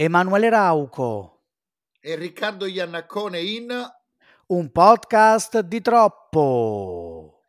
Emanuele 0.00 0.48
Rauco 0.48 1.40
e 1.98 2.14
Riccardo 2.14 2.66
Iannaccone 2.66 3.40
in 3.40 3.68
un 4.46 4.70
podcast 4.70 5.58
di 5.62 5.80
troppo. 5.80 7.42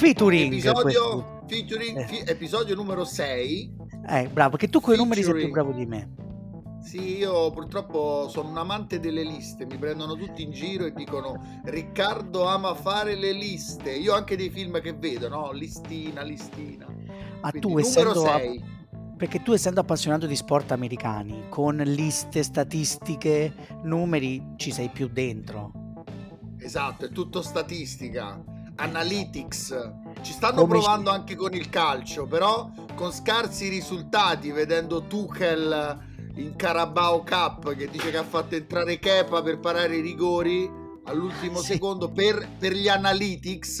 featuring 0.00 0.52
episodio, 0.54 1.29
featuring, 1.50 1.98
eh. 1.98 2.06
fi, 2.06 2.22
episodio 2.24 2.76
numero 2.76 3.04
6 3.04 3.76
eh 4.08 4.28
bravo 4.28 4.56
che 4.56 4.68
tu 4.68 4.80
con 4.80 4.94
i 4.94 4.96
numeri 4.96 5.24
sei 5.24 5.34
più 5.34 5.50
bravo 5.50 5.72
di 5.72 5.84
me 5.84 6.28
sì, 6.80 7.18
io 7.18 7.50
purtroppo 7.50 8.26
sono 8.30 8.48
un 8.48 8.56
amante 8.56 9.00
delle 9.00 9.22
liste, 9.22 9.66
mi 9.66 9.76
prendono 9.76 10.14
tutti 10.16 10.42
in 10.42 10.50
giro 10.50 10.86
e 10.86 10.92
dicono 10.92 11.60
Riccardo 11.64 12.46
ama 12.46 12.74
fare 12.74 13.16
le 13.16 13.32
liste. 13.32 13.92
Io 13.92 14.14
anche 14.14 14.34
dei 14.34 14.48
film 14.48 14.80
che 14.80 14.94
vedo, 14.94 15.28
no? 15.28 15.52
Listina, 15.52 16.22
listina. 16.22 16.86
Ma 17.42 17.50
Quindi, 17.50 17.60
tu 17.60 17.78
essendo 17.78 18.24
a... 18.24 18.40
perché 19.14 19.42
tu 19.42 19.52
essendo 19.52 19.80
appassionato 19.80 20.26
di 20.26 20.34
sport 20.34 20.72
americani, 20.72 21.48
con 21.50 21.76
liste, 21.76 22.42
statistiche, 22.42 23.52
numeri, 23.82 24.54
ci 24.56 24.72
sei 24.72 24.88
più 24.88 25.08
dentro. 25.08 25.72
Esatto, 26.58 27.04
è 27.04 27.10
tutto 27.10 27.42
statistica 27.42 28.42
analytics. 28.80 29.92
Ci 30.22 30.32
stanno 30.32 30.62
Come 30.62 30.78
provando 30.78 31.10
ci... 31.10 31.16
anche 31.16 31.36
con 31.36 31.54
il 31.54 31.68
calcio, 31.68 32.26
però 32.26 32.70
con 32.94 33.12
scarsi 33.12 33.68
risultati, 33.68 34.50
vedendo 34.50 35.02
Tuchel 35.02 36.08
in 36.36 36.56
Carabao 36.56 37.22
Cup 37.22 37.74
che 37.74 37.88
dice 37.88 38.10
che 38.10 38.16
ha 38.16 38.24
fatto 38.24 38.54
entrare 38.54 38.98
Kepa 38.98 39.42
per 39.42 39.58
parare 39.58 39.96
i 39.96 40.00
rigori 40.00 40.70
all'ultimo 41.04 41.58
sì. 41.58 41.72
secondo 41.72 42.10
per, 42.10 42.48
per, 42.58 42.72
gli 42.72 42.88
analytics 42.88 43.80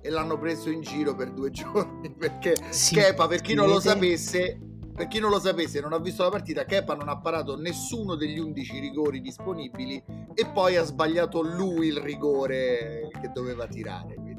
e 0.00 0.08
l'hanno 0.08 0.38
preso 0.38 0.70
in 0.70 0.80
giro 0.80 1.14
per 1.14 1.30
due 1.32 1.50
giorni 1.52 2.10
perché 2.10 2.54
sì, 2.70 2.94
Kepa, 2.94 3.26
per 3.26 3.42
chi 3.42 3.54
non 3.54 3.68
lo 3.68 3.80
sapesse, 3.80 4.58
per 4.94 5.08
chi 5.08 5.18
non 5.18 5.30
lo 5.30 5.38
sapesse, 5.38 5.80
non 5.80 5.92
ha 5.92 5.98
visto 5.98 6.22
la 6.22 6.30
partita, 6.30 6.64
Kepa 6.64 6.94
non 6.94 7.08
ha 7.08 7.18
parato 7.18 7.56
nessuno 7.56 8.14
degli 8.14 8.38
11 8.38 8.78
rigori 8.78 9.20
disponibili 9.20 10.02
e 10.34 10.46
poi 10.46 10.76
ha 10.76 10.84
sbagliato 10.84 11.42
lui 11.42 11.88
il 11.88 11.98
rigore 11.98 13.08
che 13.20 13.30
doveva 13.32 13.66
tirare. 13.66 14.29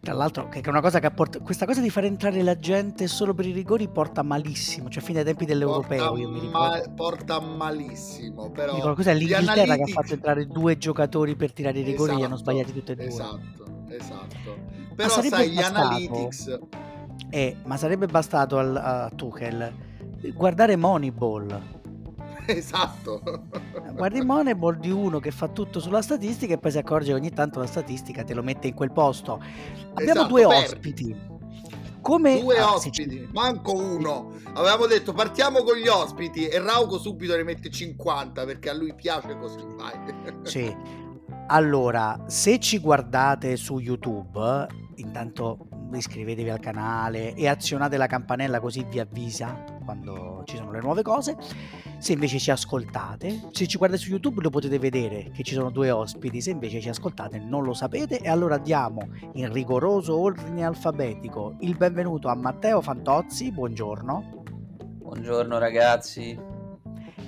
Tra 0.00 0.14
l'altro, 0.14 0.48
che 0.48 0.60
è 0.60 0.68
una 0.68 0.80
cosa 0.80 0.98
che 0.98 1.10
porta, 1.10 1.40
questa 1.40 1.66
cosa 1.66 1.82
di 1.82 1.90
fare 1.90 2.06
entrare 2.06 2.42
la 2.42 2.58
gente 2.58 3.06
solo 3.06 3.34
per 3.34 3.46
i 3.46 3.52
rigori 3.52 3.86
porta 3.88 4.22
malissimo, 4.22 4.88
cioè 4.88 5.02
fino 5.02 5.18
ai 5.18 5.24
tempi 5.26 5.44
dell'europeo. 5.44 6.16
Io 6.16 6.30
mi 6.30 6.48
ma, 6.48 6.80
porta 6.94 7.38
malissimo, 7.38 8.50
però. 8.50 8.74
Dico, 8.74 8.94
cos'è 8.94 9.12
l'Inghilterra 9.12 9.62
analytics... 9.62 9.84
che 9.84 9.90
ha 9.90 10.02
fatto 10.02 10.14
entrare 10.14 10.46
due 10.46 10.78
giocatori 10.78 11.36
per 11.36 11.52
tirare 11.52 11.80
i 11.80 11.82
rigori 11.82 12.12
esatto, 12.12 12.14
e 12.14 12.16
li 12.16 12.24
hanno 12.24 12.36
sbagliati 12.36 12.72
tutti 12.72 12.92
e 12.92 12.94
due. 12.94 13.04
Esatto, 13.04 13.64
esatto. 13.88 14.58
Però 14.96 15.08
sai, 15.08 15.50
gli 15.50 15.60
analytics. 15.60 16.58
Eh, 17.28 17.56
ma 17.64 17.76
sarebbe 17.76 18.06
bastato 18.06 18.56
al, 18.56 18.76
a 18.76 19.10
Tuchel 19.14 19.88
guardare 20.34 20.76
Moneyball 20.76 21.79
esatto. 22.56 23.22
Guardi 23.92 24.20
Moneyball 24.22 24.78
di 24.78 24.90
uno 24.90 25.18
che 25.18 25.30
fa 25.30 25.48
tutto 25.48 25.80
sulla 25.80 26.02
statistica 26.02 26.54
e 26.54 26.58
poi 26.58 26.70
si 26.70 26.78
accorge 26.78 27.08
che 27.08 27.14
ogni 27.14 27.30
tanto 27.30 27.58
la 27.58 27.66
statistica 27.66 28.24
te 28.24 28.34
lo 28.34 28.42
mette 28.42 28.68
in 28.68 28.74
quel 28.74 28.92
posto. 28.92 29.42
Abbiamo 29.94 30.10
esatto, 30.10 30.28
due 30.28 30.46
per... 30.46 30.56
ospiti. 30.56 31.38
Come... 32.00 32.40
Due 32.40 32.58
ah, 32.58 32.74
ospiti, 32.74 33.10
ci... 33.10 33.28
manco 33.32 33.74
uno. 33.74 34.32
Avevamo 34.54 34.86
detto 34.86 35.12
partiamo 35.12 35.62
con 35.62 35.76
gli 35.76 35.88
ospiti 35.88 36.48
e 36.48 36.58
Rauco 36.58 36.98
subito 36.98 37.36
ne 37.36 37.42
mette 37.42 37.70
50 37.70 38.44
perché 38.44 38.70
a 38.70 38.74
lui 38.74 38.94
piace 38.94 39.36
così. 39.38 39.64
Vai. 39.76 40.38
Sì. 40.48 40.74
Allora, 41.48 42.24
se 42.26 42.58
ci 42.60 42.78
guardate 42.78 43.56
su 43.56 43.78
YouTube, 43.78 44.66
intanto 44.96 45.68
iscrivetevi 45.92 46.48
al 46.48 46.60
canale 46.60 47.34
e 47.34 47.48
azionate 47.48 47.96
la 47.96 48.06
campanella 48.06 48.60
così 48.60 48.84
vi 48.88 49.00
avvisa 49.00 49.79
quando 49.90 50.42
ci 50.44 50.56
sono 50.56 50.70
le 50.70 50.80
nuove 50.80 51.02
cose. 51.02 51.36
Se 51.98 52.12
invece 52.12 52.38
ci 52.38 52.50
ascoltate, 52.50 53.48
se 53.50 53.66
ci 53.66 53.76
guardate 53.76 54.00
su 54.00 54.10
YouTube 54.10 54.40
lo 54.40 54.50
potete 54.50 54.78
vedere 54.78 55.30
che 55.32 55.42
ci 55.42 55.54
sono 55.54 55.70
due 55.70 55.90
ospiti, 55.90 56.40
se 56.40 56.50
invece 56.50 56.80
ci 56.80 56.88
ascoltate 56.88 57.38
non 57.38 57.64
lo 57.64 57.74
sapete 57.74 58.20
e 58.20 58.28
allora 58.28 58.56
diamo 58.58 59.08
in 59.34 59.52
rigoroso 59.52 60.16
ordine 60.16 60.64
alfabetico 60.64 61.56
il 61.60 61.76
benvenuto 61.76 62.28
a 62.28 62.34
Matteo 62.34 62.80
Fantozzi, 62.80 63.50
buongiorno. 63.50 64.38
Buongiorno 64.98 65.58
ragazzi. 65.58 66.38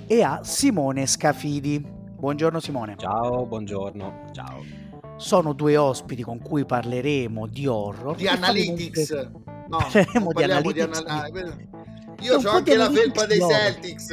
E 0.07 0.23
a 0.23 0.39
Simone 0.43 1.05
Scafidi. 1.05 1.85
Buongiorno 1.85 2.61
Simone. 2.61 2.95
Ciao, 2.97 3.45
buongiorno. 3.45 4.29
Ciao. 4.31 4.63
Sono 5.17 5.53
due 5.53 5.75
ospiti 5.75 6.23
con 6.23 6.39
cui 6.39 6.65
parleremo 6.65 7.45
di 7.45 7.67
horror. 7.67 8.15
Di 8.15 8.27
analytics. 8.27 9.29
No, 9.67 9.77
parleremo 9.91 10.31
di 10.31 10.43
analytics. 10.43 11.03
Di 11.03 11.09
anal- 11.09 11.83
Io 12.23 12.37
ho 12.37 12.49
anche 12.49 12.75
la 12.75 12.89
felpa 12.89 13.25
dei 13.25 13.39
Celtics. 13.39 14.09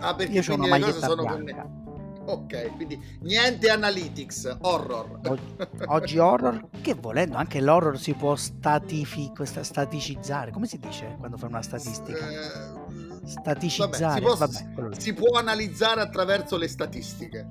Ah, 0.00 0.14
perché 0.14 0.32
Io 0.34 0.44
quindi 0.44 0.68
le 0.68 0.80
cose 0.80 1.00
sono 1.00 1.22
bianca. 1.22 1.82
Ok, 2.26 2.76
quindi 2.76 2.98
niente 3.20 3.68
analytics, 3.68 4.56
horror. 4.62 5.20
Oggi 5.88 6.18
horror, 6.18 6.68
che 6.80 6.94
volendo 6.94 7.36
anche 7.36 7.60
l'horror 7.60 7.98
si 7.98 8.14
può 8.14 8.34
statific- 8.34 9.42
staticizzare. 9.42 10.50
Come 10.50 10.66
si 10.66 10.78
dice 10.78 11.16
quando 11.18 11.36
fai 11.36 11.50
una 11.50 11.62
statistica? 11.62 12.26
Eh, 12.26 13.26
staticizzare. 13.26 14.20
Vabbè, 14.20 14.52
si, 14.52 14.64
può, 14.64 14.82
vabbè, 14.84 15.00
si 15.00 15.12
può 15.12 15.38
analizzare 15.38 16.00
attraverso 16.00 16.56
le 16.56 16.68
statistiche 16.68 17.48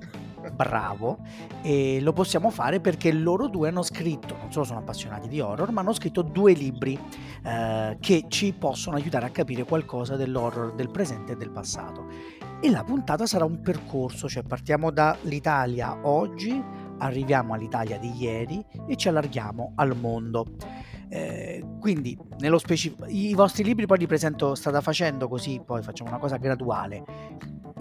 bravo 0.51 1.19
e 1.61 1.99
lo 2.01 2.13
possiamo 2.13 2.49
fare 2.49 2.79
perché 2.79 3.11
loro 3.11 3.47
due 3.47 3.69
hanno 3.69 3.83
scritto, 3.83 4.35
non 4.37 4.51
solo 4.51 4.65
sono 4.65 4.79
appassionati 4.79 5.27
di 5.27 5.39
horror, 5.39 5.71
ma 5.71 5.81
hanno 5.81 5.93
scritto 5.93 6.21
due 6.21 6.53
libri 6.53 6.99
eh, 7.43 7.97
che 7.99 8.25
ci 8.27 8.53
possono 8.53 8.95
aiutare 8.95 9.25
a 9.25 9.29
capire 9.29 9.63
qualcosa 9.63 10.15
dell'horror 10.15 10.73
del 10.73 10.89
presente 10.89 11.33
e 11.33 11.35
del 11.35 11.51
passato. 11.51 12.07
E 12.59 12.69
la 12.69 12.83
puntata 12.83 13.25
sarà 13.25 13.45
un 13.45 13.61
percorso, 13.61 14.29
cioè 14.29 14.43
partiamo 14.43 14.89
dall'Italia 14.89 15.97
oggi, 16.03 16.61
arriviamo 16.99 17.53
all'Italia 17.53 17.97
di 17.97 18.11
ieri 18.17 18.63
e 18.87 18.95
ci 18.95 19.09
allarghiamo 19.09 19.73
al 19.75 19.97
mondo. 19.97 20.45
Eh, 21.09 21.63
quindi 21.79 22.17
nello 22.39 22.57
specifico 22.57 23.05
i 23.05 23.35
vostri 23.35 23.63
libri 23.63 23.85
poi 23.85 23.99
li 23.99 24.07
presento 24.07 24.55
strada 24.55 24.81
facendo 24.81 25.27
così 25.27 25.61
poi 25.63 25.83
facciamo 25.83 26.09
una 26.09 26.17
cosa 26.17 26.37
graduale 26.37 27.03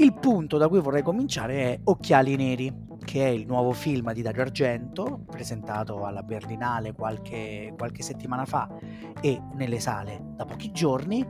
il 0.02 0.14
punto 0.14 0.58
da 0.58 0.68
cui 0.68 0.80
vorrei 0.80 1.02
cominciare 1.02 1.54
è 1.62 1.80
Occhiali 1.84 2.34
Neri, 2.34 2.72
che 3.04 3.24
è 3.24 3.28
il 3.28 3.46
nuovo 3.46 3.72
film 3.72 4.12
di 4.12 4.20
Dario 4.20 4.42
Argento, 4.42 5.24
presentato 5.30 6.04
alla 6.04 6.24
Berlinale 6.24 6.92
qualche, 6.92 7.72
qualche 7.76 8.02
settimana 8.02 8.44
fa 8.44 8.68
e 9.20 9.40
nelle 9.54 9.78
sale 9.78 10.20
da 10.34 10.44
pochi 10.44 10.72
giorni, 10.72 11.24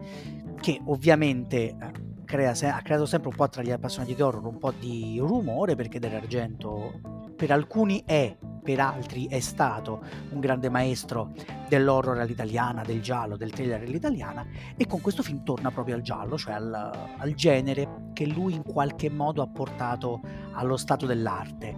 che 0.59 0.81
ovviamente 0.87 1.57
eh, 1.57 1.77
crea, 2.25 2.53
ha 2.53 2.83
creato 2.83 3.05
sempre 3.05 3.29
un 3.29 3.37
po' 3.37 3.49
tra 3.49 3.63
gli 3.63 3.71
appassionati 3.71 4.15
di 4.15 4.23
horror 4.23 4.47
un 4.47 4.59
po' 4.59 4.73
di 4.73 5.19
rumore 5.19 5.75
perché 5.75 5.99
Dario 5.99 6.19
Argento 6.19 7.22
per 7.43 7.51
alcuni 7.51 8.05
è 8.07 8.37
per 8.63 8.79
altri 8.79 9.27
è 9.27 9.41
stato 9.41 10.01
un 10.31 10.39
grande 10.39 10.69
maestro 10.69 11.33
dell'horror 11.69 12.17
all'italiana, 12.21 12.85
del 12.85 13.03
giallo, 13.03 13.37
del 13.37 13.51
thriller 13.51 13.83
all'italiana 13.83 14.47
e 14.77 14.87
con 14.87 15.01
questo 15.01 15.25
film 15.25 15.43
torna 15.43 15.73
proprio 15.73 15.97
al 15.97 16.03
giallo, 16.03 16.39
cioè 16.39 16.55
al, 16.55 16.73
al 17.19 17.35
genere 17.35 18.11
che 18.13 18.29
lui 18.29 18.55
in 18.55 18.63
qualche 18.63 19.11
modo 19.11 19.43
ha 19.43 19.49
portato 19.49 20.21
allo 20.53 20.77
stato 20.77 21.05
dell'arte. 21.05 21.77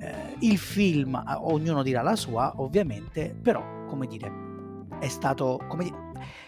Eh, 0.00 0.36
il 0.40 0.58
film, 0.58 1.18
ognuno 1.38 1.82
dirà 1.82 2.02
la 2.02 2.14
sua 2.14 2.52
ovviamente, 2.56 3.34
però 3.34 3.86
come 3.86 4.06
dire, 4.06 4.30
è 4.98 5.08
stato 5.08 5.58
come 5.66 5.84
dire, 5.84 5.96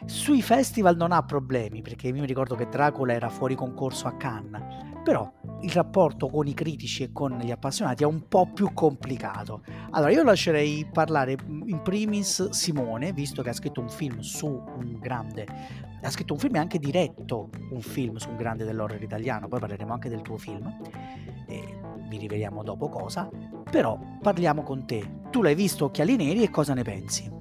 sui 0.04 0.42
festival 0.42 0.94
non 0.94 1.12
ha 1.12 1.22
problemi 1.22 1.81
perché 1.81 2.08
io 2.08 2.20
mi 2.20 2.26
ricordo 2.26 2.54
che 2.54 2.69
Dracula 2.69 3.14
era 3.14 3.31
fuori 3.31 3.54
concorso 3.54 4.08
a 4.08 4.16
Cannes 4.19 4.88
però 5.08 5.32
il 5.62 5.70
rapporto 5.70 6.28
con 6.28 6.46
i 6.46 6.52
critici 6.52 7.05
e 7.05 7.12
con 7.12 7.38
gli 7.38 7.50
appassionati 7.50 8.02
è 8.02 8.06
un 8.06 8.28
po' 8.28 8.46
più 8.52 8.75
complicato. 8.75 9.62
Allora 9.93 10.12
io 10.12 10.22
lascerei 10.22 10.87
parlare 10.93 11.34
in 11.64 11.81
primis 11.82 12.50
Simone, 12.50 13.14
visto 13.14 13.40
che 13.40 13.49
ha 13.49 13.55
scritto 13.55 13.81
un 13.81 13.88
film 13.88 14.19
su 14.19 14.46
un 14.46 14.99
grande, 15.00 15.46
ha 16.02 16.10
scritto 16.10 16.34
un 16.34 16.38
film 16.38 16.56
e 16.56 16.58
anche 16.58 16.78
diretto 16.78 17.49
un 17.70 17.81
film 17.81 18.16
su 18.16 18.28
un 18.28 18.37
grande 18.37 18.66
dell'horror 18.66 19.02
italiano, 19.02 19.49
poi 19.49 19.60
parleremo 19.60 19.94
anche 19.94 20.10
del 20.10 20.20
tuo 20.20 20.37
film, 20.37 20.70
e 21.46 21.81
vi 22.06 22.19
riveliamo 22.19 22.62
dopo 22.62 22.90
cosa, 22.90 23.31
però 23.70 23.99
parliamo 24.20 24.62
con 24.62 24.84
te. 24.84 25.20
Tu 25.31 25.40
l'hai 25.40 25.54
visto 25.54 25.87
Occhiali 25.87 26.16
Neri 26.16 26.43
e 26.43 26.50
cosa 26.50 26.75
ne 26.75 26.82
pensi? 26.82 27.37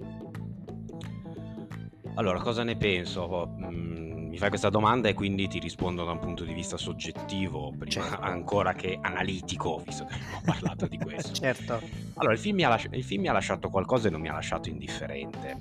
Allora, 2.13 2.40
cosa 2.40 2.63
ne 2.63 2.78
penso? 2.78 3.54
Mm, 3.60 4.17
mi 4.38 4.44
fai 4.44 4.50
questa 4.50 4.69
domanda 4.69 5.10
e 5.10 5.16
quindi 5.16 5.48
ti 5.48 5.57
rispondo 5.57 6.06
da 6.06 6.12
un 6.12 6.19
punto 6.19 6.44
di 6.44 6.54
vista 6.54 6.78
soggettivo, 6.78 7.74
prima 7.75 8.07
certo. 8.07 8.22
ancora 8.22 8.74
che 8.74 9.00
analitico, 9.01 9.81
visto 9.84 10.06
che 10.06 10.13
abbiamo 10.13 10.42
parlato 10.45 10.86
di 10.86 11.00
questo. 11.00 11.34
certo. 11.42 11.81
Allora, 12.18 12.34
il 12.34 12.39
film, 12.39 12.60
lasci- 12.60 12.89
il 12.92 13.04
film, 13.04 13.22
mi 13.22 13.30
ha 13.30 13.31
lasciato 13.31 13.69
qualcosa 13.69 14.10
e 14.10 14.12
non 14.12 14.22
mi 14.22 14.30
ha 14.30 14.34
lasciato 14.34 14.69
indifferente. 14.69 15.57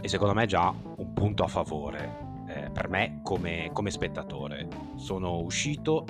e 0.00 0.06
secondo 0.06 0.32
me 0.32 0.46
già 0.46 0.72
un 0.72 1.12
punto 1.12 1.42
a 1.42 1.48
favore 1.48 2.44
eh, 2.46 2.70
per 2.70 2.88
me 2.88 3.18
come, 3.24 3.70
come 3.72 3.90
spettatore. 3.90 4.68
Sono 4.94 5.40
uscito 5.40 6.06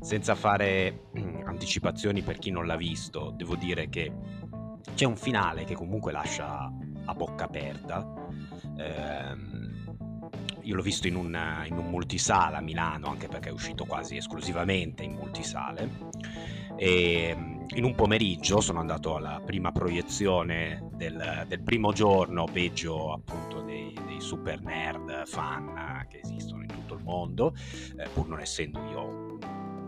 senza 0.00 0.34
fare 0.34 1.06
mm, 1.18 1.46
anticipazioni 1.46 2.20
per 2.20 2.36
chi 2.36 2.50
non 2.50 2.66
l'ha 2.66 2.76
visto, 2.76 3.32
devo 3.34 3.56
dire 3.56 3.88
che 3.88 4.12
c'è 4.94 5.06
un 5.06 5.16
finale 5.16 5.64
che 5.64 5.74
comunque 5.74 6.12
lascia 6.12 6.70
a 7.06 7.14
bocca 7.14 7.44
aperta. 7.44 8.06
Eh, 8.76 9.72
io 10.64 10.74
l'ho 10.74 10.82
visto 10.82 11.06
in 11.06 11.16
un, 11.16 11.38
in 11.66 11.76
un, 11.76 11.88
multisala 11.88 12.58
a 12.58 12.60
Milano, 12.60 13.08
anche 13.08 13.28
perché 13.28 13.50
è 13.50 13.52
uscito 13.52 13.84
quasi 13.84 14.16
esclusivamente 14.16 15.02
in 15.02 15.12
multisale. 15.12 15.88
E 16.76 17.34
mm, 17.36 17.64
in 17.74 17.84
un 17.84 17.94
pomeriggio 17.94 18.60
sono 18.60 18.80
andato 18.80 19.16
alla 19.16 19.40
prima 19.44 19.72
proiezione 19.72 20.88
del, 20.94 21.44
del 21.46 21.62
primo 21.62 21.92
giorno, 21.92 22.46
peggio 22.50 23.12
appunto 23.12 23.60
dei, 23.60 23.96
dei, 24.06 24.20
super 24.20 24.60
nerd 24.62 25.26
fan 25.26 26.06
che 26.08 26.20
esistono 26.22 26.62
in 26.62 26.68
tutto 26.68 26.94
il 26.94 27.02
mondo, 27.02 27.54
eh, 27.96 28.08
pur 28.12 28.26
non 28.28 28.40
essendo 28.40 28.80
io 28.90 29.38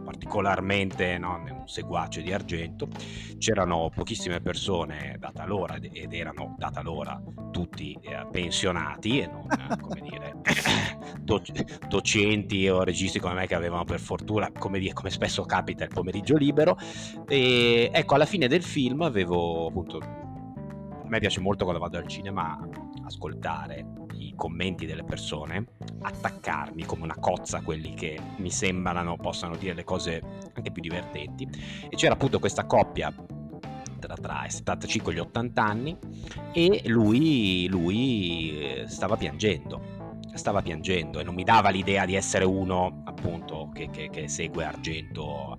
particolarmente 0.06 1.19
no, 1.19 1.35
un 1.35 1.67
seguace 1.67 2.23
di 2.23 2.32
argento, 2.32 2.88
c'erano 3.38 3.91
pochissime 3.93 4.41
persone 4.41 5.17
data 5.19 5.44
l'ora 5.44 5.76
ed 5.81 6.12
erano 6.12 6.55
data 6.56 6.81
l'ora 6.81 7.20
tutti 7.50 7.99
eh, 8.00 8.25
pensionati 8.31 9.19
e 9.20 9.26
non 9.26 9.47
come 9.81 10.00
dire 10.00 10.35
doc- 11.20 11.88
docenti 11.88 12.69
o 12.69 12.85
registi 12.85 13.19
come 13.19 13.35
me 13.35 13.47
che 13.49 13.56
avevano 13.56 13.85
per 13.85 13.99
fortuna 13.99 14.53
come, 14.53 14.79
dire, 14.79 14.93
come 14.93 15.11
spesso 15.11 15.43
capita 15.44 15.82
il 15.82 15.91
pomeriggio 15.91 16.37
libero. 16.37 16.79
E 17.26 17.91
ecco 17.93 18.14
alla 18.14 18.26
fine 18.26 18.47
del 18.47 18.62
film 18.62 19.02
avevo 19.02 19.67
appunto 19.67 19.99
a 19.99 21.09
me 21.09 21.19
piace 21.19 21.41
molto 21.41 21.64
quando 21.64 21.82
vado 21.82 21.99
al 21.99 22.06
cinema 22.06 22.56
ascoltare 23.05 24.06
commenti 24.37 24.87
delle 24.87 25.03
persone, 25.03 25.67
attaccarmi 26.03 26.85
come 26.85 27.03
una 27.03 27.17
cozza 27.19 27.59
a 27.59 27.62
quelli 27.62 27.94
che 27.94 28.19
mi 28.37 28.50
sembrano 28.50 29.17
possano 29.17 29.56
dire 29.56 29.75
le 29.75 29.85
cose 29.85 30.23
anche 30.55 30.71
più 30.71 30.83
divertenti. 30.83 31.49
E 31.88 31.97
c'era 31.97 32.15
appunto 32.15 32.38
questa 32.38 32.65
coppia 32.65 33.12
tra, 33.99 34.44
i 34.44 34.50
75 34.50 35.12
e 35.12 35.15
gli 35.17 35.19
80 35.19 35.65
anni 35.65 35.97
e 36.53 36.83
lui, 36.87 37.67
lui 37.69 38.61
eh, 38.61 38.85
stava 38.87 39.17
piangendo 39.17 39.95
stava 40.37 40.62
piangendo 40.62 41.21
e 41.21 41.25
non 41.25 41.35
mi 41.35 41.44
dava 41.44 41.71
l'idea 41.71 42.05
di 42.05 42.15
essere 42.15 42.44
uno 42.44 43.03
appunto 43.05 43.71
che, 43.73 43.88
che, 43.91 44.09
che 44.11 44.29
segue 44.29 44.65
Argento 44.65 45.56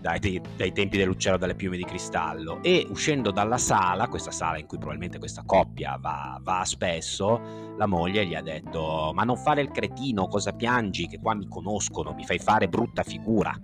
dai, 0.00 0.42
dai, 0.56 0.72
tempi 0.72 0.98
dell'uccello 0.98 1.36
dalle 1.36 1.54
piume 1.54 1.76
di 1.76 1.84
cristallo. 1.84 2.62
E 2.62 2.86
uscendo 2.90 3.30
dalla 3.30 3.58
sala, 3.58 4.08
questa 4.08 4.30
sala 4.30 4.58
in 4.58 4.66
cui 4.66 4.78
probabilmente 4.78 5.18
questa 5.18 5.42
coppia 5.46 5.96
va, 6.00 6.38
va 6.42 6.62
spesso, 6.64 7.74
la 7.76 7.86
moglie 7.86 8.26
gli 8.26 8.34
ha 8.34 8.42
detto 8.42 9.12
ma 9.14 9.22
non 9.22 9.36
fare 9.36 9.62
il 9.62 9.70
cretino, 9.70 10.26
cosa 10.26 10.52
piangi 10.52 11.06
che 11.06 11.18
qua 11.18 11.34
mi 11.34 11.48
conoscono, 11.48 12.12
mi 12.12 12.24
fai 12.24 12.38
fare 12.38 12.68
brutta 12.68 13.02
figura. 13.02 13.58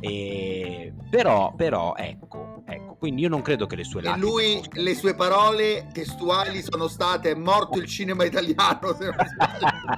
E, 0.00 0.92
però, 1.10 1.54
però 1.54 1.94
ecco, 1.96 2.62
ecco, 2.66 2.96
quindi 2.96 3.22
io 3.22 3.28
non 3.28 3.42
credo 3.42 3.66
che 3.66 3.76
le 3.76 3.84
sue 3.84 4.02
lacrime... 4.02 4.26
E 4.26 4.30
lui, 4.30 4.56
fossero... 4.56 4.82
le 4.82 4.94
sue 4.94 5.14
parole 5.14 5.88
testuali 5.92 6.62
sono 6.62 6.88
state 6.88 7.34
morto 7.34 7.78
il 7.78 7.86
cinema 7.86 8.24
italiano, 8.24 8.94
se 8.98 9.04
non 9.04 9.16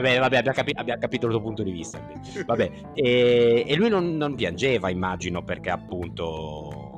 bene, 0.00 0.18
vabbè, 0.18 0.36
abbiamo, 0.36 0.56
capi- 0.56 0.74
abbiamo, 0.74 1.00
capito 1.00 1.26
il 1.26 1.32
tuo 1.32 1.40
punto 1.40 1.62
di 1.62 1.70
vista. 1.70 2.00
Vabbè, 2.46 2.70
e, 2.94 3.64
e 3.66 3.76
lui 3.76 3.88
non, 3.88 4.16
non, 4.16 4.34
piangeva, 4.34 4.90
immagino, 4.90 5.42
perché 5.42 5.70
appunto... 5.70 6.92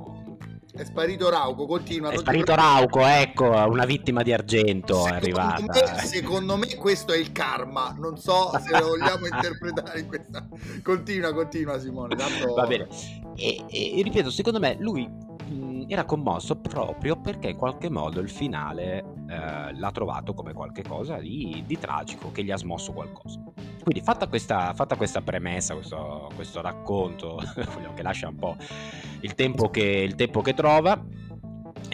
È 0.73 0.85
sparito 0.85 1.31
Rauco, 1.31 1.65
continua. 1.65 2.11
È 2.11 2.19
sparito 2.19 2.55
Rauco, 2.55 3.01
ecco, 3.07 3.47
una 3.47 3.87
vittima 3.87 4.23
di 4.23 4.33
argento 4.35 4.95
secondo 4.95 5.15
è 5.15 5.17
arrivata. 5.17 5.63
Me, 5.63 5.99
secondo 6.05 6.57
me 6.57 6.75
questo 6.77 7.13
è 7.15 7.17
il 7.17 7.33
karma, 7.33 7.95
non 7.99 8.19
so 8.19 8.51
se 8.63 8.79
lo 8.79 8.89
vogliamo 8.89 9.25
interpretare 9.25 10.01
in 10.01 10.07
questa... 10.07 10.47
Continua, 10.83 11.33
continua 11.33 11.79
Simone. 11.81 12.15
Tanto... 12.15 12.53
Va 12.53 12.67
bene. 12.67 12.89
E, 13.37 13.65
e, 13.71 14.03
ripeto, 14.03 14.29
secondo 14.31 14.59
me 14.59 14.77
lui 14.79 15.09
era 15.87 16.05
commosso 16.05 16.57
proprio 16.57 17.17
perché 17.17 17.51
in 17.51 17.57
qualche 17.57 17.89
modo 17.89 18.21
il 18.21 18.29
finale 18.29 19.05
eh, 19.29 19.75
l'ha 19.75 19.91
trovato 19.93 20.35
come 20.35 20.53
qualcosa 20.53 21.19
di, 21.19 21.63
di, 21.67 21.79
tragico, 21.79 22.33
che 22.33 22.43
gli 22.43 22.51
ha 22.51 22.57
smosso 22.57 22.93
qualcosa. 22.93 23.41
Quindi 23.83 24.03
fatta 24.03 24.27
questa, 24.27 24.75
fatta 24.75 24.97
questa 24.97 25.21
premessa, 25.21 25.75
questo, 25.75 26.31
questo 26.35 26.61
racconto, 26.61 27.41
che 27.95 28.03
lascia 28.03 28.29
un 28.29 28.37
po' 28.37 28.57
il 29.21 29.35
tempo 29.35 29.71
che, 29.71 29.83
il 29.83 30.15
tempo 30.15 30.43
che 30.43 30.55
trova, 30.55 31.01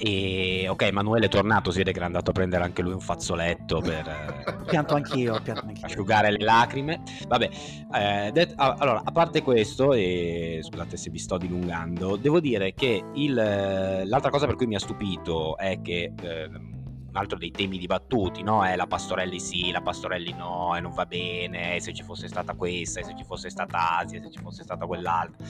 e 0.05 0.67
ok, 0.69 0.83
Emanuele 0.83 1.27
è 1.27 1.29
tornato, 1.29 1.71
si 1.71 1.79
vede 1.79 1.93
che 1.93 1.99
era 1.99 2.07
andato 2.07 2.31
a 2.31 2.33
prendere 2.33 2.65
anche 2.65 2.83
lui 2.83 2.93
un 2.93 2.99
fazzoletto 2.99 3.81
per 3.81 4.65
pianto 4.67 4.97
anch'io, 4.97 5.41
pianto 5.41 5.65
anch'io. 5.65 5.87
asciugare 5.87 6.33
le 6.33 6.43
lacrime. 6.43 7.03
Vabbè, 7.29 7.51
eh, 7.95 8.31
det- 8.33 8.53
allora, 8.57 9.03
a 9.05 9.13
parte 9.13 9.43
questo, 9.43 9.93
e 9.93 10.59
scusate 10.61 10.97
se 10.97 11.09
vi 11.09 11.19
sto 11.19 11.39
dilungando, 11.39 12.17
devo 12.17 12.41
dire 12.41 12.75
che 12.75 13.01
il, 13.15 13.33
l'altra 13.33 14.31
cosa 14.31 14.47
per 14.47 14.57
cui 14.57 14.67
mi 14.67 14.75
ha 14.75 14.81
stupito 14.81 15.57
è 15.57 15.81
che 15.81 16.13
eh, 16.21 16.47
un 16.47 17.17
altro 17.17 17.39
dei 17.39 17.53
temi 17.53 17.79
dibattuti, 17.79 18.43
no? 18.43 18.65
È 18.65 18.75
la 18.75 18.89
Pastorelli 18.89 19.39
sì, 19.39 19.71
la 19.71 19.83
Pastorelli 19.83 20.33
no, 20.33 20.75
e 20.75 20.81
non 20.81 20.93
va 20.95 21.07
bene, 21.07 21.79
se 21.79 21.93
ci 21.93 22.03
fosse 22.03 22.27
stata 22.27 22.55
questa, 22.55 23.05
se 23.05 23.15
ci 23.17 23.23
fosse 23.23 23.51
stata 23.51 23.99
Asia, 23.99 24.21
se 24.21 24.33
ci 24.33 24.41
fosse 24.41 24.65
stata 24.65 24.85
quell'altra. 24.85 25.47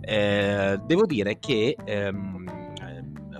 Eh, 0.00 0.80
devo 0.84 1.06
dire 1.06 1.38
che 1.38 1.76
ehm, 1.84 2.71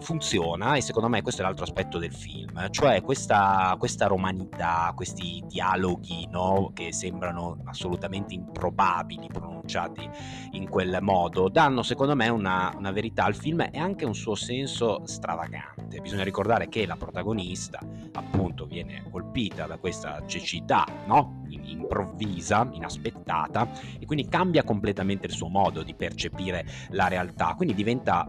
funziona 0.02 0.74
e 0.74 0.82
secondo 0.82 1.08
me 1.08 1.22
questo 1.22 1.42
è 1.42 1.44
l'altro 1.44 1.64
aspetto 1.64 1.98
del 1.98 2.12
film, 2.12 2.70
cioè 2.70 3.00
questa, 3.02 3.74
questa 3.78 4.06
romanità, 4.06 4.92
questi 4.94 5.42
dialoghi 5.46 6.28
no, 6.30 6.72
che 6.74 6.92
sembrano 6.92 7.58
assolutamente 7.64 8.34
improbabili 8.34 9.28
pronunciati 9.32 10.08
in 10.52 10.68
quel 10.68 10.98
modo, 11.00 11.48
danno 11.48 11.82
secondo 11.82 12.14
me 12.14 12.28
una, 12.28 12.72
una 12.76 12.90
verità 12.90 13.24
al 13.24 13.34
film 13.34 13.60
e 13.60 13.78
anche 13.78 14.04
un 14.04 14.14
suo 14.14 14.34
senso 14.34 15.02
stravagante. 15.06 16.00
Bisogna 16.00 16.24
ricordare 16.24 16.68
che 16.68 16.86
la 16.86 16.96
protagonista 16.96 17.80
appunto 18.12 18.66
viene 18.66 19.04
colpita 19.10 19.66
da 19.66 19.78
questa 19.78 20.22
cecità 20.26 20.86
no? 21.06 21.42
improvvisa, 21.48 22.68
inaspettata 22.72 23.68
e 23.98 24.06
quindi 24.06 24.28
cambia 24.28 24.64
completamente 24.64 25.26
il 25.26 25.32
suo 25.32 25.48
modo 25.48 25.82
di 25.82 25.94
percepire 25.94 26.66
la 26.90 27.08
realtà, 27.08 27.54
quindi 27.54 27.74
diventa 27.74 28.28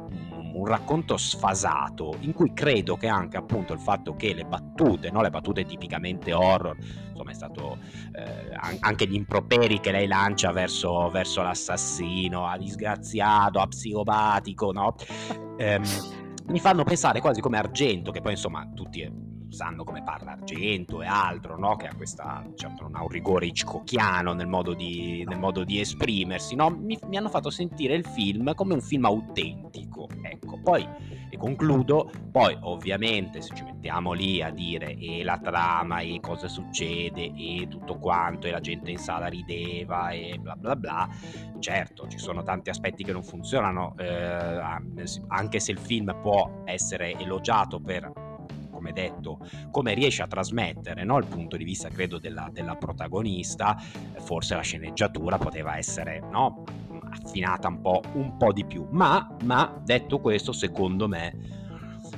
un 0.54 0.66
racconto 0.66 1.18
sfasato 1.18 2.16
in 2.22 2.34
cui 2.34 2.54
credo 2.54 2.96
che 2.96 3.08
anche 3.08 3.38
appunto 3.38 3.74
il 3.74 3.80
fatto 3.80 4.16
che 4.16 4.34
le 4.34 4.46
battute, 4.46 5.12
no? 5.12 5.22
le 5.22 5.30
battute 5.30 5.66
tipicamente 5.66 6.34
horror, 6.34 6.76
insomma 7.10 7.32
è 7.32 7.34
stato 7.34 7.78
eh, 8.14 8.78
anche 8.80 9.08
gli 9.08 9.16
improperi 9.16 9.80
che 9.80 9.92
lei 9.92 10.08
lancia 10.08 10.52
verso, 10.52 11.10
verso 11.10 11.42
l'assassino, 11.42 12.46
a 12.48 12.58
disgraziato, 12.58 13.60
a 13.60 13.68
psicopatico, 13.68 14.72
no? 14.72 14.96
Eh, 15.58 15.80
mi 16.48 16.60
fanno 16.60 16.84
pensare 16.84 17.22
quasi 17.22 17.42
come 17.42 17.58
Argento, 17.58 18.12
che 18.12 18.22
poi 18.22 18.34
insomma 18.34 18.70
tutti 18.74 19.32
sanno 19.54 19.84
come 19.84 20.04
parla 20.04 20.32
Argento 20.32 21.02
e 21.02 21.06
altro, 21.06 21.58
no? 21.58 21.76
che 21.76 21.88
ha 21.88 21.96
questa, 21.96 22.46
certo 22.56 22.84
non 22.84 22.96
ha 22.96 23.02
un 23.02 23.10
rigore 23.10 23.46
hitchcockiano 23.46 24.34
nel 24.34 24.48
modo 24.48 24.74
di, 24.74 25.24
nel 25.28 25.40
modo 25.40 25.64
di 25.64 25.80
esprimersi, 25.80 26.56
no? 26.56 26.70
mi, 26.70 26.98
mi, 27.08 27.18
hanno 27.18 27.30
fatto 27.30 27.50
sentire 27.50 27.96
il 27.96 28.06
film 28.06 28.54
come 28.56 28.74
un 28.74 28.82
film 28.82 29.06
autentico, 29.06 30.08
ecco, 30.22 30.60
poi 30.62 30.88
e 31.30 31.38
concludo, 31.38 32.12
poi 32.32 32.56
ovviamente 32.62 33.42
se 33.42 33.56
ci 33.56 33.64
mettiamo 33.64 34.14
lì 34.14 34.42
a 34.42 34.52
dire 34.52 34.96
e 34.98 35.24
la 35.24 35.40
trama 35.40 36.00
e 36.00 36.20
cosa 36.22 36.48
succede 36.48 37.32
e 37.36 37.68
tutto 37.68 37.98
quanto 37.98 38.46
e 38.46 38.52
la 38.52 38.60
gente 38.60 38.92
in 38.92 39.00
sala 39.00 39.28
rideva 39.28 40.12
e 40.12 40.38
bla 40.40 40.56
bla 40.56 40.76
bla, 40.76 41.10
certo 41.58 42.08
ci 42.08 42.20
sono 42.20 42.44
tanti 42.44 42.70
aspetti 42.70 43.04
che 43.04 43.14
non 43.14 43.24
funzionano, 43.24 43.96
eh, 43.98 44.06
anche 45.28 45.60
se 45.60 45.72
il 45.72 45.80
film 45.80 46.16
può 46.22 46.62
essere 46.66 47.18
elogiato 47.18 47.80
per 47.80 48.33
come 48.84 48.92
detto, 48.92 49.40
come 49.72 49.94
riesce 49.94 50.22
a 50.24 50.28
trasmettere 50.28 51.06
no? 51.06 51.18
il 51.18 51.26
punto 51.26 51.56
di 51.56 51.64
vista, 51.64 51.88
credo, 51.88 52.20
della, 52.20 52.50
della 52.52 52.76
protagonista, 52.76 53.82
forse 54.20 54.56
la 54.56 54.62
sceneggiatura 54.62 55.38
poteva 55.38 55.78
essere 55.78 56.20
no? 56.20 56.66
affinata 57.10 57.70
un 57.70 57.80
po', 57.80 58.02
un 58.14 58.36
po' 58.36 58.52
di 58.52 58.66
più. 58.66 58.86
Ma, 58.92 59.34
ma, 59.44 59.82
detto 59.86 60.20
questo, 60.20 60.52
secondo 60.52 61.08
me 61.08 61.62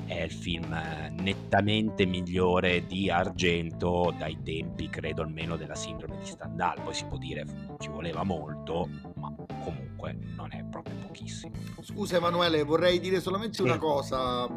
è 0.05 0.21
il 0.21 0.31
film 0.31 0.75
nettamente 1.19 2.05
migliore 2.05 2.85
di 2.85 3.09
Argento 3.09 4.13
dai 4.17 4.39
tempi, 4.43 4.89
credo 4.89 5.21
almeno, 5.21 5.55
della 5.55 5.75
sindrome 5.75 6.17
di 6.17 6.25
Stendhal. 6.25 6.81
Poi 6.81 6.93
si 6.93 7.05
può 7.05 7.17
dire 7.17 7.45
ci 7.77 7.89
voleva 7.89 8.23
molto, 8.23 8.89
ma 9.15 9.33
comunque 9.63 10.17
non 10.35 10.49
è 10.51 10.63
proprio 10.63 10.95
pochissimo. 11.07 11.53
Scusa 11.81 12.17
Emanuele, 12.17 12.63
vorrei 12.63 12.99
dire 12.99 13.19
solamente 13.19 13.61
una 13.61 13.77
cosa 13.77 14.47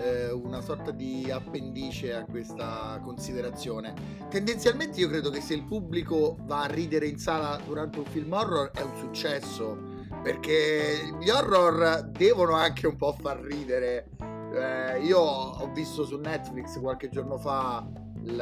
eh, 0.00 0.30
una 0.30 0.60
sorta 0.60 0.90
di 0.90 1.30
appendice 1.30 2.14
a 2.14 2.24
questa 2.24 3.00
considerazione. 3.02 3.94
Tendenzialmente 4.28 5.00
io 5.00 5.08
credo 5.08 5.30
che 5.30 5.40
se 5.40 5.54
il 5.54 5.64
pubblico 5.64 6.36
va 6.42 6.62
a 6.62 6.66
ridere 6.66 7.06
in 7.06 7.18
sala 7.18 7.58
durante 7.64 7.98
un 7.98 8.06
film 8.06 8.32
horror 8.32 8.70
è 8.72 8.82
un 8.82 8.96
successo, 8.96 9.78
perché 10.22 11.14
gli 11.18 11.30
horror 11.30 12.02
devono 12.10 12.54
anche 12.54 12.86
un 12.86 12.96
po' 12.96 13.12
far 13.12 13.38
ridere 13.40 14.10
Eh, 14.50 15.04
io 15.04 15.20
ho 15.20 15.70
visto 15.74 16.06
su 16.06 16.16
Netflix 16.16 16.80
qualche 16.80 17.10
giorno 17.10 17.36
fa 17.36 17.86
il, 18.22 18.40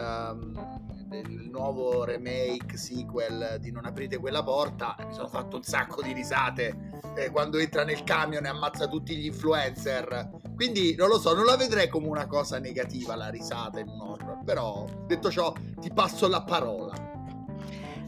il 1.13 1.49
nuovo 1.51 2.05
remake, 2.05 2.77
sequel 2.77 3.59
di 3.61 3.71
Non 3.71 3.87
aprite 3.87 4.19
quella 4.19 4.43
porta 4.43 4.97
mi 5.07 5.15
sono 5.15 5.29
fatto 5.29 5.57
un 5.57 5.63
sacco 5.63 6.03
di 6.03 6.13
risate 6.13 6.91
eh, 7.17 7.31
quando 7.31 7.59
entra 7.59 7.85
nel 7.85 8.03
camion 8.03 8.45
e 8.45 8.49
ammazza 8.49 8.89
tutti 8.89 9.17
gli 9.17 9.27
influencer. 9.27 10.31
Quindi 10.55 10.95
non 10.97 11.09
lo 11.09 11.19
so, 11.19 11.35
non 11.35 11.45
la 11.45 11.57
vedrei 11.57 11.89
come 11.89 12.09
una 12.09 12.27
cosa 12.27 12.59
negativa 12.59 13.15
la 13.15 13.29
risata 13.29 13.79
in 13.79 13.89
un 13.89 14.01
horror, 14.01 14.43
però 14.45 14.85
detto 15.07 15.31
ciò 15.31 15.53
ti 15.81 15.91
passo 15.93 16.29
la 16.29 16.43
parola. 16.43 17.15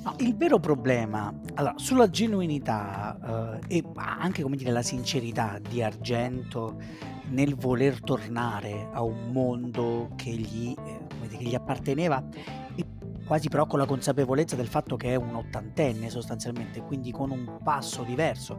No, 0.02 0.14
il 0.18 0.36
vero 0.36 0.58
problema, 0.58 1.32
allora, 1.54 1.74
sulla 1.76 2.08
genuinità 2.08 3.58
eh, 3.68 3.78
e 3.78 3.84
anche 3.94 4.42
come 4.42 4.56
dire 4.56 4.70
la 4.70 4.82
sincerità 4.82 5.58
di 5.68 5.82
Argento 5.82 6.76
nel 7.30 7.56
voler 7.56 8.00
tornare 8.00 8.88
a 8.92 9.02
un 9.02 9.30
mondo 9.32 10.10
che 10.16 10.30
gli, 10.30 10.74
eh, 10.76 11.28
che 11.28 11.44
gli 11.44 11.54
apparteneva 11.54 12.22
quasi 13.28 13.48
però 13.50 13.66
con 13.66 13.78
la 13.78 13.84
consapevolezza 13.84 14.56
del 14.56 14.66
fatto 14.66 14.96
che 14.96 15.12
è 15.12 15.14
un 15.14 15.34
ottantenne 15.34 16.08
sostanzialmente, 16.08 16.80
quindi 16.80 17.12
con 17.12 17.30
un 17.30 17.58
passo 17.62 18.02
diverso. 18.02 18.58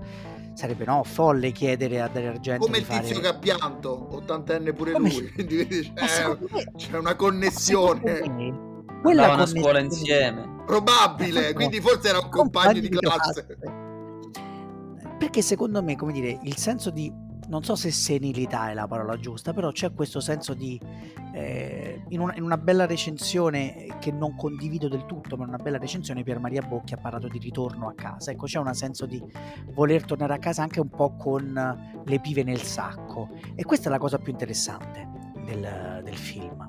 Sarebbe 0.53 0.85
no, 0.85 1.03
folle 1.03 1.51
chiedere 1.51 1.99
a 1.99 2.07
Dario 2.07 2.29
Argento 2.29 2.65
come 2.65 2.77
il 2.77 2.85
fare... 2.85 3.01
tizio 3.01 3.19
che 3.19 3.27
ha 3.27 3.35
pianto, 3.35 4.15
ottantenne 4.15 4.71
pure 4.73 4.91
come... 4.91 5.09
lui, 5.09 5.31
quindi 5.33 5.91
c'è, 5.95 6.37
c'è 6.75 6.97
una 6.97 7.15
connessione. 7.15 8.21
Quella 9.01 9.23
Andavano 9.23 9.43
a 9.43 9.47
scuola 9.47 9.79
insieme. 9.79 10.63
Probabile, 10.67 11.53
quindi 11.55 11.81
forse 11.81 12.09
era 12.09 12.19
un 12.19 12.29
compagno 12.29 12.79
di 12.79 12.89
classe. 12.89 13.47
Perché 15.17 15.41
secondo 15.41 15.81
me, 15.81 15.95
come 15.95 16.13
dire, 16.13 16.39
il 16.43 16.57
senso 16.57 16.91
di 16.91 17.11
non 17.49 17.63
so 17.63 17.75
se 17.75 17.91
senilità 17.91 18.69
è 18.69 18.73
la 18.73 18.87
parola 18.87 19.17
giusta, 19.17 19.53
però 19.53 19.71
c'è 19.71 19.91
questo 19.93 20.19
senso 20.19 20.53
di 20.53 20.79
eh, 21.33 22.03
in, 22.09 22.19
una, 22.19 22.35
in, 22.35 22.43
una, 22.43 22.57
bella 22.57 22.85
recensione 22.85 23.97
che 23.99 24.11
non 24.11 24.35
condivido 24.35 24.87
del 24.87 25.05
tutto, 25.05 25.35
ma 25.35 25.43
in 25.43 25.49
una 25.49 25.57
bella 25.57 25.79
recensione 25.79 26.23
Pier 26.23 26.39
Maria 26.39 26.61
Bocchi 26.61 26.93
ha 26.93 26.97
parlato 26.97 27.27
di 27.27 27.39
ritorno 27.39 27.87
a 27.87 27.93
casa. 27.93 28.31
Ecco, 28.31 28.45
c'è 28.45 28.59
un 28.59 28.73
senso 28.73 29.05
di 29.05 29.21
voler 29.73 30.05
tornare 30.05 30.33
a 30.35 30.37
casa 30.37 30.61
anche 30.61 30.79
un 30.79 30.89
po' 30.89 31.15
con 31.15 32.01
le 32.05 32.19
pive 32.19 32.43
nel 32.43 32.61
sacco. 32.61 33.29
E 33.55 33.63
questa 33.63 33.89
è 33.89 33.91
la 33.91 33.99
cosa 33.99 34.19
più 34.19 34.31
interessante 34.31 35.07
del, 35.43 36.01
del 36.03 36.15
film. 36.15 36.67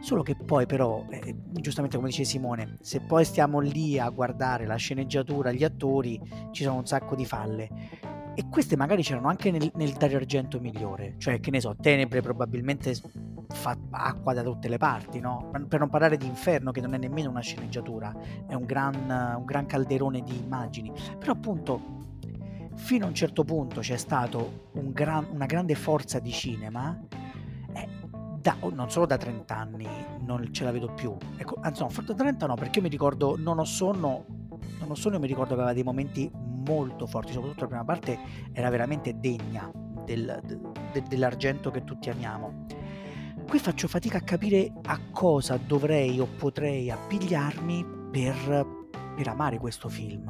Solo 0.00 0.22
che 0.22 0.36
poi 0.36 0.66
però, 0.66 1.04
eh, 1.10 1.36
giustamente 1.52 1.96
come 1.96 2.08
dice 2.08 2.24
Simone, 2.24 2.76
se 2.80 3.00
poi 3.00 3.24
stiamo 3.24 3.58
lì 3.58 3.98
a 3.98 4.08
guardare 4.10 4.66
la 4.66 4.76
sceneggiatura, 4.76 5.52
gli 5.52 5.64
attori, 5.64 6.20
ci 6.52 6.62
sono 6.62 6.76
un 6.76 6.86
sacco 6.86 7.14
di 7.16 7.24
falle 7.24 8.10
e 8.34 8.48
queste 8.48 8.76
magari 8.76 9.02
c'erano 9.02 9.28
anche 9.28 9.50
nel, 9.50 9.70
nel 9.74 9.92
Dario 9.92 10.16
Argento 10.16 10.58
migliore, 10.58 11.14
cioè 11.18 11.40
che 11.40 11.50
ne 11.50 11.60
so, 11.60 11.76
Tenebre 11.78 12.22
probabilmente 12.22 12.94
fa 13.52 13.76
acqua 13.90 14.32
da 14.32 14.42
tutte 14.42 14.68
le 14.68 14.78
parti, 14.78 15.20
no? 15.20 15.50
Per 15.68 15.78
non 15.78 15.90
parlare 15.90 16.16
di 16.16 16.26
Inferno 16.26 16.70
che 16.70 16.80
non 16.80 16.94
è 16.94 16.98
nemmeno 16.98 17.28
una 17.28 17.40
sceneggiatura, 17.40 18.14
è 18.46 18.54
un 18.54 18.64
gran, 18.64 18.94
un 19.38 19.44
gran 19.44 19.66
calderone 19.66 20.22
di 20.22 20.36
immagini, 20.36 20.92
però 21.18 21.32
appunto 21.32 22.00
fino 22.74 23.04
a 23.04 23.08
un 23.08 23.14
certo 23.14 23.44
punto 23.44 23.80
c'è 23.80 23.98
stato 23.98 24.68
un 24.72 24.92
gran, 24.92 25.26
una 25.30 25.46
grande 25.46 25.74
forza 25.74 26.18
di 26.18 26.30
cinema, 26.30 26.98
eh, 27.74 27.88
da, 28.40 28.56
non 28.72 28.90
solo 28.90 29.06
da 29.06 29.18
30 29.18 29.54
anni 29.54 29.86
non 30.20 30.52
ce 30.52 30.64
la 30.64 30.72
vedo 30.72 30.92
più, 30.94 31.14
ecco, 31.36 31.56
anzi 31.60 31.82
no, 31.82 31.90
da 32.02 32.14
30 32.14 32.46
no, 32.46 32.54
perché 32.54 32.78
io 32.78 32.84
mi 32.84 32.90
ricordo 32.90 33.36
Non 33.36 33.58
ho 33.58 33.64
sonno, 33.64 34.24
non 34.78 34.90
ho 34.90 34.94
sonno, 34.94 35.16
io 35.16 35.20
mi 35.20 35.26
ricordo 35.26 35.54
che 35.54 35.60
aveva 35.60 35.74
dei 35.74 35.84
momenti 35.84 36.30
molto 36.66 37.06
forti, 37.06 37.32
soprattutto 37.32 37.62
la 37.62 37.68
prima 37.68 37.84
parte 37.84 38.18
era 38.52 38.70
veramente 38.70 39.18
degna 39.18 39.70
del, 40.04 40.40
de, 40.92 41.02
dell'argento 41.08 41.70
che 41.70 41.84
tutti 41.84 42.10
amiamo. 42.10 42.66
Qui 43.46 43.58
faccio 43.58 43.88
fatica 43.88 44.18
a 44.18 44.22
capire 44.22 44.72
a 44.84 44.98
cosa 45.10 45.56
dovrei 45.56 46.18
o 46.20 46.26
potrei 46.26 46.90
appigliarmi 46.90 47.84
per, 48.10 48.66
per 49.16 49.28
amare 49.28 49.58
questo 49.58 49.88
film. 49.88 50.24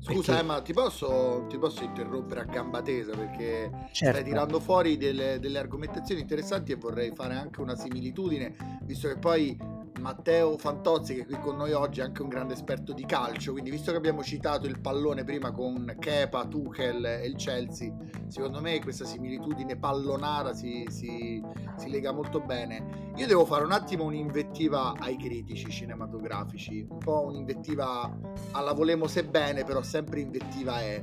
Scusa, 0.00 0.32
perché... 0.32 0.40
Emma, 0.40 0.62
ti 0.62 0.72
posso, 0.72 1.46
ti 1.48 1.58
posso, 1.58 1.82
interrompere 1.82 2.40
a 2.40 2.44
gamba 2.44 2.80
tesa 2.80 3.16
perché 3.16 3.70
certo. 3.90 4.18
stai 4.18 4.24
tirando 4.24 4.60
fuori 4.60 4.96
delle, 4.96 5.40
delle 5.40 5.58
argomentazioni 5.58 6.20
interessanti 6.20 6.70
e 6.72 6.76
vorrei 6.76 7.12
fare 7.12 7.34
anche 7.34 7.60
una 7.60 7.74
similitudine, 7.74 8.80
visto 8.84 9.08
che 9.08 9.18
poi 9.18 9.58
Matteo 10.00 10.56
Fantozzi 10.58 11.14
che 11.14 11.22
è 11.22 11.26
qui 11.26 11.38
con 11.40 11.56
noi 11.56 11.72
oggi 11.72 12.00
è 12.00 12.02
anche 12.02 12.22
un 12.22 12.28
grande 12.28 12.54
esperto 12.54 12.92
di 12.92 13.04
calcio 13.04 13.52
quindi 13.52 13.70
visto 13.70 13.90
che 13.90 13.96
abbiamo 13.96 14.22
citato 14.22 14.66
il 14.66 14.78
pallone 14.78 15.24
prima 15.24 15.52
con 15.52 15.96
Kepa, 15.98 16.46
Tuchel 16.46 17.04
e 17.04 17.26
il 17.26 17.36
Chelsea 17.36 17.94
secondo 18.28 18.60
me 18.60 18.80
questa 18.80 19.04
similitudine 19.04 19.76
pallonara 19.76 20.52
si, 20.52 20.84
si, 20.88 21.42
si 21.76 21.90
lega 21.90 22.12
molto 22.12 22.40
bene. 22.40 23.12
Io 23.16 23.26
devo 23.26 23.44
fare 23.44 23.64
un 23.64 23.72
attimo 23.72 24.04
un'invettiva 24.04 24.94
ai 24.98 25.16
critici 25.16 25.70
cinematografici 25.70 26.86
un 26.88 26.98
po' 26.98 27.24
un'invettiva 27.24 28.14
alla 28.52 28.72
volemo 28.72 29.06
se 29.06 29.24
bene 29.24 29.64
però 29.64 29.82
sempre 29.82 30.20
invettiva 30.20 30.80
è 30.80 31.02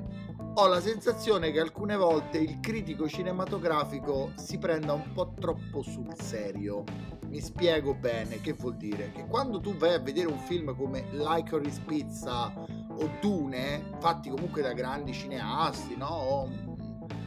ho 0.56 0.68
la 0.68 0.80
sensazione 0.80 1.52
che 1.52 1.60
alcune 1.60 1.96
volte 1.96 2.38
il 2.38 2.60
critico 2.60 3.08
cinematografico 3.08 4.34
si 4.36 4.60
prenda 4.60 4.94
un 4.94 5.12
po' 5.12 5.34
troppo 5.34 5.82
sul 5.82 6.14
serio. 6.16 6.84
Mi 7.26 7.40
spiego 7.40 7.96
bene 7.96 8.40
che 8.40 8.54
vuol 8.54 8.76
dire 8.78 9.12
che 9.12 9.26
quando 9.26 9.60
tu 9.60 9.76
vai 9.76 9.96
a 9.96 10.00
vedere 10.00 10.28
un 10.28 10.38
film 10.38 10.76
come 10.76 11.08
Licorice 11.12 11.82
Pizza 11.88 12.54
o 12.54 13.10
Dune, 13.20 13.96
fatti 14.00 14.30
comunque 14.30 14.62
da 14.62 14.74
grandi 14.74 15.12
cineasti, 15.12 15.96
no? 15.98 16.10
O 16.10 16.50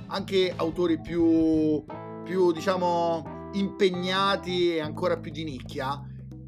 anche 0.09 0.53
autori 0.55 1.01
più, 1.01 1.85
più 2.23 2.53
diciamo 2.53 3.51
impegnati 3.55 4.77
e 4.77 4.81
ancora 4.81 5.17
più 5.17 5.33
di 5.33 5.43
nicchia, 5.43 6.01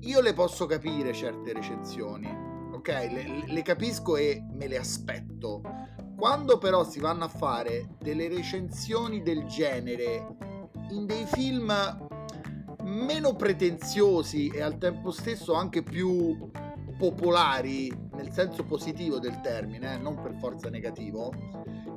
io 0.02 0.20
le 0.20 0.32
posso 0.32 0.66
capire 0.66 1.12
certe 1.12 1.52
recensioni, 1.52 2.28
ok? 2.72 2.88
Le, 2.88 3.44
le 3.48 3.62
capisco 3.62 4.16
e 4.16 4.44
me 4.52 4.68
le 4.68 4.78
aspetto 4.78 5.62
quando 6.18 6.58
però 6.58 6.82
si 6.82 6.98
vanno 6.98 7.22
a 7.22 7.28
fare 7.28 7.90
delle 8.00 8.26
recensioni 8.26 9.22
del 9.22 9.44
genere 9.44 10.26
in 10.90 11.06
dei 11.06 11.24
film 11.26 11.72
meno 12.82 13.36
pretenziosi 13.36 14.48
e 14.48 14.60
al 14.60 14.78
tempo 14.78 15.12
stesso 15.12 15.54
anche 15.54 15.84
più 15.84 16.50
popolari 16.98 18.06
nel 18.14 18.32
senso 18.32 18.64
positivo 18.64 19.20
del 19.20 19.40
termine, 19.40 19.94
eh, 19.94 19.98
non 19.98 20.20
per 20.20 20.34
forza 20.40 20.68
negativo, 20.68 21.32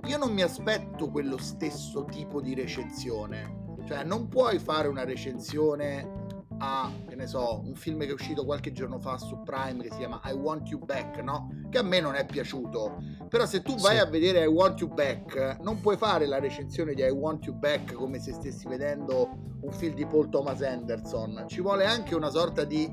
io 0.06 0.18
non 0.20 0.32
mi 0.32 0.44
aspetto 0.44 1.10
quello 1.10 1.40
stesso 1.40 2.06
tipo 2.06 2.42
di 2.42 2.54
recensione. 2.54 3.76
Cioè, 3.88 4.04
non 4.04 4.28
puoi 4.28 4.60
fare 4.60 4.88
una 4.88 5.04
recensione 5.04 6.21
a, 6.64 6.92
che 7.08 7.16
ne 7.16 7.26
so, 7.26 7.62
un 7.66 7.74
film 7.74 8.00
che 8.02 8.10
è 8.10 8.14
uscito 8.14 8.46
qualche 8.46 8.72
giorno 8.72 9.00
fa 9.00 9.18
su 9.18 9.42
Prime 9.44 9.82
che 9.82 9.90
si 9.92 9.98
chiama 9.98 10.22
I 10.26 10.34
Want 10.34 10.70
You 10.70 10.80
Back, 10.86 11.18
no? 11.18 11.50
Che 11.70 11.80
a 11.80 11.82
me 11.82 12.00
non 12.00 12.14
è 12.14 12.26
piaciuto. 12.26 12.98
Però 13.28 13.46
se 13.48 13.64
tu 13.64 13.76
vai 13.78 13.96
sì. 13.96 14.02
a 14.02 14.06
vedere 14.06 14.44
I 14.44 14.48
Want 14.48 14.80
You 14.80 14.94
Back, 14.94 15.58
non 15.62 15.82
puoi 15.82 15.98
fare 15.98 16.28
la 16.28 16.40
recensione 16.40 16.94
di 16.94 17.02
I 17.02 17.10
Want 17.10 17.46
You 17.46 17.56
Back 17.56 17.94
come 17.94 18.20
se 18.20 18.34
stessi 18.34 18.68
vedendo 18.68 19.58
un 19.62 19.72
film 19.72 19.96
di 19.96 20.06
Paul 20.06 20.30
Thomas 20.30 20.62
Anderson. 20.62 21.46
Ci 21.48 21.62
vuole 21.62 21.86
anche 21.86 22.14
una 22.14 22.30
sorta 22.30 22.64
di 22.64 22.90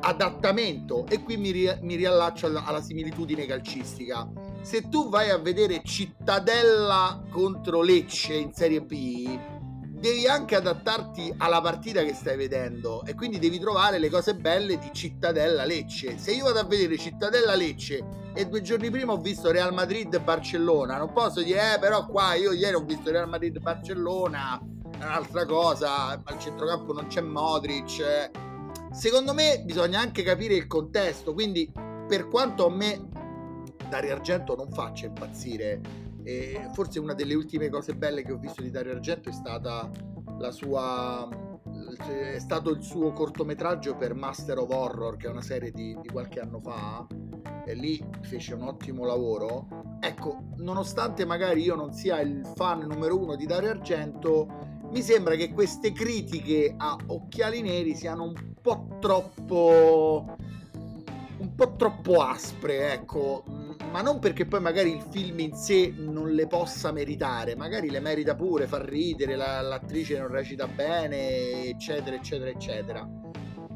adattamento 0.00 1.06
e 1.06 1.22
qui 1.22 1.36
mi, 1.36 1.50
ri- 1.50 1.78
mi 1.82 1.94
riallaccio 1.96 2.46
alla, 2.46 2.64
alla 2.64 2.80
similitudine 2.80 3.44
calcistica. 3.44 4.26
Se 4.62 4.88
tu 4.88 5.10
vai 5.10 5.28
a 5.28 5.38
vedere 5.38 5.82
Cittadella 5.84 7.22
contro 7.30 7.82
Lecce 7.82 8.34
in 8.34 8.52
Serie 8.52 8.80
B, 8.82 9.38
devi 10.02 10.26
anche 10.26 10.56
adattarti 10.56 11.32
alla 11.36 11.60
partita 11.60 12.02
che 12.02 12.12
stai 12.12 12.36
vedendo 12.36 13.04
e 13.04 13.14
quindi 13.14 13.38
devi 13.38 13.60
trovare 13.60 14.00
le 14.00 14.10
cose 14.10 14.34
belle 14.34 14.76
di 14.76 14.90
Cittadella 14.92 15.64
Lecce. 15.64 16.18
Se 16.18 16.32
io 16.32 16.42
vado 16.42 16.58
a 16.58 16.64
vedere 16.64 16.98
Cittadella 16.98 17.54
Lecce 17.54 18.04
e 18.34 18.48
due 18.48 18.62
giorni 18.62 18.90
prima 18.90 19.12
ho 19.12 19.18
visto 19.18 19.52
Real 19.52 19.72
Madrid 19.72 20.20
Barcellona, 20.20 20.98
non 20.98 21.12
posso 21.12 21.40
dire, 21.40 21.74
eh, 21.74 21.78
però 21.78 22.04
qua 22.06 22.34
io 22.34 22.50
ieri 22.50 22.74
ho 22.74 22.84
visto 22.84 23.12
Real 23.12 23.28
Madrid 23.28 23.60
Barcellona, 23.60 24.60
è 24.98 25.04
un'altra 25.04 25.46
cosa, 25.46 26.20
al 26.24 26.38
centrocampo 26.40 26.92
non 26.92 27.06
c'è 27.06 27.20
Modric. 27.20 28.30
Secondo 28.90 29.32
me 29.32 29.62
bisogna 29.64 30.00
anche 30.00 30.24
capire 30.24 30.54
il 30.54 30.66
contesto, 30.66 31.32
quindi 31.32 31.72
per 32.08 32.26
quanto 32.26 32.66
a 32.66 32.70
me 32.70 33.08
Dario 33.88 34.14
Argento 34.14 34.56
non 34.56 34.68
faccia 34.72 35.06
impazzire 35.06 35.80
e 36.24 36.68
forse 36.72 36.98
una 36.98 37.14
delle 37.14 37.34
ultime 37.34 37.68
cose 37.68 37.94
belle 37.94 38.22
che 38.22 38.32
ho 38.32 38.38
visto 38.38 38.62
di 38.62 38.70
Dario 38.70 38.92
Argento 38.92 39.28
è 39.28 39.32
stata 39.32 39.90
la 40.38 40.50
sua 40.50 41.28
è 42.08 42.38
stato 42.38 42.70
il 42.70 42.82
suo 42.82 43.12
cortometraggio 43.12 43.96
per 43.96 44.14
Master 44.14 44.58
of 44.58 44.70
Horror 44.70 45.16
che 45.16 45.26
è 45.26 45.30
una 45.30 45.42
serie 45.42 45.70
di, 45.70 45.96
di 46.00 46.08
qualche 46.08 46.40
anno 46.40 46.60
fa 46.60 47.06
e 47.64 47.74
lì 47.74 48.02
fece 48.22 48.54
un 48.54 48.62
ottimo 48.62 49.04
lavoro. 49.04 49.68
Ecco 50.00 50.50
nonostante 50.56 51.24
magari 51.24 51.62
io 51.62 51.74
non 51.74 51.92
sia 51.92 52.20
il 52.20 52.44
fan 52.56 52.80
numero 52.80 53.18
uno 53.18 53.36
di 53.36 53.46
Dario 53.46 53.70
Argento 53.70 54.70
mi 54.90 55.00
sembra 55.00 55.36
che 55.36 55.52
queste 55.52 55.92
critiche 55.92 56.74
a 56.76 56.96
occhiali 57.06 57.62
neri 57.62 57.94
siano 57.94 58.24
un 58.24 58.34
po' 58.60 58.98
troppo 59.00 60.36
un 61.42 61.54
po' 61.56 61.74
troppo 61.74 62.22
aspre 62.22 62.92
ecco 62.92 63.44
ma 63.90 64.00
non 64.00 64.20
perché 64.20 64.46
poi 64.46 64.60
magari 64.60 64.90
il 64.94 65.02
film 65.10 65.40
in 65.40 65.54
sé 65.54 65.92
non 65.94 66.30
le 66.30 66.46
possa 66.46 66.92
meritare, 66.92 67.54
magari 67.56 67.90
le 67.90 68.00
merita 68.00 68.34
pure, 68.34 68.66
fa 68.66 68.82
ridere, 68.82 69.36
la, 69.36 69.60
l'attrice 69.60 70.18
non 70.18 70.28
recita 70.28 70.66
bene, 70.66 71.66
eccetera, 71.66 72.16
eccetera, 72.16 72.48
eccetera. 72.48 73.06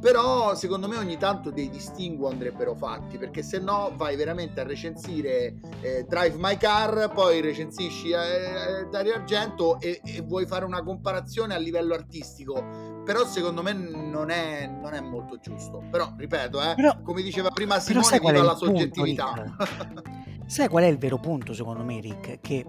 Però 0.07 0.55
secondo 0.55 0.87
me 0.87 0.99
ogni 0.99 1.17
tanto 1.17 1.51
dei 1.51 1.69
distinguo 1.69 2.29
andrebbero 2.29 2.77
fatti, 2.77 3.19
perché 3.19 3.43
se 3.43 3.59
no 3.59 3.93
vai 3.97 4.15
veramente 4.15 4.61
a 4.61 4.63
recensire 4.63 5.59
eh, 5.81 6.07
Drive 6.09 6.37
My 6.39 6.57
Car, 6.57 7.11
poi 7.13 7.41
recensisci 7.41 8.11
eh, 8.11 8.19
eh 8.19 8.85
Dario 8.89 9.15
Argento 9.15 9.81
e, 9.81 10.01
e 10.05 10.21
vuoi 10.21 10.47
fare 10.47 10.65
una 10.65 10.85
comparazione 10.85 11.55
a 11.55 11.59
livello 11.59 11.95
artistico 11.95 12.95
però 13.05 13.25
secondo 13.27 13.63
me 13.65 13.73
non 13.73 14.31
è, 14.31 14.69
non 14.69 14.95
è 14.95 15.01
molto 15.01 15.39
giusto. 15.41 15.83
Però, 15.91 16.13
ripeto, 16.17 16.63
eh, 16.63 16.75
però, 16.77 17.01
come 17.03 17.23
diceva 17.23 17.51
prima 17.51 17.81
Simone, 17.81 18.21
viva 18.21 18.43
la 18.45 18.55
soggettività. 18.55 19.33
Punto, 19.57 20.03
sai 20.47 20.69
qual 20.69 20.85
è 20.85 20.87
il 20.87 20.99
vero 20.99 21.19
punto, 21.19 21.53
secondo 21.53 21.83
me, 21.83 22.01
Rick? 22.01 22.41
Che 22.41 22.65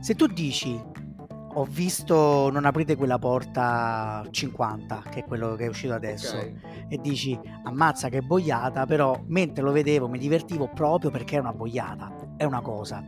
se 0.00 0.14
tu 0.14 0.26
dici 0.26 0.82
ho 1.58 1.64
visto 1.64 2.50
Non 2.50 2.64
aprite 2.64 2.94
quella 2.94 3.18
porta 3.18 4.24
50, 4.30 5.02
che 5.10 5.20
è 5.20 5.24
quello 5.24 5.56
che 5.56 5.64
è 5.64 5.68
uscito 5.68 5.92
adesso, 5.92 6.36
okay. 6.36 6.54
e 6.88 6.98
dici 6.98 7.38
ammazza 7.64 8.08
che 8.08 8.22
boiata, 8.22 8.86
però 8.86 9.20
mentre 9.26 9.64
lo 9.64 9.72
vedevo 9.72 10.08
mi 10.08 10.18
divertivo 10.18 10.68
proprio 10.68 11.10
perché 11.10 11.36
è 11.36 11.40
una 11.40 11.52
boiata, 11.52 12.34
è 12.36 12.44
una 12.44 12.60
cosa. 12.60 13.04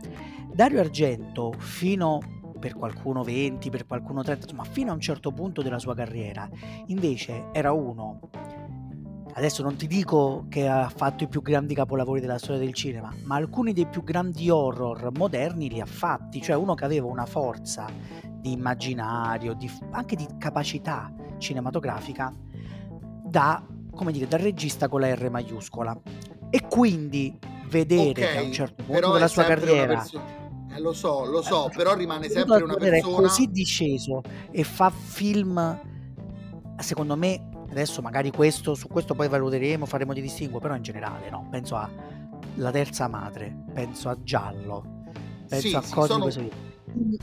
Dario 0.53 0.81
Argento 0.81 1.53
fino 1.57 2.19
per 2.59 2.75
qualcuno 2.75 3.23
20, 3.23 3.69
per 3.69 3.87
qualcuno 3.87 4.21
30, 4.21 4.43
insomma 4.43 4.65
fino 4.65 4.91
a 4.91 4.95
un 4.95 4.99
certo 4.99 5.31
punto 5.31 5.61
della 5.61 5.79
sua 5.79 5.95
carriera. 5.95 6.47
Invece 6.87 7.45
era 7.53 7.71
uno, 7.71 8.19
adesso 9.33 9.63
non 9.63 9.77
ti 9.77 9.87
dico 9.87 10.45
che 10.49 10.67
ha 10.67 10.89
fatto 10.93 11.23
i 11.23 11.27
più 11.29 11.41
grandi 11.41 11.73
capolavori 11.73 12.19
della 12.19 12.37
storia 12.37 12.59
del 12.59 12.73
cinema, 12.73 13.13
ma 13.23 13.37
alcuni 13.37 13.71
dei 13.71 13.87
più 13.87 14.03
grandi 14.03 14.49
horror 14.49 15.09
moderni 15.17 15.69
li 15.69 15.79
ha 15.79 15.85
fatti, 15.85 16.41
cioè 16.41 16.57
uno 16.57 16.73
che 16.75 16.83
aveva 16.83 17.07
una 17.07 17.25
forza 17.25 17.87
di 18.41 18.51
immaginario, 18.51 19.53
di, 19.53 19.71
anche 19.91 20.15
di 20.15 20.27
capacità 20.37 21.13
cinematografica 21.37 22.33
da, 23.23 23.63
come 23.91 24.11
dire, 24.11 24.27
da 24.27 24.37
regista 24.37 24.89
con 24.89 25.01
la 25.01 25.13
R 25.13 25.29
maiuscola. 25.29 25.97
E 26.49 26.67
quindi 26.67 27.37
vedere 27.69 28.09
okay, 28.09 28.33
che 28.33 28.37
a 28.37 28.41
un 28.41 28.51
certo 28.51 28.83
punto 28.83 29.13
della 29.13 29.27
sua 29.29 29.43
carriera 29.43 30.03
eh, 30.73 30.79
lo 30.79 30.93
so, 30.93 31.25
lo 31.25 31.41
so, 31.41 31.69
eh, 31.69 31.75
però 31.75 31.93
rimane 31.95 32.29
sempre 32.29 32.63
una 32.63 32.75
persona... 32.75 32.97
È 32.97 33.21
così 33.21 33.47
disceso 33.51 34.21
e 34.51 34.63
fa 34.63 34.89
film, 34.89 35.79
secondo 36.77 37.17
me, 37.17 37.49
adesso 37.69 38.01
magari 38.01 38.31
questo, 38.31 38.73
su 38.73 38.87
questo 38.87 39.13
poi 39.13 39.27
valuteremo, 39.27 39.85
faremo 39.85 40.13
di 40.13 40.21
distinguo, 40.21 40.59
però 40.59 40.75
in 40.75 40.81
generale 40.81 41.29
no, 41.29 41.47
penso 41.49 41.75
a 41.75 41.89
La 42.55 42.71
Terza 42.71 43.07
Madre, 43.07 43.63
penso 43.73 44.09
a 44.09 44.17
Giallo, 44.23 45.03
penso 45.47 45.67
sì, 45.67 45.75
a 45.75 45.81
cose 45.81 46.07
sono... 46.07 46.25
di 46.25 46.31
questo 46.31 46.69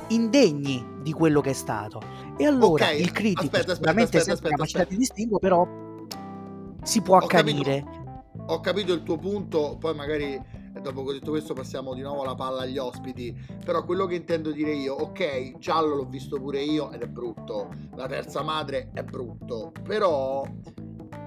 indegni 0.08 0.84
di 1.02 1.12
quello 1.12 1.40
che 1.40 1.50
è 1.50 1.54
stato. 1.54 2.00
E 2.36 2.46
allora 2.46 2.84
okay, 2.84 3.00
il 3.00 3.12
critico 3.12 3.56
aspetta, 3.56 3.74
sicuramente 3.74 4.16
aspetta, 4.18 4.34
aspetta, 4.34 4.54
capacità 4.54 4.84
di 4.84 4.96
distinguo, 4.96 5.38
però 5.38 5.66
si 6.82 7.02
può 7.02 7.16
accanire. 7.16 7.84
ho 8.46 8.60
capito 8.60 8.92
il 8.92 9.02
tuo 9.02 9.18
punto, 9.18 9.76
poi 9.78 9.94
magari 9.94 10.40
dopo 10.80 11.02
che 11.02 11.10
ho 11.10 11.12
detto 11.12 11.30
questo 11.30 11.54
passiamo 11.54 11.94
di 11.94 12.02
nuovo 12.02 12.24
la 12.24 12.34
palla 12.34 12.62
agli 12.62 12.78
ospiti, 12.78 13.36
però 13.64 13.84
quello 13.84 14.06
che 14.06 14.14
intendo 14.14 14.52
dire 14.52 14.72
io, 14.72 14.94
ok, 14.94 15.58
giallo 15.58 15.96
l'ho 15.96 16.06
visto 16.06 16.40
pure 16.40 16.62
io 16.62 16.90
ed 16.92 17.02
è 17.02 17.08
brutto, 17.08 17.68
la 17.96 18.06
terza 18.06 18.42
madre 18.42 18.90
è 18.94 19.02
brutto, 19.02 19.72
però 19.82 20.46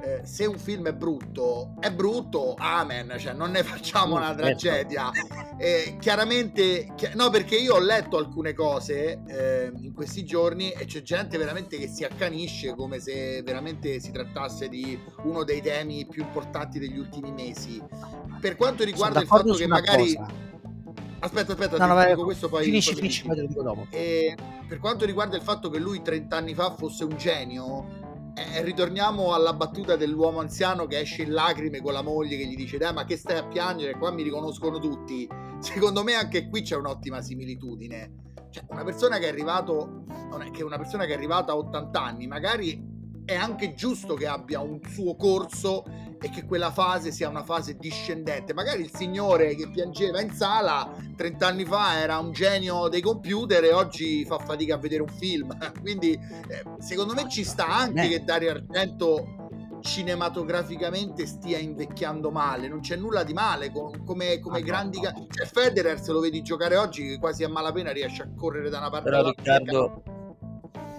eh, 0.01 0.21
se 0.23 0.45
un 0.45 0.57
film 0.57 0.87
è 0.87 0.93
brutto, 0.93 1.75
è 1.79 1.91
brutto, 1.91 2.55
amen, 2.57 3.15
cioè 3.19 3.33
non 3.33 3.51
ne 3.51 3.61
facciamo 3.63 4.15
una 4.15 4.27
certo. 4.27 4.41
tragedia. 4.41 5.11
Eh, 5.57 5.97
chiaramente, 5.99 6.93
chi- 6.95 7.11
no, 7.13 7.29
perché 7.29 7.55
io 7.55 7.75
ho 7.75 7.79
letto 7.79 8.17
alcune 8.17 8.53
cose 8.53 9.21
eh, 9.27 9.71
in 9.79 9.93
questi 9.93 10.25
giorni 10.25 10.71
e 10.71 10.85
c'è 10.85 11.01
gente 11.01 11.37
veramente 11.37 11.77
che 11.77 11.87
si 11.87 12.03
accanisce 12.03 12.73
come 12.75 12.99
se 12.99 13.43
veramente 13.43 13.99
si 13.99 14.11
trattasse 14.11 14.69
di 14.69 14.99
uno 15.23 15.43
dei 15.43 15.61
temi 15.61 16.07
più 16.07 16.23
importanti 16.23 16.79
degli 16.79 16.97
ultimi 16.97 17.31
mesi. 17.31 17.81
Per 18.39 18.55
quanto 18.55 18.83
riguarda 18.83 19.21
il 19.21 19.27
fatto 19.27 19.53
che 19.53 19.67
magari... 19.67 20.15
Cosa. 20.15 20.49
Aspetta, 21.23 21.51
aspetta, 21.51 21.77
no, 21.77 21.93
no, 21.93 22.03
dico 22.03 22.23
questo 22.23 22.49
poi. 22.49 22.63
Finisci, 22.63 22.95
finisci, 22.95 23.23
poi 23.23 23.35
te 23.35 23.41
lo 23.41 23.47
dico 23.47 23.61
dopo. 23.61 23.85
E 23.91 24.35
per 24.67 24.79
quanto 24.79 25.05
riguarda 25.05 25.35
il 25.35 25.43
fatto 25.43 25.69
che 25.69 25.77
lui 25.77 26.01
30 26.01 26.35
anni 26.35 26.55
fa 26.55 26.71
fosse 26.71 27.03
un 27.03 27.15
genio, 27.15 28.00
eh, 28.33 28.63
ritorniamo 28.63 29.33
alla 29.33 29.53
battuta 29.53 29.95
dell'uomo 29.95 30.39
anziano 30.39 30.85
che 30.85 30.99
esce 30.99 31.23
in 31.23 31.31
lacrime 31.31 31.81
con 31.81 31.93
la 31.93 32.01
moglie 32.01 32.37
che 32.37 32.45
gli 32.45 32.55
dice 32.55 32.77
dai 32.77 32.93
ma 32.93 33.03
che 33.05 33.17
stai 33.17 33.37
a 33.37 33.45
piangere? 33.45 33.97
Qua 33.97 34.11
mi 34.11 34.23
riconoscono 34.23 34.79
tutti. 34.79 35.27
Secondo 35.59 36.03
me 36.03 36.13
anche 36.13 36.47
qui 36.47 36.61
c'è 36.61 36.75
un'ottima 36.75 37.21
similitudine. 37.21 38.19
Cioè 38.49 38.65
una 38.69 38.83
persona 38.83 39.17
che 39.17 39.25
è 39.25 39.29
arrivato 39.29 40.05
che 40.51 40.63
una 40.63 40.77
persona 40.77 41.05
che 41.05 41.11
è 41.11 41.15
arrivata 41.15 41.51
a 41.51 41.57
80 41.57 42.01
anni 42.01 42.27
magari 42.27 42.89
è 43.25 43.35
anche 43.35 43.73
giusto 43.73 44.15
che 44.15 44.27
abbia 44.27 44.59
un 44.59 44.79
suo 44.87 45.15
corso 45.15 45.83
e 46.21 46.29
che 46.29 46.45
quella 46.45 46.71
fase 46.71 47.11
sia 47.11 47.27
una 47.27 47.43
fase 47.43 47.75
discendente. 47.77 48.53
Magari 48.53 48.81
il 48.81 48.91
signore 48.93 49.55
che 49.55 49.69
piangeva 49.69 50.21
in 50.21 50.31
sala 50.31 50.89
30 51.15 51.47
anni 51.47 51.65
fa 51.65 51.97
era 51.99 52.19
un 52.19 52.31
genio 52.31 52.87
dei 52.87 53.01
computer 53.01 53.63
e 53.63 53.73
oggi 53.73 54.23
fa 54.25 54.37
fatica 54.37 54.75
a 54.75 54.77
vedere 54.77 55.01
un 55.01 55.09
film. 55.09 55.57
Quindi 55.81 56.13
eh, 56.13 56.63
secondo 56.79 57.13
me 57.13 57.27
ci 57.27 57.43
sta 57.43 57.67
anche 57.67 58.07
che 58.07 58.23
Dario 58.23 58.51
Argento 58.51 59.39
cinematograficamente 59.81 61.25
stia 61.25 61.57
invecchiando 61.57 62.29
male, 62.29 62.67
non 62.67 62.81
c'è 62.81 62.95
nulla 62.95 63.23
di 63.23 63.33
male 63.33 63.71
come, 63.71 64.39
come 64.39 64.59
ah, 64.59 64.61
grandi 64.61 65.01
no, 65.01 65.09
no. 65.09 65.27
Cioè, 65.27 65.47
Federer 65.47 65.99
se 65.99 66.11
lo 66.11 66.19
vedi 66.19 66.43
giocare 66.43 66.77
oggi 66.77 67.17
quasi 67.17 67.43
a 67.43 67.49
malapena 67.49 67.91
riesce 67.91 68.21
a 68.21 68.29
correre 68.35 68.69
da 68.69 68.77
una 68.77 68.91
parte 68.91 69.09
Però 69.09 69.23
Riccardo 69.23 70.03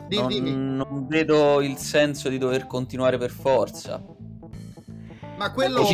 non, 0.08 0.76
non, 0.76 1.06
vedo 1.06 1.60
il 1.62 1.76
senso 1.76 2.28
di 2.28 2.38
dover 2.38 2.66
continuare 2.66 3.16
per 3.18 3.30
forza. 3.30 4.02
Ma 5.36 5.50
quello, 5.50 5.84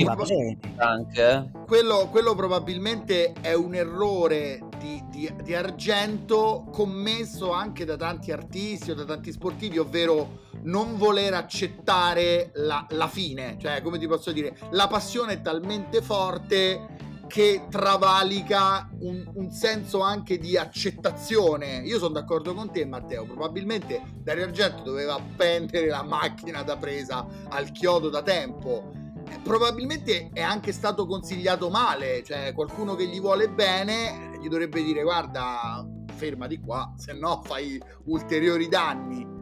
anche, 0.77 1.31
eh? 1.31 1.51
quello, 1.67 2.09
quello, 2.11 2.35
probabilmente 2.35 3.33
è 3.41 3.55
un 3.55 3.75
errore 3.75 4.63
di, 4.79 5.03
di, 5.09 5.33
di, 5.43 5.55
Argento 5.55 6.67
commesso 6.71 7.53
anche 7.53 7.85
da 7.85 7.97
tanti 7.97 8.31
artisti 8.31 8.91
o 8.91 8.95
da 8.95 9.05
tanti 9.05 9.33
sportivi, 9.33 9.79
ovvero 9.79 10.47
non 10.63 10.97
voler 10.97 11.35
accettare 11.35 12.51
la, 12.55 12.87
la 12.91 13.09
fine. 13.09 13.57
Cioè, 13.59 13.81
come 13.81 13.99
ti 13.99 14.07
posso 14.07 14.33
dire, 14.33 14.57
la 14.71 14.87
passione 14.87 15.35
è 15.35 15.41
talmente 15.41 16.03
forte 16.03 16.97
che 17.29 17.67
travalica 17.69 18.89
un, 19.01 19.31
un, 19.35 19.51
senso 19.51 20.01
anche 20.01 20.39
di 20.39 20.57
accettazione. 20.57 21.83
Io 21.85 21.99
sono 21.99 22.15
d'accordo 22.15 22.55
con 22.55 22.73
te, 22.73 22.85
Matteo. 22.87 23.25
Probabilmente 23.25 24.03
Dario 24.23 24.45
Argento 24.45 24.83
doveva 24.83 25.15
appendere 25.21 25.87
la 25.87 26.03
macchina 26.03 26.63
da 26.63 26.77
presa 26.77 27.25
al 27.51 27.71
chiodo 27.71 28.09
da 28.09 28.23
tempo. 28.23 28.98
Probabilmente 29.43 30.31
è 30.33 30.43
anche 30.43 30.73
stato 30.73 31.07
consigliato 31.07 31.71
male, 31.71 32.23
cioè 32.25 32.53
qualcuno 32.55 32.95
che 32.95 33.07
gli 33.07 33.21
vuole 33.21 33.49
bene 33.49 34.31
gli 34.41 34.49
dovrebbe 34.49 34.83
dire 34.83 35.03
guarda, 35.03 35.87
fermati 36.15 36.59
qua, 36.59 36.93
se 36.97 37.13
no 37.13 37.43
fai 37.45 37.81
ulteriori 38.05 38.69
danni. 38.69 39.37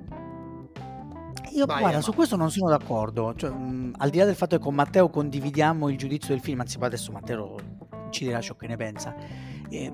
Io 1.52 1.64
Vai, 1.64 1.80
guarda, 1.80 2.00
su 2.02 2.12
questo 2.12 2.36
non 2.36 2.50
sono 2.50 2.68
d'accordo. 2.68 3.34
Cioè, 3.34 3.50
mh, 3.50 3.94
al 3.96 4.10
di 4.10 4.18
là 4.18 4.26
del 4.26 4.34
fatto 4.34 4.56
che 4.56 4.62
con 4.62 4.74
Matteo 4.74 5.08
condividiamo 5.08 5.88
il 5.88 5.96
giudizio 5.96 6.34
del 6.34 6.42
film, 6.42 6.60
anzi 6.60 6.76
poi 6.76 6.88
adesso 6.88 7.12
Matteo 7.12 7.56
ci 8.10 8.24
dirà 8.24 8.40
ciò 8.40 8.54
che 8.56 8.66
ne 8.66 8.76
pensa. 8.76 9.14
E, 9.68 9.92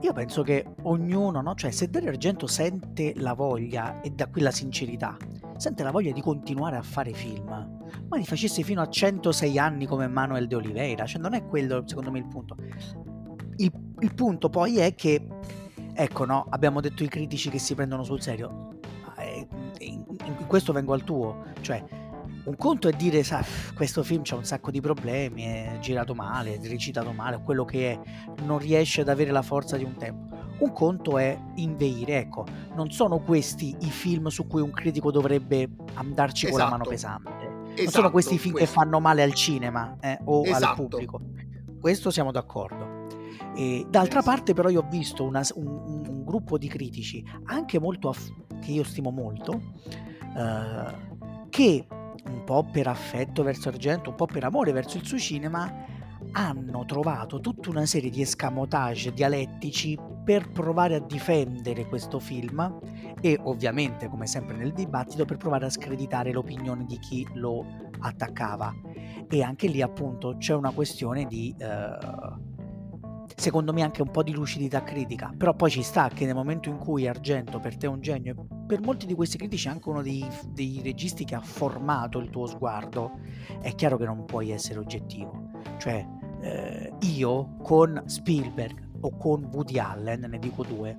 io 0.00 0.12
penso 0.12 0.42
che 0.42 0.64
ognuno, 0.82 1.40
no? 1.42 1.54
cioè 1.54 1.70
se 1.70 1.88
Dario 1.90 2.08
Argento 2.08 2.46
sente 2.46 3.12
la 3.16 3.34
voglia 3.34 4.00
e 4.00 4.10
da 4.10 4.28
qui 4.28 4.40
la 4.40 4.50
sincerità, 4.50 5.16
sente 5.56 5.82
la 5.82 5.90
voglia 5.90 6.12
di 6.12 6.22
continuare 6.22 6.76
a 6.76 6.82
fare 6.82 7.12
film, 7.12 7.46
ma 8.08 8.16
li 8.16 8.24
facesse 8.24 8.62
fino 8.62 8.80
a 8.80 8.88
106 8.88 9.58
anni 9.58 9.86
come 9.86 10.08
Manuel 10.08 10.46
de 10.46 10.54
Oliveira, 10.54 11.04
cioè 11.04 11.20
non 11.20 11.34
è 11.34 11.44
quello 11.44 11.82
secondo 11.86 12.10
me 12.10 12.18
il 12.18 12.26
punto. 12.26 12.56
Il, 13.56 13.70
il 13.98 14.14
punto 14.14 14.48
poi 14.48 14.78
è 14.78 14.94
che, 14.94 15.26
ecco 15.92 16.24
no, 16.24 16.46
abbiamo 16.48 16.80
detto 16.80 17.04
i 17.04 17.08
critici 17.08 17.50
che 17.50 17.58
si 17.58 17.74
prendono 17.74 18.02
sul 18.02 18.22
serio, 18.22 18.78
in, 19.78 20.04
in 20.24 20.46
questo 20.46 20.72
vengo 20.72 20.94
al 20.94 21.04
tuo, 21.04 21.44
cioè 21.60 21.84
un 22.44 22.56
conto 22.56 22.88
è 22.88 22.92
dire 22.92 23.22
sa, 23.22 23.44
questo 23.74 24.02
film 24.02 24.22
c'ha 24.24 24.36
un 24.36 24.44
sacco 24.44 24.70
di 24.70 24.80
problemi, 24.80 25.42
è 25.44 25.78
girato 25.80 26.14
male, 26.14 26.54
è 26.54 26.68
recitato 26.68 27.12
male, 27.12 27.40
quello 27.42 27.64
che 27.64 27.92
è, 27.92 28.00
non 28.42 28.58
riesce 28.58 29.02
ad 29.02 29.08
avere 29.08 29.30
la 29.30 29.42
forza 29.42 29.76
di 29.76 29.84
un 29.84 29.96
tempo. 29.96 30.36
Un 30.60 30.72
conto 30.72 31.16
è 31.16 31.38
inveire, 31.56 32.18
ecco, 32.18 32.44
non 32.74 32.90
sono 32.90 33.20
questi 33.20 33.74
i 33.80 33.90
film 33.90 34.28
su 34.28 34.46
cui 34.46 34.60
un 34.60 34.70
critico 34.70 35.10
dovrebbe 35.10 35.68
andarci 35.94 36.46
esatto. 36.46 36.60
con 36.60 36.70
la 36.70 36.76
mano 36.76 36.90
esatto. 36.90 37.22
pesante. 37.22 37.48
Esatto, 37.70 37.82
non 37.82 37.92
sono 37.92 38.10
questi 38.10 38.38
film 38.38 38.54
questo. 38.54 38.72
che 38.72 38.78
fanno 38.78 39.00
male 39.00 39.22
al 39.22 39.32
cinema 39.32 39.96
eh, 40.00 40.18
o 40.24 40.44
esatto. 40.44 40.64
al 40.66 40.74
pubblico. 40.74 41.20
Questo 41.80 42.10
siamo 42.10 42.30
d'accordo. 42.30 43.06
E, 43.54 43.86
d'altra 43.88 44.22
parte 44.22 44.52
però 44.52 44.68
io 44.68 44.80
ho 44.80 44.88
visto 44.88 45.24
una, 45.24 45.42
un, 45.54 45.66
un, 45.66 46.24
gruppo 46.24 46.58
di 46.58 46.68
critici, 46.68 47.24
anche 47.44 47.80
molto 47.80 48.10
aff- 48.10 48.32
che 48.60 48.70
io 48.72 48.84
stimo 48.84 49.10
molto, 49.10 49.60
eh, 50.36 51.48
che 51.48 51.86
un 52.26 52.44
po' 52.44 52.64
per 52.64 52.86
affetto 52.86 53.42
verso 53.42 53.68
Argento, 53.68 54.10
un 54.10 54.16
po' 54.16 54.26
per 54.26 54.44
amore 54.44 54.72
verso 54.72 54.96
il 54.96 55.06
suo 55.06 55.18
cinema, 55.18 55.86
hanno 56.32 56.84
trovato 56.84 57.40
tutta 57.40 57.70
una 57.70 57.86
serie 57.86 58.10
di 58.10 58.20
escamotage 58.20 59.12
dialettici 59.12 59.98
per 60.24 60.50
provare 60.50 60.96
a 60.96 61.00
difendere 61.00 61.86
questo 61.86 62.18
film 62.18 62.78
e 63.20 63.38
ovviamente, 63.42 64.08
come 64.08 64.26
sempre 64.26 64.56
nel 64.56 64.72
dibattito, 64.72 65.24
per 65.24 65.38
provare 65.38 65.66
a 65.66 65.70
screditare 65.70 66.32
l'opinione 66.32 66.84
di 66.84 66.98
chi 66.98 67.26
lo 67.34 67.64
attaccava. 67.98 68.72
E 69.28 69.42
anche 69.42 69.66
lì 69.66 69.82
appunto 69.82 70.36
c'è 70.38 70.54
una 70.54 70.70
questione 70.70 71.26
di... 71.26 71.54
Eh, 71.58 72.48
secondo 73.36 73.72
me 73.72 73.82
anche 73.82 74.02
un 74.02 74.10
po' 74.10 74.22
di 74.22 74.32
lucidità 74.32 74.82
critica, 74.82 75.32
però 75.36 75.54
poi 75.54 75.70
ci 75.70 75.82
sta 75.82 76.08
che 76.08 76.26
nel 76.26 76.34
momento 76.34 76.68
in 76.68 76.78
cui 76.78 77.06
Argento 77.06 77.58
per 77.60 77.76
te 77.76 77.86
è 77.86 77.88
un 77.88 78.00
genio 78.00 78.46
per 78.70 78.80
molti 78.82 79.04
di 79.04 79.14
questi 79.14 79.36
critici 79.36 79.66
è 79.66 79.70
anche 79.72 79.88
uno 79.88 80.00
dei, 80.00 80.24
dei 80.46 80.80
registi 80.80 81.24
che 81.24 81.34
ha 81.34 81.40
formato 81.40 82.20
il 82.20 82.30
tuo 82.30 82.46
sguardo, 82.46 83.18
è 83.60 83.74
chiaro 83.74 83.96
che 83.96 84.04
non 84.04 84.24
puoi 84.24 84.50
essere 84.50 84.78
oggettivo. 84.78 85.50
Cioè, 85.76 86.06
eh, 86.40 86.92
io 87.00 87.56
con 87.64 88.00
Spielberg 88.06 88.90
o 89.00 89.16
con 89.16 89.50
Woody 89.52 89.78
Allen, 89.80 90.20
ne 90.20 90.38
dico 90.38 90.62
due, 90.62 90.94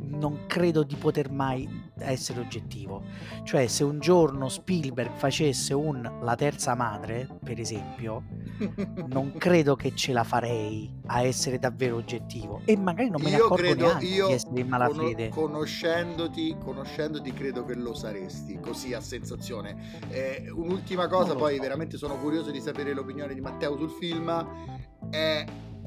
non 0.00 0.40
credo 0.46 0.82
di 0.82 0.94
poter 0.96 1.30
mai 1.30 1.66
essere 1.98 2.40
oggettivo. 2.40 3.02
Cioè, 3.42 3.66
se 3.66 3.84
un 3.84 3.98
giorno 3.98 4.48
Spielberg 4.48 5.12
facesse 5.14 5.74
un 5.74 6.18
La 6.22 6.34
terza 6.34 6.74
madre, 6.74 7.28
per 7.42 7.58
esempio, 7.58 8.24
non 9.08 9.32
credo 9.38 9.76
che 9.76 9.94
ce 9.94 10.12
la 10.12 10.24
farei 10.24 10.92
a 11.06 11.22
essere 11.22 11.58
davvero 11.58 11.96
oggettivo. 11.96 12.60
E 12.64 12.76
magari 12.76 13.10
non 13.10 13.22
me 13.22 13.30
ne 13.30 13.36
io 13.36 13.44
accorgo 13.44 13.62
credo, 13.62 13.86
neanche 13.86 14.06
io 14.06 14.26
di 14.26 14.32
essere 14.32 14.60
in 14.60 14.68
malafede. 14.68 15.28
conoscendoti, 15.28 16.56
conoscendoti, 16.62 17.32
credo 17.32 17.64
che 17.64 17.74
lo 17.74 17.94
saresti, 17.94 18.58
così 18.60 18.94
a 18.94 19.00
sensazione. 19.00 19.98
Eh, 20.08 20.50
un'ultima 20.50 21.08
cosa, 21.08 21.34
poi 21.34 21.56
so. 21.56 21.62
veramente 21.62 21.96
sono 21.96 22.16
curioso 22.16 22.50
di 22.50 22.60
sapere 22.60 22.92
l'opinione 22.92 23.34
di 23.34 23.40
Matteo 23.40 23.76
sul 23.76 23.90
film. 23.90 24.84
È 25.10 25.44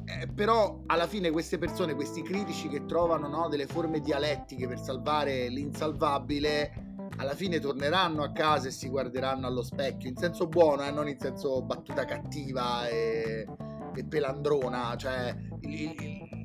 eh, 0.10 0.28
però 0.28 0.82
alla 0.88 1.06
fine 1.06 1.30
queste 1.30 1.60
persone, 1.60 1.93
questi 1.93 2.24
critici 2.24 2.67
che 2.67 2.86
trovano 2.86 3.28
no, 3.28 3.48
delle 3.48 3.67
forme 3.67 4.00
dialettiche 4.00 4.67
per 4.67 4.80
salvare 4.80 5.50
l'insalvabile, 5.50 6.88
alla 7.17 7.36
fine 7.36 7.60
torneranno 7.60 8.24
a 8.24 8.32
casa 8.32 8.69
e 8.69 8.72
si 8.72 8.89
guarderanno 8.89 9.45
allo 9.45 9.62
specchio, 9.62 10.10
in 10.10 10.17
senso 10.17 10.48
buono, 10.48 10.84
eh, 10.84 10.91
non 10.91 11.08
in 11.08 11.19
senso 11.19 11.62
battuta 11.62 12.06
cattiva 12.06 12.88
e, 12.88 13.45
e 13.93 14.06
pelandrona, 14.06 14.95
cioè 14.98 15.36
il, 15.62 15.93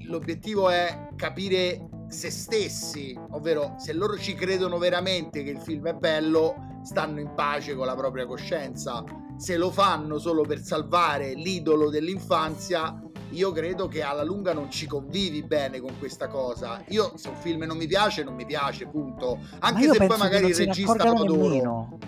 l'obiettivo 0.09 0.69
è 0.69 1.09
capire 1.17 1.89
se 2.09 2.31
stessi, 2.31 3.19
ovvero 3.31 3.75
se 3.79 3.93
loro 3.93 4.19
ci 4.19 4.35
credono 4.35 4.77
veramente 4.79 5.43
che 5.43 5.51
il 5.51 5.61
film 5.61 5.87
è 5.89 5.95
bello, 5.95 6.81
stanno 6.83 7.19
in 7.19 7.33
pace 7.35 7.75
con 7.75 7.87
la 7.87 7.95
propria 7.95 8.27
coscienza. 8.27 9.03
Se 9.37 9.57
lo 9.57 9.71
fanno 9.71 10.19
solo 10.19 10.43
per 10.43 10.61
salvare 10.61 11.35
l'idolo 11.35 11.89
dell'infanzia, 11.89 13.04
io 13.35 13.53
credo 13.53 13.89
che 13.89 14.03
alla 14.03 14.23
lunga 14.23 14.53
non 14.53 14.71
ci 14.71 14.87
convivi 14.87 15.43
bene 15.43 15.81
con 15.81 15.99
questa 15.99 16.29
cosa. 16.29 16.83
Io 16.89 17.13
se 17.17 17.29
un 17.29 17.37
film 17.37 17.65
non 17.65 17.77
mi 17.77 17.87
piace, 17.87 18.23
non 18.23 18.35
mi 18.35 18.47
piace, 18.47 18.87
punto. 18.87 19.39
Anche 19.61 19.91
se 19.91 20.07
poi 20.07 20.19
magari 20.19 20.47
il 20.47 20.55
regista 20.55 21.05
lo 21.05 21.23
adoro. 21.23 21.99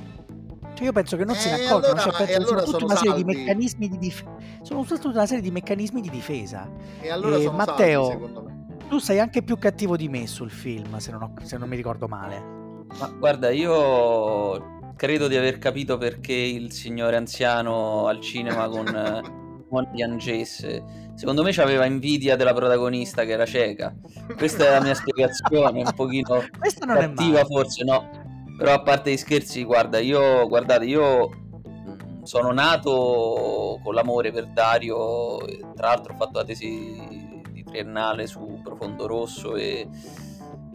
Cioè 0.74 0.84
io 0.84 0.92
penso 0.92 1.16
che 1.16 1.24
non 1.24 1.34
eh, 1.34 1.38
se 1.38 1.50
ne 1.50 1.62
eh, 1.62 1.66
accorgano, 1.66 2.00
allora, 2.00 2.16
cioè, 2.16 2.26
penso 2.26 2.50
allora 2.50 2.62
tutta 2.62 2.84
una 2.84 2.96
serie 2.96 3.14
di 3.14 3.24
meccanismi 3.24 3.88
di 3.88 3.98
difesa. 3.98 4.30
Sono 4.62 4.84
tutta 4.84 5.08
una 5.08 5.26
serie 5.26 5.42
di 5.42 5.50
meccanismi 5.50 6.00
di 6.02 6.10
difesa. 6.10 6.70
E 7.00 7.10
allora 7.10 7.36
e 7.36 7.50
Matteo, 7.50 8.04
salvi, 8.04 8.86
tu 8.88 8.98
sei 8.98 9.18
anche 9.18 9.42
più 9.42 9.58
cattivo 9.58 9.96
di 9.96 10.08
me 10.08 10.26
sul 10.26 10.50
film, 10.50 10.98
se 10.98 11.10
non, 11.10 11.22
ho, 11.22 11.32
se 11.42 11.56
non 11.56 11.68
mi 11.68 11.76
ricordo 11.76 12.06
male. 12.08 12.84
Ma 12.98 13.08
guarda, 13.08 13.50
io 13.50 14.92
credo 14.96 15.28
di 15.28 15.36
aver 15.36 15.58
capito 15.58 15.96
perché 15.96 16.34
il 16.34 16.72
signore 16.72 17.16
anziano 17.16 18.06
al 18.06 18.20
cinema 18.20 18.68
con 18.68 18.84
One 19.76 19.88
piangesse. 19.92 20.82
Secondo 21.14 21.42
me 21.42 21.50
aveva 21.50 21.84
invidia 21.84 22.36
della 22.36 22.54
protagonista 22.54 23.24
che 23.24 23.32
era 23.32 23.46
cieca. 23.46 23.94
Questa 24.36 24.66
è 24.66 24.70
la 24.70 24.80
mia 24.80 24.94
spiegazione, 24.94 25.80
un 25.80 25.92
pochino 25.94 26.42
cattiva 26.80 27.44
forse, 27.44 27.84
no. 27.84 28.08
Però 28.56 28.72
a 28.72 28.82
parte 28.82 29.12
gli 29.12 29.16
scherzi, 29.16 29.64
guarda, 29.64 29.98
io 29.98 30.46
guardate, 30.48 30.86
io 30.86 31.28
mm, 31.28 32.22
sono 32.22 32.52
nato 32.52 33.78
con 33.82 33.94
l'amore 33.94 34.32
per 34.32 34.46
Dario, 34.46 35.38
tra 35.74 35.88
l'altro 35.88 36.14
ho 36.14 36.16
fatto 36.16 36.38
la 36.38 36.44
tesi 36.44 37.42
di 37.52 37.64
triennale 37.64 38.26
su 38.26 38.60
Profondo 38.62 39.06
Rosso 39.06 39.56
e 39.56 39.86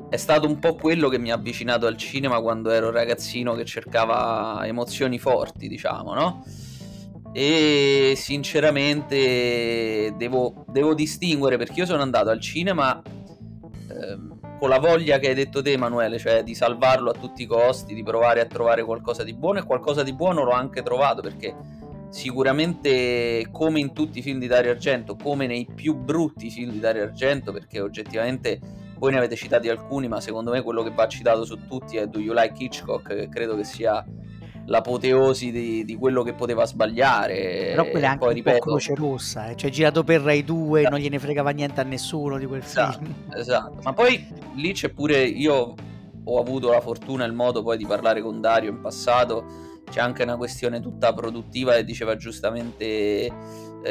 è 0.09 0.17
stato 0.17 0.45
un 0.45 0.59
po' 0.59 0.75
quello 0.75 1.07
che 1.07 1.17
mi 1.17 1.31
ha 1.31 1.35
avvicinato 1.35 1.87
al 1.87 1.97
cinema 1.97 2.41
quando 2.41 2.69
ero 2.69 2.91
ragazzino 2.91 3.55
che 3.55 3.65
cercava 3.65 4.61
emozioni 4.65 5.17
forti, 5.17 5.67
diciamo, 5.67 6.13
no? 6.13 6.43
E 7.34 8.13
sinceramente 8.15 10.13
devo, 10.17 10.65
devo, 10.67 10.94
distinguere 10.94 11.58
perché 11.58 11.80
io 11.80 11.86
sono 11.86 12.02
andato 12.02 12.30
al 12.30 12.41
cinema 12.41 13.02
ehm, 13.02 14.58
con 14.60 14.70
la 14.70 14.80
voglia 14.80 15.17
che 15.17 15.30
hai 15.30 15.34
detto 15.34 15.62
te 15.62 15.72
Emanuele, 15.72 16.20
cioè 16.20 16.44
di 16.44 16.54
salvarlo 16.54 17.10
a 17.10 17.13
tutti 17.13 17.44
i 17.44 17.46
costi, 17.46 17.94
di 17.94 18.04
provare 18.04 18.41
a 18.41 18.46
trovare 18.46 18.84
qualcosa 18.84 19.24
di 19.24 19.34
buono 19.34 19.60
e 19.60 19.63
qualcosa 19.63 20.04
di 20.04 20.13
buono 20.13 20.44
l'ho 20.44 20.52
anche 20.52 20.84
trovato 20.84 21.22
perché 21.22 21.56
sicuramente 22.10 23.48
come 23.52 23.80
in 23.80 23.94
tutti 23.94 24.20
i 24.20 24.22
film 24.22 24.38
di 24.38 24.48
Dario 24.48 24.72
Argento, 24.72 25.15
come 25.15 25.48
nei 25.48 25.65
più 25.74 25.96
brutti 25.96 26.50
film 26.50 26.72
di 26.72 26.80
Dario 26.80 27.04
Argento, 27.04 27.54
perché 27.54 27.80
oggettivamente 27.80 28.60
voi 28.98 29.12
ne 29.12 29.17
avete 29.17 29.36
citati 29.36 29.70
alcuni, 29.70 30.08
ma 30.08 30.20
secondo 30.20 30.52
me 30.52 30.62
quello 30.62 30.84
che 30.84 30.91
va 30.91 31.08
citato 31.08 31.46
su 31.46 31.65
tutti 31.67 31.98
è 31.98 32.08
Do 32.08 32.20
You 32.20 32.36
Like 32.36 32.62
Hitchcock, 32.62 33.15
che 33.15 33.30
credo 33.30 33.56
che 33.56 33.63
sia 33.63 34.06
l'apoteosi 34.65 35.52
di, 35.52 35.86
di, 35.86 35.95
quello 35.95 36.24
che 36.24 36.34
poteva 36.34 36.65
sbagliare. 36.65 37.71
Però 37.71 37.89
quella 37.89 38.08
è 38.08 38.10
anche 38.10 38.26
poi, 38.26 38.34
ripeto, 38.34 38.60
croce 38.60 38.95
rossa, 38.95 39.50
eh? 39.50 39.56
cioè 39.56 39.69
girato 39.69 40.04
per 40.04 40.21
Rai 40.21 40.43
2, 40.43 40.80
esatto. 40.80 40.95
non 40.95 41.04
gliene 41.04 41.19
fregava 41.19 41.50
niente 41.52 41.82
a 41.82 41.84
nessuno 41.84 42.38
di 42.38 42.45
quel 42.45 42.62
esatto, 42.62 43.00
film. 43.00 43.13
Esatto, 43.34 43.80
ma 43.84 43.93
poi 43.93 44.26
lì 44.56 44.74
c'è 44.74 44.89
pure, 44.89 45.24
io 45.24 45.74
ho 46.24 46.39
avuto 46.39 46.71
la 46.71 46.82
fortuna 46.82 47.24
e 47.24 47.28
il 47.28 47.34
modo 47.34 47.63
poi 47.63 47.78
di 47.78 47.86
parlare 47.86 48.21
con 48.21 48.39
Dario 48.39 48.69
in 48.69 48.82
passato, 48.82 49.69
c'è 49.91 49.99
anche 49.99 50.23
una 50.23 50.38
questione 50.38 50.80
tutta 50.80 51.13
produttiva 51.13 51.75
e 51.75 51.84
diceva 51.84 52.15
giustamente 52.15 52.95
eh, 53.25 53.32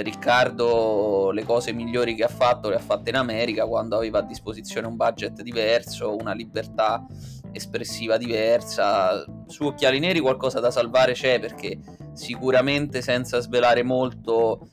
Riccardo 0.02 1.30
le 1.30 1.44
cose 1.44 1.72
migliori 1.72 2.14
che 2.14 2.24
ha 2.24 2.28
fatto 2.28 2.70
le 2.70 2.76
ha 2.76 2.80
fatte 2.80 3.10
in 3.10 3.16
America 3.16 3.66
quando 3.66 3.96
aveva 3.96 4.20
a 4.20 4.22
disposizione 4.22 4.86
un 4.86 4.96
budget 4.96 5.42
diverso, 5.42 6.16
una 6.16 6.32
libertà 6.32 7.06
espressiva 7.52 8.16
diversa. 8.16 9.24
Su 9.46 9.64
Occhiali 9.64 9.98
Neri 9.98 10.20
qualcosa 10.20 10.58
da 10.58 10.70
salvare 10.70 11.12
c'è 11.12 11.38
perché 11.38 11.78
sicuramente 12.14 13.02
senza 13.02 13.38
svelare 13.40 13.82
molto 13.82 14.68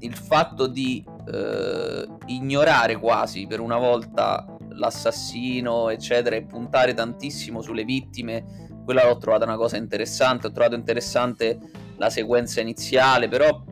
il 0.00 0.16
fatto 0.16 0.66
di 0.66 1.04
eh, 1.32 2.08
ignorare 2.26 2.96
quasi 2.96 3.46
per 3.46 3.60
una 3.60 3.78
volta 3.78 4.44
l'assassino 4.70 5.90
eccetera 5.90 6.34
e 6.34 6.44
puntare 6.44 6.94
tantissimo 6.94 7.60
sulle 7.60 7.84
vittime 7.84 8.71
quella 8.84 9.06
l'ho 9.06 9.18
trovata 9.18 9.44
una 9.44 9.56
cosa 9.56 9.76
interessante 9.76 10.46
ho 10.46 10.52
trovato 10.52 10.74
interessante 10.74 11.58
la 11.96 12.10
sequenza 12.10 12.60
iniziale 12.60 13.28
però 13.28 13.62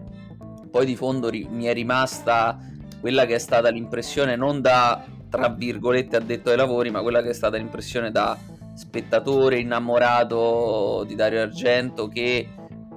poi 0.71 0.87
di 0.87 0.97
fondo 0.97 1.29
ri- 1.29 1.49
mi 1.51 1.65
è 1.65 1.73
rimasta 1.73 2.59
quella 3.01 3.27
che 3.27 3.35
è 3.37 3.39
stata 3.39 3.71
l'impressione 3.71 4.37
non 4.37 4.61
da 4.61 5.05
tra 5.31 5.49
virgolette 5.49 6.17
addetto 6.17 6.51
ai 6.51 6.57
lavori, 6.57 6.91
ma 6.91 7.01
quella 7.01 7.23
che 7.23 7.31
è 7.31 7.33
stata 7.33 7.57
l'impressione 7.57 8.11
da 8.11 8.37
spettatore 8.75 9.59
innamorato 9.59 11.05
di 11.07 11.15
Dario 11.15 11.43
Argento 11.43 12.09
che 12.09 12.49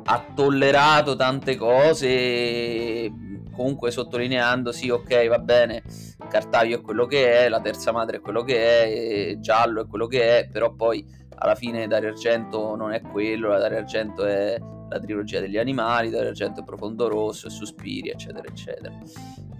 ha 0.05 0.25
tollerato 0.33 1.15
tante 1.15 1.55
cose, 1.55 3.09
comunque 3.53 3.91
sottolineando 3.91 4.71
sì, 4.71 4.89
ok, 4.89 5.27
va 5.27 5.39
bene, 5.39 5.83
Cartaglio 6.27 6.79
è 6.79 6.81
quello 6.81 7.05
che 7.05 7.45
è, 7.45 7.49
la 7.49 7.61
terza 7.61 7.91
madre 7.91 8.17
è 8.17 8.19
quello 8.19 8.41
che 8.41 9.29
è, 9.29 9.39
Giallo 9.39 9.83
è 9.83 9.87
quello 9.87 10.07
che 10.07 10.39
è, 10.39 10.49
però 10.51 10.73
poi 10.73 11.05
alla 11.43 11.55
fine 11.55 11.87
Dario 11.87 12.09
Argento 12.09 12.75
non 12.75 12.93
è 12.93 13.01
quello, 13.01 13.49
Dario 13.49 13.77
Argento 13.77 14.25
è 14.25 14.57
la 14.89 14.99
trilogia 14.99 15.39
degli 15.39 15.57
animali, 15.57 16.09
Dario 16.09 16.29
Argento 16.29 16.61
è 16.61 16.63
Profondo 16.63 17.07
Rosso, 17.07 17.47
e 17.47 17.49
Sospiri, 17.49 18.09
eccetera, 18.09 18.47
eccetera 18.47 18.91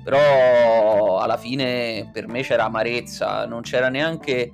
però 0.04 1.20
alla 1.20 1.38
fine 1.38 2.10
per 2.12 2.28
me 2.28 2.42
c'era 2.42 2.66
amarezza, 2.66 3.46
non 3.46 3.62
c'era 3.62 3.88
neanche 3.88 4.52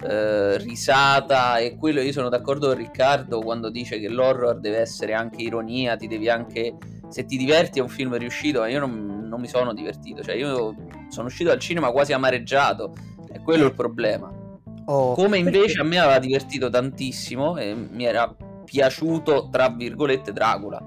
eh, 0.00 0.56
risata 0.58 1.58
e 1.58 1.76
quello 1.76 2.00
io 2.00 2.12
sono 2.12 2.28
d'accordo 2.28 2.68
con 2.68 2.76
Riccardo 2.76 3.40
quando 3.40 3.68
dice 3.68 3.98
che 3.98 4.08
l'horror 4.08 4.60
deve 4.60 4.78
essere 4.78 5.12
anche 5.12 5.42
ironia, 5.42 5.96
ti 5.96 6.06
devi 6.06 6.28
anche 6.28 6.76
se 7.08 7.24
ti 7.24 7.36
diverti 7.36 7.80
è 7.80 7.82
un 7.82 7.88
film 7.88 8.16
riuscito, 8.16 8.60
ma 8.60 8.68
io 8.68 8.78
non, 8.78 9.26
non 9.28 9.40
mi 9.40 9.48
sono 9.48 9.74
divertito, 9.74 10.22
cioè 10.22 10.36
io 10.36 10.74
sono 11.08 11.26
uscito 11.26 11.50
dal 11.50 11.58
cinema 11.58 11.90
quasi 11.90 12.12
amareggiato, 12.12 12.94
è 13.30 13.40
quello 13.40 13.66
il 13.66 13.74
problema. 13.74 14.41
Oh, 14.86 15.14
Come 15.14 15.38
invece 15.38 15.60
perché... 15.60 15.80
a 15.80 15.84
me 15.84 15.98
aveva 15.98 16.18
divertito 16.18 16.68
tantissimo 16.70 17.56
e 17.56 17.74
mi 17.74 18.04
era 18.04 18.34
piaciuto, 18.64 19.48
tra 19.50 19.68
virgolette, 19.68 20.32
Dracula. 20.32 20.82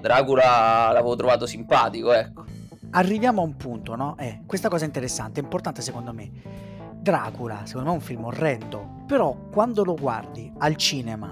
Dracula 0.00 0.90
l'avevo 0.92 1.16
trovato 1.16 1.46
simpatico, 1.46 2.12
ecco 2.12 2.44
arriviamo 2.94 3.40
a 3.40 3.44
un 3.44 3.56
punto, 3.56 3.94
no? 3.94 4.16
Eh, 4.18 4.42
questa 4.46 4.68
cosa 4.68 4.84
è 4.84 4.86
interessante, 4.86 5.40
è 5.40 5.42
importante 5.42 5.82
secondo 5.82 6.12
me. 6.12 6.30
Dracula, 7.00 7.66
secondo 7.66 7.88
me 7.88 7.94
è 7.94 7.98
un 7.98 8.04
film 8.04 8.24
orrendo, 8.24 9.02
però 9.06 9.36
quando 9.50 9.84
lo 9.84 9.94
guardi 9.94 10.50
al 10.58 10.76
cinema 10.76 11.30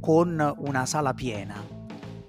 con 0.00 0.54
una 0.58 0.86
sala 0.86 1.14
piena, 1.14 1.54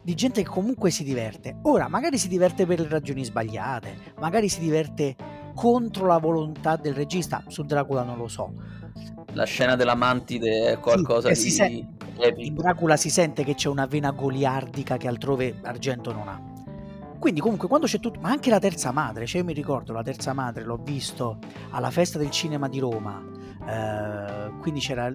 di 0.01 0.15
gente 0.15 0.43
che 0.43 0.49
comunque 0.49 0.89
si 0.89 1.03
diverte. 1.03 1.57
Ora, 1.63 1.87
magari 1.87 2.17
si 2.17 2.27
diverte 2.27 2.65
per 2.65 2.79
le 2.79 2.87
ragioni 2.87 3.23
sbagliate, 3.23 4.13
magari 4.19 4.47
si 4.47 4.59
diverte 4.59 5.15
contro 5.53 6.05
la 6.05 6.17
volontà 6.17 6.75
del 6.75 6.93
regista, 6.93 7.43
su 7.47 7.63
Dracula 7.63 8.03
non 8.03 8.17
lo 8.17 8.27
so. 8.27 8.53
La 9.33 9.45
scena 9.45 9.75
della 9.75 9.95
mantide 9.95 10.71
è 10.71 10.79
qualcosa 10.79 11.33
sì, 11.33 11.43
di... 11.43 11.49
Sen- 11.51 11.99
in 12.35 12.53
Dracula 12.53 12.97
si 12.97 13.09
sente 13.09 13.43
che 13.43 13.55
c'è 13.55 13.67
una 13.67 13.87
vena 13.87 14.11
goliardica 14.11 14.97
che 14.97 15.07
altrove 15.07 15.55
Argento 15.63 16.11
non 16.11 16.27
ha. 16.27 16.51
Quindi 17.17 17.39
comunque 17.39 17.67
quando 17.67 17.85
c'è 17.85 17.99
tutto, 17.99 18.19
ma 18.19 18.29
anche 18.29 18.49
la 18.49 18.59
terza 18.59 18.91
madre, 18.91 19.27
cioè 19.27 19.41
io 19.41 19.45
mi 19.45 19.53
ricordo 19.53 19.93
la 19.93 20.01
terza 20.01 20.33
madre, 20.33 20.63
l'ho 20.63 20.77
visto 20.83 21.37
alla 21.69 21.91
festa 21.91 22.17
del 22.17 22.31
cinema 22.31 22.67
di 22.67 22.79
Roma, 22.79 23.23
eh, 23.67 24.59
quindi 24.59 24.79
c'era 24.79 25.13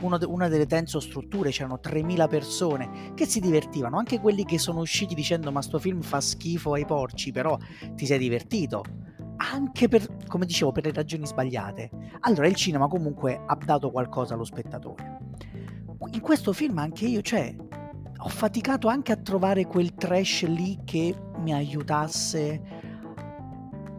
uno, 0.00 0.18
una 0.26 0.48
delle 0.48 0.66
tenso 0.66 0.98
strutture, 0.98 1.50
c'erano 1.50 1.78
3.000 1.80 2.28
persone 2.28 3.12
che 3.14 3.24
si 3.24 3.38
divertivano, 3.38 3.98
anche 3.98 4.18
quelli 4.18 4.44
che 4.44 4.58
sono 4.58 4.80
usciti 4.80 5.14
dicendo 5.14 5.52
ma 5.52 5.62
sto 5.62 5.78
film 5.78 6.02
fa 6.02 6.20
schifo 6.20 6.72
ai 6.72 6.84
porci, 6.86 7.30
però 7.30 7.56
ti 7.94 8.04
sei 8.04 8.18
divertito, 8.18 8.82
anche 9.52 9.88
per, 9.88 10.06
come 10.26 10.46
dicevo, 10.46 10.72
per 10.72 10.84
le 10.84 10.92
ragioni 10.92 11.26
sbagliate. 11.26 11.90
Allora 12.20 12.46
il 12.46 12.54
cinema 12.54 12.88
comunque 12.88 13.40
ha 13.44 13.56
dato 13.56 13.90
qualcosa 13.90 14.34
allo 14.34 14.44
spettatore. 14.44 15.18
In 16.12 16.20
questo 16.20 16.52
film 16.52 16.78
anche 16.78 17.06
io, 17.06 17.22
cioè, 17.22 17.54
ho 18.18 18.28
faticato 18.28 18.88
anche 18.88 19.12
a 19.12 19.16
trovare 19.16 19.66
quel 19.66 19.94
trash 19.94 20.46
lì 20.46 20.80
che 20.84 21.14
mi 21.38 21.52
aiutasse 21.52 22.73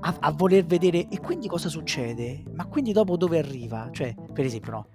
a, 0.06 0.16
a, 0.20 0.32
voler 0.32 0.66
vedere 0.66 1.08
e 1.08 1.20
quindi 1.20 1.48
cosa 1.48 1.68
succede? 1.68 2.44
Ma 2.54 2.66
quindi 2.66 2.92
dopo 2.92 3.18
dove 3.18 3.40
arriva? 3.40 3.90
Cioè, 3.92 4.14
per 4.32 4.46
esempio, 4.46 4.72
no, 4.72 4.88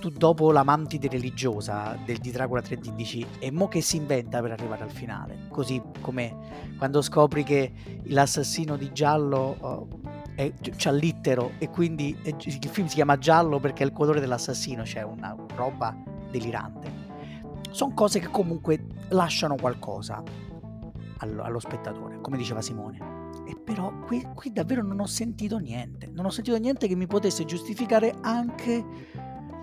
tu 0.00 0.08
dopo 0.08 0.50
la 0.50 0.62
mantide 0.62 1.08
religiosa 1.08 1.96
del 2.06 2.16
di 2.18 2.30
Dracula 2.30 2.62
3D 2.62 2.94
dici 2.94 3.24
e 3.38 3.50
mo 3.50 3.68
che 3.68 3.82
si 3.82 3.98
inventa 3.98 4.40
per 4.40 4.52
arrivare 4.52 4.82
al 4.82 4.90
finale? 4.90 5.48
Così 5.50 5.80
come 6.00 6.34
quando 6.78 7.02
scopri 7.02 7.44
che 7.44 7.72
l'assassino 8.04 8.76
di 8.76 8.90
Giallo 8.92 9.56
uh, 9.60 10.00
è, 10.34 10.50
c'ha 10.76 10.90
l'ittero 10.90 11.52
e 11.58 11.68
quindi 11.68 12.16
è, 12.22 12.28
il 12.28 12.68
film 12.70 12.86
si 12.86 12.94
chiama 12.94 13.18
Giallo 13.18 13.60
perché 13.60 13.82
è 13.82 13.86
il 13.86 13.92
colore 13.92 14.20
dell'assassino, 14.20 14.86
cioè 14.86 15.02
una 15.02 15.36
roba 15.54 15.94
delirante 16.30 17.04
sono 17.70 17.92
cose 17.92 18.20
che 18.20 18.28
comunque 18.28 18.86
lasciano 19.10 19.54
qualcosa 19.56 20.22
allo, 21.18 21.42
allo 21.42 21.58
spettatore, 21.58 22.22
come 22.22 22.38
diceva 22.38 22.62
Simone. 22.62 23.15
E 23.46 23.56
però 23.62 23.92
qui, 24.00 24.26
qui, 24.34 24.52
davvero 24.52 24.82
non 24.82 25.00
ho 25.00 25.06
sentito 25.06 25.58
niente, 25.58 26.08
non 26.12 26.26
ho 26.26 26.30
sentito 26.30 26.56
niente 26.56 26.88
che 26.88 26.96
mi 26.96 27.06
potesse 27.06 27.44
giustificare 27.44 28.14
anche 28.22 28.84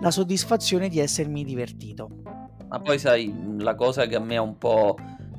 la 0.00 0.10
soddisfazione 0.10 0.88
di 0.88 0.98
essermi 0.98 1.44
divertito. 1.44 2.22
Ma 2.68 2.80
poi 2.80 2.98
sai, 2.98 3.32
la 3.58 3.74
cosa 3.74 4.06
che 4.06 4.16
a 4.16 4.20
me 4.20 4.36
ha 4.36 4.42
un 4.42 4.58
po', 4.58 4.96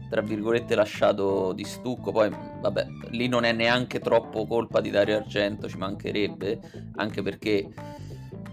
tra 0.10 0.22
virgolette, 0.22 0.76
lasciato 0.76 1.54
di 1.54 1.64
stucco, 1.64 2.12
poi 2.12 2.30
vabbè, 2.30 2.88
lì 3.10 3.28
non 3.28 3.44
è 3.44 3.52
neanche 3.52 4.00
troppo 4.00 4.46
colpa 4.46 4.80
di 4.80 4.92
Dario 4.92 5.18
Argento, 5.18 5.68
ci 5.68 5.78
mancherebbe, 5.78 6.60
anche 6.96 7.22
perché 7.22 7.70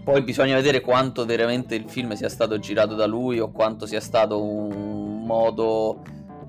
poi 0.03 0.21
bisogna 0.21 0.55
vedere 0.55 0.81
quanto 0.81 1.25
veramente 1.25 1.75
il 1.75 1.87
film 1.87 2.13
sia 2.13 2.27
stato 2.27 2.59
girato 2.59 2.93
da 2.93 3.05
lui 3.05 3.39
o 3.39 3.51
quanto 3.51 3.85
sia 3.85 4.01
stato 4.01 4.43
un 4.43 5.23
modo 5.23 6.03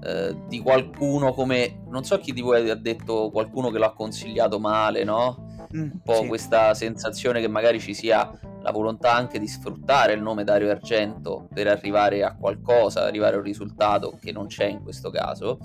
eh, 0.04 0.36
di 0.48 0.60
qualcuno 0.60 1.32
come... 1.32 1.82
Non 1.88 2.04
so 2.04 2.18
chi 2.18 2.32
di 2.32 2.40
voi 2.40 2.68
ha 2.68 2.74
detto 2.74 3.30
qualcuno 3.30 3.70
che 3.70 3.78
l'ha 3.78 3.92
consigliato 3.92 4.58
male, 4.58 5.04
no? 5.04 5.66
Mm, 5.74 5.80
un 5.80 6.00
po' 6.02 6.20
sì. 6.20 6.26
questa 6.26 6.74
sensazione 6.74 7.40
che 7.40 7.48
magari 7.48 7.80
ci 7.80 7.94
sia 7.94 8.30
la 8.60 8.70
volontà 8.70 9.12
anche 9.14 9.38
di 9.38 9.46
sfruttare 9.46 10.12
il 10.14 10.22
nome 10.22 10.44
Dario 10.44 10.70
Argento 10.70 11.48
per 11.52 11.68
arrivare 11.68 12.22
a 12.22 12.34
qualcosa, 12.34 13.04
arrivare 13.04 13.34
a 13.34 13.38
un 13.38 13.44
risultato 13.44 14.16
che 14.20 14.32
non 14.32 14.46
c'è 14.46 14.66
in 14.66 14.82
questo 14.82 15.10
caso. 15.10 15.58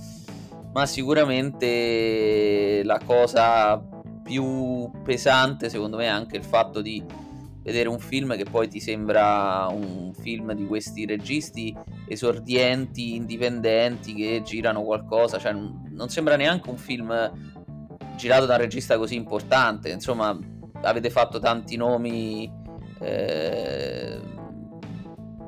Ma 0.73 0.85
sicuramente 0.85 2.81
la 2.83 2.99
cosa 3.03 3.81
più 4.23 4.91
pesante 5.03 5.69
secondo 5.69 5.97
me 5.97 6.05
è 6.05 6.07
anche 6.07 6.37
il 6.37 6.43
fatto 6.43 6.81
di 6.81 7.03
vedere 7.63 7.89
un 7.89 7.99
film 7.99 8.35
che 8.35 8.45
poi 8.45 8.67
ti 8.67 8.79
sembra 8.79 9.67
un 9.67 10.13
film 10.13 10.53
di 10.53 10.65
questi 10.65 11.05
registi 11.05 11.75
esordienti, 12.07 13.15
indipendenti 13.15 14.13
che 14.13 14.41
girano 14.43 14.83
qualcosa, 14.83 15.37
cioè 15.37 15.53
non 15.53 16.09
sembra 16.09 16.35
neanche 16.35 16.69
un 16.69 16.77
film 16.77 17.31
girato 18.15 18.45
da 18.45 18.55
un 18.55 18.61
regista 18.61 18.97
così 18.97 19.15
importante, 19.15 19.89
insomma 19.89 20.37
avete 20.81 21.09
fatto 21.09 21.39
tanti 21.39 21.75
nomi 21.75 22.51
eh, 22.99 24.19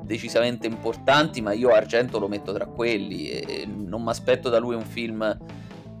decisamente 0.02 0.66
importanti, 0.66 1.40
ma 1.40 1.52
io 1.52 1.70
Argento 1.70 2.18
lo 2.18 2.28
metto 2.28 2.52
tra 2.52 2.66
quelli 2.66 3.30
e 3.30 3.66
non 3.66 4.02
mi 4.02 4.10
aspetto 4.10 4.48
da 4.48 4.58
lui 4.58 4.74
un 4.74 4.84
film 4.84 5.38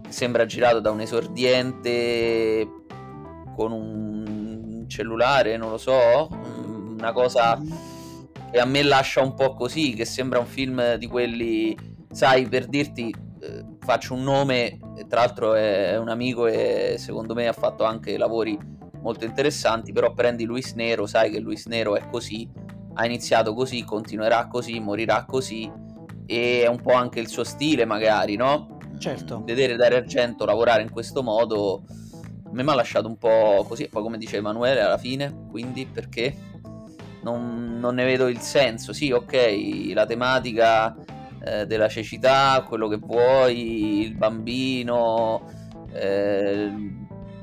che 0.02 0.12
sembra 0.12 0.44
girato 0.44 0.80
da 0.80 0.90
un 0.90 1.00
esordiente 1.00 2.68
con 3.54 3.72
un 3.72 4.41
cellulare, 4.92 5.56
non 5.56 5.70
lo 5.70 5.78
so, 5.78 6.28
mm, 6.32 6.98
una 6.98 7.12
cosa 7.12 7.58
che 8.50 8.58
a 8.58 8.66
me 8.66 8.82
lascia 8.82 9.22
un 9.22 9.34
po' 9.34 9.54
così, 9.54 9.94
che 9.94 10.04
sembra 10.04 10.38
un 10.38 10.46
film 10.46 10.96
di 10.96 11.06
quelli, 11.06 11.76
sai, 12.10 12.46
per 12.46 12.66
dirti, 12.66 13.14
eh, 13.40 13.64
faccio 13.80 14.12
un 14.12 14.22
nome, 14.22 14.78
tra 15.08 15.20
l'altro 15.20 15.54
è 15.54 15.96
un 15.96 16.10
amico 16.10 16.46
e 16.46 16.96
secondo 16.98 17.34
me 17.34 17.48
ha 17.48 17.54
fatto 17.54 17.84
anche 17.84 18.18
lavori 18.18 18.58
molto 19.00 19.24
interessanti, 19.24 19.92
però 19.92 20.12
prendi 20.12 20.44
Luis 20.44 20.74
Nero, 20.74 21.06
sai 21.06 21.30
che 21.30 21.40
Luis 21.40 21.64
Nero 21.66 21.96
è 21.96 22.06
così, 22.10 22.48
ha 22.94 23.06
iniziato 23.06 23.54
così, 23.54 23.84
continuerà 23.84 24.46
così, 24.48 24.78
morirà 24.78 25.24
così 25.24 25.70
e 26.26 26.62
è 26.62 26.66
un 26.66 26.80
po' 26.80 26.92
anche 26.92 27.20
il 27.20 27.28
suo 27.28 27.42
stile 27.42 27.86
magari, 27.86 28.36
no? 28.36 28.78
Certo. 28.98 29.42
Vedere 29.44 29.76
Dario 29.76 29.96
Argento 29.96 30.44
lavorare 30.44 30.82
in 30.82 30.90
questo 30.90 31.22
modo 31.22 31.82
mi 32.52 32.60
ha 32.60 32.74
lasciato 32.74 33.08
un 33.08 33.16
po' 33.16 33.64
così, 33.66 33.88
poi 33.88 34.02
come 34.02 34.18
dice 34.18 34.36
Emanuele 34.36 34.80
alla 34.80 34.98
fine, 34.98 35.46
quindi 35.50 35.86
perché 35.86 36.36
non, 37.22 37.78
non 37.78 37.94
ne 37.94 38.04
vedo 38.04 38.28
il 38.28 38.40
senso. 38.40 38.92
Sì, 38.92 39.10
ok, 39.10 39.90
la 39.94 40.06
tematica 40.06 40.94
eh, 41.44 41.66
della 41.66 41.88
cecità, 41.88 42.64
quello 42.66 42.88
che 42.88 42.96
vuoi, 42.96 44.00
il 44.02 44.14
bambino, 44.14 45.48
eh, 45.92 46.70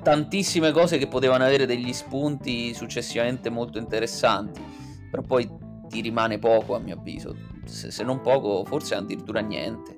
tantissime 0.04 0.72
cose 0.72 0.98
che 0.98 1.08
potevano 1.08 1.44
avere 1.44 1.66
degli 1.66 1.92
spunti 1.92 2.74
successivamente 2.74 3.50
molto 3.50 3.80
interessanti, 3.80 4.62
però 5.10 5.24
poi 5.24 5.50
ti 5.88 6.02
rimane 6.02 6.38
poco 6.38 6.76
a 6.76 6.80
mio 6.80 6.96
avviso, 6.96 7.36
se, 7.66 7.90
se 7.90 8.04
non 8.04 8.22
poco 8.22 8.64
forse 8.66 8.96
addirittura 8.96 9.40
niente. 9.40 9.98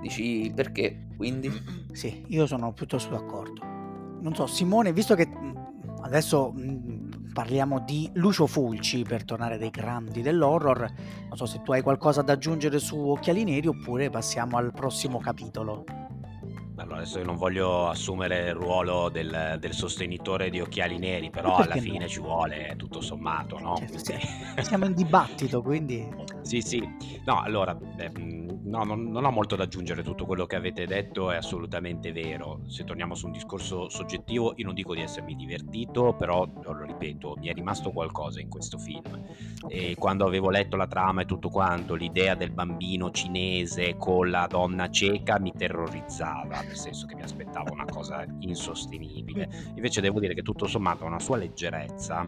Dici 0.00 0.52
perché? 0.54 1.06
Quindi? 1.16 1.50
Sì, 1.92 2.24
io 2.28 2.46
sono 2.46 2.72
piuttosto 2.72 3.10
d'accordo 3.10 3.77
non 4.20 4.34
so, 4.34 4.46
Simone, 4.46 4.92
visto 4.92 5.14
che 5.14 5.28
adesso 6.02 6.54
parliamo 7.32 7.80
di 7.80 8.10
Lucio 8.14 8.46
Fulci 8.46 9.02
per 9.02 9.24
tornare 9.24 9.58
dai 9.58 9.70
grandi 9.70 10.22
dell'horror, 10.22 10.92
non 11.28 11.36
so 11.36 11.46
se 11.46 11.62
tu 11.62 11.72
hai 11.72 11.82
qualcosa 11.82 12.22
da 12.22 12.32
aggiungere 12.32 12.78
su 12.78 12.96
Occhiali 12.96 13.44
Neri 13.44 13.66
oppure 13.66 14.10
passiamo 14.10 14.56
al 14.56 14.72
prossimo 14.72 15.18
capitolo. 15.18 15.84
Allora, 16.78 16.98
adesso 16.98 17.18
io 17.18 17.24
non 17.24 17.36
voglio 17.36 17.88
assumere 17.88 18.48
il 18.48 18.54
ruolo 18.54 19.08
del, 19.08 19.56
del 19.58 19.72
sostenitore 19.72 20.48
di 20.48 20.60
occhiali 20.60 20.96
neri, 20.96 21.28
però 21.28 21.56
alla 21.56 21.74
fine 21.74 21.98
no? 21.98 22.06
ci 22.06 22.20
vuole 22.20 22.74
tutto 22.76 23.00
sommato, 23.00 23.58
no? 23.58 23.76
Certo, 23.78 23.98
sì. 23.98 24.14
Siamo 24.62 24.84
in 24.84 24.94
dibattito, 24.94 25.60
quindi... 25.60 26.08
sì, 26.48 26.62
sì. 26.62 26.82
No, 27.26 27.42
allora, 27.42 27.74
beh, 27.74 28.10
no, 28.16 28.82
non, 28.82 29.10
non, 29.10 29.26
ho 29.26 29.30
molto 29.30 29.54
da 29.54 29.64
aggiungere, 29.64 30.02
tutto 30.02 30.24
quello 30.24 30.46
che 30.46 30.56
avete 30.56 30.86
detto 30.86 31.30
è 31.30 31.36
assolutamente 31.36 32.10
vero. 32.10 32.62
Se 32.68 32.84
torniamo 32.84 33.14
su 33.14 33.26
un 33.26 33.32
discorso 33.32 33.90
soggettivo, 33.90 34.54
io 34.56 34.64
non 34.64 34.72
dico 34.72 34.94
di 34.94 35.02
essermi 35.02 35.36
divertito, 35.36 36.14
però, 36.14 36.48
lo 36.62 36.84
ripeto, 36.86 37.34
mi 37.36 37.48
è 37.48 37.52
rimasto 37.52 37.90
qualcosa 37.90 38.40
in 38.40 38.48
questo 38.48 38.78
film. 38.78 39.22
Okay. 39.62 39.90
E 39.90 39.94
quando 39.96 40.24
avevo 40.24 40.48
letto 40.48 40.76
la 40.76 40.86
trama 40.86 41.20
e 41.20 41.26
tutto 41.26 41.50
quanto, 41.50 41.94
l'idea 41.94 42.34
del 42.34 42.50
bambino 42.50 43.10
cinese 43.10 43.96
con 43.98 44.30
la 44.30 44.46
donna 44.46 44.88
cieca 44.88 45.38
mi 45.38 45.52
terrorizzava 45.52 46.62
nel 46.62 46.76
senso 46.76 47.04
che 47.04 47.14
mi 47.14 47.22
aspettavo 47.22 47.74
una 47.74 47.84
cosa 47.84 48.24
insostenibile. 48.38 49.50
Invece 49.76 50.00
devo 50.00 50.18
dire 50.18 50.32
che 50.32 50.40
tutto 50.40 50.66
sommato 50.66 51.04
ha 51.04 51.08
una 51.08 51.20
sua 51.20 51.36
leggerezza, 51.36 52.26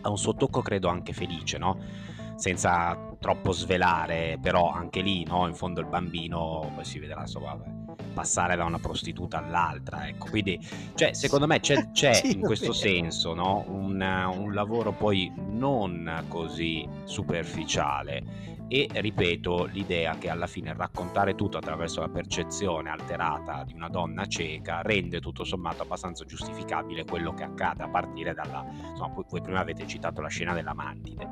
ha 0.00 0.08
un 0.08 0.18
sottocco 0.18 0.62
credo 0.62 0.88
anche 0.88 1.12
felice, 1.12 1.58
no? 1.58 2.08
Senza 2.40 2.96
troppo 3.18 3.52
svelare, 3.52 4.38
però 4.40 4.72
anche 4.72 5.02
lì, 5.02 5.24
no? 5.24 5.46
In 5.46 5.54
fondo 5.54 5.80
il 5.80 5.86
bambino, 5.86 6.72
poi 6.74 6.84
si 6.86 6.98
vedrà, 6.98 7.26
so, 7.26 7.38
vabbè, 7.40 7.66
passare 8.14 8.56
da 8.56 8.64
una 8.64 8.78
prostituta 8.78 9.44
all'altra. 9.44 10.08
Ecco. 10.08 10.30
Quindi, 10.30 10.58
cioè, 10.94 11.12
secondo 11.12 11.46
me 11.46 11.60
c'è, 11.60 11.90
c'è 11.92 12.18
in 12.24 12.40
questo 12.40 12.72
senso 12.72 13.34
no? 13.34 13.64
un, 13.68 14.00
un 14.00 14.54
lavoro 14.54 14.92
poi 14.92 15.30
non 15.36 16.24
così 16.28 16.88
superficiale 17.04 18.58
e 18.72 18.88
ripeto 18.88 19.64
l'idea 19.64 20.16
che 20.16 20.30
alla 20.30 20.46
fine 20.46 20.72
raccontare 20.72 21.34
tutto 21.34 21.58
attraverso 21.58 22.00
la 22.00 22.08
percezione 22.08 22.88
alterata 22.88 23.64
di 23.64 23.74
una 23.74 23.88
donna 23.88 24.26
cieca 24.26 24.80
rende 24.80 25.18
tutto 25.18 25.42
sommato 25.42 25.82
abbastanza 25.82 26.24
giustificabile 26.24 27.04
quello 27.04 27.34
che 27.34 27.42
accade 27.42 27.82
a 27.82 27.88
partire 27.88 28.32
dalla 28.32 28.64
insomma, 28.70 29.12
voi 29.28 29.40
prima 29.40 29.58
avete 29.58 29.88
citato 29.88 30.20
la 30.20 30.28
scena 30.28 30.54
della 30.54 30.72
mantide 30.72 31.28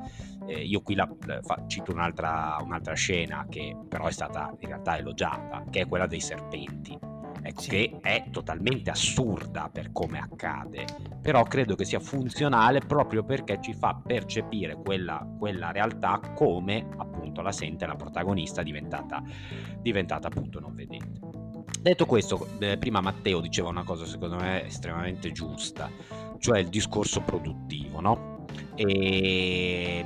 eh, 0.48 0.64
io 0.64 0.81
qui 0.81 0.96
la, 0.96 1.09
fa, 1.42 1.62
cito 1.68 1.92
un'altra, 1.92 2.59
un'altra 2.61 2.94
scena 2.94 3.46
che 3.48 3.77
però 3.88 4.09
è 4.09 4.12
stata 4.12 4.53
in 4.59 4.66
realtà 4.66 4.98
elogiata 4.98 5.64
che 5.70 5.83
è 5.83 5.87
quella 5.87 6.09
dei 6.09 6.20
serpenti 6.20 6.98
ecco, 7.42 7.61
sì. 7.61 7.68
che 7.68 7.98
è 8.01 8.24
totalmente 8.31 8.90
assurda 8.90 9.68
per 9.72 9.92
come 9.92 10.18
accade, 10.18 10.85
però 11.20 11.42
credo 11.42 11.74
che 11.74 11.85
sia 11.85 12.01
funzionale 12.01 12.81
proprio 12.81 13.24
perché 13.24 13.59
ci 13.61 13.74
fa 13.74 14.01
percepire 14.05 14.77
quella, 14.77 15.27
quella 15.38 15.70
realtà 15.70 16.20
come 16.35 16.87
appunto 16.96 17.40
la 17.42 17.53
sente 17.53 17.87
la 17.87 17.96
protagonista 17.96 18.62
diventata, 18.62 19.22
diventata 19.81 20.29
appunto 20.29 20.61
non 20.61 20.74
vedente. 20.74 21.20
Detto 21.81 22.07
questo, 22.07 22.48
eh, 22.59 22.77
prima 22.79 23.01
Matteo 23.01 23.40
diceva 23.40 23.68
una 23.68 23.85
cosa 23.85 24.05
secondo 24.05 24.37
me 24.37 24.64
estremamente 24.64 25.31
giusta, 25.33 25.90
cioè 26.38 26.59
il 26.59 26.68
discorso 26.68 27.20
produttivo, 27.20 28.01
no? 28.01 28.44
E 28.74 30.05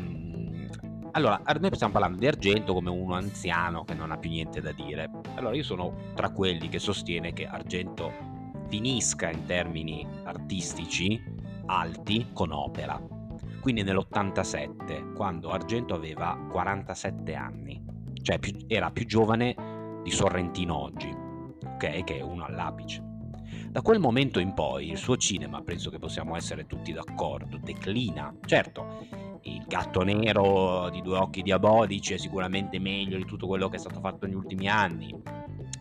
allora, 1.13 1.41
noi 1.59 1.75
stiamo 1.75 1.93
parlando 1.93 2.19
di 2.19 2.27
Argento 2.27 2.73
come 2.73 2.91
uno 2.91 3.15
anziano 3.15 3.85
che 3.85 3.95
non 3.95 4.13
ha 4.13 4.17
più 4.17 4.31
niente 4.31 4.61
da 4.61 4.73
dire. 4.73 5.11
Allora, 5.35 5.55
io 5.55 5.63
sono 5.63 5.95
tra 6.15 6.31
quelli 6.31 6.69
che 6.69 6.79
sostiene 6.79 7.33
che 7.33 7.47
Argento 7.47 8.13
finisca 8.69 9.31
in 9.31 9.45
termini 9.45 10.07
artistici 10.25 11.23
alti 11.67 12.29
con 12.33 12.51
opera. 12.53 13.01
Quindi 13.61 13.83
nell'87, 13.83 15.13
quando 15.13 15.51
Argento 15.51 15.95
aveva 15.95 16.37
47 16.51 17.35
anni, 17.35 17.85
cioè 18.23 18.39
più, 18.39 18.57
era 18.67 18.91
più 18.91 19.07
giovane 19.07 20.01
di 20.03 20.11
Sorrentino 20.11 20.77
oggi, 20.77 21.15
ok? 21.65 22.05
Che 22.05 22.19
è 22.19 22.21
uno 22.23 22.45
all'apice. 22.45 23.12
Da 23.73 23.81
quel 23.81 24.01
momento 24.01 24.39
in 24.39 24.53
poi 24.53 24.91
il 24.91 24.99
suo 24.99 25.17
cinema, 25.17 25.63
penso 25.63 25.89
che 25.89 25.99
possiamo 25.99 26.37
essere 26.37 26.67
tutti 26.67 26.93
d'accordo, 26.93 27.59
declina. 27.59 28.31
Certo, 28.45 29.07
il 29.45 29.65
gatto 29.67 30.03
nero 30.03 30.91
di 30.91 31.01
due 31.01 31.17
occhi 31.17 31.41
diabolici 31.41 32.13
è 32.13 32.19
sicuramente 32.19 32.79
meglio 32.79 33.17
di 33.17 33.25
tutto 33.25 33.47
quello 33.47 33.71
che 33.71 33.77
è 33.77 33.79
stato 33.79 33.99
fatto 34.01 34.27
negli 34.27 34.35
ultimi 34.35 34.69
anni 34.69 35.11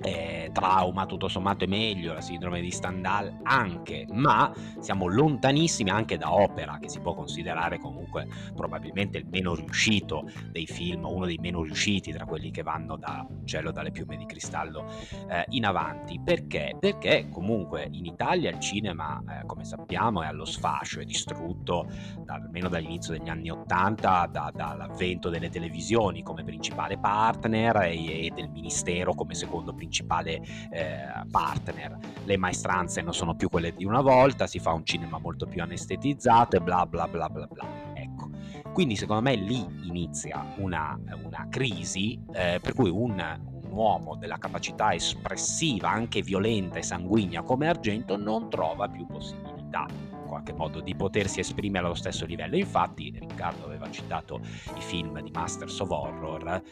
eh, 0.02 0.50
trauma 0.52 1.06
tutto 1.06 1.28
sommato 1.28 1.64
è 1.64 1.68
meglio, 1.68 2.14
la 2.14 2.22
sindrome 2.22 2.62
di 2.62 2.72
Stendhal 2.72 3.40
anche, 3.44 4.06
ma 4.12 4.52
siamo 4.80 5.08
lontanissimi 5.08 5.90
anche 5.90 6.18
da 6.18 6.34
opera, 6.34 6.80
che 6.80 6.90
si 6.90 7.00
può 7.00 7.14
considerare 7.14 7.80
comunque 7.80 8.28
probabilmente 8.56 9.18
il 9.18 9.28
meno 9.30 9.54
riuscito 9.54 10.30
dei 10.52 10.66
film, 10.66 11.06
uno 11.06 11.26
dei 11.26 11.38
meno 11.40 11.64
riusciti 11.64 12.12
tra 12.12 12.26
quelli 12.26 12.52
che 12.52 12.64
vanno 12.64 12.98
da 12.98 13.26
cielo 13.46 13.72
dalle 13.72 13.92
piume 13.92 14.18
di 14.18 14.26
cristallo 14.26 14.86
eh, 15.30 15.46
in 15.50 15.66
avanti. 15.66 16.20
Perché? 16.24 16.76
Perché 16.80 17.28
comunque 17.30 17.88
in 17.92 18.06
Italia 18.06 18.50
il 18.50 18.60
cinema, 18.60 19.22
eh, 19.28 19.46
come 19.46 19.64
sappiamo, 19.64 20.24
è 20.24 20.28
allo 20.28 20.46
sfascio, 20.46 21.00
è 21.00 21.06
distrutto 21.06 21.88
da, 22.24 22.36
almeno 22.36 22.70
dall'inizio 22.70 23.18
degli 23.18 23.30
anni 23.30 23.50
Ottanta 23.50 24.28
da, 24.32 24.52
dall'avvento 24.54 25.30
delle 25.30 25.50
televisioni 25.50 26.24
come 26.24 26.44
principale 26.44 26.98
partner 26.98 27.82
e, 27.84 28.26
e 28.26 28.32
del 28.34 28.50
ministero 28.50 29.14
come 29.14 29.36
secondo 29.36 29.74
principale 29.74 29.90
principale 29.91 30.41
eh, 30.71 31.25
partner. 31.30 31.97
Le 32.23 32.38
maestranze 32.38 33.01
non 33.01 33.13
sono 33.13 33.36
più 33.36 33.49
quelle 33.49 33.73
di 33.75 33.84
una 33.84 34.01
volta, 34.01 34.47
si 34.47 34.60
fa 34.60 34.71
un 34.71 34.86
cinema 34.86 35.19
molto 35.19 35.45
più 35.45 35.62
anestetizzato 35.62 36.56
e 36.56 36.62
bla 36.62 36.86
bla 36.86 37.08
bla 37.08 37.27
bla 37.30 37.45
bla. 37.45 37.67
Ecco. 37.93 38.30
Quindi 38.71 38.95
secondo 38.95 39.21
me 39.21 39.36
lì 39.36 39.65
inizia 39.84 40.54
una, 40.56 40.97
una 41.23 41.47
crisi 41.49 42.17
eh, 42.32 42.60
per 42.62 42.73
cui 42.73 42.89
un, 42.89 43.21
un 43.63 43.69
uomo 43.69 44.15
della 44.15 44.38
capacità 44.38 44.93
espressiva, 44.93 45.89
anche 45.89 46.21
violenta 46.21 46.80
e 46.80 46.84
sanguigna 46.84 47.41
come 47.41 47.67
Argento, 47.67 48.15
non 48.15 48.49
trova 48.49 48.88
più 48.88 49.06
possibilità 49.06 49.86
in 49.89 50.25
qualche 50.25 50.54
modo 50.54 50.80
di 50.80 50.95
potersi 50.95 51.41
esprimere 51.41 51.86
allo 51.86 51.95
stesso 51.95 52.25
livello. 52.25 52.56
Infatti, 52.56 53.13
Riccardo 53.13 53.65
aveva 53.65 53.91
citato 53.91 54.39
i 54.77 54.82
film 54.82 55.19
di 55.21 55.32
Masters 55.32 55.77
of 55.82 55.89
Horror 55.89 56.63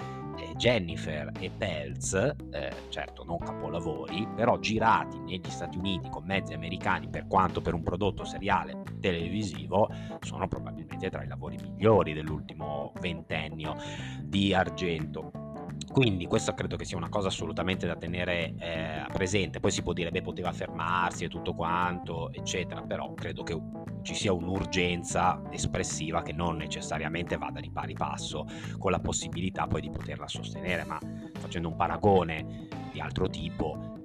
Jennifer 0.55 1.31
e 1.39 1.49
Pelz, 1.55 2.13
eh, 2.13 2.71
certo 2.89 3.23
non 3.23 3.37
capolavori, 3.37 4.27
però 4.35 4.57
girati 4.59 5.19
negli 5.19 5.49
Stati 5.49 5.77
Uniti 5.77 6.09
con 6.09 6.23
mezzi 6.25 6.53
americani, 6.53 7.09
per 7.09 7.27
quanto 7.27 7.61
per 7.61 7.73
un 7.73 7.83
prodotto 7.83 8.23
seriale 8.25 8.83
televisivo, 8.99 9.89
sono 10.21 10.47
probabilmente 10.47 11.09
tra 11.09 11.23
i 11.23 11.27
lavori 11.27 11.57
migliori 11.61 12.13
dell'ultimo 12.13 12.91
ventennio 12.99 13.75
di 14.21 14.53
Argento. 14.53 15.48
Quindi 15.91 16.27
questo 16.27 16.53
credo 16.53 16.75
che 16.75 16.85
sia 16.85 16.97
una 16.97 17.09
cosa 17.09 17.27
assolutamente 17.29 17.87
da 17.87 17.95
tenere 17.95 18.53
eh, 18.57 19.05
presente. 19.11 19.59
Poi 19.59 19.71
si 19.71 19.81
può 19.81 19.93
dire, 19.93 20.11
beh, 20.11 20.21
poteva 20.21 20.51
fermarsi 20.51 21.23
e 21.23 21.27
tutto 21.29 21.53
quanto, 21.53 22.31
eccetera, 22.31 22.81
però 22.81 23.13
credo 23.13 23.43
che 23.43 23.59
ci 24.01 24.13
sia 24.13 24.31
un'urgenza 24.31 25.41
espressiva 25.51 26.21
che 26.21 26.31
non 26.31 26.57
necessariamente 26.57 27.37
vada 27.37 27.59
di 27.59 27.69
pari 27.69 27.93
passo 27.93 28.45
con 28.77 28.91
la 28.91 28.99
possibilità 28.99 29.67
poi 29.67 29.81
di 29.81 29.89
poterla 29.89 30.27
sostenere, 30.27 30.83
ma 30.85 30.99
facendo 31.39 31.67
un 31.67 31.75
paragone 31.75 32.67
di 32.91 32.99
altro 32.99 33.27
tipo, 33.27 34.03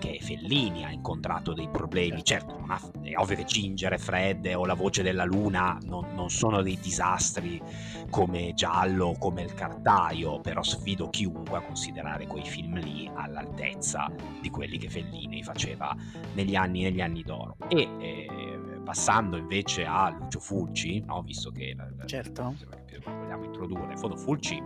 anche 0.00 0.18
Fellini 0.20 0.84
ha 0.84 0.90
incontrato 0.90 1.52
dei 1.52 1.68
problemi, 1.68 2.24
certo 2.24 2.58
ha, 2.66 2.80
è 3.02 3.16
ovvio 3.16 3.36
che 3.36 3.44
Ginger 3.44 3.92
e 3.92 3.98
Fred 3.98 4.50
o 4.54 4.64
La 4.64 4.74
voce 4.74 5.02
della 5.02 5.24
luna 5.24 5.78
non, 5.82 6.14
non 6.14 6.30
sono 6.30 6.62
dei 6.62 6.78
disastri 6.80 7.60
come 8.08 8.54
Giallo 8.54 9.08
o 9.08 9.18
come 9.18 9.42
Il 9.42 9.52
cartaio, 9.52 10.40
però 10.40 10.62
sfido 10.62 11.10
chiunque 11.10 11.58
a 11.58 11.60
considerare 11.60 12.26
quei 12.26 12.44
film 12.44 12.78
lì 12.78 13.10
all'altezza 13.14 14.10
di 14.40 14.48
quelli 14.48 14.78
che 14.78 14.88
Fellini 14.88 15.42
faceva 15.42 15.94
negli 16.32 16.54
anni, 16.54 16.82
negli 16.82 17.02
anni 17.02 17.22
d'oro. 17.22 17.56
E 17.68 17.88
eh, 17.98 18.80
passando 18.82 19.36
invece 19.36 19.84
a 19.84 20.08
Lucio 20.08 20.40
Fulci, 20.40 21.00
no? 21.00 21.20
visto 21.22 21.50
che 21.50 21.76
certo. 22.06 22.56
vogliamo 23.04 23.44
introdurre, 23.44 23.92
in 23.92 23.98
fondo 23.98 24.16
Fulci 24.16 24.62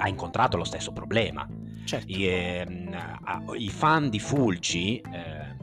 ha 0.00 0.08
incontrato 0.08 0.56
lo 0.56 0.64
stesso 0.64 0.92
problema 0.92 1.46
Certo. 1.88 2.12
I, 2.12 2.26
eh, 2.26 2.66
I, 3.56 3.68
fan 3.70 4.10
di 4.10 4.20
Fulci 4.20 5.00
eh, 5.00 5.56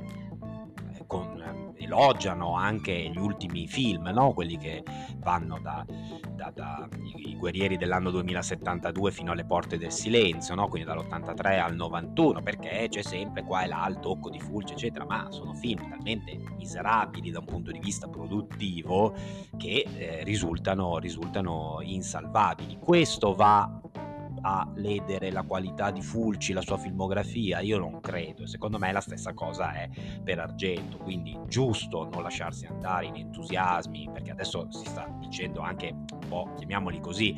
con, 1.06 1.74
elogiano 1.78 2.56
anche 2.56 3.12
gli 3.12 3.18
ultimi 3.20 3.68
film, 3.68 4.08
no? 4.08 4.34
quelli 4.34 4.58
che 4.58 4.84
vanno 5.18 5.60
da, 5.62 5.86
da, 6.36 6.52
da 6.52 6.90
i 7.18 7.36
guerrieri 7.36 7.78
dell'anno 7.78 8.10
2072 8.10 9.12
fino 9.12 9.34
alle 9.34 9.46
porte 9.46 9.78
del 9.78 9.92
silenzio, 9.92 10.56
no? 10.56 10.68
quindi 10.68 10.88
dall'83 10.88 11.60
al 11.60 11.76
91, 11.76 12.42
perché 12.42 12.88
c'è 12.90 13.04
sempre 13.04 13.44
qua 13.44 13.62
e 13.62 13.68
là 13.68 13.86
il 13.88 14.00
tocco 14.00 14.32
di 14.32 14.40
Fulci, 14.40 14.74
eccetera, 14.74 15.06
ma 15.06 15.28
sono 15.30 15.54
film 15.54 15.88
talmente 15.88 16.36
miserabili 16.58 17.30
da 17.30 17.38
un 17.38 17.46
punto 17.46 17.72
di 17.72 17.78
vista 17.78 18.08
produttivo 18.08 19.14
che 19.58 19.86
eh, 19.96 20.24
risultano, 20.24 20.98
risultano 20.98 21.82
insalvabili. 21.84 22.80
Questo 22.80 23.36
va 23.36 23.80
a 24.48 24.70
ledere 24.76 25.32
la 25.32 25.42
qualità 25.42 25.90
di 25.90 26.04
Fulci, 26.04 26.54
la 26.54 26.62
sua 26.62 26.78
filmografia? 26.78 27.62
Io 27.62 27.80
non 27.80 28.00
credo, 28.00 28.46
secondo 28.46 28.78
me 28.78 28.92
la 28.92 29.02
stessa 29.02 29.34
cosa 29.34 29.74
è 29.74 29.90
per 30.24 30.38
Argento, 30.38 30.98
quindi 30.98 31.36
giusto 31.48 32.08
non 32.12 32.22
lasciarsi 32.22 32.68
andare 32.68 33.08
in 33.08 33.16
entusiasmi, 33.16 34.08
perché 34.14 34.30
adesso 34.30 34.68
si 34.70 34.86
sta 34.86 35.12
dicendo 35.20 35.62
anche 35.62 35.88
un 35.90 36.28
po', 36.30 36.54
chiamiamoli 36.58 37.00
così, 37.00 37.36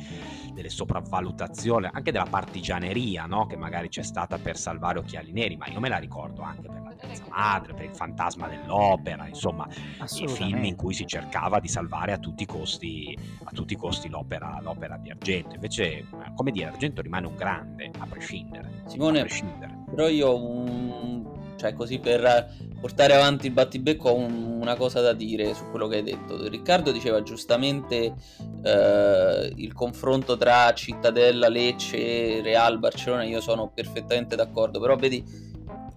delle 0.52 0.68
sopravvalutazioni, 0.68 1.88
anche 1.90 2.12
della 2.12 2.26
partigianeria, 2.28 3.24
no? 3.24 3.46
che 3.46 3.56
magari 3.56 3.88
c'è 3.88 4.02
stata 4.02 4.36
per 4.36 4.58
salvare 4.58 4.98
Occhiali 4.98 5.32
Neri, 5.32 5.56
ma 5.56 5.66
io 5.68 5.80
me 5.80 5.88
la 5.88 5.96
ricordo 5.98 6.42
anche 6.42 6.68
per 6.68 6.82
la 6.82 6.94
terza 6.94 7.24
madre, 7.30 7.72
per 7.72 7.86
il 7.86 7.94
fantasma 7.94 8.48
dell'opera, 8.48 9.26
insomma, 9.26 9.66
i 9.66 10.28
film 10.28 10.64
in 10.64 10.76
cui 10.76 10.92
si 10.92 11.06
cercava 11.06 11.58
di 11.58 11.68
salvare 11.68 12.12
a 12.12 12.18
tutti 12.18 12.42
i 12.42 12.46
costi, 12.46 13.16
a 13.44 13.50
tutti 13.52 13.72
i 13.72 13.76
costi 13.76 14.10
l'opera, 14.10 14.58
l'opera 14.60 14.98
di 14.98 15.10
Argento. 15.10 15.54
Invece, 15.54 16.06
come 16.34 16.50
dire, 16.50 16.66
Argento 16.66 16.97
momento 16.98 17.02
rimane 17.02 17.26
un 17.26 17.36
grande, 17.36 17.90
a 17.98 18.06
prescindere. 18.06 18.82
Simone, 18.86 19.20
a 19.20 19.24
prescindere. 19.24 19.78
però 19.90 20.08
io 20.08 20.36
un... 20.36 21.26
cioè 21.56 21.72
così 21.72 21.98
per 21.98 22.50
portare 22.80 23.14
avanti 23.14 23.46
il 23.46 23.52
battibecco 23.52 24.10
ho 24.10 24.16
un... 24.16 24.58
una 24.60 24.76
cosa 24.76 25.00
da 25.00 25.12
dire 25.12 25.54
su 25.54 25.64
quello 25.70 25.86
che 25.86 25.96
hai 25.96 26.02
detto. 26.02 26.48
Riccardo 26.48 26.92
diceva 26.92 27.22
giustamente 27.22 28.14
eh, 28.62 29.52
il 29.56 29.72
confronto 29.72 30.36
tra 30.36 30.72
Cittadella, 30.72 31.48
Lecce, 31.48 32.42
Real, 32.42 32.78
Barcellona, 32.78 33.24
io 33.24 33.40
sono 33.40 33.70
perfettamente 33.72 34.36
d'accordo, 34.36 34.80
però 34.80 34.96
vedi 34.96 35.46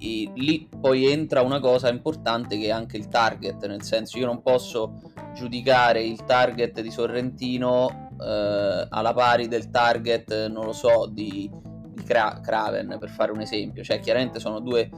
e 0.03 0.31
lì 0.33 0.67
poi 0.79 1.05
entra 1.05 1.41
una 1.41 1.59
cosa 1.59 1.87
importante 1.87 2.57
che 2.57 2.65
è 2.65 2.71
anche 2.71 2.97
il 2.97 3.07
target, 3.07 3.67
nel 3.67 3.83
senso 3.83 4.17
io 4.17 4.25
non 4.25 4.41
posso 4.41 4.99
giudicare 5.35 6.01
il 6.01 6.23
target 6.23 6.81
di 6.81 6.89
Sorrentino 6.89 8.09
eh, 8.21 8.87
alla 8.89 9.13
pari 9.13 9.47
del 9.47 9.69
target, 9.69 10.47
non 10.47 10.65
lo 10.65 10.73
so, 10.73 11.09
di, 11.11 11.49
di 11.93 12.03
Cra- 12.03 12.39
Craven, 12.41 12.97
per 12.99 13.09
fare 13.09 13.31
un 13.31 13.41
esempio. 13.41 13.83
Cioè, 13.83 13.99
chiaramente 13.99 14.39
sono 14.39 14.59
due 14.59 14.89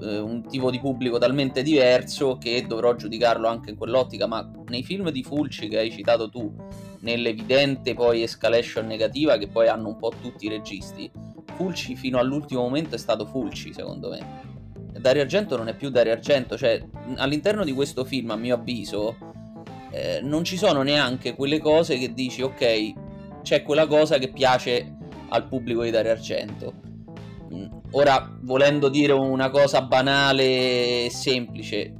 eh, 0.00 0.18
un 0.18 0.46
tipo 0.48 0.70
di 0.70 0.80
pubblico 0.80 1.18
talmente 1.18 1.62
diverso 1.62 2.36
che 2.36 2.64
dovrò 2.66 2.94
giudicarlo 2.94 3.46
anche 3.46 3.70
in 3.70 3.76
quell'ottica, 3.76 4.26
ma 4.26 4.48
nei 4.66 4.82
film 4.82 5.10
di 5.10 5.22
Fulci 5.22 5.68
che 5.68 5.78
hai 5.78 5.90
citato 5.90 6.28
tu, 6.28 6.52
nell'evidente 7.00 7.94
poi 7.94 8.22
escalation 8.22 8.86
negativa 8.86 9.36
che 9.36 9.48
poi 9.48 9.68
hanno 9.68 9.88
un 9.88 9.96
po' 9.96 10.12
tutti 10.20 10.46
i 10.46 10.48
registi, 10.48 11.10
Fulci 11.54 11.96
fino 11.96 12.18
all'ultimo 12.18 12.62
momento 12.62 12.94
è 12.94 12.98
stato 12.98 13.26
Fulci, 13.26 13.72
secondo 13.72 14.10
me. 14.10 14.50
Dario 14.98 15.22
Argento 15.22 15.56
non 15.56 15.68
è 15.68 15.74
più 15.74 15.90
Dario 15.90 16.12
Argento, 16.12 16.56
cioè 16.56 16.82
all'interno 17.16 17.64
di 17.64 17.72
questo 17.72 18.04
film, 18.04 18.30
a 18.30 18.36
mio 18.36 18.54
avviso, 18.54 19.31
eh, 19.92 20.20
non 20.22 20.42
ci 20.42 20.56
sono 20.56 20.82
neanche 20.82 21.34
quelle 21.34 21.60
cose 21.60 21.98
che 21.98 22.12
dici, 22.12 22.42
ok, 22.42 22.92
c'è 23.42 23.62
quella 23.62 23.86
cosa 23.86 24.18
che 24.18 24.30
piace 24.30 24.96
al 25.28 25.46
pubblico 25.46 25.82
di 25.82 25.90
Dario 25.90 26.12
Argento. 26.12 26.72
Mm, 27.52 27.66
ora, 27.92 28.38
volendo 28.40 28.88
dire 28.88 29.12
una 29.12 29.50
cosa 29.50 29.82
banale 29.82 31.04
e 31.04 31.08
semplice, 31.10 31.94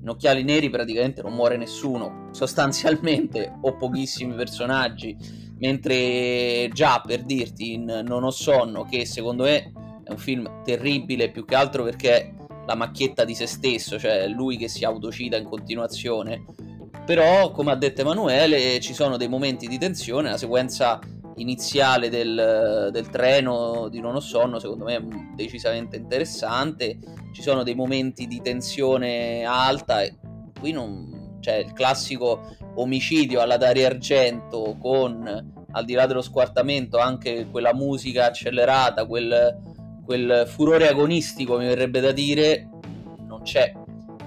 in 0.00 0.08
Occhiali 0.08 0.44
Neri 0.44 0.70
praticamente 0.70 1.22
non 1.22 1.34
muore 1.34 1.56
nessuno, 1.56 2.28
sostanzialmente, 2.30 3.52
o 3.62 3.76
pochissimi 3.76 4.34
personaggi, 4.34 5.16
mentre 5.58 6.68
già 6.72 7.02
per 7.04 7.24
dirti 7.24 7.72
in 7.74 8.02
Non 8.06 8.22
ho 8.22 8.30
sonno, 8.30 8.84
che 8.84 9.04
secondo 9.04 9.42
me 9.42 9.72
è 10.04 10.10
un 10.10 10.18
film 10.18 10.62
terribile 10.62 11.30
più 11.30 11.44
che 11.44 11.56
altro 11.56 11.82
perché 11.82 12.34
la 12.64 12.76
macchietta 12.76 13.24
di 13.24 13.34
se 13.34 13.46
stesso, 13.46 13.98
cioè 13.98 14.28
lui 14.28 14.56
che 14.56 14.68
si 14.68 14.84
autocida 14.84 15.36
in 15.36 15.44
continuazione. 15.44 16.44
Però, 17.08 17.52
come 17.52 17.72
ha 17.72 17.74
detto 17.74 18.02
Emanuele, 18.02 18.80
ci 18.80 18.92
sono 18.92 19.16
dei 19.16 19.28
momenti 19.28 19.66
di 19.66 19.78
tensione, 19.78 20.28
la 20.28 20.36
sequenza 20.36 20.98
iniziale 21.36 22.10
del, 22.10 22.90
del 22.92 23.08
treno 23.08 23.88
di 23.88 23.98
Non 23.98 24.16
ho 24.16 24.20
sonno 24.20 24.58
secondo 24.58 24.84
me 24.84 24.96
è 24.96 25.00
decisamente 25.34 25.96
interessante, 25.96 26.98
ci 27.32 27.40
sono 27.40 27.62
dei 27.62 27.74
momenti 27.74 28.26
di 28.26 28.42
tensione 28.42 29.42
alta 29.42 30.02
e 30.02 30.16
qui 30.60 30.72
non 30.72 31.38
cioè, 31.40 31.54
il 31.54 31.72
classico 31.72 32.42
omicidio 32.74 33.40
alla 33.40 33.56
Dario 33.56 33.86
Argento 33.86 34.76
con 34.78 35.54
al 35.70 35.84
di 35.86 35.94
là 35.94 36.04
dello 36.04 36.20
squartamento 36.20 36.98
anche 36.98 37.46
quella 37.50 37.72
musica 37.72 38.26
accelerata, 38.26 39.06
quel 39.06 39.56
quel 40.04 40.44
furore 40.46 40.88
agonistico, 40.88 41.56
mi 41.56 41.64
verrebbe 41.64 42.00
da 42.00 42.12
dire, 42.12 42.68
non 43.26 43.40
c'è. 43.40 43.72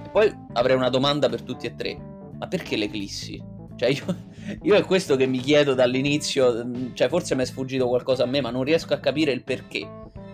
E 0.03 0.09
poi 0.09 0.35
avrei 0.53 0.75
una 0.75 0.89
domanda 0.89 1.29
per 1.29 1.43
tutti 1.43 1.67
e 1.67 1.75
tre. 1.75 2.10
Ma 2.41 2.47
perché 2.47 2.75
l'eclissi? 2.75 3.39
Cioè 3.75 3.89
io, 3.89 4.15
io 4.63 4.73
è 4.73 4.83
questo 4.83 5.15
che 5.15 5.27
mi 5.27 5.37
chiedo 5.37 5.75
dall'inizio, 5.75 6.91
cioè 6.93 7.07
forse 7.07 7.35
mi 7.35 7.43
è 7.43 7.45
sfuggito 7.45 7.87
qualcosa 7.87 8.23
a 8.23 8.25
me, 8.25 8.41
ma 8.41 8.49
non 8.49 8.63
riesco 8.63 8.95
a 8.95 8.97
capire 8.97 9.31
il 9.31 9.43
perché. 9.43 9.87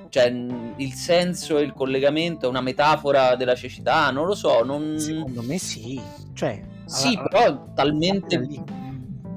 Cioè 0.08 0.34
il 0.78 0.93
senso, 0.93 1.58
il 1.58 1.74
collegamento, 1.74 2.45
è 2.45 2.49
una 2.49 2.62
metafora 2.62 3.36
della 3.36 3.55
cecità, 3.55 4.10
non 4.12 4.26
lo 4.26 4.36
so. 4.36 4.64
Non... 4.64 4.97
Secondo 4.97 5.43
me 5.43 5.58
sì. 5.58 5.99
Cioè, 6.34 6.64
sì, 6.86 7.10
allora, 7.10 7.28
però 7.28 7.74
talmente 7.74 8.41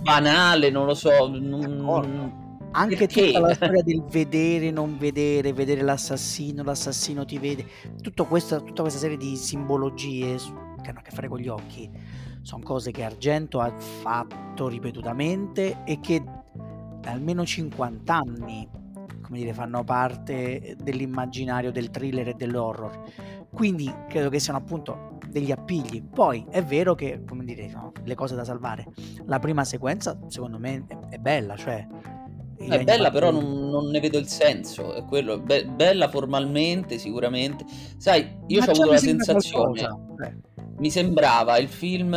banale, 0.01 0.71
non 0.71 0.87
lo 0.87 0.95
so. 0.95 1.27
Non 1.27 2.39
anche 2.73 2.97
Perché? 2.97 3.27
tutta 3.27 3.41
la 3.41 3.55
storia 3.55 3.83
del 3.83 4.05
vedere, 4.09 4.71
non 4.71 4.97
vedere, 4.97 5.53
vedere 5.53 5.83
l'assassino, 5.83 6.63
l'assassino 6.63 7.25
ti 7.25 7.39
vede, 7.39 7.67
questa, 8.29 8.61
tutta 8.61 8.83
questa 8.83 9.01
serie 9.01 9.17
di 9.17 9.35
simbologie 9.35 10.37
che 10.83 10.91
hanno 10.91 11.01
a 11.01 11.03
che 11.03 11.11
fare 11.11 11.29
con 11.29 11.39
gli 11.39 11.49
occhi, 11.49 11.91
sono 12.43 12.63
cose 12.63 12.91
che 12.91 13.05
Argento 13.05 13.61
ha 13.61 13.71
fatto 13.79 14.69
ripetutamente 14.69 15.85
e 15.85 16.01
che 16.01 16.23
da 17.01 17.11
almeno 17.11 17.45
50 17.45 18.15
anni 18.15 18.69
come 19.31 19.43
dire, 19.43 19.55
fanno 19.55 19.85
parte 19.85 20.77
dell'immaginario 20.83 21.71
del 21.71 21.91
thriller 21.91 22.29
e 22.29 22.35
dell'horror. 22.35 23.49
Quindi 23.53 23.93
credo 24.09 24.29
che 24.29 24.41
siano 24.41 24.59
appunto 24.59 25.19
degli 25.29 25.53
appigli. 25.53 26.03
Poi 26.03 26.45
è 26.51 26.65
vero 26.65 26.97
che, 26.97 27.23
come 27.25 27.45
dire, 27.45 27.69
sono 27.69 27.93
le 28.03 28.15
cose 28.17 28.35
da 28.35 28.43
salvare. 28.43 28.87
La 29.27 29.39
prima 29.39 29.65
sequenza, 29.65 30.19
secondo 30.27 30.59
me, 30.59 30.85
è, 31.11 31.19
bella, 31.19 31.57
cioè 31.57 31.87
è 32.57 32.83
bella, 32.83 33.11
però 33.11 33.31
non, 33.31 33.69
non, 33.71 33.87
ne 33.87 34.01
vedo 34.01 34.19
il 34.19 34.27
senso. 34.27 34.95
È 34.95 35.05
quello. 35.05 35.39
Be- 35.39 35.65
bella 35.65 36.09
formalmente, 36.09 36.99
sicuramente. 36.99 37.65
Sai, 37.97 38.37
io 38.49 38.61
ho 38.61 38.65
avuto 38.65 38.91
la 38.91 38.99
sensazione. 38.99 40.09
Mi 40.81 40.91
sembrava 40.91 41.59
il 41.59 41.69
film. 41.69 42.15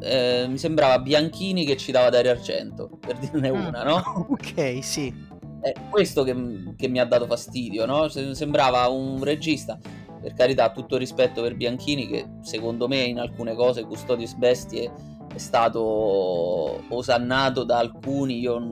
Eh, 0.00 0.46
mi 0.48 0.58
sembrava 0.58 0.98
Bianchini 0.98 1.64
che 1.64 1.76
ci 1.76 1.92
dava 1.92 2.10
Dario 2.10 2.32
Argento, 2.32 2.98
per 2.98 3.18
dirne 3.18 3.50
mm. 3.50 3.66
una, 3.66 3.82
no? 3.84 4.26
ok, 4.32 4.82
sì. 4.82 5.14
È 5.60 5.72
questo 5.90 6.24
che, 6.24 6.34
che 6.76 6.88
mi 6.88 6.98
ha 6.98 7.04
dato 7.04 7.26
fastidio, 7.26 7.86
no? 7.86 8.08
Sembrava 8.08 8.88
un 8.88 9.22
regista 9.22 9.78
per 10.20 10.32
carità, 10.34 10.70
tutto 10.70 10.96
rispetto 10.96 11.42
per 11.42 11.56
Bianchini, 11.56 12.08
che 12.08 12.26
secondo 12.40 12.88
me 12.88 13.02
in 13.02 13.18
alcune 13.20 13.54
cose 13.54 13.84
Custodius 13.84 14.34
Bestie 14.34 14.90
è 15.32 15.38
stato 15.38 16.82
osannato 16.88 17.64
da 17.64 17.78
alcuni. 17.78 18.40
Io 18.40 18.66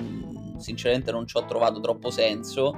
sinceramente 0.57 1.12
non 1.12 1.26
ci 1.26 1.36
ho 1.36 1.45
trovato 1.45 1.80
troppo 1.80 2.11
senso. 2.11 2.74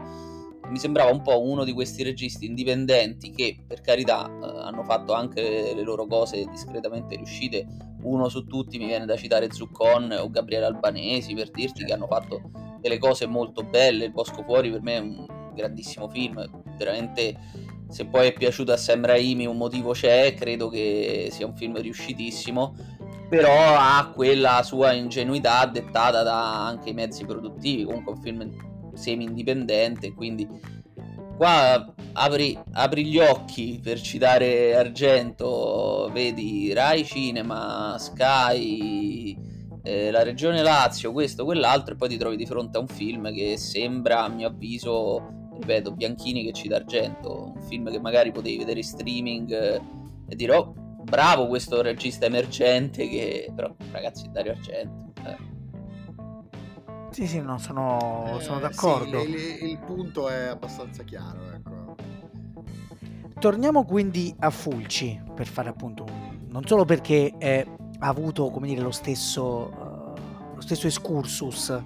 Mi 0.68 0.78
sembrava 0.78 1.10
un 1.10 1.22
po' 1.22 1.40
uno 1.42 1.64
di 1.64 1.72
questi 1.72 2.02
registi 2.02 2.46
indipendenti 2.46 3.30
che, 3.30 3.62
per 3.66 3.80
carità, 3.80 4.26
eh, 4.26 4.46
hanno 4.62 4.82
fatto 4.84 5.12
anche 5.12 5.72
le 5.74 5.82
loro 5.82 6.06
cose 6.06 6.44
discretamente 6.50 7.16
riuscite. 7.16 7.66
Uno 8.02 8.28
su 8.28 8.44
tutti 8.46 8.78
mi 8.78 8.86
viene 8.86 9.06
da 9.06 9.16
citare 9.16 9.50
Zuccon 9.50 10.16
o 10.20 10.30
Gabriele 10.30 10.66
Albanesi 10.66 11.34
per 11.34 11.50
dirti 11.50 11.84
che 11.84 11.92
hanno 11.92 12.06
fatto 12.06 12.50
delle 12.80 12.98
cose 12.98 13.26
molto 13.26 13.62
belle. 13.62 14.06
Il 14.06 14.12
Bosco 14.12 14.42
Fuori 14.42 14.70
per 14.70 14.82
me 14.82 14.94
è 14.96 15.00
un 15.00 15.26
grandissimo 15.54 16.08
film, 16.08 16.44
veramente 16.76 17.36
se 17.88 18.06
poi 18.06 18.28
è 18.28 18.32
piaciuto 18.32 18.72
a 18.72 18.76
Sam 18.76 19.06
Raimi 19.06 19.46
un 19.46 19.56
motivo 19.56 19.92
c'è, 19.92 20.34
credo 20.34 20.68
che 20.68 21.28
sia 21.30 21.46
un 21.46 21.54
film 21.54 21.80
riuscitissimo 21.80 22.74
però 23.28 23.76
ha 23.76 24.12
quella 24.14 24.62
sua 24.62 24.92
ingenuità 24.92 25.66
dettata 25.66 26.22
da 26.22 26.66
anche 26.66 26.90
i 26.90 26.94
mezzi 26.94 27.24
produttivi, 27.24 27.84
comunque 27.84 28.12
un 28.12 28.20
film 28.20 28.75
semi 28.96 29.24
indipendente, 29.24 30.12
quindi 30.12 30.48
qua 31.36 31.94
apri, 32.12 32.58
apri, 32.72 33.04
gli 33.06 33.18
occhi 33.18 33.78
per 33.82 34.00
citare 34.00 34.74
Argento, 34.74 36.10
vedi 36.12 36.72
Rai 36.72 37.04
Cinema, 37.04 37.96
Sky, 37.98 39.36
eh, 39.82 40.10
la 40.10 40.22
regione 40.22 40.62
Lazio, 40.62 41.12
questo, 41.12 41.44
quell'altro 41.44 41.94
e 41.94 41.96
poi 41.96 42.08
ti 42.08 42.16
trovi 42.16 42.36
di 42.36 42.46
fronte 42.46 42.78
a 42.78 42.80
un 42.80 42.88
film 42.88 43.32
che 43.32 43.56
sembra 43.56 44.24
a 44.24 44.28
mio 44.28 44.48
avviso, 44.48 45.50
ripeto, 45.60 45.92
Bianchini 45.92 46.44
che 46.44 46.52
cita 46.52 46.76
Argento, 46.76 47.52
un 47.54 47.62
film 47.62 47.90
che 47.90 48.00
magari 48.00 48.32
potevi 48.32 48.58
vedere 48.58 48.78
in 48.78 48.84
streaming 48.84 49.52
eh, 49.52 49.80
e 50.28 50.34
dire 50.34 50.54
oh 50.54 50.74
bravo 51.06 51.46
questo 51.46 51.82
regista 51.82 52.26
emergente 52.26 53.08
che 53.08 53.52
però 53.54 53.72
ragazzi 53.92 54.28
Dario 54.30 54.52
Argento 54.52 55.12
eh. 55.24 55.55
Sì 57.10 57.26
sì 57.26 57.40
no 57.40 57.58
sono, 57.58 58.38
eh, 58.38 58.40
sono 58.42 58.58
d'accordo 58.58 59.20
sì, 59.20 59.30
il, 59.30 59.70
il, 59.70 59.78
punto 59.78 60.28
è 60.28 60.46
abbastanza 60.46 61.02
chiaro 61.02 61.52
ecco. 61.52 61.94
torniamo 63.38 63.84
quindi 63.84 64.34
a 64.38 64.50
Fulci 64.50 65.20
per 65.34 65.46
fare 65.46 65.68
appunto 65.68 66.04
un, 66.04 66.46
non 66.48 66.66
solo 66.66 66.84
perché 66.84 67.34
è, 67.38 67.66
ha 67.98 68.08
avuto 68.08 68.50
come 68.50 68.66
dire 68.66 68.80
lo 68.80 68.90
stesso 68.90 69.44
uh, 69.44 70.54
lo 70.54 70.60
stesso 70.60 70.86
excursus 70.86 71.82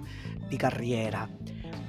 di 0.47 0.57
carriera 0.57 1.27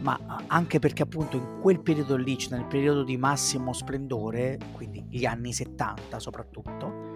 ma 0.03 0.19
anche 0.49 0.79
perché 0.81 1.03
appunto 1.03 1.37
in 1.37 1.61
quel 1.61 1.81
periodo 1.81 2.17
lì, 2.17 2.37
cioè 2.37 2.59
nel 2.59 2.67
periodo 2.67 3.05
di 3.05 3.17
massimo 3.17 3.73
splendore, 3.73 4.59
quindi 4.73 5.07
gli 5.09 5.25
anni 5.25 5.53
70 5.53 6.19
soprattutto, 6.19 7.12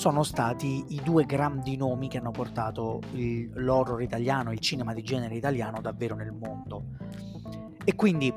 sono 0.00 0.22
stati 0.22 0.82
i 0.94 1.00
due 1.04 1.26
grandi 1.26 1.76
nomi 1.76 2.08
che 2.08 2.16
hanno 2.16 2.30
portato 2.30 3.02
il, 3.12 3.50
l'horror 3.52 4.00
italiano, 4.00 4.50
il 4.50 4.58
cinema 4.58 4.94
di 4.94 5.02
genere 5.02 5.34
italiano 5.34 5.82
davvero 5.82 6.14
nel 6.14 6.32
mondo. 6.32 6.84
E 7.84 7.94
quindi 7.94 8.32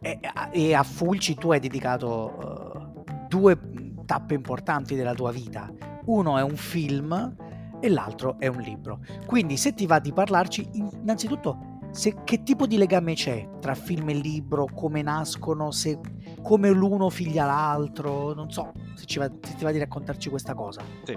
e, 0.00 0.20
e 0.52 0.74
a 0.74 0.84
Fulci 0.84 1.34
tu 1.34 1.50
hai 1.50 1.58
dedicato 1.58 3.02
uh, 3.04 3.26
due 3.26 3.58
tappe 4.06 4.34
importanti 4.34 4.94
della 4.94 5.12
tua 5.12 5.32
vita. 5.32 5.68
Uno 6.04 6.38
è 6.38 6.42
un 6.42 6.54
film 6.54 7.34
e 7.80 7.88
l'altro 7.88 8.38
è 8.38 8.46
un 8.46 8.60
libro. 8.60 9.00
Quindi 9.26 9.56
se 9.56 9.74
ti 9.74 9.86
va 9.86 9.98
di 9.98 10.12
parlarci, 10.12 10.68
innanzitutto 10.74 11.67
se, 11.90 12.22
che 12.24 12.42
tipo 12.42 12.66
di 12.66 12.76
legame 12.76 13.14
c'è 13.14 13.48
tra 13.60 13.74
film 13.74 14.08
e 14.10 14.14
libro, 14.14 14.66
come 14.66 15.02
nascono, 15.02 15.70
se, 15.70 15.98
come 16.42 16.70
l'uno 16.70 17.10
figlia 17.10 17.44
l'altro, 17.44 18.34
non 18.34 18.50
so 18.50 18.72
se, 18.94 19.06
ci 19.06 19.18
va, 19.18 19.30
se 19.40 19.54
ti 19.54 19.64
va 19.64 19.72
di 19.72 19.78
raccontarci 19.78 20.28
questa 20.28 20.54
cosa. 20.54 20.82
Sì. 21.04 21.16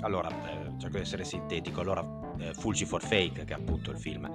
Allora, 0.00 0.28
eh, 0.28 0.72
cerco 0.78 0.96
di 0.96 1.02
essere 1.02 1.24
sintetico. 1.24 1.80
Allora, 1.80 2.04
eh, 2.38 2.54
Fulci 2.54 2.84
for 2.84 3.02
Fake, 3.02 3.44
che 3.44 3.54
è 3.54 3.56
appunto 3.56 3.90
il 3.90 3.98
film 3.98 4.30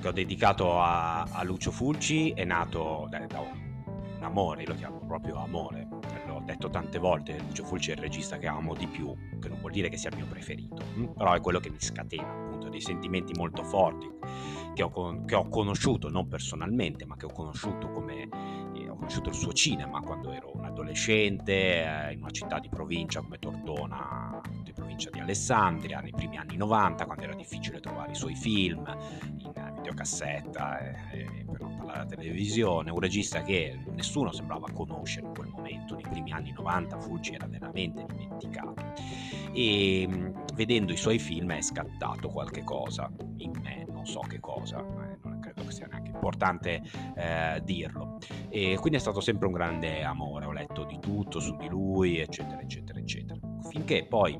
che 0.00 0.08
ho 0.08 0.12
dedicato 0.12 0.80
a, 0.80 1.22
a 1.22 1.42
Lucio 1.42 1.70
Fulci, 1.70 2.30
è 2.32 2.44
nato 2.44 3.06
da, 3.08 3.24
da 3.26 3.40
un 3.40 4.22
amore, 4.22 4.62
io 4.62 4.68
lo 4.68 4.74
chiamo 4.74 4.98
proprio 5.06 5.36
amore. 5.36 5.88
L'ho 6.26 6.42
detto 6.44 6.68
tante 6.68 6.98
volte, 6.98 7.38
Lucio 7.46 7.64
Fulci 7.64 7.90
è 7.90 7.94
il 7.94 8.00
regista 8.00 8.36
che 8.36 8.46
amo 8.46 8.74
di 8.74 8.86
più, 8.86 9.14
che 9.40 9.48
non 9.48 9.60
vuol 9.60 9.72
dire 9.72 9.88
che 9.88 9.96
sia 9.96 10.10
il 10.10 10.16
mio 10.16 10.26
preferito, 10.26 10.82
hm? 10.94 11.12
però 11.16 11.32
è 11.32 11.40
quello 11.40 11.60
che 11.60 11.70
mi 11.70 11.80
scatena 11.80 12.28
appunto 12.28 12.68
dei 12.68 12.80
sentimenti 12.80 13.32
molto 13.34 13.62
forti 13.62 14.10
che 14.74 14.82
ho, 14.82 14.90
con- 14.90 15.24
che 15.24 15.34
ho 15.34 15.48
conosciuto, 15.48 16.10
non 16.10 16.28
personalmente, 16.28 17.06
ma 17.06 17.16
che 17.16 17.26
ho 17.26 17.32
conosciuto 17.32 17.90
come 17.90 18.28
eh, 18.74 18.88
ho 18.88 18.96
conosciuto 18.96 19.30
il 19.30 19.34
suo 19.34 19.52
cinema 19.52 20.00
quando 20.00 20.32
ero 20.32 20.50
un 20.54 20.64
adolescente 20.64 21.84
eh, 21.84 22.12
in 22.12 22.20
una 22.20 22.30
città 22.30 22.58
di 22.58 22.68
provincia 22.68 23.20
come 23.20 23.38
Tortona, 23.38 24.40
di 24.62 24.72
provincia 24.72 25.10
di 25.10 25.20
Alessandria, 25.20 26.00
nei 26.00 26.12
primi 26.12 26.36
anni 26.36 26.56
90, 26.56 27.06
quando 27.06 27.22
era 27.22 27.34
difficile 27.34 27.80
trovare 27.80 28.12
i 28.12 28.16
suoi 28.16 28.34
film 28.34 28.84
in 29.38 29.52
videocassetta 29.76 31.10
e, 31.12 31.43
della 31.68 32.04
televisione, 32.06 32.90
un 32.90 32.98
regista 32.98 33.42
che 33.42 33.78
nessuno 33.92 34.32
sembrava 34.32 34.68
conoscere 34.72 35.26
in 35.26 35.34
quel 35.34 35.48
momento, 35.48 35.94
nei 35.94 36.04
primi 36.08 36.32
anni 36.32 36.52
90 36.52 36.98
Fulci 36.98 37.34
era 37.34 37.46
veramente 37.46 38.04
dimenticato 38.06 38.92
e 39.52 40.08
vedendo 40.54 40.92
i 40.92 40.96
suoi 40.96 41.18
film 41.18 41.52
è 41.52 41.60
scattato 41.60 42.28
qualche 42.28 42.64
cosa 42.64 43.10
in 43.36 43.52
me, 43.62 43.86
non 43.88 44.06
so 44.06 44.20
che 44.20 44.40
cosa, 44.40 44.78
eh, 44.80 45.18
non 45.22 45.38
credo 45.40 45.64
che 45.64 45.70
sia 45.70 45.86
neanche 45.86 46.10
importante 46.10 46.82
eh, 47.14 47.60
dirlo. 47.64 48.18
E 48.48 48.76
quindi 48.78 48.98
è 48.98 49.00
stato 49.00 49.20
sempre 49.20 49.46
un 49.46 49.52
grande 49.52 50.02
amore, 50.02 50.46
ho 50.46 50.52
letto 50.52 50.84
di 50.84 50.98
tutto 50.98 51.38
su 51.40 51.56
di 51.56 51.68
lui, 51.68 52.18
eccetera, 52.18 52.60
eccetera, 52.60 52.98
eccetera. 52.98 53.38
Finché 53.68 54.06
poi 54.06 54.38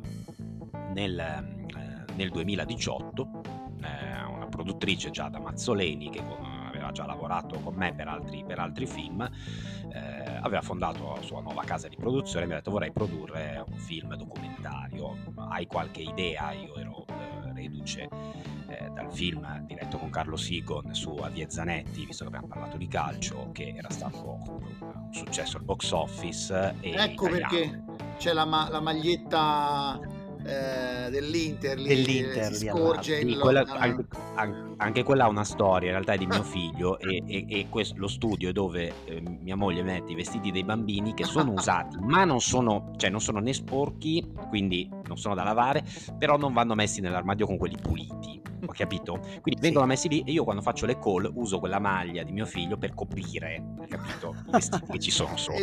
nel, 0.93 1.19
eh, 1.19 2.13
nel 2.15 2.31
2018 2.31 3.31
eh, 3.83 4.25
una 4.25 4.47
produttrice 4.47 5.11
Giada 5.11 5.39
Mazzoleni 5.39 6.11
che 6.11 6.23
aveva 6.85 6.93
già 6.93 7.07
lavorato 7.07 7.59
con 7.61 7.75
me 7.75 7.95
per 7.95 8.09
altri, 8.09 8.45
per 8.47 8.59
altri 8.59 8.87
film, 8.87 9.29
eh, 9.93 10.39
aveva 10.41 10.61
fondato 10.61 11.15
la 11.15 11.23
sua 11.23 11.41
nuova 11.41 11.63
casa 11.65 11.89
di 11.89 11.97
produzione 11.97 12.45
e 12.45 12.47
mi 12.47 12.53
ha 12.53 12.57
detto 12.57 12.71
vorrei 12.71 12.93
produrre 12.93 13.65
un 13.67 13.79
film 13.79 14.15
documentario, 14.15 15.17
hai 15.49 15.67
qualche 15.67 16.03
idea? 16.03 16.53
Io 16.53 16.77
ero 16.77 17.05
eh, 17.09 17.53
reduce 17.55 18.09
eh, 18.69 18.91
dal 18.93 19.13
film 19.13 19.61
diretto 19.67 19.99
con 19.99 20.11
Carlo 20.11 20.37
Sigon 20.37 20.95
su 20.95 21.11
Avie 21.17 21.49
Zanetti, 21.49 22.05
visto 22.05 22.25
che 22.25 22.29
abbiamo 22.29 22.49
parlato 22.49 22.77
di 22.77 22.89
calcio, 22.89 23.51
che 23.53 23.75
era 23.77 23.91
stato 23.91 24.39
un 24.43 25.13
successo 25.13 25.57
al 25.57 25.65
box 25.65 25.91
office. 25.93 26.75
ecco 26.81 27.29
italiano. 27.29 27.31
perché 27.31 27.83
c'è 28.19 28.33
la, 28.33 28.45
ma- 28.45 28.69
la 28.69 28.81
maglietta 28.81 30.14
eh, 30.45 31.11
dell'Inter, 31.11 31.79
lì, 31.79 31.89
dell'Inter 31.89 32.53
si 32.53 32.69
scorge 32.69 33.21
sì, 33.21 33.37
quella, 33.37 33.65
anche, 33.67 34.05
anche, 34.77 35.03
quella 35.03 35.25
ha 35.25 35.29
una 35.29 35.45
storia 35.45 35.89
in 35.89 35.95
realtà 35.95 36.13
è 36.13 36.19
di 36.19 36.27
mio 36.27 36.43
figlio 36.43 36.99
e, 36.99 37.23
e, 37.27 37.47
e 37.49 37.67
questo, 37.71 37.95
lo 37.99 38.09
studio 38.09 38.51
è 38.51 38.53
dove 38.53 38.93
eh, 39.07 39.23
mia 39.41 39.57
moglie 39.57 39.83
mette 39.83 40.13
i 40.13 40.15
vestiti 40.15 40.51
dei 40.51 40.65
bambini 40.65 41.15
che 41.15 41.25
sono 41.25 41.53
usati 41.57 41.97
ma 42.01 42.25
non 42.25 42.41
sono, 42.41 42.93
cioè 42.97 43.11
non 43.11 43.21
sono 43.21 43.39
né 43.39 43.53
sporchi 43.53 44.27
quindi 44.49 44.89
non 45.07 45.17
sono 45.17 45.35
da 45.35 45.45
lavare 45.45 45.83
però 46.19 46.37
non 46.37 46.53
vanno 46.53 46.75
messi 46.75 47.01
nell'armadio 47.01 47.47
con 47.47 47.57
quelli 47.57 47.77
puliti 47.81 48.44
ho 48.69 48.73
capito? 48.73 49.19
Quindi 49.41 49.61
vengono 49.61 49.87
messi 49.87 50.09
lì 50.09 50.23
e 50.27 50.33
io 50.33 50.45
quando 50.45 50.63
faccio 50.63 50.87
le 50.87 50.99
call 50.99 51.31
uso 51.35 51.59
quella 51.59 51.79
maglia 51.79 52.23
di 52.23 52.33
mio 52.33 52.47
figlio 52.47 52.77
per 52.77 52.95
coprire, 52.95 53.63
hai 53.81 53.87
capito? 53.89 54.35
I 54.47 54.51
vestiti 54.51 54.87
che 54.91 54.99
ci 54.99 55.11
sono 55.11 55.37
sopra. 55.39 55.61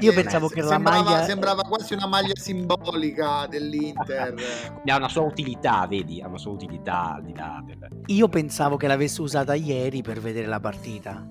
io 0.00 0.12
pensavo 0.12 0.48
che 0.48 0.62
sembrava, 0.62 0.96
la 0.96 1.02
maglia... 1.02 1.24
Sembrava 1.24 1.62
quasi 1.62 1.94
una 1.94 2.06
maglia 2.06 2.34
simbolica 2.34 3.46
dell'Inter. 3.46 4.34
ha 4.84 4.96
una 4.96 5.08
sua 5.08 5.22
utilità, 5.22 5.86
vedi? 5.86 6.20
Ha 6.20 6.28
una 6.28 6.38
sua 6.38 6.52
utilità 6.52 7.14
al 7.14 7.24
di 7.24 7.34
là 7.34 7.62
del... 7.64 7.88
Io 8.06 8.28
pensavo 8.28 8.76
che 8.76 8.86
l'avesse 8.86 9.22
usata 9.22 9.54
ieri 9.54 10.02
per 10.02 10.20
vedere 10.20 10.46
la 10.46 10.60
partita. 10.60 11.26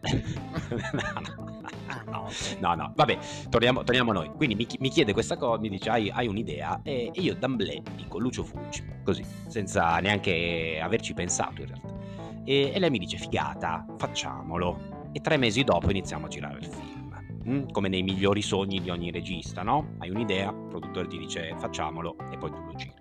no, 0.92 1.20
no. 1.36 1.49
No, 2.10 2.28
no, 2.58 2.74
no, 2.74 2.92
vabbè, 2.94 3.18
torniamo, 3.48 3.84
torniamo 3.84 4.10
a 4.10 4.14
noi. 4.14 4.30
Quindi 4.36 4.54
mi, 4.54 4.66
mi, 4.78 4.90
chiede 4.90 5.12
questa 5.12 5.36
cosa, 5.36 5.60
mi 5.60 5.68
dice 5.68 5.90
hai, 5.90 6.10
hai 6.10 6.26
un'idea 6.26 6.80
e, 6.82 7.10
e 7.14 7.20
io 7.20 7.34
d'amblè 7.34 7.82
dico 7.94 8.18
Lucio 8.18 8.42
Fulci, 8.42 8.84
così, 9.04 9.24
senza 9.46 9.98
neanche 9.98 10.80
averci 10.82 11.14
pensato 11.14 11.62
in 11.62 11.68
realtà. 11.68 11.94
E, 12.44 12.72
e, 12.74 12.78
lei 12.78 12.90
mi 12.90 12.98
dice 12.98 13.16
figata, 13.16 13.86
facciamolo. 13.96 15.08
E 15.12 15.20
tre 15.20 15.36
mesi 15.36 15.64
dopo 15.64 15.90
iniziamo 15.90 16.26
a 16.26 16.28
girare 16.28 16.58
il 16.58 16.66
film. 16.66 17.00
Mm? 17.48 17.68
Come 17.70 17.88
nei 17.88 18.02
migliori 18.02 18.42
sogni 18.42 18.80
di 18.80 18.90
ogni 18.90 19.10
regista, 19.10 19.62
no? 19.62 19.94
Hai 19.98 20.10
un'idea, 20.10 20.50
il 20.50 20.66
produttore 20.68 21.06
ti 21.06 21.18
dice 21.18 21.54
facciamolo 21.56 22.16
e 22.30 22.38
poi 22.38 22.50
tu 22.50 22.60
lo 22.60 22.74
giri. 22.74 22.94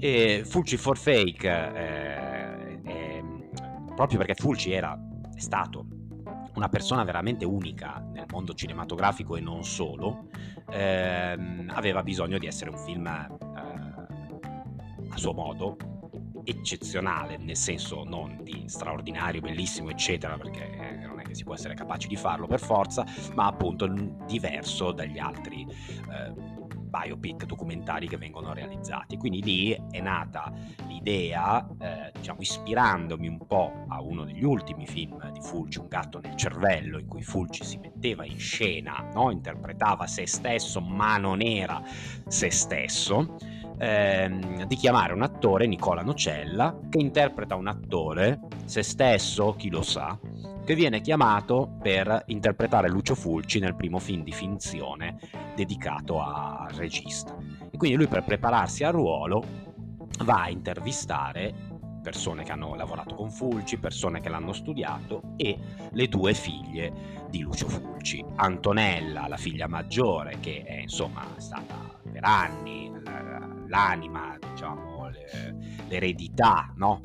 E 0.00 0.42
Fulci 0.44 0.76
for 0.76 0.96
Fake, 0.96 1.48
eh, 1.48 2.78
eh, 2.84 3.24
proprio 3.94 4.18
perché 4.18 4.34
Fulci 4.34 4.72
era, 4.72 4.98
è 5.34 5.40
stato 5.40 5.97
una 6.58 6.68
persona 6.68 7.04
veramente 7.04 7.44
unica 7.44 8.04
nel 8.12 8.26
mondo 8.28 8.52
cinematografico 8.52 9.36
e 9.36 9.40
non 9.40 9.64
solo, 9.64 10.26
ehm, 10.70 11.70
aveva 11.72 12.02
bisogno 12.02 12.36
di 12.36 12.46
essere 12.46 12.70
un 12.70 12.78
film 12.78 13.06
eh, 13.06 13.28
a 15.08 15.16
suo 15.16 15.32
modo 15.32 15.76
eccezionale, 16.44 17.36
nel 17.36 17.56
senso 17.56 18.02
non 18.04 18.40
di 18.42 18.64
straordinario, 18.66 19.40
bellissimo, 19.40 19.90
eccetera, 19.90 20.36
perché 20.36 21.06
non 21.06 21.20
è 21.20 21.22
che 21.22 21.34
si 21.34 21.44
può 21.44 21.54
essere 21.54 21.74
capaci 21.74 22.08
di 22.08 22.16
farlo 22.16 22.46
per 22.46 22.58
forza, 22.58 23.06
ma 23.34 23.46
appunto 23.46 23.86
diverso 24.26 24.92
dagli 24.92 25.18
altri 25.18 25.64
eh, 25.64 26.57
biopic 26.88 27.44
documentari 27.44 28.08
che 28.08 28.16
vengono 28.16 28.52
realizzati. 28.52 29.16
Quindi 29.16 29.42
lì 29.42 29.80
è 29.90 30.00
nata 30.00 30.52
l'idea, 30.86 31.66
eh, 31.78 32.12
diciamo, 32.14 32.40
ispirandomi 32.40 33.28
un 33.28 33.46
po' 33.46 33.72
a 33.88 34.00
uno 34.00 34.24
degli 34.24 34.44
ultimi 34.44 34.86
film 34.86 35.30
di 35.30 35.40
Fulci, 35.40 35.78
Un 35.78 35.88
gatto 35.88 36.20
nel 36.20 36.36
cervello, 36.36 36.98
in 36.98 37.06
cui 37.06 37.22
Fulci 37.22 37.64
si 37.64 37.78
metteva 37.78 38.24
in 38.24 38.38
scena, 38.38 39.08
no? 39.12 39.30
interpretava 39.30 40.06
se 40.06 40.26
stesso, 40.26 40.80
ma 40.80 41.16
non 41.18 41.40
era 41.40 41.82
se 42.26 42.50
stesso. 42.50 43.36
Ehm, 43.80 44.64
di 44.64 44.74
chiamare 44.76 45.12
un 45.12 45.22
attore, 45.22 45.66
Nicola 45.66 46.02
Nocella, 46.02 46.76
che 46.88 46.98
interpreta 46.98 47.54
un 47.54 47.68
attore, 47.68 48.40
se 48.64 48.82
stesso, 48.82 49.54
chi 49.56 49.70
lo 49.70 49.82
sa, 49.82 50.18
che 50.64 50.74
viene 50.74 51.00
chiamato 51.00 51.76
per 51.80 52.24
interpretare 52.26 52.88
Lucio 52.88 53.14
Fulci 53.14 53.60
nel 53.60 53.76
primo 53.76 53.98
film 53.98 54.22
di 54.22 54.32
finzione 54.32 55.18
dedicato 55.54 56.20
al 56.20 56.70
regista. 56.70 57.36
E 57.70 57.76
quindi 57.76 57.96
lui 57.96 58.08
per 58.08 58.24
prepararsi 58.24 58.82
al 58.84 58.92
ruolo 58.92 59.42
va 60.24 60.42
a 60.42 60.50
intervistare 60.50 61.54
persone 62.02 62.42
che 62.42 62.52
hanno 62.52 62.74
lavorato 62.74 63.14
con 63.14 63.30
Fulci, 63.30 63.78
persone 63.78 64.20
che 64.20 64.28
l'hanno 64.28 64.52
studiato 64.52 65.34
e 65.36 65.58
le 65.90 66.08
due 66.08 66.34
figlie 66.34 67.26
di 67.30 67.40
Lucio 67.40 67.68
Fulci. 67.68 68.24
Antonella, 68.36 69.28
la 69.28 69.36
figlia 69.36 69.68
maggiore, 69.68 70.38
che 70.40 70.64
è 70.64 70.80
insomma 70.80 71.24
stata 71.36 71.96
per 72.10 72.24
anni 72.24 72.90
l'anima, 73.68 74.36
diciamo, 74.50 75.10
l'eredità 75.88 76.72
no? 76.76 77.02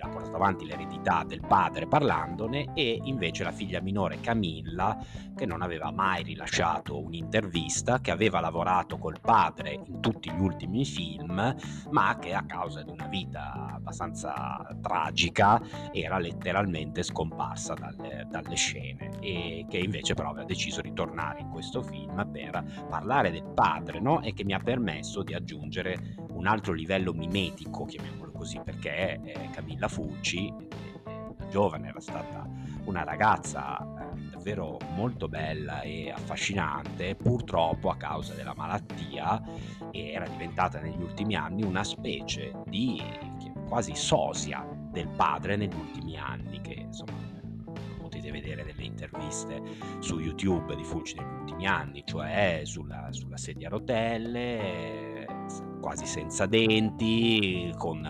Ha 0.00 0.08
portato 0.08 0.36
avanti 0.36 0.66
l'eredità 0.66 1.24
del 1.26 1.40
padre 1.40 1.86
parlandone 1.86 2.72
e 2.74 3.00
invece 3.04 3.44
la 3.44 3.52
figlia 3.52 3.80
minore 3.80 4.20
Camilla 4.20 4.98
che 5.34 5.46
non 5.46 5.62
aveva 5.62 5.90
mai 5.92 6.22
rilasciato 6.24 7.00
un'intervista, 7.00 8.00
che 8.00 8.10
aveva 8.10 8.40
lavorato 8.40 8.98
col 8.98 9.20
padre 9.20 9.80
in 9.86 10.00
tutti 10.00 10.30
gli 10.30 10.40
ultimi 10.40 10.84
film, 10.84 11.54
ma 11.90 12.18
che 12.18 12.34
a 12.34 12.44
causa 12.44 12.82
di 12.82 12.90
una 12.90 13.06
vita 13.06 13.74
abbastanza 13.74 14.66
tragica 14.82 15.62
era 15.92 16.18
letteralmente 16.18 17.02
scomparsa 17.02 17.74
dalle, 17.74 18.26
dalle 18.28 18.56
scene 18.56 19.10
e 19.20 19.66
che 19.68 19.78
invece 19.78 20.14
però 20.14 20.30
aveva 20.30 20.44
deciso 20.44 20.80
di 20.80 20.92
tornare 20.92 21.40
in 21.40 21.50
questo 21.50 21.82
film 21.82 22.28
per 22.30 22.86
parlare 22.88 23.30
del 23.30 23.44
padre 23.54 24.00
no? 24.00 24.20
e 24.22 24.34
che 24.34 24.44
mi 24.44 24.54
ha 24.54 24.58
permesso 24.58 25.22
di 25.22 25.34
aggiungere 25.34 26.16
un 26.30 26.46
altro 26.46 26.72
livello 26.72 27.12
mimetico, 27.12 27.84
chiamiamolo 27.84 28.27
così 28.38 28.60
perché 28.64 29.20
eh, 29.22 29.50
Camilla 29.50 29.88
Fucci, 29.88 30.46
eh, 30.46 31.50
giovane, 31.50 31.88
era 31.88 32.00
stata 32.00 32.48
una 32.84 33.02
ragazza 33.02 33.78
eh, 33.78 34.30
davvero 34.30 34.78
molto 34.94 35.28
bella 35.28 35.82
e 35.82 36.10
affascinante, 36.10 37.16
purtroppo 37.16 37.90
a 37.90 37.96
causa 37.96 38.34
della 38.34 38.54
malattia 38.54 39.42
era 39.90 40.26
diventata 40.28 40.78
negli 40.78 41.02
ultimi 41.02 41.34
anni 41.34 41.64
una 41.64 41.82
specie 41.82 42.54
di 42.66 43.02
quasi 43.66 43.94
sosia 43.94 44.64
del 44.90 45.08
padre 45.08 45.56
negli 45.56 45.74
ultimi 45.74 46.16
anni, 46.16 46.60
che 46.60 46.74
insomma 46.74 47.26
potete 47.98 48.30
vedere 48.30 48.64
delle 48.64 48.84
interviste 48.84 49.60
su 49.98 50.18
YouTube 50.18 50.74
di 50.76 50.84
Fulci 50.84 51.16
negli 51.16 51.40
ultimi 51.40 51.66
anni, 51.66 52.02
cioè 52.06 52.62
sulla, 52.64 53.08
sulla 53.10 53.36
sedia 53.36 53.66
a 53.66 53.70
rotelle 53.70 55.07
quasi 55.80 56.06
senza 56.06 56.46
denti, 56.46 57.72
con 57.76 58.06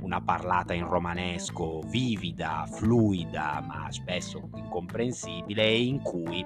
una 0.00 0.20
parlata 0.20 0.74
in 0.74 0.86
romanesco 0.86 1.80
vivida, 1.86 2.66
fluida, 2.70 3.62
ma 3.66 3.90
spesso 3.90 4.48
incomprensibile, 4.54 5.72
in 5.72 6.00
cui 6.02 6.44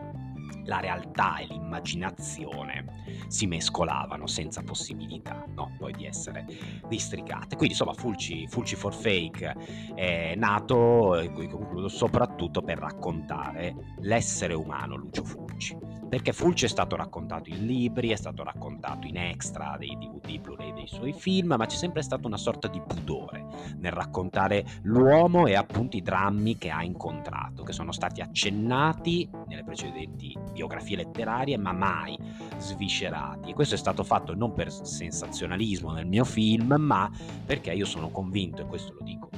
la 0.67 0.81
realtà 0.81 1.39
e 1.39 1.47
l'immaginazione 1.47 2.85
si 3.29 3.47
mescolavano 3.47 4.27
senza 4.27 4.63
possibilità 4.63 5.45
no? 5.55 5.73
poi 5.79 5.93
di 5.93 6.07
essere 6.07 6.45
districate. 6.89 7.57
Quindi 7.57 7.75
insomma 7.75 7.93
Fulci, 7.93 8.47
Fulci 8.47 8.77
for 8.77 8.95
Fake 8.95 9.55
è 9.95 10.35
nato, 10.37 11.19
e 11.19 11.31
qui 11.31 11.49
concludo, 11.49 11.89
soprattutto 11.89 12.63
per 12.63 12.79
raccontare 12.79 13.95
l'essere 14.01 14.55
umano 14.55 14.97
Lucio 14.97 15.25
Fulci 15.25 15.86
perché 16.09 16.33
Fulci 16.33 16.67
è 16.67 16.69
stato 16.69 16.97
raccontato 16.97 17.51
in 17.51 17.67
libri, 17.67 18.11
è 18.11 18.17
stato 18.17 18.43
raccontato 18.43 19.07
in 19.07 19.17
extra 19.17 19.77
dei 19.79 19.97
DVD 19.99 20.41
Blu-ray 20.41 20.73
dei 20.73 20.87
suoi 20.87 21.13
film, 21.13 21.55
ma 21.57 21.67
c'è 21.67 21.77
sempre 21.77 22.03
stata 22.03 22.27
una 22.27 22.37
sorta 22.37 22.69
di 22.69 22.81
pudore 22.81 23.45
nel 23.79 23.93
raccontare 23.93 24.65
l'uomo 24.83 25.47
e 25.47 25.55
appunto 25.55 25.97
i 25.97 26.03
drammi 26.03 26.57
che 26.59 26.71
ha 26.71 26.83
incontrato, 26.83 27.63
che 27.63 27.73
sono 27.73 27.93
stati 27.93 28.21
accennati 28.21 29.29
nelle 29.47 29.65
precedenti 29.65 30.37
biografie 30.53 30.97
letterarie, 30.97 31.57
ma 31.59 31.73
mai 31.73 32.19
sviscerati. 32.59 33.51
E 33.51 33.55
questo 33.55 33.75
è 33.75 33.79
stato 33.79 34.05
fatto 34.05 34.35
non 34.35 34.53
per 34.53 34.71
sensazionalismo 34.71 35.93
nel 35.93 36.07
mio 36.07 36.25
film, 36.25 36.75
ma 36.79 37.11
perché 37.45 37.73
io 37.73 37.85
sono 37.85 38.11
convinto, 38.11 38.63
e 38.63 38.67
questo 38.67 38.95
lo 38.95 39.05
dico 39.05 39.29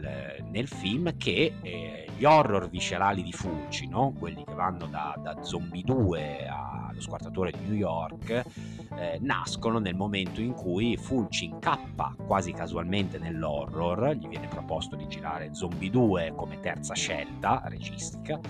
nel, 0.00 0.44
nel 0.50 0.68
film, 0.68 1.16
che 1.16 1.54
eh, 1.60 2.06
gli 2.16 2.24
horror 2.24 2.68
viscerali 2.68 3.22
di 3.22 3.32
Fulci, 3.32 3.86
no? 3.86 4.12
quelli 4.18 4.44
che 4.44 4.54
vanno 4.54 4.86
da, 4.86 5.14
da 5.22 5.42
Zombie 5.42 5.82
2 5.82 6.48
allo 6.48 7.00
squartatore 7.00 7.52
di 7.52 7.64
New 7.64 7.76
York, 7.76 8.42
eh, 8.96 9.18
nascono 9.20 9.78
nel 9.78 9.94
momento 9.94 10.40
in 10.40 10.52
cui 10.52 10.96
Fulci 10.96 11.44
incappa 11.44 12.14
quasi 12.26 12.52
casualmente 12.52 13.18
nell'horror, 13.18 14.16
gli 14.16 14.26
viene 14.26 14.48
proposto 14.48 14.96
di 14.96 15.06
girare 15.06 15.54
Zombie 15.54 15.90
2 15.90 16.32
come 16.34 16.58
terza 16.60 16.94
scelta 16.94 17.62
registica, 17.66 18.40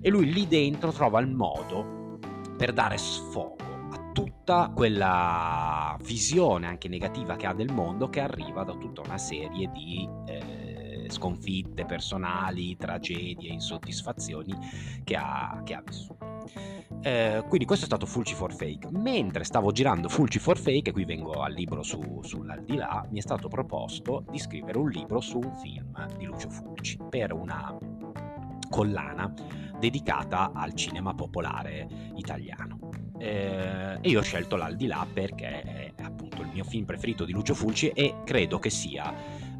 e 0.00 0.10
lui 0.10 0.32
lì 0.32 0.46
dentro 0.46 0.92
trova 0.92 1.20
il 1.20 1.28
modo 1.28 2.18
per 2.56 2.72
dare 2.72 2.98
sfogo 2.98 3.64
tutta 4.14 4.70
quella 4.72 5.98
visione 6.02 6.66
anche 6.66 6.88
negativa 6.88 7.34
che 7.34 7.46
ha 7.46 7.52
del 7.52 7.72
mondo 7.72 8.08
che 8.08 8.20
arriva 8.20 8.62
da 8.62 8.72
tutta 8.74 9.02
una 9.02 9.18
serie 9.18 9.70
di... 9.72 10.08
Eh, 10.26 10.63
sconfitte 11.10 11.84
personali, 11.84 12.76
tragedie, 12.76 13.52
insoddisfazioni 13.52 14.54
che 15.04 15.16
ha, 15.16 15.60
che 15.64 15.74
ha 15.74 15.82
vissuto. 15.84 16.34
Eh, 17.02 17.44
quindi 17.48 17.66
questo 17.66 17.84
è 17.84 17.88
stato 17.88 18.06
Fulci 18.06 18.34
for 18.34 18.54
Fake. 18.54 18.88
Mentre 18.90 19.44
stavo 19.44 19.72
girando 19.72 20.08
Fulci 20.08 20.38
for 20.38 20.58
Fake, 20.58 20.90
e 20.90 20.92
qui 20.92 21.04
vengo 21.04 21.32
al 21.42 21.52
libro 21.52 21.82
su, 21.82 22.20
sull'aldilà, 22.22 23.06
mi 23.10 23.18
è 23.18 23.22
stato 23.22 23.48
proposto 23.48 24.24
di 24.30 24.38
scrivere 24.38 24.78
un 24.78 24.88
libro 24.88 25.20
su 25.20 25.38
un 25.38 25.54
film 25.56 26.16
di 26.16 26.24
Lucio 26.24 26.48
Fulci 26.48 26.98
per 27.08 27.32
una 27.32 27.76
collana 28.70 29.32
dedicata 29.78 30.52
al 30.54 30.74
cinema 30.74 31.14
popolare 31.14 31.86
italiano. 32.16 32.78
Eh, 33.18 33.98
e 34.00 34.08
io 34.08 34.20
ho 34.20 34.22
scelto 34.22 34.56
l'aldilà 34.56 35.06
perché 35.10 35.62
è 35.62 35.92
appunto 36.02 36.42
il 36.42 36.48
mio 36.52 36.64
film 36.64 36.84
preferito 36.84 37.24
di 37.24 37.32
Lucio 37.32 37.54
Fulci 37.54 37.88
e 37.88 38.16
credo 38.24 38.58
che 38.58 38.70
sia 38.70 39.12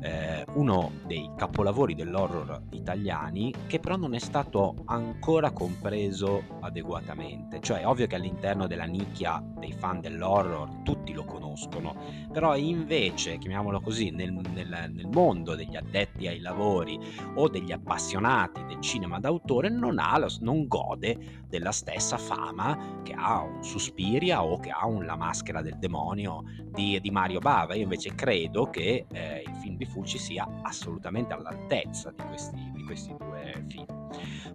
eh, 0.05 0.45
uno 0.55 0.93
dei 1.07 1.31
capolavori 1.35 1.95
dell'horror 1.95 2.65
italiani 2.73 3.53
che 3.67 3.81
però 3.81 3.97
non 3.97 4.15
è 4.15 4.19
stato 4.19 4.83
ancora 4.87 5.51
compreso 5.51 6.43
adeguatamente. 6.61 7.61
Cioè 7.61 7.87
ovvio 7.87 8.07
che 8.07 8.17
all'interno 8.17 8.67
della 8.67 8.85
nicchia 8.85 9.43
dei 9.59 9.73
fan 9.73 10.01
dell'horror 10.01 10.83
tutti 10.83 11.13
lo 11.15 11.25
conoscono, 11.25 11.97
però 12.31 12.55
invece, 12.57 13.39
chiamiamolo 13.39 13.81
così, 13.81 14.11
nel, 14.11 14.33
nel, 14.33 14.91
nel 14.93 15.09
mondo 15.11 15.55
degli 15.55 15.77
addetti 15.77 16.29
ai 16.29 16.41
lavori 16.41 16.99
o 17.37 17.49
degli 17.49 17.73
appassionati 17.73 18.65
del 18.67 18.81
cinema 18.81 19.19
d'autore 19.19 19.71
non, 19.71 19.99
ha, 19.99 20.23
non 20.41 20.67
gode 20.67 21.43
della 21.49 21.73
stessa 21.73 22.19
fama 22.19 23.01
che 23.03 23.15
ha 23.17 23.43
un 23.43 23.63
Suspiria 23.65 24.43
o 24.45 24.59
che 24.59 24.71
ha 24.71 24.87
un 24.87 25.07
La 25.07 25.17
maschera 25.17 25.63
del 25.63 25.79
demonio 25.79 26.43
di, 26.73 27.01
di 27.01 27.11
Mario 27.11 27.39
Bava. 27.39 27.75
Io 27.75 27.85
invece 27.85 28.15
credo 28.15 28.69
che 28.69 29.07
eh, 29.11 29.43
il 29.47 29.55
film 29.57 29.77
di 29.77 29.87
Fulci 29.95 30.19
sia 30.19 30.47
assolutamente 30.63 31.35
all'altezza 31.35 32.11
di 32.11 32.25
questi, 32.27 32.73
di 32.75 32.83
questi 32.83 33.15
due 33.17 33.65
film. 33.69 33.87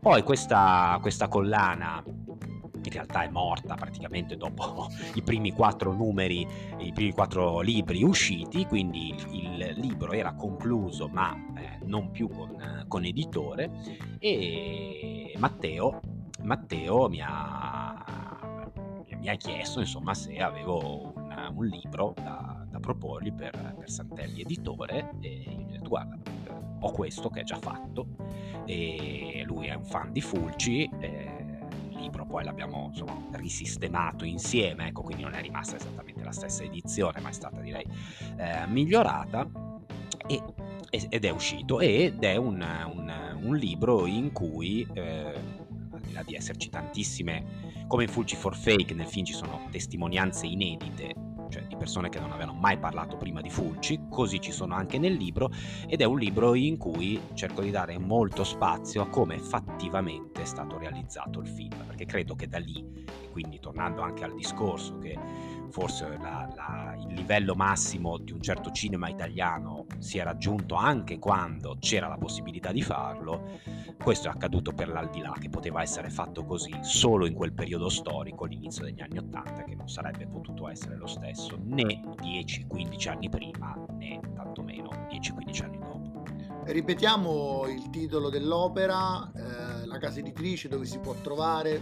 Poi 0.01 0.21
questa, 0.21 0.97
questa 1.01 1.29
collana 1.29 2.03
in 2.05 2.91
realtà 2.91 3.23
è 3.23 3.29
morta 3.29 3.75
praticamente 3.75 4.35
dopo 4.35 4.87
i 5.15 5.21
primi 5.21 5.53
quattro 5.53 5.93
numeri, 5.93 6.45
i 6.79 6.91
primi 6.91 7.13
quattro 7.13 7.61
libri 7.61 8.03
usciti, 8.03 8.65
quindi 8.65 9.15
il, 9.31 9.57
libro 9.77 10.11
era 10.11 10.33
concluso 10.33 11.07
ma 11.07 11.33
eh, 11.55 11.79
non 11.85 12.11
più 12.11 12.27
con, 12.27 12.83
con, 12.87 13.05
editore 13.05 13.71
e 14.19 15.33
Matteo, 15.37 16.01
Matteo 16.41 17.07
mi, 17.07 17.21
ha, 17.21 18.71
mi 19.17 19.29
ha 19.29 19.35
chiesto 19.35 19.79
insomma 19.79 20.13
se 20.13 20.37
avevo 20.37 21.13
un, 21.15 21.51
un 21.55 21.65
libro 21.65 22.13
da, 22.15 22.58
da 22.79 22.93
proporgli 22.93 23.31
per, 23.31 23.75
per, 23.77 23.89
Santelli 23.89 24.41
Editore 24.41 25.11
e 25.19 25.43
io 25.45 25.51
gli 25.51 25.63
ho 25.63 25.71
detto 25.71 25.89
guarda 25.89 26.17
ho 26.81 26.91
questo 26.91 27.29
che 27.29 27.41
è 27.41 27.43
già 27.43 27.57
fatto. 27.57 28.07
E 28.65 29.43
lui 29.45 29.67
è 29.67 29.73
un 29.73 29.85
fan 29.85 30.11
di 30.11 30.21
Fulci 30.21 30.89
il 31.89 31.99
libro 31.99 32.25
poi 32.25 32.45
l'abbiamo 32.45 32.87
insomma, 32.87 33.17
risistemato 33.31 34.23
insieme 34.23 34.87
ecco 34.87 35.01
quindi 35.01 35.23
non 35.23 35.33
è 35.33 35.41
rimasta 35.41 35.75
esattamente 35.75 36.23
la 36.23 36.31
stessa 36.31 36.63
edizione 36.63 37.19
ma 37.19 37.29
è 37.29 37.33
stata 37.33 37.59
direi 37.59 37.85
eh, 38.37 38.65
migliorata. 38.67 39.47
E, 40.25 40.41
ed 40.91 41.25
è 41.25 41.29
uscito 41.29 41.79
ed 41.79 42.23
è 42.23 42.35
un, 42.35 42.65
un, 42.93 43.37
un 43.43 43.55
libro 43.55 44.07
in 44.07 44.31
cui 44.31 44.87
eh, 44.93 45.33
al 45.91 45.99
di 46.01 46.13
là 46.13 46.23
di 46.23 46.33
esserci 46.35 46.69
tantissime 46.69 47.67
come 47.87 48.03
in 48.03 48.09
Fulci 48.09 48.35
for 48.35 48.55
Fake 48.55 48.93
nel 48.93 49.07
film 49.07 49.25
ci 49.25 49.33
sono 49.33 49.67
testimonianze 49.69 50.47
inedite 50.47 51.28
cioè 51.49 51.63
di 51.63 51.75
persone 51.75 52.09
che 52.09 52.19
non 52.19 52.31
avevano 52.31 52.57
mai 52.57 52.77
parlato 52.77 53.17
prima 53.17 53.41
di 53.41 53.49
Fulci, 53.49 54.07
così 54.09 54.39
ci 54.39 54.51
sono 54.51 54.75
anche 54.75 54.97
nel 54.97 55.13
libro, 55.13 55.51
ed 55.87 56.01
è 56.01 56.05
un 56.05 56.17
libro 56.17 56.53
in 56.55 56.77
cui 56.77 57.19
cerco 57.33 57.61
di 57.61 57.71
dare 57.71 57.97
molto 57.97 58.43
spazio 58.43 59.01
a 59.01 59.07
come 59.07 59.39
fattivamente 59.39 60.41
è 60.41 60.45
stato 60.45 60.77
realizzato 60.77 61.39
il 61.39 61.47
film, 61.47 61.75
perché 61.85 62.05
credo 62.05 62.35
che 62.35 62.47
da 62.47 62.59
lì, 62.59 62.85
e 63.21 63.29
quindi 63.31 63.59
tornando 63.59 64.01
anche 64.01 64.23
al 64.23 64.35
discorso 64.35 64.97
che 64.99 65.17
forse 65.69 66.17
la, 66.19 66.49
la, 66.55 66.95
il 66.97 67.13
livello 67.13 67.55
massimo 67.55 68.17
di 68.17 68.31
un 68.31 68.41
certo 68.41 68.71
cinema 68.71 69.09
italiano 69.09 69.85
si 69.99 70.17
è 70.17 70.23
raggiunto 70.23 70.75
anche 70.75 71.19
quando 71.19 71.77
c'era 71.79 72.07
la 72.07 72.17
possibilità 72.17 72.71
di 72.71 72.81
farlo, 72.81 73.59
questo 74.01 74.27
è 74.27 74.31
accaduto 74.31 74.71
per 74.71 74.89
l'aldilà, 74.89 75.33
che 75.39 75.49
poteva 75.49 75.81
essere 75.81 76.09
fatto 76.09 76.45
così 76.45 76.73
solo 76.81 77.25
in 77.25 77.33
quel 77.33 77.53
periodo 77.53 77.89
storico, 77.89 78.45
l'inizio 78.45 78.83
degli 78.83 79.01
anni 79.01 79.17
Ottanta, 79.17 79.63
che 79.63 79.75
non 79.75 79.89
sarebbe 79.89 80.27
potuto 80.27 80.67
essere 80.67 80.95
lo 80.95 81.07
stesso 81.07 81.57
né 81.61 82.01
10-15 82.21 83.09
anni 83.09 83.29
prima 83.29 83.85
né 83.91 84.19
tantomeno 84.35 84.89
10-15 85.09 85.63
anni 85.63 85.77
dopo. 85.79 86.23
Ripetiamo 86.65 87.67
il 87.67 87.89
titolo 87.89 88.29
dell'opera, 88.29 89.31
eh, 89.31 89.85
la 89.85 89.97
casa 89.97 90.19
editrice, 90.19 90.67
dove 90.69 90.85
si 90.85 90.99
può 90.99 91.13
trovare. 91.15 91.81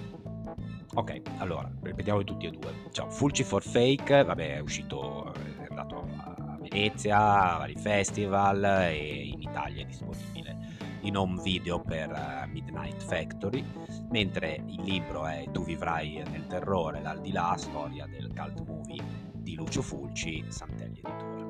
Ok, 0.93 1.21
allora, 1.37 1.69
ripetiamo 1.81 2.23
tutti 2.23 2.45
e 2.45 2.51
due. 2.51 2.73
Ciao, 2.91 3.09
Fulci 3.09 3.43
for 3.43 3.61
Fake, 3.61 4.23
vabbè, 4.23 4.55
è 4.55 4.59
uscito, 4.59 5.33
è 5.33 5.67
andato 5.69 6.07
a 6.17 6.57
Venezia, 6.59 7.53
a 7.53 7.57
vari 7.57 7.75
festival 7.75 8.63
e 8.63 9.27
in 9.27 9.41
Italia 9.41 9.83
è 9.83 9.85
disponibile 9.85 10.55
in 11.01 11.15
home 11.15 11.41
video 11.41 11.79
per 11.79 12.09
uh, 12.09 12.49
Midnight 12.49 13.01
Factory, 13.03 13.63
mentre 14.09 14.63
il 14.65 14.81
libro 14.81 15.25
è 15.25 15.45
Tu 15.51 15.63
vivrai 15.63 16.23
nel 16.29 16.47
terrore, 16.47 17.01
l'aldilà, 17.01 17.55
storia 17.57 18.07
del 18.07 18.31
cult 18.33 18.65
movie 18.65 19.03
di 19.33 19.55
Lucio 19.55 19.81
Fulci, 19.81 20.43
Santelli 20.47 21.01
Editore. 21.03 21.45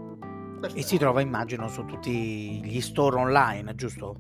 Perfetto. 0.60 0.80
E 0.80 0.84
si 0.84 0.98
trova, 0.98 1.22
immagino, 1.22 1.68
su 1.68 1.86
tutti 1.86 2.62
gli 2.64 2.82
store 2.82 3.18
online, 3.18 3.76
giusto? 3.76 4.16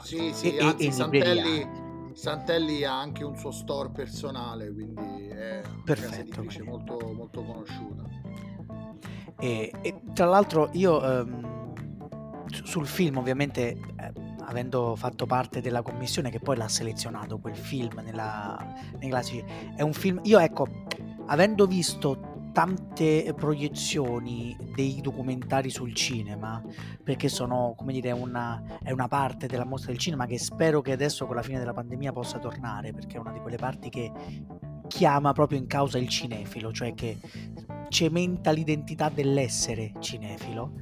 Sì, 0.00 0.32
sì, 0.32 0.56
e, 0.56 0.64
anzi, 0.64 0.86
e 0.86 0.92
Santelli 0.92 1.84
Santelli 2.16 2.82
ha 2.82 2.98
anche 2.98 3.24
un 3.24 3.36
suo 3.36 3.50
store 3.50 3.90
personale, 3.90 4.72
quindi 4.72 5.28
è 5.28 5.60
Perfetto, 5.84 6.42
molto, 6.64 7.12
molto 7.12 7.44
conosciuta. 7.44 8.04
E, 9.38 9.70
e, 9.82 10.00
tra 10.14 10.24
l'altro 10.24 10.70
io 10.72 11.04
ehm, 11.04 11.74
sul 12.48 12.86
film 12.86 13.18
ovviamente 13.18 13.68
eh, 13.68 14.12
avendo 14.46 14.96
fatto 14.96 15.26
parte 15.26 15.60
della 15.60 15.82
commissione 15.82 16.30
che 16.30 16.40
poi 16.40 16.56
l'ha 16.56 16.68
selezionato 16.68 17.36
quel 17.38 17.54
film 17.54 18.00
nella, 18.02 18.56
nei 18.98 19.10
classici 19.10 19.44
è 19.76 19.82
un 19.82 19.92
film 19.92 20.20
io 20.22 20.38
ecco 20.38 20.66
avendo 21.26 21.66
visto 21.66 22.35
tante 22.56 23.34
proiezioni 23.36 24.56
dei 24.74 25.02
documentari 25.02 25.68
sul 25.68 25.92
cinema, 25.92 26.64
perché 27.04 27.28
sono, 27.28 27.74
come 27.76 27.92
dire, 27.92 28.12
una, 28.12 28.78
è 28.82 28.92
una 28.92 29.08
parte 29.08 29.46
della 29.46 29.66
mostra 29.66 29.90
del 29.90 30.00
cinema 30.00 30.24
che 30.24 30.38
spero 30.38 30.80
che 30.80 30.92
adesso 30.92 31.26
con 31.26 31.36
la 31.36 31.42
fine 31.42 31.58
della 31.58 31.74
pandemia 31.74 32.12
possa 32.12 32.38
tornare, 32.38 32.94
perché 32.94 33.18
è 33.18 33.20
una 33.20 33.32
di 33.32 33.40
quelle 33.40 33.58
parti 33.58 33.90
che 33.90 34.10
chiama 34.86 35.34
proprio 35.34 35.58
in 35.58 35.66
causa 35.66 35.98
il 35.98 36.08
cinefilo, 36.08 36.72
cioè 36.72 36.94
che 36.94 37.18
cementa 37.90 38.52
l'identità 38.52 39.10
dell'essere 39.10 39.92
cinefilo. 39.98 40.72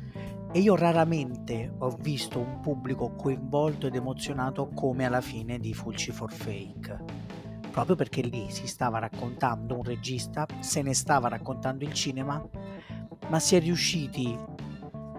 E 0.53 0.61
io 0.61 0.77
raramente 0.77 1.75
ho 1.77 1.91
visto 1.99 2.39
un 2.39 2.61
pubblico 2.61 3.17
coinvolto 3.17 3.89
ed 3.89 3.97
emozionato 3.97 4.69
come 4.69 5.07
alla 5.07 5.21
fine 5.21 5.59
di 5.59 5.75
Fulci 5.75 6.13
for 6.13 6.31
Fake 6.31 7.24
proprio 7.75 7.97
perché 7.97 8.23
lì 8.23 8.47
si 8.51 8.69
stava 8.69 9.01
raccontando 9.01 9.75
un 9.75 9.83
regista, 9.83 10.47
se 10.61 10.81
ne 10.81 10.95
stava 10.95 11.27
raccontando 11.27 11.83
il 11.83 11.93
cinema, 11.93 12.41
ma 13.29 13.41
si 13.41 13.57
è 13.57 13.61
riusciti 13.61 14.39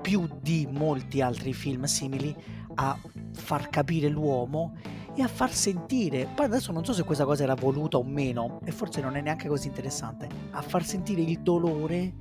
più 0.01 0.26
di 0.39 0.66
molti 0.72 1.20
altri 1.20 1.51
film 1.51 1.84
simili 1.84 2.34
a 2.76 2.97
far 3.34 3.68
capire 3.68 4.08
l'uomo 4.08 4.78
e 5.14 5.22
a 5.22 5.28
far 5.28 5.51
sentire, 5.51 6.30
poi 6.34 6.45
adesso 6.45 6.72
non 6.72 6.86
so 6.86 6.93
se 6.93 7.03
questa 7.03 7.26
cosa 7.26 7.43
era 7.43 7.56
voluta 7.56 7.97
o 7.97 8.03
meno, 8.03 8.62
e 8.64 8.72
forse 8.72 9.01
non 9.01 9.18
è 9.18 9.22
neanche 9.22 9.49
così 9.49 9.68
interessante, 9.68 10.30
a 10.51 10.62
far 10.62 10.86
sentire 10.86 11.20
il 11.22 11.41
dolore 11.41 12.14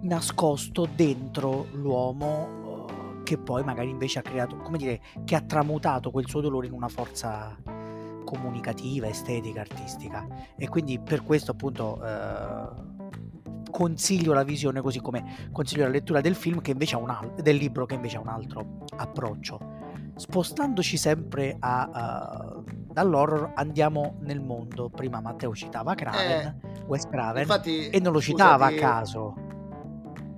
nascosto 0.00 0.88
dentro 0.94 1.66
l'uomo 1.72 2.86
uh, 2.86 3.22
che 3.22 3.36
poi 3.36 3.62
magari 3.64 3.90
invece 3.90 4.20
ha 4.20 4.22
creato, 4.22 4.56
come 4.56 4.78
dire, 4.78 5.02
che 5.26 5.34
ha 5.34 5.42
tramutato 5.42 6.10
quel 6.10 6.26
suo 6.26 6.40
dolore 6.40 6.68
in 6.68 6.72
una 6.72 6.88
forza 6.88 7.54
comunicativa, 8.28 9.08
estetica, 9.08 9.60
artistica. 9.60 10.26
E 10.58 10.68
quindi 10.68 11.00
per 11.00 11.22
questo 11.22 11.52
appunto 11.52 11.98
uh, 11.98 13.70
consiglio 13.70 14.34
la 14.34 14.42
visione 14.42 14.82
così 14.82 15.00
come 15.00 15.48
consiglio 15.50 15.84
la 15.84 15.90
lettura 15.90 16.20
del 16.20 16.34
film 16.34 16.60
che 16.60 16.72
invece 16.72 16.96
ha 16.96 16.98
un 16.98 17.08
al- 17.08 17.32
del 17.40 17.56
libro 17.56 17.86
che 17.86 17.94
invece 17.94 18.18
ha 18.18 18.20
un 18.20 18.28
altro 18.28 18.80
approccio. 18.96 19.76
Spostandoci 20.14 20.98
sempre 20.98 21.56
a, 21.58 22.58
uh, 22.58 22.64
dall'horror 22.92 23.52
andiamo 23.54 24.16
nel 24.20 24.40
mondo. 24.40 24.90
Prima 24.90 25.20
Matteo 25.20 25.54
citava 25.54 25.94
Craven, 25.94 26.60
eh, 26.62 26.84
Wes 26.86 27.06
Craven 27.08 27.42
infatti, 27.42 27.88
e 27.88 27.98
non 27.98 28.12
lo 28.12 28.20
citava 28.20 28.66
scusati, 28.66 28.84
a 28.84 28.88
caso. 28.88 29.34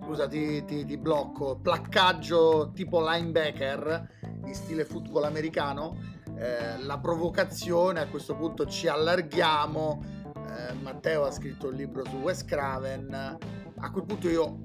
Scusa, 0.04 0.28
ti, 0.28 0.64
ti, 0.64 0.84
ti 0.84 0.96
blocco. 0.96 1.58
Placcaggio 1.60 2.70
tipo 2.72 3.00
linebacker 3.00 4.18
in 4.44 4.54
stile 4.54 4.84
football 4.84 5.24
americano. 5.24 6.18
Eh, 6.40 6.78
la 6.84 6.98
provocazione, 6.98 8.00
a 8.00 8.06
questo 8.08 8.34
punto 8.34 8.64
ci 8.66 8.88
allarghiamo. 8.88 10.02
Eh, 10.24 10.72
Matteo 10.72 11.26
ha 11.26 11.30
scritto 11.30 11.68
un 11.68 11.74
libro 11.74 12.02
su 12.06 12.16
Wes 12.16 12.46
Craven. 12.46 13.38
A 13.82 13.90
quel 13.90 14.04
punto 14.06 14.26
io 14.26 14.58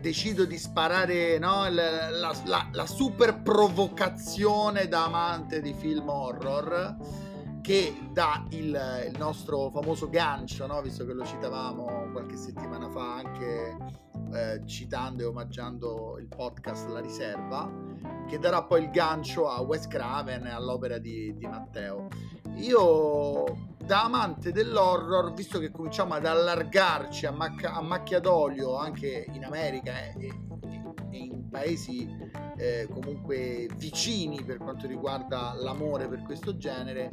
decido 0.00 0.44
di 0.44 0.58
sparare 0.58 1.38
no, 1.38 1.68
la, 1.70 2.10
la, 2.10 2.34
la, 2.44 2.68
la, 2.72 2.86
super 2.86 3.40
provocazione 3.40 4.88
da 4.88 5.04
amante 5.04 5.60
di 5.60 5.72
film 5.72 6.08
horror 6.08 6.96
che 7.62 7.96
dà 8.10 8.44
il, 8.50 9.08
il 9.08 9.18
nostro 9.18 9.70
famoso 9.70 10.10
gancio, 10.10 10.66
no? 10.66 10.82
visto 10.82 11.06
che 11.06 11.12
lo 11.12 11.24
citavamo 11.24 12.10
qualche 12.10 12.36
settimana 12.36 12.90
fa 12.90 13.14
anche 13.14 13.76
eh, 14.32 14.66
citando 14.66 15.22
e 15.22 15.26
omaggiando 15.26 16.18
il 16.18 16.26
podcast 16.26 16.88
La 16.88 17.00
Riserva, 17.00 17.70
che 18.26 18.38
darà 18.38 18.64
poi 18.64 18.82
il 18.82 18.90
gancio 18.90 19.48
a 19.48 19.60
Wes 19.60 19.86
Craven 19.86 20.46
e 20.46 20.50
all'opera 20.50 20.98
di, 20.98 21.34
di 21.36 21.46
Matteo. 21.46 22.08
Io 22.56 23.70
da 23.78 24.04
amante 24.04 24.52
dell'horror, 24.52 25.32
visto 25.32 25.58
che 25.58 25.70
cominciamo 25.70 26.14
ad 26.14 26.26
allargarci 26.26 27.26
a, 27.26 27.30
macchia, 27.30 27.74
a 27.74 27.80
macchia 27.80 28.20
d'olio 28.20 28.76
anche 28.76 29.26
in 29.32 29.44
America 29.44 29.92
e, 30.12 30.14
e 31.10 31.16
in 31.16 31.48
paesi 31.48 32.08
eh, 32.56 32.88
comunque 32.90 33.68
vicini 33.76 34.42
per 34.42 34.58
quanto 34.58 34.86
riguarda 34.86 35.54
l'amore 35.54 36.08
per 36.08 36.22
questo 36.22 36.56
genere, 36.56 37.10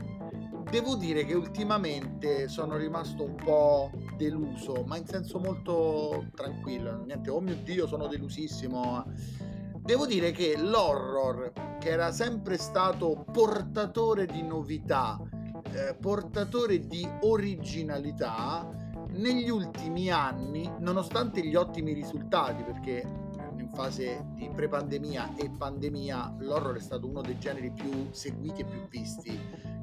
devo 0.69 0.95
dire 0.95 1.25
che 1.25 1.33
ultimamente 1.33 2.47
sono 2.47 2.77
rimasto 2.77 3.23
un 3.23 3.35
po' 3.35 3.91
deluso, 4.15 4.83
ma 4.85 4.97
in 4.97 5.05
senso 5.05 5.39
molto 5.39 6.27
tranquillo. 6.35 7.03
Niente, 7.05 7.29
oh 7.29 7.39
mio 7.39 7.55
Dio, 7.63 7.87
sono 7.87 8.07
delusissimo. 8.07 9.03
Devo 9.79 10.05
dire 10.05 10.31
che 10.31 10.55
l'horror, 10.57 11.51
che 11.79 11.89
era 11.89 12.11
sempre 12.11 12.57
stato 12.57 13.25
portatore 13.31 14.27
di 14.27 14.43
novità, 14.43 15.19
eh, 15.71 15.95
portatore 15.99 16.85
di 16.85 17.07
originalità 17.21 18.69
negli 19.11 19.49
ultimi 19.49 20.11
anni, 20.11 20.71
nonostante 20.79 21.43
gli 21.43 21.55
ottimi 21.55 21.93
risultati, 21.93 22.61
perché 22.63 23.03
in 23.57 23.69
fase 23.73 24.25
di 24.35 24.49
pre-pandemia 24.49 25.35
e 25.35 25.49
pandemia 25.49 26.35
l'horror 26.39 26.75
è 26.77 26.81
stato 26.81 27.07
uno 27.07 27.21
dei 27.21 27.39
generi 27.39 27.71
più 27.71 28.07
seguiti 28.11 28.61
e 28.61 28.65
più 28.65 28.87
visti 28.87 29.39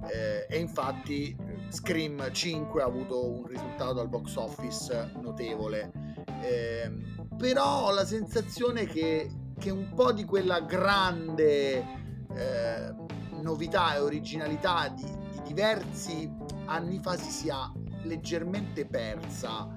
eh, 0.08 0.46
e 0.48 0.58
infatti 0.58 1.36
Scream 1.68 2.30
5 2.32 2.82
ha 2.82 2.86
avuto 2.86 3.28
un 3.28 3.46
risultato 3.46 4.00
al 4.00 4.08
box 4.08 4.36
office 4.36 5.12
notevole 5.20 5.90
eh, 6.42 6.90
però 7.36 7.86
ho 7.86 7.90
la 7.92 8.04
sensazione 8.04 8.86
che, 8.86 9.30
che 9.58 9.70
un 9.70 9.92
po' 9.94 10.12
di 10.12 10.24
quella 10.24 10.60
grande 10.60 11.84
eh, 12.34 12.94
novità 13.40 13.94
e 13.94 13.98
originalità 13.98 14.88
di, 14.88 15.04
diversi 15.42 16.30
anni 16.66 16.98
fa 16.98 17.16
si 17.16 17.30
sia 17.30 17.72
leggermente 18.02 18.86
persa. 18.86 19.72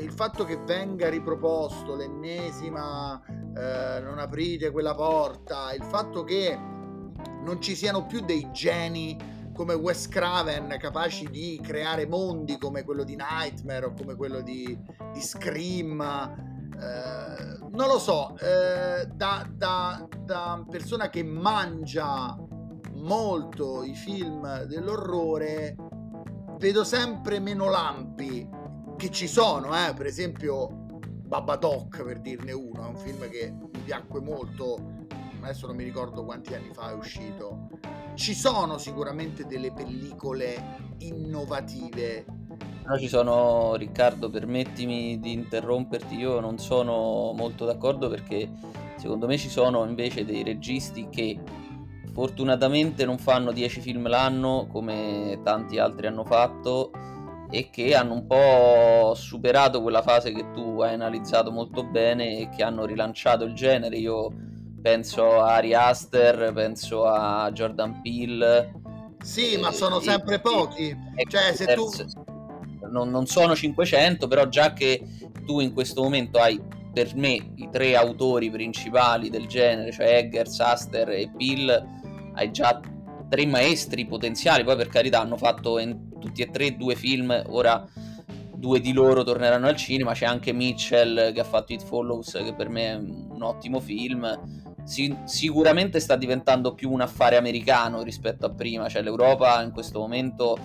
Il 0.00 0.12
fatto 0.12 0.44
che 0.44 0.56
venga 0.56 1.08
riproposto 1.08 1.96
l'ennesima 1.96 3.20
eh, 3.26 4.00
non 4.00 4.18
aprite 4.18 4.70
quella 4.70 4.94
porta, 4.94 5.72
il 5.72 5.82
fatto 5.82 6.22
che 6.22 6.56
non 7.42 7.60
ci 7.60 7.74
siano 7.74 8.06
più 8.06 8.20
dei 8.20 8.48
geni 8.52 9.16
come 9.60 9.74
Wes 9.74 10.08
Craven 10.08 10.74
capaci 10.78 11.28
di 11.28 11.60
creare 11.62 12.06
mondi 12.06 12.56
come 12.56 12.82
quello 12.82 13.04
di 13.04 13.14
Nightmare 13.14 13.84
o 13.84 13.92
come 13.92 14.14
quello 14.14 14.40
di, 14.40 14.74
di 15.12 15.20
Scream. 15.20 16.00
Eh, 16.00 17.58
non 17.70 17.86
lo 17.86 17.98
so, 17.98 18.38
eh, 18.38 19.04
da, 19.04 19.46
da, 19.52 20.08
da 20.24 20.64
persona 20.66 21.10
che 21.10 21.22
mangia 21.22 22.38
molto 22.94 23.82
i 23.82 23.94
film 23.94 24.62
dell'orrore, 24.62 25.76
vedo 26.56 26.82
sempre 26.82 27.38
meno 27.38 27.68
lampi 27.68 28.48
che 28.96 29.10
ci 29.10 29.28
sono, 29.28 29.76
eh? 29.76 29.92
per 29.92 30.06
esempio 30.06 30.86
Babadook 31.26 32.02
per 32.02 32.20
dirne 32.20 32.52
uno, 32.52 32.82
è 32.82 32.88
un 32.88 32.96
film 32.96 33.28
che 33.28 33.52
mi 33.52 33.82
piacque 33.84 34.22
molto, 34.22 34.99
adesso 35.42 35.66
non 35.66 35.76
mi 35.76 35.84
ricordo 35.84 36.24
quanti 36.24 36.54
anni 36.54 36.72
fa 36.72 36.90
è 36.90 36.94
uscito. 36.94 37.68
Ci 38.14 38.34
sono 38.34 38.78
sicuramente 38.78 39.46
delle 39.46 39.72
pellicole 39.72 40.94
innovative. 40.98 42.24
Però 42.82 42.98
ci 42.98 43.08
sono, 43.08 43.74
Riccardo, 43.76 44.30
permettimi 44.30 45.20
di 45.20 45.32
interromperti, 45.32 46.16
io 46.16 46.40
non 46.40 46.58
sono 46.58 47.32
molto 47.34 47.64
d'accordo 47.64 48.08
perché 48.08 48.50
secondo 48.96 49.26
me 49.26 49.38
ci 49.38 49.48
sono 49.48 49.84
invece 49.84 50.24
dei 50.24 50.42
registi 50.42 51.08
che 51.08 51.38
fortunatamente 52.12 53.04
non 53.04 53.18
fanno 53.18 53.52
10 53.52 53.80
film 53.80 54.08
l'anno 54.08 54.66
come 54.70 55.40
tanti 55.44 55.78
altri 55.78 56.06
hanno 56.06 56.24
fatto 56.24 56.90
e 57.50 57.70
che 57.70 57.94
hanno 57.94 58.14
un 58.14 58.26
po' 58.26 59.14
superato 59.14 59.82
quella 59.82 60.02
fase 60.02 60.32
che 60.32 60.50
tu 60.52 60.80
hai 60.80 60.94
analizzato 60.94 61.50
molto 61.50 61.84
bene 61.84 62.38
e 62.38 62.48
che 62.48 62.62
hanno 62.62 62.84
rilanciato 62.84 63.44
il 63.44 63.54
genere. 63.54 63.96
Io 63.96 64.32
penso 64.80 65.40
a 65.40 65.54
Ari 65.54 65.74
Aster, 65.74 66.52
penso 66.52 67.04
a 67.06 67.50
Jordan 67.52 68.00
Peele. 68.02 68.72
Sì, 69.22 69.52
e, 69.52 69.58
ma 69.58 69.72
sono 69.72 70.00
e, 70.00 70.02
sempre 70.02 70.36
e, 70.36 70.40
pochi. 70.40 70.96
cioè, 71.28 71.54
se 71.54 71.74
tu... 71.74 71.88
non, 72.90 73.10
non 73.10 73.26
sono 73.26 73.54
500, 73.54 74.26
però 74.28 74.46
già 74.48 74.72
che 74.72 75.02
tu 75.44 75.60
in 75.60 75.72
questo 75.72 76.02
momento 76.02 76.38
hai 76.38 76.60
per 76.92 77.14
me 77.14 77.52
i 77.54 77.68
tre 77.70 77.96
autori 77.96 78.50
principali 78.50 79.30
del 79.30 79.46
genere, 79.46 79.92
cioè 79.92 80.16
Eggers, 80.16 80.58
Aster 80.60 81.08
e 81.10 81.30
Peele 81.36 81.98
hai 82.34 82.50
già 82.50 82.80
tre 83.28 83.46
maestri 83.46 84.06
potenziali, 84.06 84.64
poi 84.64 84.76
per 84.76 84.88
carità 84.88 85.20
hanno 85.20 85.36
fatto 85.36 85.78
in, 85.78 86.18
tutti 86.18 86.42
e 86.42 86.50
tre 86.50 86.76
due 86.76 86.96
film, 86.96 87.42
ora 87.48 87.86
due 88.60 88.80
di 88.80 88.92
loro 88.92 89.22
torneranno 89.22 89.66
al 89.66 89.76
cinema, 89.76 90.12
c'è 90.12 90.26
anche 90.26 90.52
Mitchell 90.52 91.32
che 91.32 91.40
ha 91.40 91.44
fatto 91.44 91.72
It 91.72 91.82
Follows, 91.82 92.32
che 92.32 92.54
per 92.54 92.68
me 92.68 92.90
è 92.90 92.94
un 92.94 93.42
ottimo 93.42 93.80
film. 93.80 94.69
Si, 94.90 95.16
sicuramente 95.22 96.00
sta 96.00 96.16
diventando 96.16 96.74
più 96.74 96.90
un 96.90 97.00
affare 97.00 97.36
americano 97.36 98.02
rispetto 98.02 98.46
a 98.46 98.50
prima, 98.50 98.88
cioè 98.88 99.02
l'Europa 99.02 99.62
in 99.62 99.70
questo 99.70 100.00
momento 100.00 100.58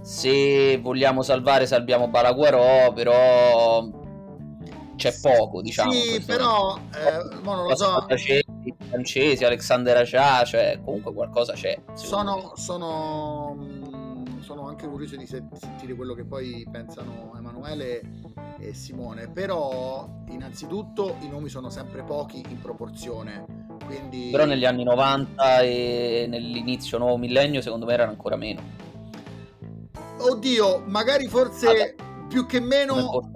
se 0.00 0.78
vogliamo 0.78 1.20
salvare 1.20 1.66
salviamo 1.66 2.08
Balaguerò, 2.08 2.90
però 2.94 3.86
c'è 4.96 5.14
poco, 5.20 5.60
diciamo. 5.60 5.92
Sì, 5.92 6.22
però 6.24 6.78
eh, 6.94 7.42
non 7.42 7.66
lo 7.66 7.76
so. 7.76 8.06
I 8.08 8.74
francesi, 8.88 9.44
Alexander 9.44 9.96
Aja, 9.98 10.42
cioè 10.44 10.80
comunque 10.82 11.12
qualcosa 11.12 11.52
c'è. 11.52 11.78
Sono, 11.92 12.52
sono, 12.54 13.56
sono, 14.50 14.66
anche 14.66 14.88
curioso 14.88 15.16
di 15.16 15.26
sentire 15.26 15.94
quello 15.94 16.12
che 16.12 16.24
poi 16.24 16.66
pensano 16.68 17.32
Emanuele 17.36 18.00
e 18.58 18.74
Simone, 18.74 19.28
però 19.28 20.08
innanzitutto 20.28 21.16
i 21.20 21.28
nomi 21.28 21.48
sono 21.48 21.70
sempre 21.70 22.02
pochi 22.02 22.42
in 22.48 22.60
proporzione. 22.60 23.68
Quindi... 23.86 24.30
Però 24.32 24.44
negli 24.46 24.64
anni 24.64 24.82
90 24.82 25.60
e 25.60 26.26
nell'inizio 26.28 26.98
nuovo 26.98 27.16
millennio 27.16 27.60
secondo 27.60 27.86
me 27.86 27.92
erano 27.92 28.10
ancora 28.10 28.34
meno. 28.34 28.60
Oddio, 30.18 30.82
magari 30.86 31.28
forse 31.28 31.66
Vabbè. 31.66 31.94
più 32.28 32.44
che 32.46 32.58
meno 32.58 33.30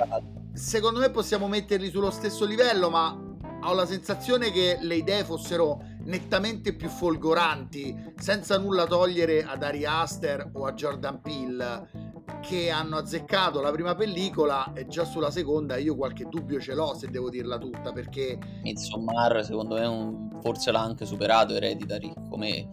secondo 0.52 0.98
me 0.98 1.10
possiamo 1.10 1.46
metterli 1.46 1.90
sullo 1.90 2.10
stesso 2.10 2.44
livello, 2.44 2.90
ma 2.90 3.16
ho 3.62 3.72
la 3.72 3.86
sensazione 3.86 4.50
che 4.50 4.78
le 4.80 4.96
idee 4.96 5.22
fossero 5.22 5.80
nettamente 6.04 6.74
più 6.74 6.88
folgoranti, 6.88 8.12
senza 8.16 8.58
nulla 8.58 8.86
togliere 8.86 9.44
ad 9.44 9.62
Ari 9.62 9.84
Aster 9.84 10.50
o 10.52 10.66
a 10.66 10.72
Jordan 10.72 11.20
Peele 11.20 12.12
che 12.40 12.70
hanno 12.70 12.96
azzeccato 12.96 13.60
la 13.60 13.70
prima 13.70 13.94
pellicola 13.94 14.72
e 14.74 14.86
già 14.86 15.04
sulla 15.04 15.30
seconda 15.30 15.76
io 15.76 15.96
qualche 15.96 16.26
dubbio 16.28 16.60
ce 16.60 16.74
l'ho 16.74 16.94
se 16.94 17.08
devo 17.08 17.30
dirla 17.30 17.58
tutta 17.58 17.92
perché 17.92 18.38
Midsommar 18.62 19.44
secondo 19.44 19.76
me 19.76 19.86
un, 19.86 20.40
forse 20.42 20.70
l'ha 20.70 20.82
anche 20.82 21.06
superato 21.06 21.54
Hereditary 21.54 22.12
come 22.28 22.68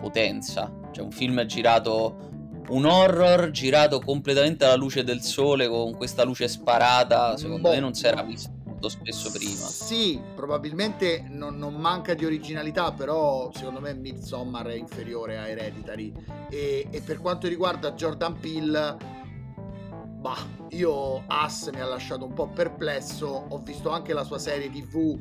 potenza. 0.00 0.72
Cioè 0.92 1.04
un 1.04 1.10
film 1.10 1.44
girato 1.46 2.26
un 2.68 2.84
horror 2.84 3.50
girato 3.50 3.98
completamente 3.98 4.64
alla 4.64 4.76
luce 4.76 5.02
del 5.02 5.22
sole 5.22 5.68
con 5.68 5.96
questa 5.96 6.22
luce 6.22 6.48
sparata, 6.48 7.36
secondo 7.36 7.68
boh. 7.68 7.74
me 7.74 7.80
non 7.80 7.94
si 7.94 8.06
era 8.06 8.22
visto 8.22 8.57
molto 8.78 8.88
spesso 8.88 9.30
prima. 9.30 9.66
Sì, 9.66 10.20
probabilmente 10.34 11.24
non, 11.28 11.58
non, 11.58 11.74
manca 11.74 12.14
di 12.14 12.24
originalità, 12.24 12.92
però 12.92 13.50
secondo 13.52 13.80
me 13.80 13.92
Midsommar 13.92 14.66
è 14.66 14.74
inferiore 14.74 15.36
a 15.36 15.48
Hereditary. 15.48 16.12
E, 16.48 16.86
e 16.88 17.00
per 17.00 17.18
quanto 17.18 17.48
riguarda 17.48 17.92
Jordan 17.92 18.38
Peele, 18.38 18.96
bah, 20.20 20.46
io 20.70 21.24
Ass 21.26 21.70
mi 21.70 21.80
ha 21.80 21.86
lasciato 21.86 22.24
un 22.24 22.32
po' 22.32 22.48
perplesso, 22.48 23.46
ho 23.48 23.58
visto 23.58 23.90
anche 23.90 24.12
la 24.12 24.22
sua 24.22 24.38
serie 24.38 24.70
tv 24.70 25.18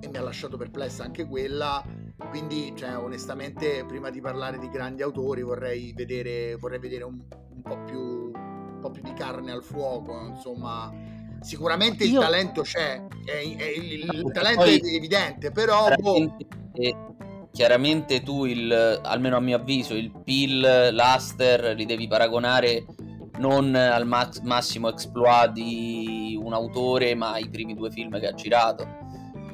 e 0.00 0.08
mi 0.08 0.16
ha 0.16 0.22
lasciato 0.22 0.56
perplessa 0.56 1.02
anche 1.02 1.26
quella 1.26 1.84
quindi, 2.28 2.74
cioè, 2.76 2.96
onestamente, 2.98 3.84
prima 3.86 4.10
di 4.10 4.20
parlare 4.20 4.58
di 4.58 4.68
grandi 4.68 5.00
autori, 5.02 5.42
vorrei 5.42 5.92
vedere, 5.94 6.54
vorrei 6.56 6.78
vedere 6.78 7.04
un, 7.04 7.18
un, 7.54 7.62
po 7.62 7.82
più, 7.84 7.98
un, 7.98 8.78
po 8.78 8.90
più, 8.90 9.02
di 9.02 9.14
carne 9.14 9.50
al 9.50 9.64
fuoco. 9.64 10.20
Insomma, 10.26 10.92
sicuramente 11.40 12.04
Io... 12.04 12.20
il 12.20 12.24
talento 12.26 12.62
c'è, 12.62 13.02
è, 13.24 13.30
è, 13.30 13.68
il, 13.68 14.08
il 14.12 14.30
talento 14.32 14.64
è 14.64 14.80
evidente, 14.84 15.50
però. 15.50 15.88
Boh. 15.98 16.36
Chiaramente, 17.52 18.22
tu, 18.22 18.44
il, 18.44 19.00
almeno 19.02 19.36
a 19.36 19.40
mio 19.40 19.56
avviso, 19.56 19.94
il 19.94 20.12
Pill, 20.22 20.60
l'Aster 20.92 21.74
li 21.74 21.84
devi 21.84 22.06
paragonare 22.06 22.86
non 23.38 23.74
al 23.74 24.06
max, 24.06 24.40
massimo 24.40 24.88
exploit 24.88 25.50
di 25.50 26.38
un 26.40 26.52
autore, 26.52 27.14
ma 27.16 27.32
ai 27.32 27.48
primi 27.48 27.74
due 27.74 27.90
film 27.90 28.20
che 28.20 28.28
ha 28.28 28.34
girato 28.34 29.00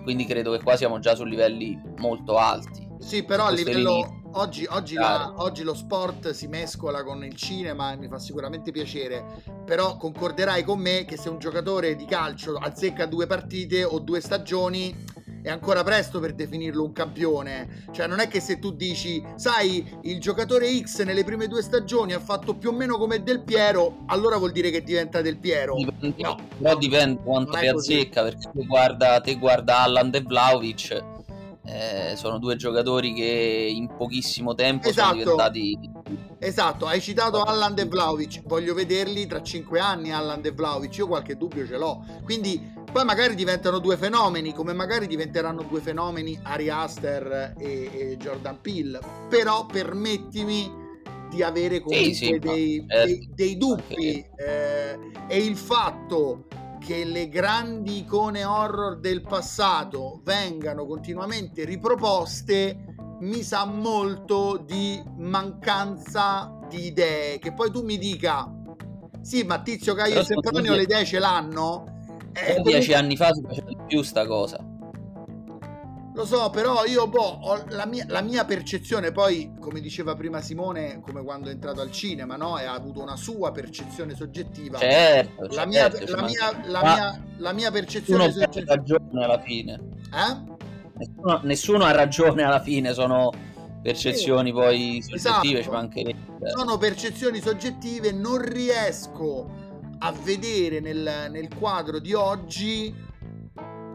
quindi 0.06 0.24
credo 0.24 0.52
che 0.52 0.62
qua 0.62 0.76
siamo 0.76 1.00
già 1.00 1.16
su 1.16 1.24
livelli 1.24 1.76
molto 1.96 2.36
alti. 2.36 2.86
Sì, 3.00 3.24
però 3.24 3.46
a 3.46 3.50
livello... 3.50 4.15
Oggi, 4.36 4.66
oggi, 4.68 4.94
la, 4.96 5.32
oggi, 5.38 5.62
lo 5.62 5.72
sport 5.72 6.30
si 6.32 6.46
mescola 6.46 7.02
con 7.02 7.24
il 7.24 7.34
cinema 7.34 7.92
e 7.92 7.96
mi 7.96 8.06
fa 8.06 8.18
sicuramente 8.18 8.70
piacere, 8.70 9.24
però 9.64 9.96
concorderai 9.96 10.62
con 10.62 10.78
me 10.78 11.06
che 11.06 11.16
se 11.16 11.30
un 11.30 11.38
giocatore 11.38 11.96
di 11.96 12.04
calcio 12.04 12.54
azzecca 12.54 13.06
due 13.06 13.26
partite 13.26 13.82
o 13.82 13.98
due 13.98 14.20
stagioni 14.20 14.94
è 15.40 15.48
ancora 15.48 15.82
presto 15.82 16.20
per 16.20 16.34
definirlo 16.34 16.84
un 16.84 16.92
campione. 16.92 17.86
Cioè, 17.92 18.06
non 18.06 18.20
è 18.20 18.28
che 18.28 18.40
se 18.40 18.58
tu 18.58 18.72
dici, 18.72 19.24
sai, 19.36 20.00
il 20.02 20.20
giocatore 20.20 20.68
X 20.82 21.02
nelle 21.04 21.24
prime 21.24 21.46
due 21.46 21.62
stagioni 21.62 22.12
ha 22.12 22.20
fatto 22.20 22.56
più 22.56 22.68
o 22.68 22.72
meno 22.72 22.98
come 22.98 23.22
Del 23.22 23.40
Piero, 23.40 24.04
allora 24.08 24.36
vuol 24.36 24.52
dire 24.52 24.70
che 24.70 24.82
diventa 24.82 25.22
Del 25.22 25.38
Piero. 25.38 25.76
Dipende, 25.76 26.22
no, 26.22 26.36
però 26.58 26.76
dipende 26.76 27.22
quanto 27.22 27.52
ti 27.52 27.68
azzecca, 27.68 28.22
perché 28.24 28.50
te 28.52 28.66
guarda, 28.66 29.18
te 29.22 29.36
guarda 29.36 29.78
Allan 29.78 30.10
De 30.10 30.20
Vlaovic. 30.20 31.14
Eh, 31.68 32.14
sono 32.16 32.38
due 32.38 32.54
giocatori 32.56 33.12
che 33.12 33.68
in 33.74 33.88
pochissimo 33.96 34.54
tempo 34.54 34.88
esatto. 34.88 35.08
sono 35.08 35.18
diventati 35.18 35.78
esatto 36.38 36.86
hai 36.86 37.00
citato 37.00 37.42
Allan 37.42 37.74
De 37.74 37.86
Vlaovic 37.86 38.42
voglio 38.44 38.72
vederli 38.72 39.26
tra 39.26 39.42
cinque 39.42 39.80
anni 39.80 40.12
Allan 40.12 40.40
De 40.40 40.52
Vlaovic 40.52 40.96
io 40.98 41.08
qualche 41.08 41.36
dubbio 41.36 41.66
ce 41.66 41.76
l'ho 41.76 42.04
quindi 42.22 42.74
poi 42.96 43.04
magari 43.04 43.34
diventano 43.34 43.78
due 43.78 43.98
fenomeni, 43.98 44.54
come 44.54 44.72
magari 44.72 45.06
diventeranno 45.06 45.62
due 45.68 45.82
fenomeni 45.82 46.38
Ari 46.42 46.70
Aster 46.70 47.52
e, 47.58 47.90
e 47.92 48.16
Jordan 48.16 48.58
Peele. 48.62 49.00
Però 49.28 49.66
permettimi 49.66 50.72
di 51.28 51.42
avere 51.42 51.80
comunque 51.80 52.14
sì, 52.14 52.24
sì, 52.24 52.38
dei, 52.38 52.78
no, 52.78 52.86
dei, 52.86 53.20
certo. 53.20 53.34
dei, 53.34 53.56
dubbi. 53.58 54.26
Eh, 54.36 54.98
e 55.28 55.36
il 55.36 55.56
fatto 55.56 56.46
che 56.86 57.04
le 57.04 57.28
grandi 57.28 57.98
icone 57.98 58.44
horror 58.44 59.00
del 59.00 59.20
passato 59.20 60.20
vengano 60.22 60.86
continuamente 60.86 61.64
riproposte 61.64 62.94
mi 63.22 63.42
sa 63.42 63.64
molto 63.64 64.62
di 64.64 65.02
mancanza 65.16 66.60
di 66.68 66.86
idee. 66.86 67.40
Che 67.40 67.52
poi 67.52 67.72
tu 67.72 67.82
mi 67.82 67.98
dica, 67.98 68.48
sì, 69.20 69.42
ma 69.42 69.60
Tizio 69.62 69.94
Caio 69.94 70.20
e 70.20 70.24
Sempronio 70.24 70.74
le 70.74 70.82
idee 70.82 71.04
ce 71.04 71.18
l'hanno? 71.18 71.86
Eh, 72.32 72.60
dieci 72.62 72.92
anni 72.92 73.16
fa 73.16 73.32
si 73.32 73.42
faceva 73.42 73.68
di 73.68 73.78
più 73.86 74.02
sta 74.02 74.24
cosa. 74.24 74.75
Lo 76.16 76.24
so, 76.24 76.48
però 76.48 76.86
io 76.86 77.06
boh, 77.08 77.40
ho 77.42 77.64
la 77.68 77.84
mia, 77.84 78.06
la 78.08 78.22
mia, 78.22 78.46
percezione, 78.46 79.12
poi, 79.12 79.52
come 79.60 79.82
diceva 79.82 80.14
prima 80.14 80.40
Simone, 80.40 81.02
come 81.02 81.22
quando 81.22 81.50
è 81.50 81.52
entrato 81.52 81.82
al 81.82 81.90
cinema, 81.90 82.36
no? 82.36 82.58
E 82.58 82.64
ha 82.64 82.72
avuto 82.72 83.02
una 83.02 83.16
sua 83.16 83.52
percezione 83.52 84.14
soggettiva. 84.14 84.78
Certo, 84.78 85.42
la, 85.54 85.68
certo, 85.70 85.98
mia, 85.98 86.16
la, 86.16 86.22
mia, 86.22 86.62
la, 86.64 86.80
mia, 86.80 87.22
la 87.36 87.52
mia 87.52 87.70
percezione 87.70 88.32
soggettiva. 88.32 88.72
ha 88.72 88.76
ragione 88.76 89.24
alla 89.24 89.40
fine. 89.40 89.78
Eh? 90.10 90.54
Nessuno, 90.96 91.40
nessuno, 91.42 91.84
ha 91.84 91.90
ragione 91.90 92.44
alla 92.44 92.62
fine, 92.62 92.94
sono 92.94 93.30
percezioni 93.82 94.48
sì, 94.48 94.54
poi 94.54 95.02
soggettive. 95.02 95.58
Esatto. 95.58 95.76
Anche... 95.76 96.14
Sono 96.56 96.78
percezioni 96.78 97.42
soggettive, 97.42 98.10
non 98.12 98.38
riesco 98.38 99.50
a 99.98 100.12
vedere 100.22 100.80
nel, 100.80 101.28
nel 101.30 101.48
quadro 101.58 101.98
di 101.98 102.14
oggi 102.14 103.04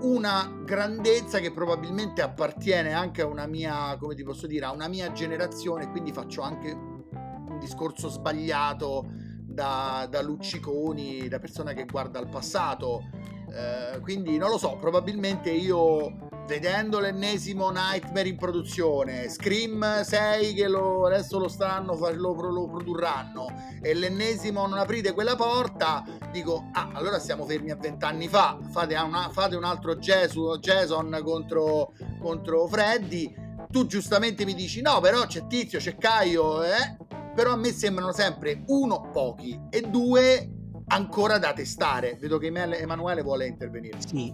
una 0.02 0.62
grandezza 0.64 1.40
che 1.40 1.52
probabilmente 1.52 2.22
appartiene 2.22 2.94
anche 2.94 3.22
a 3.22 3.28
una 3.28 3.46
mia, 3.46 3.98
come 4.00 4.16
ti 4.16 4.24
posso 4.24 4.48
dire, 4.48 4.66
a 4.66 4.72
una 4.72 4.88
mia 4.88 5.12
generazione, 5.12 5.90
quindi 5.90 6.12
faccio 6.12 6.42
anche 6.42 6.72
un 6.72 7.58
discorso 7.60 8.10
sbagliato 8.10 9.06
da, 9.52 10.08
da 10.10 10.22
lucciconi, 10.22 11.28
da 11.28 11.40
persona 11.40 11.74
che 11.74 11.86
guarda 11.86 12.20
al 12.20 12.30
passato. 12.30 13.10
Eh, 13.50 14.00
quindi 14.00 14.38
non 14.38 14.50
lo 14.50 14.58
so, 14.58 14.78
probabilmente 14.80 15.52
io 15.52 16.30
vedendo 16.52 17.00
l'ennesimo 17.00 17.70
Nightmare 17.70 18.28
in 18.28 18.36
produzione, 18.36 19.30
Scream 19.30 20.02
6 20.04 20.54
che 20.54 20.68
lo, 20.68 21.06
adesso 21.06 21.40
lo 21.40 21.48
stanno, 21.48 21.98
lo, 21.98 22.34
lo, 22.34 22.68
produrranno, 22.68 23.48
e 23.82 23.94
l'ennesimo 23.94 24.68
non 24.68 24.78
aprite 24.78 25.14
quella 25.14 25.38
porta, 25.38 26.04
dico, 26.30 26.68
ah, 26.74 26.90
allora 26.92 27.20
siamo 27.20 27.46
fermi 27.46 27.72
a 27.72 27.78
vent'anni 27.78 28.28
fa, 28.28 28.60
fate, 28.70 28.96
una, 28.98 29.30
fate 29.32 29.56
un 29.56 29.64
altro 29.64 29.98
Gesù, 29.98 30.58
Jason 30.60 31.22
contro, 31.24 31.94
contro 32.20 32.68
Freddy, 32.68 33.34
tu 33.70 33.86
giustamente 33.86 34.44
mi 34.44 34.54
dici, 34.54 34.82
no, 34.82 35.00
però 35.00 35.26
c'è 35.26 35.48
Tizio, 35.48 35.80
c'è 35.80 35.96
Caio, 35.96 36.64
eh? 36.64 36.98
però 37.34 37.54
a 37.54 37.56
me 37.56 37.72
sembrano 37.72 38.12
sempre, 38.12 38.64
uno, 38.68 39.10
pochi, 39.10 39.58
e 39.70 39.84
due, 39.84 40.50
ancora 40.88 41.38
da 41.38 41.54
testare. 41.54 42.18
Vedo 42.20 42.38
che 42.38 42.48
Emanuele 42.48 43.22
vuole 43.22 43.48
intervenire. 43.48 44.00
Sì, 44.06 44.34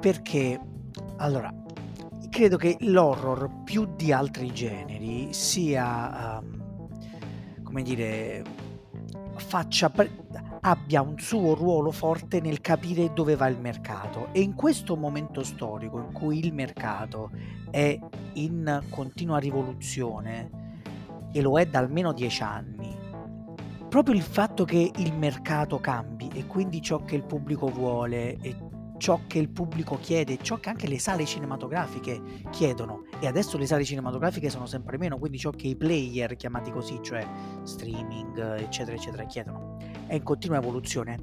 perché 0.00 0.58
allora, 1.22 1.54
credo 2.28 2.56
che 2.56 2.76
l'horror 2.80 3.62
più 3.62 3.94
di 3.94 4.12
altri 4.12 4.52
generi 4.52 5.32
sia, 5.32 6.40
um, 6.42 6.88
come 7.62 7.82
dire, 7.82 8.42
faccia 9.36 9.92
abbia 10.64 11.00
un 11.00 11.18
suo 11.18 11.54
ruolo 11.54 11.92
forte 11.92 12.40
nel 12.40 12.60
capire 12.60 13.12
dove 13.12 13.36
va 13.36 13.46
il 13.46 13.58
mercato. 13.58 14.28
E 14.32 14.40
in 14.40 14.54
questo 14.54 14.96
momento 14.96 15.44
storico 15.44 15.98
in 15.98 16.12
cui 16.12 16.40
il 16.40 16.52
mercato 16.52 17.30
è 17.70 17.96
in 18.34 18.82
continua 18.90 19.38
rivoluzione 19.38 20.50
e 21.30 21.40
lo 21.40 21.56
è 21.58 21.66
da 21.66 21.78
almeno 21.78 22.12
dieci 22.12 22.42
anni 22.42 23.02
proprio 23.92 24.14
il 24.14 24.22
fatto 24.22 24.64
che 24.64 24.90
il 24.96 25.12
mercato 25.12 25.78
cambi 25.78 26.30
e 26.32 26.46
quindi 26.46 26.80
ciò 26.80 27.02
che 27.04 27.14
il 27.14 27.24
pubblico 27.24 27.66
vuole 27.66 28.38
e 28.40 28.56
ciò 29.02 29.22
che 29.26 29.40
il 29.40 29.48
pubblico 29.48 29.98
chiede, 29.98 30.38
ciò 30.40 30.60
che 30.60 30.68
anche 30.68 30.86
le 30.86 31.00
sale 31.00 31.24
cinematografiche 31.24 32.22
chiedono. 32.50 33.02
E 33.18 33.26
adesso 33.26 33.58
le 33.58 33.66
sale 33.66 33.82
cinematografiche 33.82 34.48
sono 34.48 34.64
sempre 34.64 34.96
meno, 34.96 35.18
quindi 35.18 35.38
ciò 35.38 35.50
che 35.50 35.66
i 35.66 35.74
player, 35.74 36.36
chiamati 36.36 36.70
così, 36.70 37.00
cioè 37.02 37.26
streaming, 37.64 38.60
eccetera, 38.60 38.94
eccetera, 38.94 39.24
chiedono, 39.24 39.76
è 40.06 40.14
in 40.14 40.22
continua 40.22 40.58
evoluzione. 40.58 41.18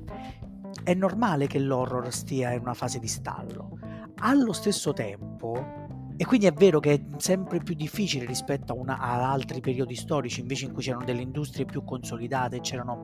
È 0.83 0.93
normale 0.93 1.47
che 1.47 1.57
l'horror 1.57 2.11
stia 2.11 2.51
in 2.51 2.59
una 2.59 2.73
fase 2.73 2.99
di 2.99 3.07
stallo. 3.07 3.79
Allo 4.15 4.51
stesso 4.51 4.91
tempo, 4.91 5.87
e 6.17 6.25
quindi 6.25 6.47
è 6.47 6.51
vero 6.51 6.81
che 6.81 6.91
è 6.91 7.01
sempre 7.15 7.59
più 7.59 7.75
difficile 7.75 8.25
rispetto 8.25 8.77
una, 8.77 8.99
ad 8.99 9.21
altri 9.21 9.61
periodi 9.61 9.95
storici, 9.95 10.41
invece 10.41 10.65
in 10.65 10.73
cui 10.73 10.83
c'erano 10.83 11.05
delle 11.05 11.21
industrie 11.21 11.63
più 11.63 11.85
consolidate, 11.85 12.59
c'erano, 12.59 12.99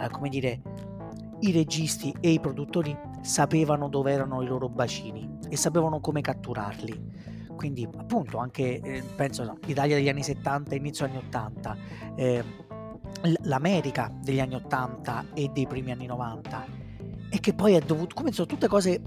eh, 0.00 0.08
come 0.08 0.30
dire, 0.30 0.62
i 1.40 1.52
registi 1.52 2.14
e 2.18 2.30
i 2.30 2.40
produttori 2.40 2.96
sapevano 3.26 3.88
dove 3.88 4.12
erano 4.12 4.40
i 4.42 4.46
loro 4.46 4.68
bacini 4.68 5.38
e 5.48 5.56
sapevano 5.56 6.00
come 6.00 6.20
catturarli. 6.20 7.34
Quindi, 7.56 7.88
appunto, 7.96 8.38
anche 8.38 8.80
eh, 8.80 9.02
penso 9.16 9.42
no, 9.44 9.58
l'Italia 9.64 9.96
degli 9.96 10.08
anni 10.08 10.22
70 10.22 10.70
e 10.70 10.76
inizio 10.76 11.06
anni 11.06 11.16
80, 11.16 11.76
eh, 12.14 12.44
l'America 13.42 14.12
degli 14.22 14.40
anni 14.40 14.54
80 14.54 15.26
e 15.34 15.50
dei 15.52 15.66
primi 15.66 15.90
anni 15.90 16.06
90, 16.06 16.66
e 17.30 17.40
che 17.40 17.54
poi 17.54 17.74
è 17.74 17.80
dovuto, 17.80 18.14
come 18.14 18.30
sono 18.32 18.46
tutte 18.46 18.68
cose 18.68 19.00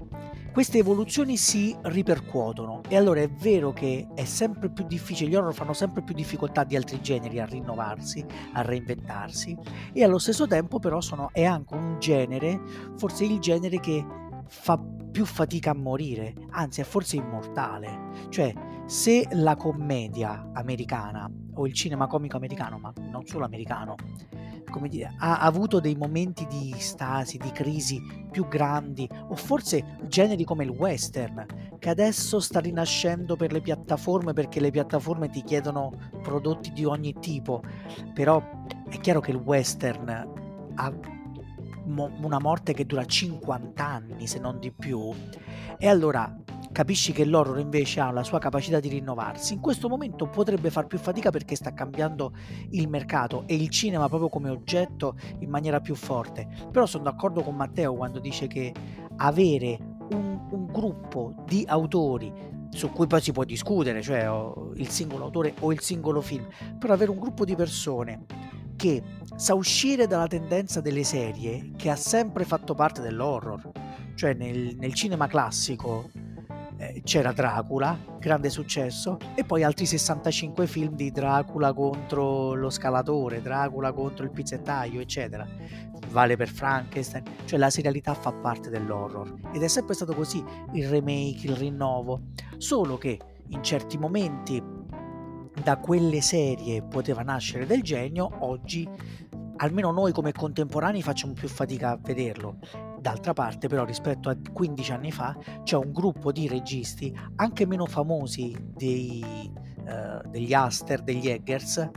queste 0.52 0.78
evoluzioni 0.78 1.36
si 1.36 1.76
ripercuotono. 1.80 2.80
E 2.88 2.96
allora 2.96 3.20
è 3.20 3.28
vero 3.28 3.72
che 3.72 4.08
è 4.14 4.24
sempre 4.24 4.70
più 4.70 4.84
difficile, 4.86 5.30
gli 5.30 5.34
horror 5.34 5.54
fanno 5.54 5.72
sempre 5.72 6.02
più 6.02 6.14
difficoltà 6.14 6.64
di 6.64 6.76
altri 6.76 7.00
generi 7.00 7.40
a 7.40 7.46
rinnovarsi, 7.46 8.24
a 8.52 8.62
reinventarsi. 8.62 9.56
E 9.92 10.04
allo 10.04 10.18
stesso 10.18 10.46
tempo 10.46 10.78
però 10.78 11.00
sono, 11.00 11.30
è 11.32 11.44
anche 11.44 11.74
un 11.74 11.98
genere, 11.98 12.60
forse 12.96 13.24
il 13.24 13.38
genere 13.38 13.78
che 13.80 14.04
fa 14.48 14.78
più 15.10 15.24
fatica 15.24 15.70
a 15.70 15.74
morire, 15.74 16.34
anzi 16.50 16.80
è 16.80 16.84
forse 16.84 17.16
immortale, 17.16 18.28
cioè 18.28 18.52
se 18.86 19.26
la 19.32 19.56
commedia 19.56 20.50
americana 20.52 21.30
o 21.54 21.66
il 21.66 21.72
cinema 21.72 22.06
comico 22.06 22.36
americano, 22.36 22.78
ma 22.78 22.92
non 23.10 23.26
solo 23.26 23.44
americano, 23.44 23.96
come 24.70 24.88
dire, 24.88 25.14
ha 25.18 25.38
avuto 25.38 25.80
dei 25.80 25.94
momenti 25.94 26.46
di 26.46 26.74
stasi, 26.78 27.36
di 27.36 27.50
crisi 27.50 28.00
più 28.30 28.48
grandi, 28.48 29.08
o 29.28 29.36
forse 29.36 29.98
generi 30.06 30.44
come 30.44 30.64
il 30.64 30.70
western, 30.70 31.44
che 31.78 31.88
adesso 31.88 32.40
sta 32.40 32.60
rinascendo 32.60 33.36
per 33.36 33.52
le 33.52 33.60
piattaforme 33.60 34.32
perché 34.32 34.60
le 34.60 34.70
piattaforme 34.70 35.28
ti 35.28 35.42
chiedono 35.42 35.92
prodotti 36.22 36.72
di 36.72 36.84
ogni 36.84 37.14
tipo, 37.20 37.62
però 38.14 38.42
è 38.88 38.98
chiaro 39.00 39.20
che 39.20 39.30
il 39.30 39.36
western 39.36 40.08
ha 40.74 40.92
una 41.98 42.38
morte 42.38 42.72
che 42.72 42.86
dura 42.86 43.04
50 43.04 43.84
anni, 43.84 44.26
se 44.26 44.38
non 44.38 44.58
di 44.58 44.72
più, 44.72 45.12
e 45.78 45.88
allora 45.88 46.34
capisci 46.72 47.12
che 47.12 47.24
l'horror 47.24 47.58
invece 47.58 48.00
ha 48.00 48.10
la 48.10 48.22
sua 48.22 48.38
capacità 48.38 48.80
di 48.80 48.88
rinnovarsi. 48.88 49.54
In 49.54 49.60
questo 49.60 49.88
momento 49.88 50.28
potrebbe 50.28 50.70
far 50.70 50.86
più 50.86 50.98
fatica 50.98 51.30
perché 51.30 51.56
sta 51.56 51.72
cambiando 51.72 52.32
il 52.70 52.88
mercato 52.88 53.44
e 53.46 53.54
il 53.54 53.68
cinema 53.70 54.08
proprio 54.08 54.28
come 54.28 54.50
oggetto 54.50 55.16
in 55.40 55.50
maniera 55.50 55.80
più 55.80 55.94
forte. 55.94 56.46
Però 56.70 56.86
sono 56.86 57.04
d'accordo 57.04 57.42
con 57.42 57.56
Matteo 57.56 57.94
quando 57.94 58.20
dice 58.20 58.46
che 58.46 58.72
avere 59.16 59.78
un, 60.10 60.46
un 60.50 60.66
gruppo 60.66 61.34
di 61.46 61.64
autori 61.66 62.32
su 62.70 62.90
cui 62.90 63.08
poi 63.08 63.20
si 63.20 63.32
può 63.32 63.42
discutere, 63.42 64.00
cioè 64.00 64.30
il 64.76 64.88
singolo 64.88 65.24
autore 65.24 65.54
o 65.60 65.72
il 65.72 65.80
singolo 65.80 66.20
film, 66.20 66.46
però 66.78 66.94
avere 66.94 67.10
un 67.10 67.18
gruppo 67.18 67.44
di 67.44 67.56
persone 67.56 68.26
che 68.80 69.02
sa 69.36 69.52
uscire 69.52 70.06
dalla 70.06 70.26
tendenza 70.26 70.80
delle 70.80 71.04
serie 71.04 71.72
che 71.76 71.90
ha 71.90 71.96
sempre 71.96 72.46
fatto 72.46 72.74
parte 72.74 73.02
dell'horror, 73.02 73.72
cioè 74.14 74.32
nel, 74.32 74.74
nel 74.78 74.94
cinema 74.94 75.26
classico 75.26 76.08
eh, 76.78 77.02
c'era 77.04 77.32
Dracula, 77.32 77.98
grande 78.18 78.48
successo, 78.48 79.18
e 79.34 79.44
poi 79.44 79.64
altri 79.64 79.84
65 79.84 80.66
film 80.66 80.94
di 80.94 81.10
Dracula 81.10 81.74
contro 81.74 82.54
lo 82.54 82.70
scalatore, 82.70 83.42
Dracula 83.42 83.92
contro 83.92 84.24
il 84.24 84.30
pizzettaio, 84.30 84.98
eccetera. 85.00 85.46
Vale 86.08 86.36
per 86.38 86.48
Frankenstein, 86.48 87.24
cioè 87.44 87.58
la 87.58 87.68
serialità 87.68 88.14
fa 88.14 88.32
parte 88.32 88.70
dell'horror. 88.70 89.50
Ed 89.52 89.62
è 89.62 89.68
sempre 89.68 89.94
stato 89.94 90.14
così 90.14 90.42
il 90.72 90.88
remake, 90.88 91.40
il 91.42 91.56
rinnovo, 91.56 92.28
solo 92.56 92.96
che 92.96 93.18
in 93.48 93.62
certi 93.62 93.98
momenti 93.98 94.79
da 95.62 95.76
quelle 95.78 96.20
serie 96.20 96.82
poteva 96.82 97.22
nascere 97.22 97.66
del 97.66 97.82
genio, 97.82 98.30
oggi 98.40 98.88
almeno 99.56 99.90
noi 99.90 100.12
come 100.12 100.32
contemporanei 100.32 101.02
facciamo 101.02 101.32
più 101.32 101.48
fatica 101.48 101.90
a 101.90 101.98
vederlo. 102.00 102.58
D'altra 102.98 103.32
parte, 103.32 103.68
però, 103.68 103.84
rispetto 103.84 104.28
a 104.28 104.36
15 104.52 104.92
anni 104.92 105.12
fa, 105.12 105.36
c'è 105.62 105.76
un 105.76 105.92
gruppo 105.92 106.32
di 106.32 106.48
registi 106.48 107.14
anche 107.36 107.66
meno 107.66 107.86
famosi 107.86 108.54
dei, 108.60 109.50
uh, 109.54 110.28
degli 110.28 110.52
Aster, 110.52 111.02
degli 111.02 111.28
Eggers, 111.28 111.88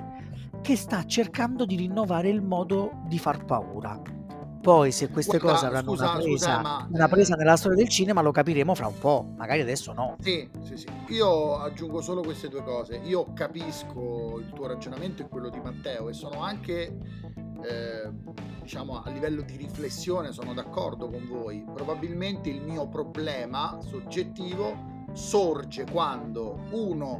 che 0.62 0.76
sta 0.78 1.06
cercando 1.06 1.66
di 1.66 1.76
rinnovare 1.76 2.30
il 2.30 2.42
modo 2.42 3.02
di 3.08 3.20
far 3.20 3.44
paura. 3.44 4.00
Poi, 4.64 4.94
se 4.94 5.10
queste 5.10 5.40
Guarda, 5.40 5.56
cose 5.56 5.66
avranno 5.66 5.90
scusa, 5.90 6.04
una, 6.06 6.14
presa, 6.14 6.30
scusa, 6.30 6.88
una 6.90 7.08
presa 7.10 7.36
nella 7.36 7.58
storia 7.58 7.78
del 7.78 7.90
cinema, 7.90 8.22
lo 8.22 8.32
capiremo 8.32 8.74
fra 8.74 8.88
un 8.88 8.98
po', 8.98 9.34
magari 9.36 9.60
adesso 9.60 9.92
no. 9.92 10.16
Sì, 10.22 10.50
sì, 10.62 10.78
sì. 10.78 10.88
Io 11.10 11.58
aggiungo 11.58 12.00
solo 12.00 12.22
queste 12.22 12.48
due 12.48 12.64
cose. 12.64 13.02
Io 13.04 13.34
capisco 13.34 14.40
il 14.40 14.50
tuo 14.54 14.68
ragionamento 14.68 15.22
e 15.22 15.28
quello 15.28 15.50
di 15.50 15.60
Matteo 15.60 16.08
e 16.08 16.14
sono 16.14 16.40
anche 16.40 16.98
eh, 17.62 18.10
diciamo 18.62 19.04
a 19.04 19.10
livello 19.10 19.42
di 19.42 19.58
riflessione 19.58 20.32
sono 20.32 20.54
d'accordo 20.54 21.10
con 21.10 21.28
voi. 21.28 21.66
Probabilmente 21.74 22.48
il 22.50 22.62
mio 22.62 22.88
problema 22.88 23.78
soggettivo 23.82 25.02
sorge 25.12 25.86
quando 25.92 26.68
uno 26.72 27.20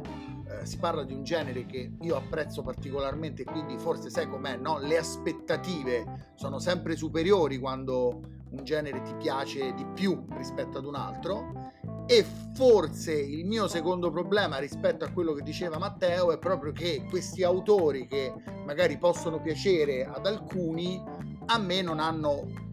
eh, 0.60 0.66
si 0.66 0.78
parla 0.78 1.04
di 1.04 1.14
un 1.14 1.24
genere 1.24 1.66
che 1.66 1.92
io 2.00 2.16
apprezzo 2.16 2.62
particolarmente, 2.62 3.44
quindi 3.44 3.78
forse 3.78 4.10
sai 4.10 4.28
com'è, 4.28 4.56
no? 4.56 4.78
Le 4.78 4.98
aspettative 4.98 6.32
sono 6.34 6.58
sempre 6.58 6.96
superiori 6.96 7.58
quando 7.58 8.20
un 8.50 8.64
genere 8.64 9.02
ti 9.02 9.14
piace 9.16 9.74
di 9.74 9.84
più 9.94 10.24
rispetto 10.36 10.78
ad 10.78 10.84
un 10.84 10.94
altro 10.94 11.72
e 12.06 12.24
forse 12.54 13.14
il 13.14 13.46
mio 13.46 13.66
secondo 13.66 14.10
problema 14.10 14.58
rispetto 14.58 15.04
a 15.04 15.10
quello 15.10 15.32
che 15.32 15.42
diceva 15.42 15.78
Matteo 15.78 16.32
è 16.32 16.38
proprio 16.38 16.70
che 16.72 17.04
questi 17.08 17.42
autori 17.42 18.06
che 18.06 18.32
magari 18.64 18.98
possono 18.98 19.40
piacere 19.40 20.04
ad 20.04 20.26
alcuni, 20.26 21.02
a 21.46 21.58
me 21.58 21.82
non 21.82 21.98
hanno 21.98 22.72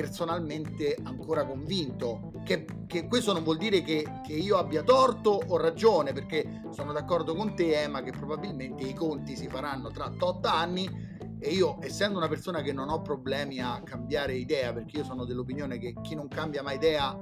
personalmente 0.00 0.94
ancora 1.02 1.46
convinto. 1.46 2.32
Che, 2.44 2.66
che 2.86 3.08
questo 3.08 3.32
non 3.32 3.42
vuol 3.42 3.56
dire 3.56 3.80
che, 3.80 4.04
che, 4.22 4.34
io 4.34 4.58
abbia 4.58 4.82
torto 4.82 5.40
o 5.48 5.56
ragione, 5.56 6.12
perché 6.12 6.64
sono 6.70 6.92
d'accordo 6.92 7.34
con 7.34 7.56
te, 7.56 7.80
Emma, 7.80 8.02
che 8.02 8.10
probabilmente 8.10 8.84
i 8.84 8.92
conti 8.92 9.34
si 9.36 9.48
faranno 9.48 9.90
tra 9.90 10.12
8 10.18 10.46
anni. 10.46 11.04
E 11.38 11.50
io, 11.50 11.78
essendo 11.80 12.18
una 12.18 12.28
persona 12.28 12.60
che 12.60 12.72
non 12.72 12.90
ho 12.90 13.00
problemi 13.00 13.58
a 13.60 13.80
cambiare 13.82 14.34
idea, 14.34 14.72
perché 14.74 14.98
io 14.98 15.04
sono 15.04 15.24
dell'opinione 15.24 15.78
che 15.78 15.94
chi 16.02 16.14
non 16.14 16.28
cambia 16.28 16.62
mai 16.62 16.76
idea 16.76 17.18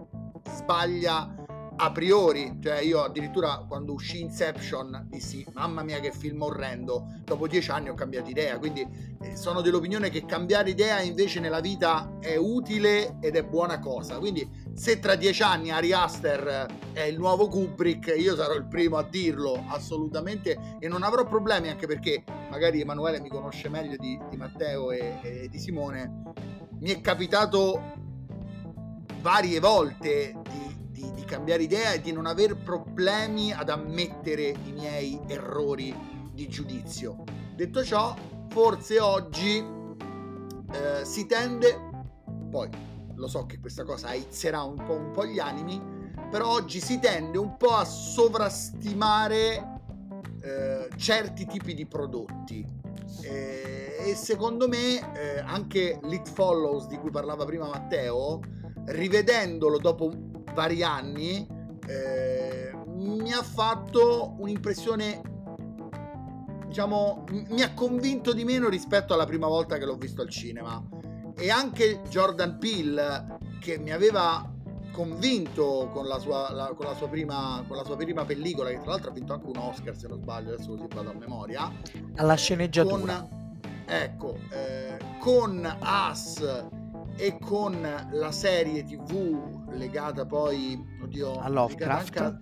sbaglia 0.50 1.43
a 1.76 1.90
priori, 1.90 2.58
cioè 2.62 2.80
io 2.80 3.02
addirittura 3.02 3.64
quando 3.66 3.92
uscì 3.92 4.20
Inception 4.20 5.06
dissi 5.08 5.44
mamma 5.54 5.82
mia 5.82 5.98
che 5.98 6.12
film 6.12 6.42
orrendo, 6.42 7.06
dopo 7.24 7.48
dieci 7.48 7.70
anni 7.70 7.88
ho 7.88 7.94
cambiato 7.94 8.30
idea, 8.30 8.58
quindi 8.58 8.86
eh, 9.20 9.36
sono 9.36 9.60
dell'opinione 9.60 10.08
che 10.08 10.24
cambiare 10.24 10.70
idea 10.70 11.00
invece 11.00 11.40
nella 11.40 11.60
vita 11.60 12.18
è 12.20 12.36
utile 12.36 13.16
ed 13.20 13.34
è 13.34 13.44
buona 13.44 13.80
cosa, 13.80 14.18
quindi 14.18 14.48
se 14.74 15.00
tra 15.00 15.16
dieci 15.16 15.42
anni 15.42 15.70
Ari 15.70 15.92
Aster 15.92 16.66
è 16.92 17.02
il 17.02 17.18
nuovo 17.18 17.48
Kubrick 17.48 18.14
io 18.16 18.36
sarò 18.36 18.54
il 18.54 18.66
primo 18.66 18.96
a 18.96 19.02
dirlo 19.02 19.64
assolutamente 19.68 20.76
e 20.78 20.88
non 20.88 21.02
avrò 21.02 21.26
problemi 21.26 21.68
anche 21.68 21.86
perché 21.86 22.22
magari 22.50 22.80
Emanuele 22.80 23.20
mi 23.20 23.28
conosce 23.28 23.68
meglio 23.68 23.96
di, 23.96 24.18
di 24.30 24.36
Matteo 24.36 24.92
e, 24.92 25.18
e 25.22 25.48
di 25.48 25.58
Simone, 25.58 26.22
mi 26.78 26.90
è 26.90 27.00
capitato 27.00 27.92
varie 29.20 29.58
volte 29.58 30.34
di 30.50 30.73
di 31.12 31.24
cambiare 31.24 31.62
idea 31.62 31.92
e 31.92 32.00
di 32.00 32.12
non 32.12 32.26
aver 32.26 32.56
problemi 32.56 33.52
ad 33.52 33.68
ammettere 33.68 34.54
i 34.64 34.72
miei 34.72 35.20
errori 35.26 35.94
di 36.32 36.48
giudizio. 36.48 37.24
Detto 37.54 37.84
ciò, 37.84 38.14
forse 38.48 39.00
oggi 39.00 39.58
eh, 40.72 41.04
si 41.04 41.26
tende, 41.26 41.90
poi 42.50 42.68
lo 43.14 43.28
so 43.28 43.46
che 43.46 43.60
questa 43.60 43.84
cosa 43.84 44.08
aizzerà 44.08 44.62
un 44.62 44.76
po', 44.76 44.94
un 44.94 45.10
po' 45.12 45.26
gli 45.26 45.38
animi, 45.38 45.80
però 46.30 46.50
oggi 46.50 46.80
si 46.80 46.98
tende 46.98 47.38
un 47.38 47.56
po' 47.56 47.74
a 47.74 47.84
sovrastimare 47.84 49.80
eh, 50.40 50.88
certi 50.96 51.46
tipi 51.46 51.74
di 51.74 51.86
prodotti. 51.86 52.66
Eh, 53.22 53.96
e 54.06 54.14
secondo 54.14 54.68
me 54.68 54.98
eh, 55.14 55.38
anche 55.38 55.98
Lit 56.02 56.28
Follows 56.28 56.86
di 56.88 56.98
cui 56.98 57.10
parlava 57.10 57.44
prima 57.44 57.68
Matteo, 57.68 58.40
rivedendolo 58.86 59.78
dopo 59.78 60.10
vari 60.54 60.82
anni, 60.82 61.46
eh, 61.86 62.72
mi 62.86 63.32
ha 63.32 63.42
fatto 63.42 64.34
un'impressione, 64.38 65.20
diciamo, 66.66 67.24
mi 67.48 67.62
ha 67.62 67.74
convinto 67.74 68.32
di 68.32 68.44
meno 68.44 68.68
rispetto 68.68 69.12
alla 69.12 69.26
prima 69.26 69.46
volta 69.46 69.76
che 69.76 69.84
l'ho 69.84 69.96
visto 69.96 70.22
al 70.22 70.30
cinema. 70.30 70.82
E 71.36 71.50
anche 71.50 72.00
Jordan 72.08 72.58
Peele, 72.58 73.38
che 73.60 73.78
mi 73.78 73.90
aveva 73.90 74.48
convinto 74.92 75.90
con 75.92 76.06
la, 76.06 76.20
sua, 76.20 76.52
la, 76.52 76.72
con, 76.76 76.86
la 76.86 76.94
sua 76.94 77.08
prima, 77.08 77.64
con 77.66 77.76
la 77.76 77.84
sua 77.84 77.96
prima 77.96 78.24
pellicola, 78.24 78.70
che 78.70 78.78
tra 78.78 78.90
l'altro 78.90 79.10
ha 79.10 79.12
vinto 79.12 79.32
anche 79.32 79.46
un 79.46 79.56
Oscar, 79.56 79.96
se 79.96 80.06
non 80.06 80.20
sbaglio, 80.20 80.54
adesso 80.54 80.70
così 80.70 80.86
vado 80.94 81.10
a 81.10 81.14
memoria. 81.14 81.70
Alla 82.14 82.36
sceneggiatura. 82.36 83.26
Con, 83.28 83.54
ecco, 83.86 84.38
eh, 84.50 84.98
con 85.18 85.76
As 85.80 86.64
e 87.16 87.38
con 87.38 87.80
la 88.10 88.32
serie 88.32 88.84
tv 88.84 89.68
legata 89.70 90.26
poi 90.26 90.82
oddio, 91.02 91.38
a 91.38 91.48
Lovecraft? 91.48 92.16
a, 92.18 92.38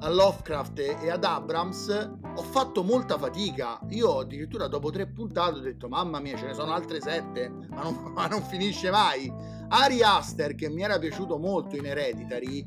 a 0.00 0.08
Lovecraft 0.08 0.78
e 1.02 1.10
ad 1.10 1.24
Abrams 1.24 2.10
ho 2.36 2.42
fatto 2.42 2.82
molta 2.82 3.18
fatica. 3.18 3.80
Io 3.90 4.18
addirittura 4.18 4.66
dopo 4.68 4.90
tre 4.90 5.06
puntate 5.06 5.58
ho 5.58 5.62
detto 5.62 5.88
mamma 5.88 6.20
mia 6.20 6.36
ce 6.36 6.46
ne 6.46 6.54
sono 6.54 6.72
altre 6.72 7.00
sette 7.00 7.48
ma 7.48 7.82
non, 7.82 7.94
ma 8.14 8.26
non 8.26 8.42
finisce 8.42 8.90
mai. 8.90 9.32
Ari 9.68 10.02
Aster 10.02 10.54
che 10.54 10.68
mi 10.68 10.82
era 10.82 10.98
piaciuto 10.98 11.38
molto 11.38 11.76
in 11.76 11.86
Hereditary 11.86 12.66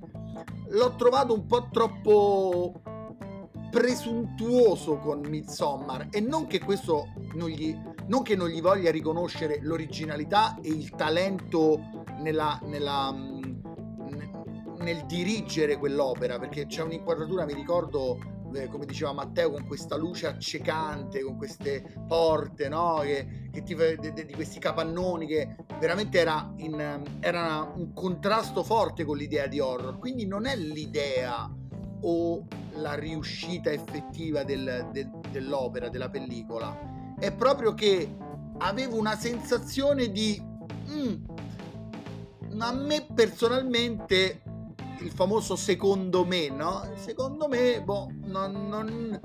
l'ho 0.69 0.95
trovato 0.95 1.33
un 1.33 1.45
po' 1.45 1.69
troppo 1.71 2.81
presuntuoso 3.71 4.97
con 4.97 5.21
Midsommar. 5.21 6.07
E 6.11 6.19
non 6.19 6.47
che 6.47 6.59
questo 6.59 7.13
non 7.33 7.49
gli, 7.49 7.75
non 8.07 8.21
che 8.23 8.35
non 8.35 8.49
gli 8.49 8.61
voglia 8.61 8.91
riconoscere 8.91 9.59
l'originalità 9.61 10.57
e 10.61 10.69
il 10.69 10.89
talento 10.91 12.05
nella, 12.21 12.59
nella, 12.63 13.13
nel 14.79 15.05
dirigere 15.05 15.77
quell'opera 15.77 16.39
perché 16.39 16.65
c'è 16.65 16.81
un'inquadratura 16.81 17.45
mi 17.45 17.53
ricordo 17.53 18.17
eh, 18.53 18.67
come 18.67 18.85
diceva 18.85 19.11
Matteo 19.11 19.51
con 19.51 19.65
questa 19.65 19.97
luce 19.97 20.27
accecante 20.27 21.21
con 21.21 21.35
queste 21.35 21.83
porte 22.07 22.69
no? 22.69 22.99
che, 23.03 23.49
che 23.51 23.63
ti, 23.63 23.75
di, 23.75 24.25
di 24.25 24.33
questi 24.33 24.59
capannoni 24.59 25.27
che 25.27 25.55
veramente 25.79 26.19
era, 26.19 26.53
in, 26.57 27.03
era 27.19 27.71
un 27.75 27.93
contrasto 27.93 28.63
forte 28.63 29.03
con 29.03 29.17
l'idea 29.17 29.47
di 29.47 29.59
horror 29.59 29.99
quindi 29.99 30.25
non 30.25 30.45
è 30.45 30.55
l'idea 30.55 31.51
o 32.01 32.45
la 32.75 32.93
riuscita 32.93 33.71
effettiva 33.71 34.43
del, 34.43 34.87
de, 34.91 35.09
dell'opera, 35.31 35.89
della 35.89 36.09
pellicola. 36.09 36.96
È 37.19 37.33
proprio 37.33 37.73
che 37.73 38.15
avevo 38.59 38.97
una 38.97 39.15
sensazione 39.17 40.11
di... 40.11 40.39
Mm, 40.89 41.15
a 42.59 42.71
me 42.73 43.07
personalmente 43.13 44.41
il 44.99 45.11
famoso 45.11 45.55
secondo 45.55 46.25
me, 46.25 46.49
no? 46.49 46.91
Secondo 46.95 47.47
me, 47.47 47.81
boh, 47.83 48.11
non, 48.25 48.67
non, 48.67 49.19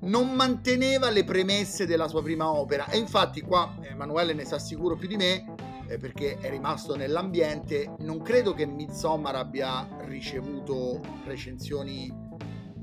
non, 0.00 0.34
manteneva 0.34 1.10
le 1.10 1.24
premesse 1.24 1.86
della 1.86 2.08
sua 2.08 2.22
prima 2.22 2.50
opera. 2.50 2.88
E 2.88 2.98
infatti 2.98 3.40
qua 3.40 3.76
Emanuele 3.82 4.32
ne 4.32 4.44
sa 4.44 4.58
sicuro 4.58 4.96
più 4.96 5.08
di 5.08 5.16
me, 5.16 5.54
eh, 5.88 5.98
perché 5.98 6.38
è 6.38 6.50
rimasto 6.50 6.96
nell'ambiente. 6.96 7.94
Non 7.98 8.20
credo 8.22 8.52
che 8.52 8.66
Midsommar 8.66 9.36
abbia 9.36 9.88
ricevuto 10.06 11.00
recensioni 11.24 12.25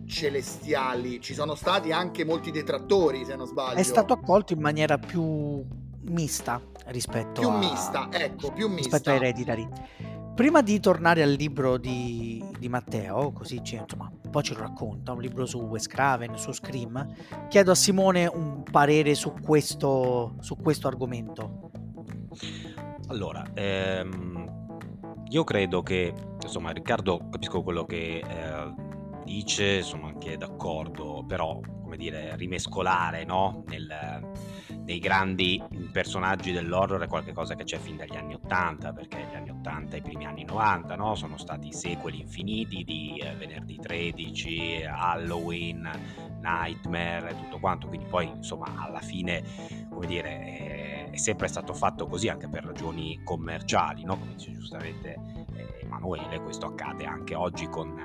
celestiali. 0.05 1.21
Ci 1.21 1.33
sono 1.33 1.55
stati 1.55 1.91
anche 1.91 2.25
molti 2.25 2.51
detrattori, 2.51 3.25
se 3.25 3.35
non 3.35 3.47
sbaglio. 3.47 3.77
È 3.77 3.83
stato 3.83 4.13
accolto 4.13 4.53
in 4.53 4.59
maniera 4.59 4.97
più 4.97 5.63
mista 6.05 6.61
rispetto 6.87 7.41
più 7.41 7.49
a... 7.49 7.57
mista, 7.57 8.09
ecco, 8.11 8.51
più 8.51 8.67
mista. 8.67 8.97
rispetto 8.97 9.09
a 9.09 9.13
Hereditary. 9.13 9.67
Prima 10.35 10.61
di 10.61 10.79
tornare 10.79 11.21
al 11.21 11.29
libro 11.29 11.77
di, 11.77 12.43
di 12.57 12.67
Matteo, 12.67 13.31
così 13.31 13.63
ci, 13.63 13.75
insomma, 13.75 14.11
poi 14.31 14.41
ce 14.41 14.55
lo 14.55 14.61
racconta, 14.61 15.11
un 15.11 15.21
libro 15.21 15.45
su 15.45 15.59
Wes 15.59 15.85
Craven, 15.85 16.35
su 16.37 16.51
Scream, 16.51 17.13
chiedo 17.49 17.71
a 17.71 17.75
Simone 17.75 18.25
un 18.25 18.63
parere 18.63 19.13
su 19.13 19.31
questo, 19.39 20.33
su 20.39 20.57
questo 20.57 20.87
argomento. 20.87 21.69
Allora, 23.09 23.45
ehm, 23.53 24.79
io 25.29 25.43
credo 25.43 25.83
che, 25.83 26.11
insomma, 26.41 26.71
Riccardo, 26.71 27.27
capisco 27.29 27.61
quello 27.61 27.85
che 27.85 28.23
eh, 28.27 28.73
dice, 29.23 29.81
sono 29.81 30.07
anche 30.07 30.37
d'accordo, 30.37 31.23
però, 31.27 31.59
come 31.81 31.97
dire, 31.97 32.35
rimescolare, 32.35 33.23
no? 33.25 33.63
Nel, 33.67 34.31
nei 34.83 34.99
grandi 34.99 35.61
personaggi 35.91 36.51
dell'horror 36.51 37.01
è 37.01 37.07
qualcosa 37.07 37.55
che 37.55 37.63
c'è 37.63 37.77
fin 37.77 37.97
dagli 37.97 38.15
anni 38.15 38.33
80, 38.33 38.93
perché 38.93 39.27
gli 39.31 39.35
anni 39.35 39.49
80 39.49 39.95
e 39.95 39.99
i 39.99 40.01
primi 40.01 40.25
anni 40.25 40.43
90, 40.43 40.95
no? 40.95 41.15
Sono 41.15 41.37
stati 41.37 41.71
sequeli 41.71 42.21
infiniti 42.21 42.83
di 42.83 43.17
eh, 43.19 43.33
Venerdì 43.35 43.77
13, 43.77 44.83
Halloween, 44.85 45.89
Nightmare 46.41 47.31
e 47.31 47.35
tutto 47.35 47.59
quanto, 47.59 47.87
quindi 47.87 48.05
poi, 48.07 48.27
insomma, 48.27 48.73
alla 48.77 49.01
fine, 49.01 49.43
come 49.89 50.05
dire... 50.05 50.91
È 51.13 51.17
sempre 51.17 51.47
stato 51.47 51.75
fatto 51.75 52.07
così 52.07 52.27
anche 52.27 52.47
per 52.47 52.65
ragioni 52.65 53.21
commerciali, 53.23 54.03
no? 54.03 54.17
come 54.17 54.33
dice 54.33 54.51
giustamente 54.51 55.13
eh, 55.53 55.81
Emanuele, 55.83 56.41
questo 56.41 56.65
accade 56.65 57.05
anche 57.05 57.35
oggi 57.35 57.67
con, 57.67 57.95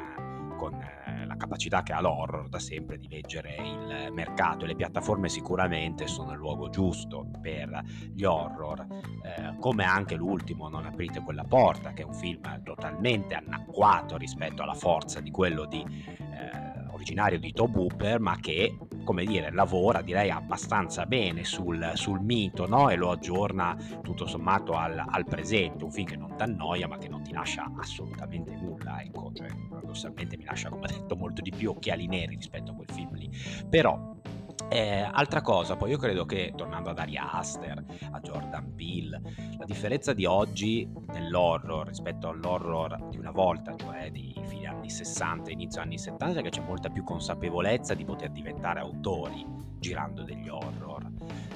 con 0.58 0.74
eh, 0.74 1.24
la 1.24 1.36
capacità 1.36 1.82
che 1.82 1.92
ha 1.92 2.00
l'horror 2.00 2.48
da 2.48 2.58
sempre 2.58 2.98
di 2.98 3.08
leggere 3.08 3.56
il 3.56 4.12
mercato. 4.12 4.64
E 4.64 4.68
le 4.68 4.74
piattaforme 4.74 5.30
sicuramente 5.30 6.06
sono 6.06 6.32
il 6.32 6.38
luogo 6.38 6.68
giusto 6.68 7.30
per 7.40 7.80
gli 8.12 8.24
horror, 8.24 8.86
eh, 9.22 9.56
come 9.58 9.84
anche 9.84 10.16
l'ultimo 10.16 10.68
Non 10.68 10.84
aprite 10.84 11.22
quella 11.22 11.44
porta, 11.44 11.92
che 11.92 12.02
è 12.02 12.04
un 12.04 12.14
film 12.14 12.62
totalmente 12.62 13.34
anacquato 13.34 14.16
rispetto 14.16 14.62
alla 14.62 14.74
forza 14.74 15.20
di 15.20 15.30
quello 15.30 15.64
di... 15.64 15.82
Eh, 16.18 16.77
originario 16.98 17.38
di 17.38 17.52
Tob 17.52 17.76
Hooper, 17.76 18.18
ma 18.18 18.36
che, 18.40 18.76
come 19.04 19.24
dire, 19.24 19.52
lavora 19.52 20.02
direi 20.02 20.30
abbastanza 20.30 21.06
bene 21.06 21.44
sul, 21.44 21.92
sul 21.94 22.20
mito 22.20 22.66
no? 22.66 22.90
e 22.90 22.96
lo 22.96 23.10
aggiorna 23.10 23.76
tutto 24.02 24.26
sommato 24.26 24.72
al, 24.72 25.02
al 25.06 25.24
presente. 25.24 25.84
Un 25.84 25.92
film 25.92 26.06
che 26.06 26.16
non 26.16 26.34
ti 26.36 26.42
annoia, 26.42 26.88
ma 26.88 26.98
che 26.98 27.08
non 27.08 27.22
ti 27.22 27.32
lascia 27.32 27.72
assolutamente 27.78 28.54
nulla. 28.56 29.00
Ecco, 29.00 29.30
cioè, 29.32 29.46
paradossalmente 29.70 30.36
mi 30.36 30.44
lascia, 30.44 30.68
come 30.68 30.88
detto, 30.88 31.16
molto 31.16 31.40
di 31.40 31.52
più 31.56 31.70
occhiali 31.70 32.06
neri 32.06 32.34
rispetto 32.34 32.72
a 32.72 32.74
quel 32.74 32.90
film 32.90 33.14
lì. 33.14 33.30
Però 33.68 34.16
eh, 34.68 35.08
altra 35.10 35.40
cosa, 35.40 35.76
poi 35.76 35.90
io 35.90 35.98
credo 35.98 36.26
che, 36.26 36.52
tornando 36.56 36.90
ad 36.90 36.98
Ari 36.98 37.16
Aster, 37.16 37.82
a 38.10 38.20
Jordan 38.20 38.74
Peele, 38.74 39.20
la 39.58 39.64
differenza 39.64 40.12
di 40.12 40.24
oggi 40.24 40.88
nell'horror 41.08 41.86
rispetto 41.86 42.28
all'horror 42.28 43.08
di 43.08 43.18
una 43.18 43.30
volta, 43.30 43.74
cioè 43.76 44.10
di 44.10 44.34
fine 44.46 44.66
anni 44.66 44.90
60, 44.90 45.50
inizio 45.50 45.80
anni 45.80 45.98
70, 45.98 46.40
è 46.40 46.42
che 46.42 46.50
c'è 46.50 46.62
molta 46.62 46.90
più 46.90 47.02
consapevolezza 47.04 47.94
di 47.94 48.04
poter 48.04 48.30
diventare 48.30 48.80
autori 48.80 49.44
girando 49.78 50.22
degli 50.22 50.48
horror. 50.48 51.06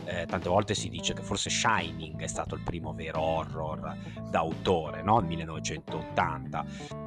Eh, 0.04 0.26
tante 0.26 0.48
volte 0.48 0.74
si 0.74 0.88
dice 0.88 1.14
che 1.14 1.22
forse 1.22 1.50
Shining 1.50 2.20
è 2.20 2.26
stato 2.26 2.54
il 2.54 2.62
primo 2.62 2.92
vero 2.92 3.20
horror 3.20 3.96
d'autore, 4.30 5.02
no? 5.02 5.18
Nel 5.18 5.28
1980. 5.28 6.64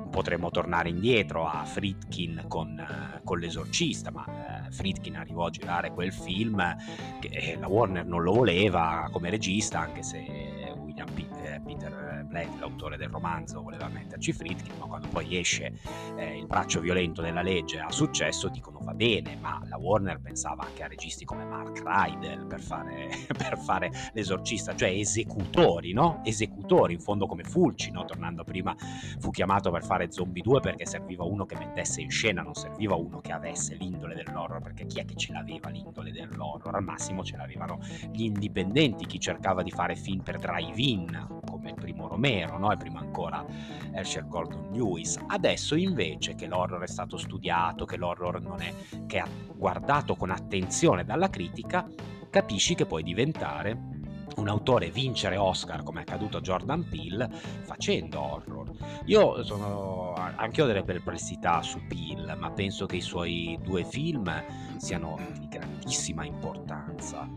Potremmo 0.10 0.49
tornare 0.49 0.89
indietro 0.89 1.45
a 1.45 1.66
Friedkin 1.66 2.45
con, 2.47 2.78
uh, 2.80 3.22
con 3.24 3.39
l'esorcista, 3.39 4.12
ma 4.12 4.26
Friedkin 4.70 5.16
arrivò 5.16 5.45
a 5.45 5.49
girare 5.49 5.91
quel 5.91 6.11
film 6.11 6.76
che 7.20 7.28
eh, 7.28 7.57
la 7.57 7.68
Warner 7.68 8.05
non 8.05 8.24
lo 8.24 8.34
voleva 8.34 9.07
come 9.11 9.30
regista, 9.30 9.80
anche 9.80 10.03
se 10.03 10.74
William 10.78 11.07
P- 11.13 11.28
eh, 11.43 11.61
Peter 11.66 12.05
Blatty, 12.36 12.59
l'autore 12.59 12.97
del 12.97 13.09
romanzo, 13.09 13.61
voleva 13.61 13.88
metterci 13.88 14.33
Friedkin, 14.33 14.73
ma 14.77 14.86
quando 14.88 15.07
poi 15.07 15.38
esce 15.38 15.73
eh, 16.17 16.38
il 16.38 16.45
braccio 16.45 16.81
violento 16.81 17.21
della 17.21 17.41
legge 17.41 17.79
ha 17.79 17.91
successo, 17.91 18.49
dicono 18.49 18.79
va 18.81 18.93
bene, 18.93 19.38
ma 19.38 19.61
la 19.69 19.77
Warner 19.77 20.19
pensava 20.19 20.65
anche 20.65 20.83
a 20.83 20.88
registi 20.88 21.23
come 21.23 21.45
Mark 21.45 21.81
Rydell 21.83 22.45
per 22.47 22.59
fare, 22.59 23.09
per 23.36 23.57
fare 23.57 23.91
l'esorcista, 24.13 24.75
cioè 24.75 24.89
esecutori, 24.89 25.93
no? 25.93 26.21
Esecutori, 26.23 26.93
in 26.93 26.99
fondo 26.99 27.25
come 27.25 27.43
Fulci, 27.43 27.91
no? 27.91 28.03
Tornando 28.03 28.43
prima, 28.43 28.75
fu 29.19 29.31
chiamato 29.31 29.71
per 29.71 29.86
fare 29.86 30.11
Zombie 30.11 30.43
2 30.43 30.59
perché 30.59 30.86
serviva 30.86 31.23
uno 31.23 31.45
che 31.45 31.57
mettesse 31.57 32.01
in 32.01 32.11
scena, 32.11 32.41
non 32.41 32.53
serviva 32.53 32.95
uno 32.95 33.21
che 33.21 33.31
avesse 33.31 33.75
l'indole 33.75 34.15
dell'horror, 34.15 34.61
perché 34.61 34.86
chi 34.86 34.99
è 34.99 35.05
che 35.05 35.15
ce 35.15 35.31
l'aveva 35.31 35.69
l'indole 35.69 36.11
dell'horror? 36.11 36.75
Al 36.75 36.83
massimo 36.83 37.23
ce 37.23 37.38
l'avevano 37.38 37.79
gli 38.11 38.23
indipendenti, 38.23 39.05
chi 39.05 39.19
cercava 39.19 39.63
di 39.63 39.71
fare 39.71 39.95
film 39.95 40.21
per 40.21 40.38
drive-in, 40.38 41.27
come 41.66 41.74
primo 41.74 42.07
Romero, 42.07 42.57
no? 42.59 42.72
e 42.72 42.78
prima 42.78 42.99
ancora 42.99 43.43
Herschel 43.91 44.28
Gordon 44.28 44.70
Lewis. 44.72 45.18
Adesso 45.28 45.76
invece 45.76 46.36
che 46.36 46.45
l'horror 46.45 46.84
è 46.84 46.88
stato 46.88 47.18
studiato, 47.18 47.86
che 47.86 47.97
l'horror 47.97 48.41
non 48.41 48.61
è 48.61 48.72
che 49.07 49.20
ha 49.20 49.28
guardato 49.55 50.16
con 50.16 50.30
attenzione 50.30 51.03
dalla 51.03 51.30
critica, 51.30 51.88
capisci 52.30 52.76
che 52.76 52.86
puoi 52.86 53.03
diventare 53.03 53.93
un 54.36 54.49
autore 54.49 54.91
vincere 54.91 55.38
Oscar 55.38 55.84
come 55.84 55.99
è 55.99 56.01
accaduto 56.01 56.38
a 56.38 56.41
Jordan 56.41 56.88
Peele 56.89 57.30
facendo 57.63 58.20
horror. 58.20 58.72
Io 59.05 59.43
sono 59.43 60.13
anche 60.13 60.61
ho 60.61 60.66
delle 60.66 60.84
perplessità 60.84 61.61
su 61.61 61.80
Peele, 61.88 62.36
ma 62.36 62.51
penso 62.51 62.86
che 62.86 62.97
i 62.97 63.01
suoi 63.01 63.57
due 63.61 63.86
film 63.86 64.30
siano 64.78 65.18
di 65.39 65.47
grandissima 65.47 66.26
importanza. 66.26 67.30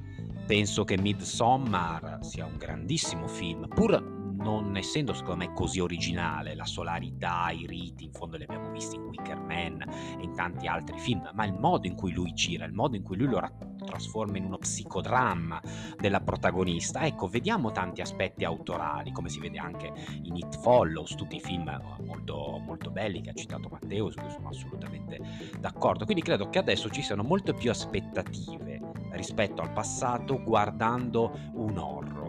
Penso 0.45 0.85
che 0.85 0.99
Midsommar 0.99 2.19
sia 2.23 2.47
un 2.47 2.57
grandissimo 2.57 3.29
film, 3.29 3.69
pur 3.69 4.18
non 4.39 4.77
essendo 4.77 5.13
secondo 5.13 5.45
me 5.45 5.53
così 5.53 5.81
originale, 5.81 6.55
la 6.55 6.65
solarità, 6.65 7.51
i 7.51 7.67
riti, 7.67 8.05
in 8.05 8.13
fondo 8.13 8.37
li 8.37 8.45
abbiamo 8.45 8.71
visti 8.71 8.97
in 8.97 9.03
Wicker 9.03 9.39
Man 9.41 9.83
e 10.19 10.23
in 10.23 10.35
tanti 10.35 10.67
altri 10.67 10.99
film, 10.99 11.31
ma 11.35 11.45
il 11.45 11.55
modo 11.55 11.87
in 11.87 11.95
cui 11.95 12.13
lui 12.13 12.33
gira, 12.33 12.65
il 12.65 12.73
modo 12.73 12.97
in 12.97 13.03
cui 13.03 13.17
lui 13.17 13.29
lo 13.29 13.41
ra- 13.41 13.53
trasforma 13.85 14.37
in 14.37 14.45
uno 14.45 14.59
psicodramma 14.59 15.61
della 15.99 16.21
protagonista, 16.21 17.03
ecco, 17.03 17.27
vediamo 17.27 17.73
tanti 17.73 18.01
aspetti 18.01 18.45
autorali, 18.45 19.13
come 19.13 19.29
si 19.29 19.41
vede 19.41 19.59
anche 19.59 19.93
in 20.23 20.37
It 20.37 20.59
Follows, 20.61 21.15
tutti 21.15 21.37
i 21.37 21.41
film 21.41 21.71
molto, 22.05 22.61
molto 22.65 22.91
belli 22.91 23.21
che 23.21 23.31
ha 23.31 23.35
citato 23.35 23.69
Matteo, 23.69 24.11
su 24.11 24.19
cui 24.19 24.31
sono 24.31 24.49
assolutamente 24.49 25.19
d'accordo. 25.59 26.05
Quindi 26.05 26.23
credo 26.23 26.49
che 26.49 26.59
adesso 26.59 26.89
ci 26.91 27.03
siano 27.03 27.23
molte 27.23 27.55
più 27.55 27.71
aspettative 27.71 28.81
rispetto 29.13 29.63
al 29.63 29.73
passato 29.73 30.41
guardando 30.43 31.39
un 31.55 31.79
horror. 31.79 32.28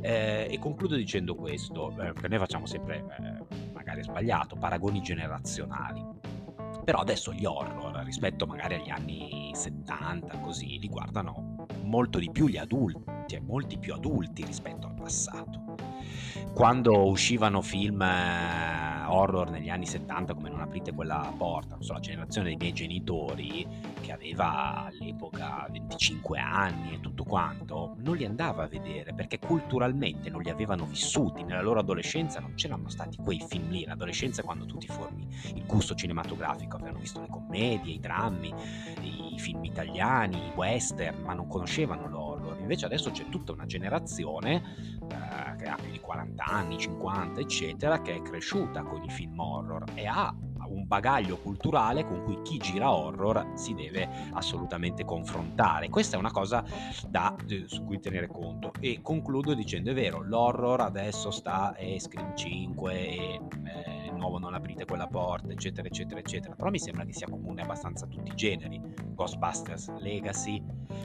Eh, 0.00 0.48
e 0.50 0.58
concludo 0.58 0.96
dicendo 0.96 1.34
questo, 1.34 1.90
eh, 1.92 2.12
perché 2.12 2.28
noi 2.28 2.38
facciamo 2.38 2.66
sempre, 2.66 3.04
eh, 3.18 3.72
magari 3.72 4.02
sbagliato, 4.02 4.56
paragoni 4.56 5.00
generazionali. 5.00 6.04
Però 6.84 6.98
adesso 6.98 7.32
gli 7.32 7.44
horror, 7.44 8.04
rispetto 8.04 8.46
magari 8.46 8.74
agli 8.74 8.90
anni 8.90 9.50
70, 9.52 10.38
così, 10.38 10.78
li 10.78 10.88
guardano 10.88 11.66
molto 11.82 12.18
di 12.18 12.30
più 12.30 12.46
gli 12.46 12.58
adulti, 12.58 13.34
e 13.34 13.40
molti 13.40 13.76
più 13.78 13.92
adulti 13.92 14.44
rispetto 14.44 14.86
al 14.86 14.94
passato. 14.94 15.65
Quando 16.56 17.06
uscivano 17.06 17.60
film 17.60 18.00
eh, 18.00 19.04
horror 19.08 19.50
negli 19.50 19.68
anni 19.68 19.84
70 19.84 20.32
come 20.32 20.48
Non 20.48 20.62
aprite 20.62 20.94
quella 20.94 21.30
porta, 21.36 21.74
non 21.74 21.82
so, 21.84 21.92
la 21.92 22.00
generazione 22.00 22.48
dei 22.48 22.56
miei 22.56 22.72
genitori 22.72 23.66
che 24.00 24.10
aveva 24.10 24.86
all'epoca 24.86 25.66
25 25.70 26.38
anni 26.38 26.94
e 26.94 27.00
tutto 27.00 27.24
quanto, 27.24 27.94
non 27.98 28.16
li 28.16 28.24
andava 28.24 28.62
a 28.62 28.68
vedere 28.68 29.12
perché 29.12 29.38
culturalmente 29.38 30.30
non 30.30 30.40
li 30.40 30.48
avevano 30.48 30.86
vissuti, 30.86 31.42
nella 31.42 31.60
loro 31.60 31.80
adolescenza 31.80 32.40
non 32.40 32.54
c'erano 32.54 32.88
stati 32.88 33.18
quei 33.18 33.44
film 33.46 33.68
lì, 33.68 33.84
l'adolescenza 33.84 34.42
quando 34.42 34.64
tu 34.64 34.78
ti 34.78 34.86
formi 34.86 35.28
il 35.54 35.66
gusto 35.66 35.94
cinematografico, 35.94 36.76
avevano 36.76 37.00
visto 37.00 37.20
le 37.20 37.28
commedie, 37.28 37.92
i 37.92 38.00
drammi, 38.00 38.54
i 39.02 39.38
film 39.38 39.62
italiani, 39.62 40.38
i 40.38 40.52
western, 40.54 41.20
ma 41.22 41.34
non 41.34 41.48
conoscevano 41.48 42.08
l'horror. 42.08 42.58
Invece 42.60 42.86
adesso 42.86 43.10
c'è 43.10 43.28
tutta 43.28 43.52
una 43.52 43.66
generazione 43.66 44.62
eh, 45.10 45.25
che 45.66 45.72
ha 45.72 45.74
più 45.74 45.90
di 45.90 45.98
40 45.98 46.44
anni, 46.44 46.78
50, 46.78 47.40
eccetera, 47.40 48.00
che 48.00 48.14
è 48.14 48.22
cresciuta 48.22 48.82
con 48.82 49.02
i 49.02 49.10
film 49.10 49.38
horror 49.40 49.84
e 49.94 50.06
ha 50.06 50.32
un 50.68 50.86
bagaglio 50.86 51.38
culturale 51.38 52.04
con 52.04 52.22
cui 52.22 52.40
chi 52.42 52.58
gira 52.58 52.92
horror 52.92 53.52
si 53.54 53.74
deve 53.74 54.08
assolutamente 54.32 55.04
confrontare. 55.04 55.88
Questa 55.88 56.16
è 56.16 56.18
una 56.18 56.30
cosa 56.30 56.64
da, 57.08 57.34
eh, 57.48 57.64
su 57.66 57.84
cui 57.84 57.98
tenere 57.98 58.28
conto. 58.28 58.72
E 58.78 59.00
concludo 59.02 59.54
dicendo: 59.54 59.90
è 59.90 59.94
vero, 59.94 60.22
l'horror 60.22 60.80
adesso 60.80 61.30
sta 61.30 61.74
è 61.74 61.98
Scream 61.98 62.36
5 62.36 62.92
e 62.92 63.40
eh, 63.74 64.10
nuovo 64.12 64.38
non 64.38 64.54
aprite 64.54 64.84
quella 64.84 65.06
porta, 65.06 65.52
eccetera, 65.52 65.86
eccetera, 65.88 66.20
eccetera. 66.20 66.54
Però 66.54 66.70
mi 66.70 66.78
sembra 66.78 67.04
che 67.04 67.12
sia 67.12 67.28
comune 67.28 67.62
abbastanza 67.62 68.04
a 68.04 68.08
tutti 68.08 68.30
i 68.30 68.34
generi. 68.34 68.80
Ghostbusters 69.14 69.92
Legacy, 69.98 70.62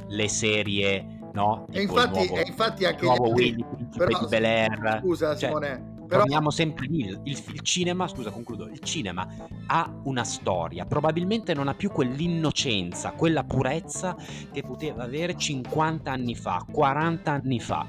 le 0.07 0.27
serie, 0.27 1.20
no? 1.33 1.67
e 1.71 1.81
infatti, 1.81 2.25
nuovo, 2.27 2.35
e 2.37 2.43
infatti 2.47 2.85
anche 2.85 3.05
nuovo 3.05 3.29
Willy, 3.29 3.65
però, 3.95 4.19
di 4.19 4.25
Bel 4.27 4.45
Air. 4.45 4.99
Scusa, 5.01 5.35
cioè, 5.35 5.49
Simone. 5.49 5.89
Però... 6.07 6.23
Torniamo 6.23 6.49
sempre 6.49 6.87
lì, 6.87 7.05
il, 7.05 7.21
il, 7.23 7.61
cinema, 7.61 8.05
scusa 8.05 8.31
concludo, 8.31 8.67
il 8.67 8.79
cinema 8.79 9.25
ha 9.67 9.89
una 10.03 10.25
storia, 10.25 10.85
probabilmente 10.85 11.53
non 11.53 11.69
ha 11.69 11.73
più 11.73 11.89
quell'innocenza, 11.89 13.11
quella 13.11 13.45
purezza 13.45 14.17
che 14.51 14.61
poteva 14.61 15.03
avere 15.03 15.37
50 15.37 16.11
anni 16.11 16.35
fa, 16.35 16.65
40 16.69 17.31
anni 17.31 17.61
fa. 17.61 17.87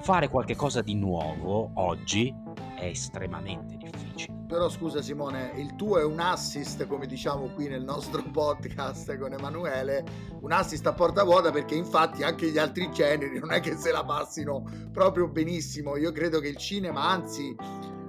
Fare 0.00 0.28
qualcosa 0.28 0.82
di 0.82 0.94
nuovo 0.94 1.72
oggi 1.74 2.32
è 2.76 2.84
estremamente 2.84 3.76
difficile. 3.76 3.87
Però 4.26 4.68
scusa 4.68 5.02
Simone, 5.02 5.52
il 5.56 5.76
tuo 5.76 5.98
è 5.98 6.04
un 6.04 6.18
assist, 6.20 6.86
come 6.86 7.06
diciamo 7.06 7.48
qui 7.54 7.68
nel 7.68 7.84
nostro 7.84 8.22
podcast 8.32 9.16
con 9.18 9.32
Emanuele, 9.32 10.04
un 10.40 10.52
assist 10.52 10.86
a 10.86 10.92
porta 10.92 11.22
vuota 11.22 11.50
perché 11.50 11.74
infatti 11.74 12.22
anche 12.22 12.50
gli 12.50 12.58
altri 12.58 12.90
generi 12.90 13.38
non 13.38 13.52
è 13.52 13.60
che 13.60 13.76
se 13.76 13.92
la 13.92 14.04
passino 14.04 14.64
proprio 14.92 15.28
benissimo. 15.28 15.96
Io 15.96 16.12
credo 16.12 16.40
che 16.40 16.48
il 16.48 16.56
cinema, 16.56 17.02
anzi, 17.02 17.54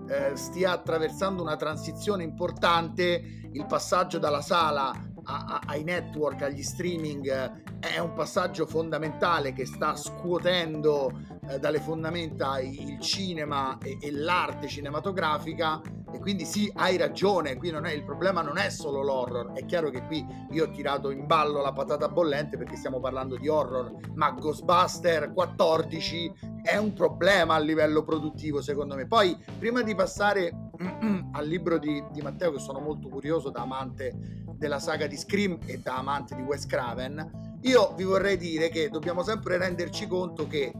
eh, 0.07 0.35
stia 0.35 0.71
attraversando 0.71 1.41
una 1.43 1.55
transizione 1.55 2.23
importante, 2.23 3.47
il 3.51 3.65
passaggio 3.65 4.17
dalla 4.17 4.41
sala 4.41 4.89
a, 5.23 5.45
a, 5.45 5.61
ai 5.65 5.83
network, 5.83 6.41
agli 6.41 6.63
streaming, 6.63 7.79
è 7.79 7.99
un 7.99 8.13
passaggio 8.13 8.65
fondamentale 8.65 9.53
che 9.53 9.65
sta 9.65 9.95
scuotendo 9.95 11.38
eh, 11.49 11.59
dalle 11.59 11.79
fondamenta 11.79 12.59
il 12.59 12.99
cinema 12.99 13.77
e, 13.79 13.97
e, 13.99 14.11
l'arte 14.11 14.67
cinematografica 14.67 15.81
e 16.11 16.19
quindi 16.19 16.45
sì, 16.45 16.71
hai 16.75 16.95
ragione, 16.95 17.55
qui 17.55 17.71
non 17.71 17.85
è, 17.85 17.91
il 17.91 18.03
problema 18.03 18.41
non 18.41 18.57
è 18.57 18.69
solo 18.69 19.01
l'horror, 19.01 19.53
è 19.53 19.65
chiaro 19.65 19.89
che 19.89 20.05
qui 20.05 20.25
io 20.51 20.65
ho 20.65 20.69
tirato 20.69 21.09
in 21.09 21.25
ballo 21.25 21.61
la 21.61 21.73
patata 21.73 22.07
bollente 22.07 22.57
perché 22.57 22.75
stiamo 22.75 22.99
parlando 22.99 23.35
di 23.35 23.47
horror, 23.47 23.91
ma 24.13 24.31
Ghostbuster 24.31 25.33
14 25.33 26.33
è 26.61 26.77
un 26.77 26.93
problema 26.93 27.55
a 27.55 27.59
livello 27.59 28.03
produttivo 28.03 28.61
secondo 28.61 28.95
me. 28.95 29.07
Poi 29.07 29.35
prima 29.57 29.81
di 29.81 29.95
passare 29.95 30.69
al 31.31 31.47
libro 31.47 31.77
di, 31.77 32.03
di 32.11 32.21
Matteo 32.21 32.51
che 32.51 32.59
sono 32.59 32.79
molto 32.79 33.07
curioso 33.07 33.49
da 33.49 33.61
amante 33.61 34.45
della 34.55 34.79
saga 34.79 35.07
di 35.07 35.17
Scream 35.17 35.57
e 35.65 35.79
da 35.79 35.97
amante 35.97 36.35
di 36.35 36.41
Wes 36.41 36.65
Craven, 36.65 37.57
io 37.61 37.93
vi 37.95 38.03
vorrei 38.03 38.37
dire 38.37 38.69
che 38.69 38.89
dobbiamo 38.89 39.23
sempre 39.23 39.57
renderci 39.57 40.07
conto 40.07 40.47
che 40.47 40.71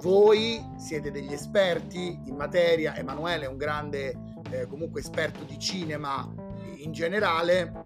voi 0.00 0.64
siete 0.76 1.10
degli 1.10 1.32
esperti 1.32 2.20
in 2.24 2.34
materia, 2.36 2.96
Emanuele 2.96 3.44
è 3.44 3.48
un 3.48 3.56
grande 3.56 4.16
eh, 4.50 4.66
comunque 4.66 5.00
esperto 5.00 5.44
di 5.44 5.58
cinema 5.58 6.28
in 6.76 6.92
generale, 6.92 7.82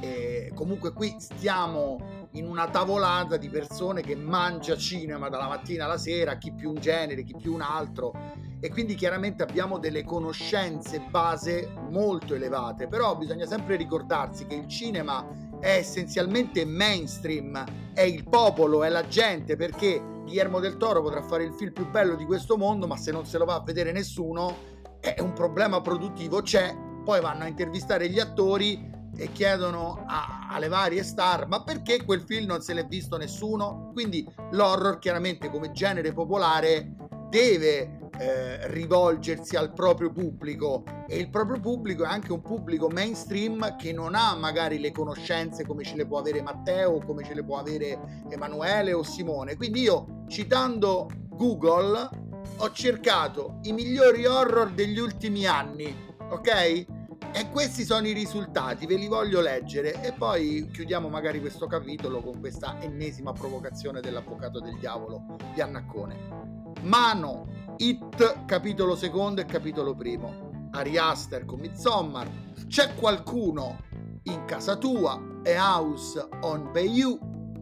e 0.00 0.50
comunque 0.54 0.92
qui 0.92 1.14
stiamo 1.18 2.28
in 2.32 2.46
una 2.46 2.68
tavolata 2.68 3.36
di 3.36 3.48
persone 3.48 4.02
che 4.02 4.14
mangia 4.14 4.76
cinema 4.76 5.28
dalla 5.28 5.48
mattina 5.48 5.84
alla 5.84 5.98
sera, 5.98 6.38
chi 6.38 6.52
più 6.52 6.70
un 6.70 6.80
genere, 6.80 7.22
chi 7.22 7.34
più 7.36 7.52
un 7.52 7.60
altro 7.60 8.12
e 8.60 8.68
quindi 8.68 8.94
chiaramente 8.94 9.42
abbiamo 9.42 9.78
delle 9.78 10.04
conoscenze 10.04 11.00
base 11.00 11.72
molto 11.88 12.34
elevate, 12.34 12.88
però 12.88 13.16
bisogna 13.16 13.46
sempre 13.46 13.76
ricordarsi 13.76 14.46
che 14.46 14.54
il 14.54 14.68
cinema 14.68 15.26
è 15.58 15.76
essenzialmente 15.76 16.64
mainstream, 16.64 17.64
è 17.94 18.02
il 18.02 18.28
popolo, 18.28 18.84
è 18.84 18.88
la 18.90 19.06
gente, 19.06 19.56
perché 19.56 20.02
Guillermo 20.30 20.60
del 20.60 20.76
Toro 20.76 21.02
potrà 21.02 21.22
fare 21.22 21.42
il 21.42 21.52
film 21.52 21.72
più 21.72 21.90
bello 21.90 22.14
di 22.14 22.24
questo 22.24 22.56
mondo, 22.56 22.86
ma 22.86 22.96
se 22.96 23.10
non 23.10 23.26
se 23.26 23.36
lo 23.36 23.44
va 23.44 23.54
a 23.56 23.62
vedere 23.64 23.90
nessuno, 23.90 24.56
è 25.00 25.16
un 25.18 25.32
problema 25.32 25.80
produttivo, 25.80 26.40
c'è, 26.40 26.72
poi 27.04 27.20
vanno 27.20 27.42
a 27.42 27.46
intervistare 27.48 28.08
gli 28.08 28.20
attori 28.20 28.88
e 29.16 29.32
chiedono 29.32 30.04
a, 30.06 30.46
alle 30.48 30.68
varie 30.68 31.02
star 31.02 31.48
ma 31.48 31.64
perché 31.64 32.04
quel 32.04 32.20
film 32.20 32.46
non 32.46 32.60
se 32.62 32.74
l'è 32.74 32.86
visto 32.86 33.16
nessuno? 33.16 33.90
Quindi 33.92 34.24
l'horror 34.52 35.00
chiaramente 35.00 35.50
come 35.50 35.72
genere 35.72 36.12
popolare 36.12 36.94
deve 37.28 38.09
eh, 38.20 38.68
rivolgersi 38.68 39.56
al 39.56 39.72
proprio 39.72 40.12
pubblico 40.12 40.84
e 41.08 41.16
il 41.16 41.30
proprio 41.30 41.58
pubblico 41.58 42.04
è 42.04 42.06
anche 42.06 42.32
un 42.32 42.42
pubblico 42.42 42.88
mainstream 42.88 43.76
che 43.76 43.92
non 43.94 44.14
ha 44.14 44.34
magari 44.36 44.78
le 44.78 44.92
conoscenze 44.92 45.64
come 45.64 45.84
ce 45.84 45.96
le 45.96 46.06
può 46.06 46.18
avere 46.18 46.42
Matteo 46.42 46.98
come 46.98 47.24
ce 47.24 47.32
le 47.32 47.42
può 47.42 47.56
avere 47.56 47.98
Emanuele 48.28 48.92
o 48.92 49.02
Simone. 49.02 49.56
Quindi 49.56 49.80
io 49.80 50.24
citando 50.28 51.08
Google 51.30 52.10
ho 52.58 52.70
cercato 52.72 53.58
i 53.62 53.72
migliori 53.72 54.26
horror 54.26 54.70
degli 54.72 54.98
ultimi 54.98 55.46
anni, 55.46 55.94
ok? 56.28 56.86
E 57.32 57.48
questi 57.50 57.84
sono 57.84 58.06
i 58.06 58.12
risultati, 58.12 58.86
ve 58.86 58.96
li 58.96 59.06
voglio 59.06 59.40
leggere 59.40 60.02
e 60.02 60.12
poi 60.12 60.68
chiudiamo 60.70 61.08
magari 61.08 61.40
questo 61.40 61.66
capitolo 61.66 62.20
con 62.20 62.38
questa 62.40 62.78
ennesima 62.80 63.32
provocazione 63.32 64.00
dell'avvocato 64.00 64.60
del 64.60 64.76
diavolo 64.78 65.36
di 65.54 65.60
Annaccone. 65.62 66.60
Mano, 66.82 67.46
It 67.82 68.44
capitolo 68.44 68.94
secondo 68.94 69.40
e 69.40 69.46
capitolo 69.46 69.94
primo. 69.94 70.68
Ari 70.72 70.98
Aster 70.98 71.46
con 71.46 71.60
Midsommar. 71.60 72.28
C'è 72.66 72.94
qualcuno 72.94 73.78
in 74.24 74.44
casa 74.44 74.76
tua. 74.76 75.12
A 75.14 75.78
House 75.78 76.28
on 76.42 76.70
Bayou. 76.72 77.18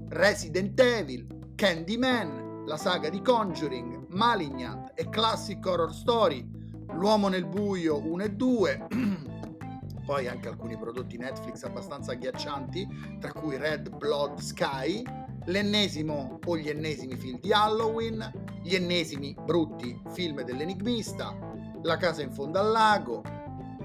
Resident 0.08 0.78
Evil. 0.80 1.52
Candyman. 1.54 2.64
La 2.66 2.76
saga 2.76 3.08
di 3.10 3.22
Conjuring. 3.22 4.06
Malignant 4.08 4.90
e 4.96 5.08
Classic 5.08 5.64
Horror 5.64 5.94
Story. 5.94 6.50
L'uomo 6.94 7.28
nel 7.28 7.46
buio 7.46 8.04
1 8.04 8.22
e 8.24 8.32
2. 8.32 8.86
Poi 10.04 10.26
anche 10.26 10.48
alcuni 10.48 10.76
prodotti 10.76 11.16
Netflix 11.16 11.62
abbastanza 11.62 12.10
agghiaccianti, 12.10 13.18
tra 13.20 13.32
cui 13.32 13.56
Red 13.56 13.94
Blood 13.96 14.40
Sky 14.40 15.04
l'ennesimo 15.48 16.38
o 16.44 16.56
gli 16.56 16.68
ennesimi 16.68 17.16
film 17.16 17.38
di 17.40 17.52
Halloween, 17.52 18.32
gli 18.62 18.74
ennesimi 18.74 19.34
brutti 19.44 20.00
film 20.10 20.42
dell'enigmista, 20.42 21.36
La 21.82 21.96
casa 21.96 22.22
in 22.22 22.32
fondo 22.32 22.58
al 22.58 22.70
lago, 22.70 23.22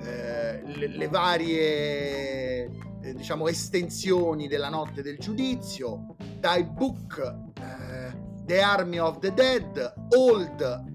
eh, 0.04 0.62
le, 0.66 0.88
le, 0.88 1.08
varie 1.08 2.64
eh, 3.02 3.14
diciamo 3.14 3.48
estensioni 3.48 4.48
della 4.48 4.70
notte 4.70 5.02
del 5.02 5.18
giudizio, 5.18 6.16
Die 6.18 6.66
Book, 6.66 7.36
eh, 7.60 8.18
The 8.46 8.62
Army 8.62 8.98
of 8.98 9.20
the 9.20 9.34
Dead, 9.34 9.94
Old, 10.18 10.92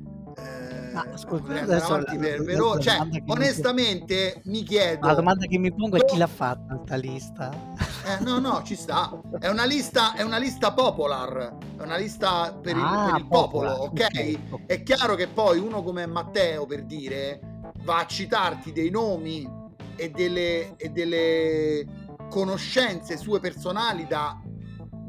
ma 0.93 1.16
scusa, 1.16 1.61
adesso 1.61 1.95
avanti 1.95 2.16
per. 2.19 2.43
Cioè, 2.81 2.97
onestamente 3.27 4.40
mi, 4.45 4.59
mi 4.59 4.62
chiedo. 4.65 5.07
La 5.07 5.15
domanda 5.15 5.47
che 5.47 5.59
mi 5.59 5.73
pongo 5.73 5.97
è 5.97 6.05
chi 6.05 6.16
l'ha 6.16 6.27
fatta 6.27 6.74
questa 6.77 6.97
lista? 6.97 7.51
Eh, 8.09 8.24
no, 8.24 8.39
no, 8.39 8.62
ci 8.62 8.74
sta. 8.74 9.20
È 9.39 9.48
una 9.48 9.64
lista, 9.64 10.14
è 10.14 10.22
una 10.22 10.39
lista 10.39 10.72
popular, 10.72 11.56
è 11.76 11.82
una 11.82 11.97
lista 11.97 12.59
per 12.59 12.74
il, 12.74 12.82
ah, 12.82 13.10
per 13.10 13.20
il 13.20 13.26
popolo, 13.26 13.70
ok? 13.70 13.90
Okay. 13.90 14.48
È 14.64 14.82
chiaro 14.82 15.14
che 15.14 15.26
poi 15.28 15.59
uno 15.59 15.82
come 15.82 16.06
Matteo, 16.06 16.64
per 16.64 16.85
dire, 16.85 17.39
va 17.82 17.98
a 17.98 18.06
citarti 18.06 18.72
dei 18.72 18.89
nomi 18.89 19.47
e 19.94 20.10
delle, 20.10 20.76
e 20.76 20.89
delle 20.89 21.86
conoscenze 22.30 23.18
sue 23.18 23.40
personali 23.40 24.06
da, 24.06 24.40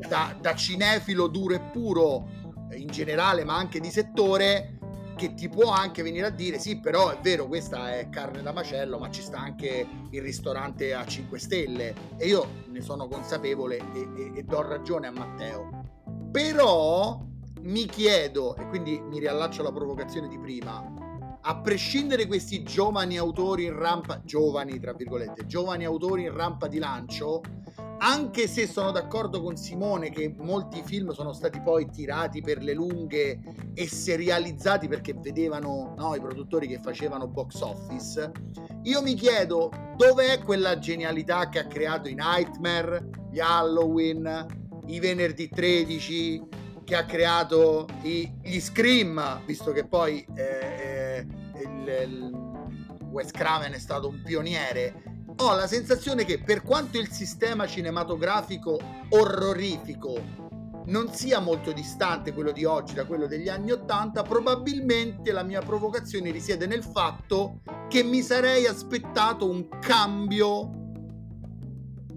da, 0.08 0.36
da 0.38 0.54
cinefilo 0.54 1.28
duro 1.28 1.54
e 1.54 1.62
puro 1.62 2.28
in 2.74 2.88
generale, 2.88 3.46
ma 3.46 3.56
anche 3.56 3.80
di 3.80 3.92
settore 3.92 4.79
che 5.20 5.34
ti 5.34 5.50
può 5.50 5.70
anche 5.70 6.02
venire 6.02 6.28
a 6.28 6.30
dire 6.30 6.58
sì 6.60 6.80
però 6.80 7.10
è 7.10 7.20
vero 7.22 7.46
questa 7.48 7.94
è 7.98 8.08
carne 8.08 8.42
da 8.42 8.54
macello 8.54 8.98
ma 8.98 9.10
ci 9.10 9.22
sta 9.22 9.38
anche 9.38 9.86
il 10.12 10.22
ristorante 10.22 10.94
a 10.94 11.06
5 11.06 11.38
stelle. 11.38 11.94
E 12.18 12.26
io 12.28 12.64
ne 12.70 12.80
sono 12.80 13.10
consapevole 13.10 13.78
e, 13.78 14.08
e, 14.16 14.32
e 14.36 14.44
do 14.44 14.62
ragione 14.62 15.08
a 15.08 15.12
Matteo. 15.12 16.00
Però 16.32 17.22
mi 17.62 17.86
chiedo 17.86 18.56
e 18.56 18.66
quindi 18.70 18.98
mi 19.02 19.20
riallaccio 19.20 19.60
alla 19.60 19.74
provocazione 19.74 20.30
di 20.30 20.40
prima 20.40 20.99
a 21.42 21.62
prescindere 21.62 22.28
questi 22.28 22.64
giovani 22.64 23.18
autori 23.18 23.66
in 23.66 23.78
rampa 23.78 24.22
giovani 24.24 24.80
tra 24.80 24.94
virgolette 24.94 25.46
giovani 25.46 25.86
autori 25.86 26.24
in 26.24 26.34
rampa 26.34 26.68
di 26.68 26.80
lancio 26.80 27.42
anche 28.00 28.48
se 28.48 28.66
sono 28.66 28.92
d'accordo 28.92 29.42
con 29.42 29.58
Simone 29.58 30.10
che 30.10 30.34
molti 30.38 30.82
film 30.84 31.12
sono 31.12 31.34
stati 31.34 31.62
poi 31.62 31.90
tirati 31.90 32.42
per 32.42 32.64
le 32.64 32.74
lunghe 32.74 33.40
e 33.74 33.88
serializzati 33.88 34.88
perché 34.88 35.14
vedevano 35.14 35.96
no, 35.98 36.16
i 36.16 36.22
produttori 36.22 36.68
che 36.68 36.80
facevano 36.80 37.28
box 37.28 37.60
office, 37.62 38.32
io 38.84 39.02
mi 39.02 39.16
chiedo 39.16 39.70
dove 39.98 40.34
è 40.34 40.40
quella 40.40 40.80
genialità 40.80 41.50
che 41.50 41.60
ha 41.60 41.68
creato 41.68 42.08
i 42.08 42.16
Nightmare, 42.16 43.10
gli 43.32 43.40
Halloween, 43.40 44.46
i 44.88 45.00
venerdì 45.00 45.50
13, 45.50 46.42
che 46.90 46.96
ha 46.96 47.06
creato 47.06 47.86
i, 48.02 48.34
gli 48.42 48.60
Scream, 48.60 49.46
visto 49.46 49.72
che 49.72 49.86
poi 49.86 50.26
eh, 50.34 50.44
eh 50.44 51.28
il, 51.62 52.10
il 52.10 53.08
Wes 53.12 53.30
Craven 53.30 53.74
è 53.74 53.78
stato 53.78 54.08
un 54.08 54.24
pioniere. 54.24 55.04
Ho 55.38 55.54
la 55.54 55.68
sensazione 55.68 56.26
che 56.26 56.42
per 56.42 56.64
quanto 56.64 56.98
il 56.98 57.12
sistema 57.12 57.68
cinematografico 57.68 58.80
orrorifico 59.10 60.48
non 60.86 61.14
sia 61.14 61.40
molto 61.40 61.72
distante 61.74 62.34
quello 62.34 62.52
di 62.52 62.66
oggi 62.66 62.96
da 62.96 63.06
quello 63.06 63.28
degli 63.28 63.50
anni 63.50 63.70
Ottanta, 63.70 64.24
probabilmente 64.24 65.32
la 65.32 65.44
mia 65.44 65.62
provocazione 65.62 66.32
risiede 66.32 66.66
nel 66.66 66.84
fatto 66.84 67.62
che 67.88 68.02
mi 68.02 68.24
sarei 68.24 68.66
aspettato 68.66 69.48
un 69.48 69.70
cambio 69.80 70.89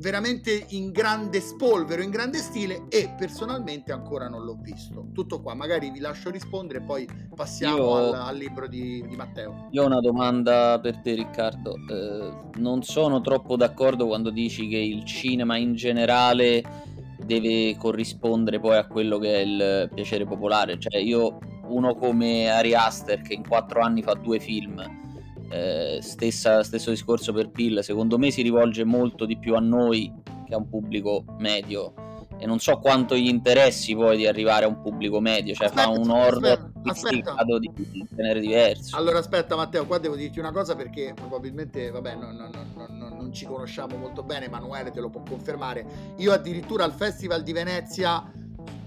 veramente 0.02 0.66
in 0.70 0.90
grande 0.90 1.40
spolvero, 1.40 2.02
in 2.02 2.10
grande 2.10 2.38
stile 2.38 2.86
e 2.88 3.14
personalmente 3.16 3.92
ancora 3.92 4.28
non 4.28 4.44
l'ho 4.44 4.58
visto. 4.60 5.06
Tutto 5.14 5.40
qua, 5.40 5.54
magari 5.54 5.90
vi 5.90 6.00
lascio 6.00 6.28
rispondere 6.28 6.80
e 6.80 6.82
poi 6.82 7.08
passiamo 7.34 7.76
Io- 7.76 7.94
al, 7.94 8.14
al 8.14 8.36
libro 8.36 8.66
di, 8.66 9.06
di 9.08 9.16
Matteo. 9.16 9.68
Io 9.70 9.84
ho 9.84 9.86
una 9.86 10.00
domanda 10.00 10.80
per 10.80 10.98
te, 10.98 11.14
Riccardo. 11.14 11.76
Eh, 11.88 12.32
non 12.58 12.82
sono 12.82 13.20
troppo 13.20 13.56
d'accordo 13.56 14.08
quando 14.08 14.30
dici 14.30 14.66
che 14.66 14.78
il 14.78 15.04
cinema 15.04 15.56
in 15.56 15.74
generale 15.74 16.62
deve 17.24 17.76
corrispondere 17.76 18.58
poi 18.58 18.76
a 18.76 18.86
quello 18.86 19.18
che 19.18 19.34
è 19.34 19.44
il 19.44 19.90
piacere 19.94 20.24
popolare. 20.24 20.80
Cioè, 20.80 20.98
io, 20.98 21.38
uno 21.68 21.94
come 21.94 22.50
Ari 22.50 22.74
Aster, 22.74 23.22
che 23.22 23.34
in 23.34 23.46
quattro 23.46 23.80
anni 23.80 24.02
fa 24.02 24.14
due 24.14 24.40
film, 24.40 24.82
eh, 25.52 25.98
stessa- 26.00 26.62
stesso 26.62 26.90
discorso 26.90 27.32
per 27.32 27.50
Pill, 27.50 27.80
secondo 27.80 28.18
me 28.18 28.30
si 28.30 28.42
rivolge 28.42 28.84
molto 28.84 29.26
di 29.26 29.36
più 29.36 29.54
a 29.54 29.60
noi 29.60 30.12
che 30.46 30.54
a 30.54 30.56
un 30.56 30.68
pubblico 30.68 31.24
medio. 31.38 31.94
E 32.38 32.46
non 32.46 32.58
so 32.58 32.78
quanto 32.78 33.14
gli 33.14 33.28
interessi 33.28 33.94
poi 33.94 34.16
di 34.16 34.26
arrivare 34.26 34.64
a 34.64 34.68
un 34.68 34.80
pubblico 34.82 35.20
medio, 35.20 35.54
cioè 35.54 35.68
fa 35.68 35.82
Aspetta, 35.82 36.00
un 36.00 36.10
horror 36.10 36.44
aspetta, 36.44 36.70
aspetta. 36.90 37.16
istigato 37.16 37.58
di 37.60 37.70
di 37.74 38.06
genere 38.16 38.40
diverso. 38.40 38.96
Allora 38.96 39.18
aspetta 39.18 39.54
Matteo, 39.54 39.86
qua 39.86 39.98
devo 39.98 40.16
dirti 40.16 40.40
una 40.40 40.50
cosa 40.50 40.74
perché 40.74 41.12
probabilmente, 41.14 41.90
vabbè, 41.92 42.16
non- 42.16 42.34
non- 42.34 42.72
non- 42.98 43.16
non 43.16 43.32
ci 43.32 43.44
conosciamo 43.46 43.96
molto 43.96 44.24
bene, 44.24 44.46
Emanuele 44.46 44.90
te 44.90 45.00
lo 45.00 45.08
può 45.08 45.22
confermare. 45.28 45.86
Io 46.16 46.32
addirittura 46.32 46.82
al 46.82 46.92
Festival 46.92 47.44
di 47.44 47.52
Venezia, 47.52 48.28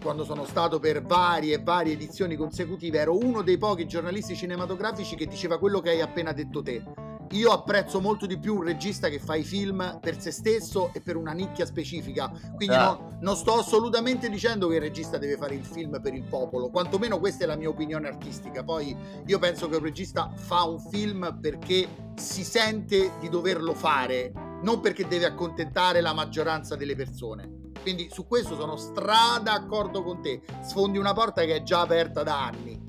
quando 0.06 0.24
sono 0.24 0.46
stato 0.46 0.80
per 0.80 1.02
varie 1.02 1.56
e 1.56 1.64
varie 1.64 1.94
edizioni 1.94 2.36
consecutive, 2.36 3.00
ero 3.00 3.18
uno 3.18 3.42
dei 3.42 3.58
pochi 3.58 3.88
giornalisti 3.88 4.36
cinematografici 4.36 5.16
che 5.16 5.26
diceva 5.26 5.58
quello 5.58 5.80
che 5.80 5.90
hai 5.90 6.02
appena 6.02 6.32
detto 6.32 6.62
te. 6.62 6.84
Io 7.32 7.50
apprezzo 7.50 8.00
molto 8.00 8.28
di 8.28 8.38
più 8.38 8.58
un 8.58 8.62
regista 8.66 9.10
che 9.10 9.18
fa 9.18 9.34
i 9.34 9.44
film 9.44 9.98
per 10.00 10.22
se 10.22 10.30
stesso 10.30 10.92
e 10.94 11.02
per 11.02 11.16
una 11.16 11.32
nicchia 11.32 11.66
specifica. 11.66 12.32
Quindi 12.56 12.76
Ah. 12.76 12.84
no- 12.84 13.18
non 13.22 13.36
sto 13.36 13.56
assolutamente 13.56 14.30
dicendo 14.30 14.68
che 14.68 14.76
il 14.76 14.82
regista 14.82 15.18
deve 15.18 15.38
fare 15.38 15.56
il 15.56 15.66
film 15.66 16.00
per 16.00 16.14
il 16.14 16.24
popolo, 16.24 16.70
quantomeno 16.70 17.18
questa 17.18 17.46
è 17.46 17.48
la 17.48 17.56
mia 17.56 17.70
opinione 17.70 18.08
artistica. 18.08 18.64
Poi 18.64 18.96
io 19.26 19.40
penso 19.40 19.68
che 19.68 19.78
un 19.78 19.84
regista 19.84 20.32
fa 20.36 20.66
un 20.66 20.80
film 20.80 21.40
perché 21.42 21.88
si 22.14 22.44
sente 22.44 23.14
di 23.20 23.28
doverlo 23.28 23.74
fare, 23.74 24.32
non 24.62 24.82
perché 24.82 25.08
deve 25.08 25.26
accontentare 25.26 26.00
la 26.00 26.14
maggioranza 26.14 26.76
delle 26.76 26.96
persone. 26.96 27.64
Quindi 27.86 28.10
su 28.12 28.26
questo 28.26 28.56
sono 28.56 28.78
stra 28.78 29.38
d'accordo 29.40 30.02
con 30.02 30.20
te. 30.20 30.42
Sfondi 30.64 30.98
una 30.98 31.14
porta 31.14 31.44
che 31.44 31.58
è 31.58 31.62
già 31.62 31.82
aperta 31.82 32.24
da 32.24 32.46
anni. 32.46 32.82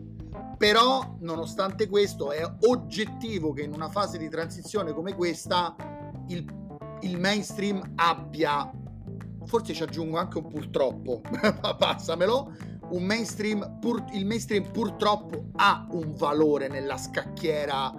Però, 0.56 1.18
nonostante 1.20 1.86
questo, 1.86 2.32
è 2.32 2.42
oggettivo 2.62 3.52
che 3.52 3.60
in 3.60 3.74
una 3.74 3.90
fase 3.90 4.16
di 4.16 4.30
transizione 4.30 4.94
come 4.94 5.14
questa 5.14 5.76
il, 6.28 6.46
il 7.00 7.18
mainstream 7.18 7.92
abbia, 7.96 8.72
forse 9.44 9.74
ci 9.74 9.82
aggiungo 9.82 10.16
anche 10.16 10.38
un 10.38 10.48
purtroppo, 10.48 11.20
passamelo, 11.76 12.54
un 12.92 13.02
mainstream, 13.02 13.76
pur- 13.78 14.14
il 14.14 14.24
mainstream 14.24 14.70
purtroppo 14.70 15.50
ha 15.56 15.86
un 15.90 16.14
valore 16.14 16.68
nella 16.68 16.96
scacchiera 16.96 17.92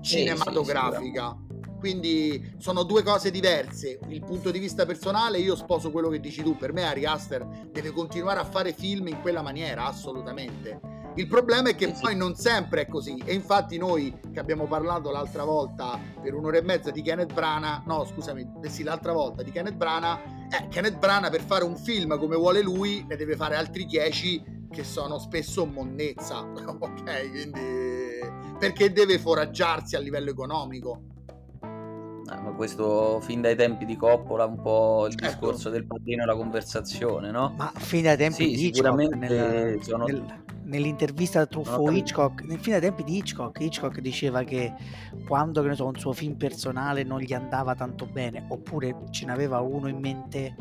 cinematografica. 0.00 1.36
Quindi 1.78 2.54
sono 2.58 2.82
due 2.82 3.02
cose 3.02 3.30
diverse. 3.30 3.98
Il 4.08 4.24
punto 4.24 4.50
di 4.50 4.58
vista 4.58 4.84
personale, 4.84 5.38
io 5.38 5.56
sposo 5.56 5.90
quello 5.90 6.08
che 6.08 6.20
dici 6.20 6.42
tu. 6.42 6.56
Per 6.56 6.72
me 6.72 6.84
Ari 6.84 7.06
Aster 7.06 7.46
deve 7.70 7.92
continuare 7.92 8.40
a 8.40 8.44
fare 8.44 8.72
film 8.72 9.06
in 9.08 9.20
quella 9.20 9.42
maniera, 9.42 9.86
assolutamente. 9.86 10.98
Il 11.18 11.26
problema 11.26 11.70
è 11.70 11.74
che 11.74 11.92
poi 12.00 12.14
non 12.14 12.36
sempre 12.36 12.82
è 12.82 12.86
così. 12.86 13.20
E 13.24 13.34
infatti 13.34 13.76
noi 13.76 14.16
che 14.32 14.38
abbiamo 14.38 14.66
parlato 14.66 15.10
l'altra 15.10 15.42
volta 15.42 15.98
per 16.22 16.34
un'ora 16.34 16.58
e 16.58 16.62
mezza 16.62 16.92
di 16.92 17.02
Kenneth 17.02 17.32
Branagh, 17.32 17.86
no 17.86 18.04
scusami, 18.04 18.48
eh 18.62 18.68
sì 18.68 18.84
l'altra 18.84 19.12
volta 19.12 19.42
di 19.42 19.50
Kenneth 19.50 19.74
Branagh, 19.74 20.20
eh, 20.50 20.68
Kenneth 20.68 20.98
Branagh 20.98 21.30
per 21.30 21.40
fare 21.40 21.64
un 21.64 21.76
film 21.76 22.16
come 22.18 22.36
vuole 22.36 22.62
lui 22.62 23.04
ne 23.08 23.16
deve 23.16 23.34
fare 23.34 23.56
altri 23.56 23.84
10 23.84 24.66
che 24.70 24.84
sono 24.84 25.18
spesso 25.18 25.66
monnezza. 25.66 26.40
ok, 26.54 27.30
quindi 27.30 28.20
perché 28.58 28.92
deve 28.92 29.18
foraggiarsi 29.18 29.96
a 29.96 30.00
livello 30.00 30.30
economico. 30.30 31.02
Eh, 32.30 32.36
ma 32.40 32.50
questo 32.52 33.20
fin 33.20 33.40
dai 33.40 33.56
tempi 33.56 33.84
di 33.86 33.96
Coppola, 33.96 34.44
un 34.44 34.60
po' 34.60 35.06
il 35.06 35.12
Certo. 35.16 35.26
discorso 35.26 35.70
del 35.70 35.86
padrino 35.86 36.24
e 36.24 36.26
la 36.26 36.36
conversazione, 36.36 37.30
no? 37.30 37.54
Ma 37.56 37.72
fin 37.74 38.02
dai 38.02 38.16
tempi 38.18 38.34
Sì, 38.34 38.46
di 38.54 38.66
Hitchcock, 38.66 38.74
sicuramente 39.00 39.16
nel- 39.16 39.82
sono- 39.82 40.04
nel- 40.04 40.42
nell'intervista 40.64 41.40
a 41.40 41.48
Sono 41.50 41.62
Truffaut 41.62 41.86
capito. 41.86 42.04
Hitchcock, 42.04 42.42
nel 42.44 42.58
fin 42.58 42.72
dai 42.72 42.80
tempi 42.82 43.04
di 43.04 43.16
Hitchcock, 43.16 43.60
Hitchcock 43.60 44.00
diceva 44.00 44.42
che 44.42 44.74
quando 45.26 45.62
che 45.62 45.68
ne 45.68 45.74
so, 45.74 45.86
un 45.86 45.96
suo 45.98 46.12
film 46.12 46.34
personale 46.34 47.02
non 47.02 47.20
gli 47.20 47.32
andava 47.32 47.74
tanto 47.74 48.04
bene, 48.04 48.44
oppure 48.48 48.94
ce 49.10 49.24
n'aveva 49.24 49.60
uno 49.60 49.88
in 49.88 49.98
mente 49.98 50.54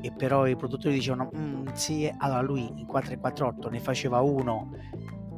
e 0.00 0.12
però 0.12 0.46
i 0.46 0.54
produttori 0.54 0.94
dicevano 0.94 1.30
"Mm, 1.36 1.66
sì, 1.72 2.08
allora 2.18 2.40
lui 2.42 2.60
in 2.76 2.86
448 2.86 3.68
ne 3.68 3.80
faceva 3.80 4.20
uno 4.20 4.70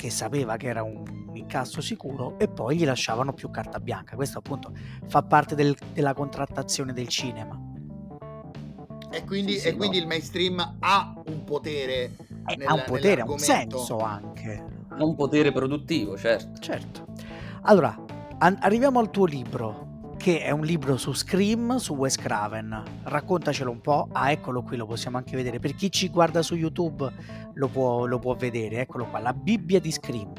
che 0.01 0.09
sapeva 0.09 0.57
che 0.57 0.67
era 0.69 0.83
un 0.83 1.29
incasso 1.35 1.83
sicuro 1.83 2.39
e 2.39 2.49
poi 2.49 2.79
gli 2.79 2.87
lasciavano 2.87 3.35
più 3.35 3.51
carta 3.51 3.79
bianca. 3.81 4.17
Questo 4.17 4.39
appunto 4.39 4.73
fa 5.09 5.23
parte 5.23 5.55
del- 5.55 5.77
della 5.93 6.15
contrattazione 6.15 6.95
del 6.95 7.07
cinema. 7.09 7.61
E 9.11 9.25
quindi, 9.27 9.53
Sì, 9.55 9.59
sì, 9.61 9.69
e 9.69 9.77
quindi 9.77 9.97
no. 9.99 10.03
il 10.05 10.09
mainstream 10.09 10.77
ha 10.81 11.13
un 11.27 11.45
potere. 11.45 12.17
Eh, 12.47 12.57
nel- 12.57 12.67
ha 12.67 12.73
un 12.73 12.85
potere, 12.87 13.21
ha 13.21 13.31
un 13.31 13.39
senso 13.39 13.99
anche. 13.99 14.65
Ha 14.89 15.05
un 15.05 15.15
potere 15.15 15.53
produttivo, 15.53 16.17
certo. 16.17 16.59
Certo. 16.61 17.07
Allora, 17.63 17.95
an- 18.39 18.57
arriviamo 18.63 19.01
al 19.01 19.11
tuo 19.11 19.27
libro, 19.27 19.90
che 20.21 20.43
è 20.43 20.51
un 20.51 20.61
libro 20.67 20.99
su 20.99 21.15
Scream, 21.15 21.77
su 21.77 21.95
Wes 21.95 22.17
Craven. 22.17 22.83
Raccontacelo 23.05 23.71
un 23.71 23.81
po'. 23.81 24.07
Ah, 24.13 24.31
eccolo 24.31 24.63
qui, 24.63 24.77
lo 24.77 24.85
possiamo 24.85 25.17
anche 25.17 25.35
vedere. 25.35 25.59
Per 25.59 25.75
chi 25.75 25.91
ci 25.91 26.11
guarda 26.11 26.43
su 26.43 26.55
YouTube 26.57 27.11
lo 27.55 27.69
può, 27.69 28.05
lo 28.05 28.19
può 28.19 28.35
vedere. 28.35 28.81
Eccolo 28.81 29.07
qua, 29.07 29.19
la 29.19 29.33
Bibbia 29.33 29.81
di 29.81 29.91
Scream. 29.91 30.31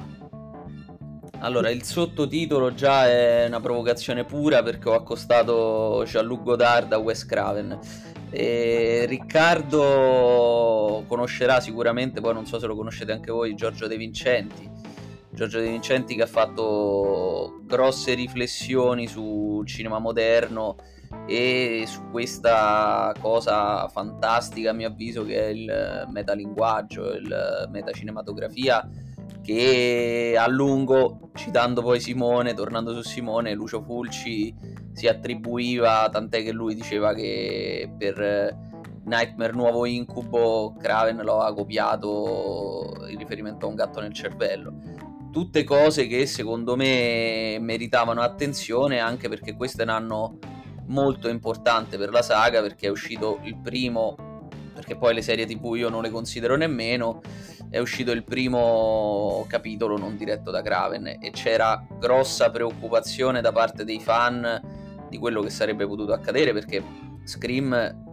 Allora, 1.39 1.71
il 1.71 1.81
sottotitolo 1.81 2.75
già 2.75 3.09
è 3.09 3.47
una 3.47 3.59
provocazione 3.59 4.23
pura 4.23 4.61
perché 4.61 4.87
ho 4.87 4.93
accostato 4.93 6.03
Jean-Luc 6.05 6.43
Godard 6.43 6.93
a 6.93 6.99
Wes 6.99 7.25
Craven. 7.25 7.79
E 8.29 9.05
Riccardo 9.07 9.83
conoscerà 11.07 11.59
sicuramente, 11.59 12.21
poi 12.21 12.35
non 12.35 12.45
so 12.45 12.59
se 12.59 12.67
lo 12.67 12.75
conoscete 12.75 13.13
anche 13.13 13.31
voi, 13.31 13.55
Giorgio 13.55 13.87
De 13.87 13.97
Vincenti. 13.97 14.69
Giorgio 15.33 15.59
De 15.59 15.69
Vincenti 15.69 16.15
che 16.15 16.23
ha 16.23 16.27
fatto 16.27 17.61
grosse 17.63 18.13
riflessioni 18.13 19.07
sul 19.07 19.65
cinema 19.65 19.99
moderno 19.99 20.75
e 21.25 21.83
su 21.87 22.09
questa 22.09 23.13
cosa 23.19 23.87
fantastica, 23.87 24.71
a 24.71 24.73
mio 24.73 24.87
avviso, 24.87 25.23
che 25.25 25.45
è 25.45 25.47
il 25.47 26.07
metalinguaggio, 26.09 27.13
il 27.13 27.67
metacinematografia 27.69 28.87
che 29.41 30.35
a 30.37 30.47
lungo, 30.47 31.31
citando 31.33 31.81
poi 31.81 31.99
Simone, 31.99 32.53
tornando 32.53 32.93
su 32.93 33.01
Simone, 33.01 33.53
Lucio 33.53 33.81
Fulci 33.81 34.53
si 34.93 35.07
attribuiva, 35.07 36.07
tant'è 36.11 36.43
che 36.43 36.51
lui 36.51 36.75
diceva 36.75 37.13
che 37.13 37.91
per 37.97 38.69
Nightmare 39.03 39.53
Nuovo 39.53 39.85
Incubo 39.85 40.75
Craven 40.79 41.21
lo 41.23 41.39
ha 41.39 41.53
copiato 41.53 43.05
in 43.09 43.17
riferimento 43.17 43.65
a 43.65 43.69
un 43.69 43.75
gatto 43.75 43.99
nel 43.99 44.13
cervello. 44.13 44.73
Tutte 45.31 45.63
cose 45.63 46.07
che 46.07 46.25
secondo 46.25 46.75
me 46.75 47.57
meritavano 47.59 48.21
attenzione 48.21 48.99
anche 48.99 49.29
perché 49.29 49.55
questo 49.55 49.81
è 49.81 49.83
un 49.85 49.89
anno 49.89 50.39
molto 50.87 51.29
importante 51.29 51.97
per 51.97 52.11
la 52.11 52.21
saga 52.21 52.61
perché 52.61 52.87
è 52.87 52.89
uscito 52.89 53.39
il 53.43 53.55
primo, 53.55 54.49
perché 54.73 54.97
poi 54.97 55.13
le 55.13 55.21
serie 55.21 55.45
tv 55.45 55.75
io 55.75 55.87
non 55.87 56.01
le 56.01 56.09
considero 56.09 56.57
nemmeno, 56.57 57.21
è 57.69 57.79
uscito 57.79 58.11
il 58.11 58.25
primo 58.25 59.45
capitolo 59.47 59.97
non 59.97 60.17
diretto 60.17 60.51
da 60.51 60.61
Craven 60.61 61.07
e 61.07 61.31
c'era 61.31 61.81
grossa 61.97 62.51
preoccupazione 62.51 63.39
da 63.39 63.53
parte 63.53 63.85
dei 63.85 64.01
fan 64.01 65.07
di 65.09 65.17
quello 65.17 65.41
che 65.41 65.49
sarebbe 65.49 65.87
potuto 65.87 66.11
accadere 66.11 66.51
perché 66.51 66.83
Scream 67.23 68.09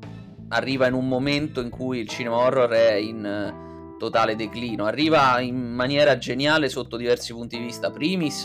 arriva 0.51 0.87
in 0.87 0.95
un 0.95 1.09
momento 1.09 1.61
in 1.61 1.69
cui 1.69 1.99
il 1.99 2.09
cinema 2.09 2.37
horror 2.37 2.71
è 2.71 2.95
in 2.95 3.67
totale 3.99 4.37
declino, 4.37 4.87
arriva 4.87 5.41
in 5.41 5.57
maniera 5.57 6.17
geniale 6.17 6.69
sotto 6.69 6.97
diversi 6.97 7.33
punti 7.33 7.59
di 7.59 7.65
vista, 7.65 7.91
primis, 7.91 8.45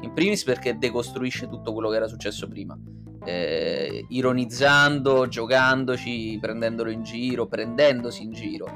in 0.00 0.12
primis 0.12 0.42
perché 0.42 0.78
decostruisce 0.78 1.48
tutto 1.48 1.72
quello 1.72 1.90
che 1.90 1.96
era 1.96 2.08
successo 2.08 2.48
prima. 2.48 2.76
eh, 3.24 4.06
ironizzando, 4.08 5.28
giocandoci, 5.28 6.38
prendendolo 6.40 6.90
in 6.90 7.02
giro, 7.02 7.46
prendendosi 7.46 8.22
in 8.22 8.32
giro. 8.32 8.66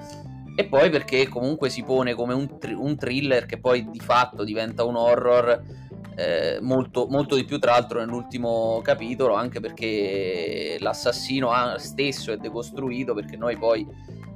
E 0.54 0.66
poi 0.66 0.90
perché 0.90 1.28
comunque 1.28 1.70
si 1.70 1.82
pone 1.82 2.14
come 2.14 2.34
un, 2.34 2.58
thr- 2.58 2.76
un 2.76 2.96
thriller 2.96 3.46
che 3.46 3.58
poi 3.58 3.88
di 3.88 4.00
fatto 4.00 4.44
diventa 4.44 4.84
un 4.84 4.96
horror 4.96 5.62
eh, 6.14 6.58
molto, 6.60 7.06
molto 7.08 7.36
di 7.36 7.44
più 7.44 7.58
tra 7.58 7.70
l'altro 7.72 8.00
nell'ultimo 8.00 8.80
capitolo, 8.82 9.34
anche 9.34 9.60
perché 9.60 10.76
l'assassino 10.78 11.50
stesso 11.78 12.32
è 12.32 12.36
decostruito, 12.36 13.14
perché 13.14 13.38
noi 13.38 13.56
poi 13.56 13.86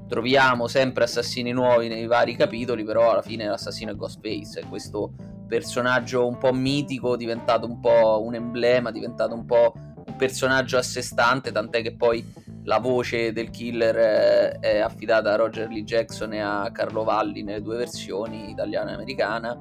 troviamo 0.08 0.68
sempre 0.68 1.04
assassini 1.04 1.52
nuovi 1.52 1.88
nei 1.88 2.06
vari 2.06 2.36
capitoli, 2.36 2.84
però 2.84 3.10
alla 3.10 3.22
fine 3.22 3.46
l'assassino 3.46 3.92
è 3.92 3.96
Ghostface, 3.96 4.60
è 4.60 4.68
questo 4.68 5.12
personaggio 5.46 6.26
un 6.26 6.38
po' 6.38 6.52
mitico, 6.52 7.16
diventato 7.16 7.66
un 7.66 7.80
po' 7.80 8.22
un 8.22 8.34
emblema, 8.34 8.90
diventato 8.90 9.34
un 9.34 9.44
po' 9.44 9.74
un 9.74 10.16
personaggio 10.16 10.76
a 10.76 10.82
sé 10.82 11.02
stante, 11.02 11.52
tant'è 11.52 11.82
che 11.82 11.94
poi 11.94 12.24
la 12.64 12.78
voce 12.78 13.32
del 13.32 13.50
killer 13.50 13.94
è, 13.94 14.58
è 14.58 14.78
affidata 14.78 15.32
a 15.32 15.36
Roger 15.36 15.68
Lee 15.68 15.84
Jackson 15.84 16.32
e 16.32 16.40
a 16.40 16.68
Carlo 16.72 17.04
Valli 17.04 17.42
nelle 17.42 17.62
due 17.62 17.76
versioni, 17.76 18.50
italiana 18.50 18.90
e 18.90 18.94
americana, 18.94 19.56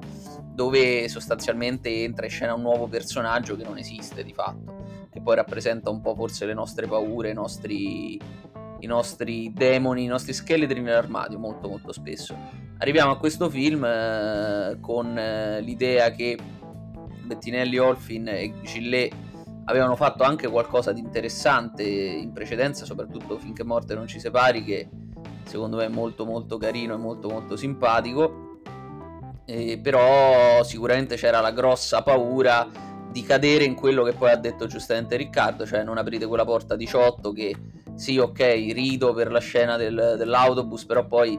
dove 0.52 1.08
sostanzialmente 1.08 2.02
entra 2.02 2.26
in 2.26 2.32
scena 2.32 2.54
un 2.54 2.62
nuovo 2.62 2.88
personaggio 2.88 3.56
che 3.56 3.64
non 3.64 3.78
esiste 3.78 4.24
di 4.24 4.32
fatto, 4.32 5.08
che 5.10 5.20
poi 5.20 5.36
rappresenta 5.36 5.90
un 5.90 6.00
po' 6.00 6.14
forse 6.14 6.46
le 6.46 6.54
nostre 6.54 6.86
paure, 6.86 7.30
i 7.30 7.34
nostri 7.34 8.18
i 8.80 8.86
nostri 8.86 9.52
demoni, 9.52 10.04
i 10.04 10.06
nostri 10.06 10.32
scheletri 10.32 10.80
nell'armadio 10.80 11.38
molto 11.38 11.68
molto 11.68 11.92
spesso. 11.92 12.36
Arriviamo 12.78 13.12
a 13.12 13.18
questo 13.18 13.48
film 13.48 13.84
eh, 13.84 14.78
con 14.80 15.16
eh, 15.18 15.60
l'idea 15.60 16.10
che 16.10 16.38
Bettinelli, 17.24 17.78
Olfin 17.78 18.28
e 18.28 18.54
Gillet 18.62 19.12
avevano 19.64 19.96
fatto 19.96 20.22
anche 20.22 20.48
qualcosa 20.48 20.92
di 20.92 21.00
interessante 21.00 21.82
in 21.82 22.32
precedenza, 22.32 22.84
soprattutto 22.84 23.38
finché 23.38 23.64
morte 23.64 23.94
non 23.94 24.06
ci 24.06 24.20
separi, 24.20 24.62
che 24.62 24.88
secondo 25.44 25.76
me 25.76 25.86
è 25.86 25.88
molto 25.88 26.24
molto 26.24 26.56
carino 26.56 26.94
e 26.94 26.98
molto 26.98 27.28
molto 27.28 27.56
simpatico. 27.56 28.60
Eh, 29.44 29.78
però 29.78 30.62
sicuramente 30.64 31.16
c'era 31.16 31.40
la 31.40 31.52
grossa 31.52 32.02
paura 32.02 32.68
di 33.10 33.22
cadere 33.22 33.64
in 33.64 33.74
quello 33.74 34.02
che 34.02 34.12
poi 34.12 34.30
ha 34.30 34.36
detto 34.36 34.66
giustamente 34.66 35.16
Riccardo, 35.16 35.64
cioè 35.64 35.82
non 35.82 35.98
aprite 35.98 36.26
quella 36.26 36.44
porta 36.44 36.76
18 36.76 37.32
che 37.32 37.56
sì, 37.96 38.18
ok, 38.18 38.38
rido 38.72 39.12
per 39.12 39.32
la 39.32 39.40
scena 39.40 39.76
del, 39.76 40.14
dell'autobus, 40.16 40.84
però 40.84 41.06
poi 41.06 41.38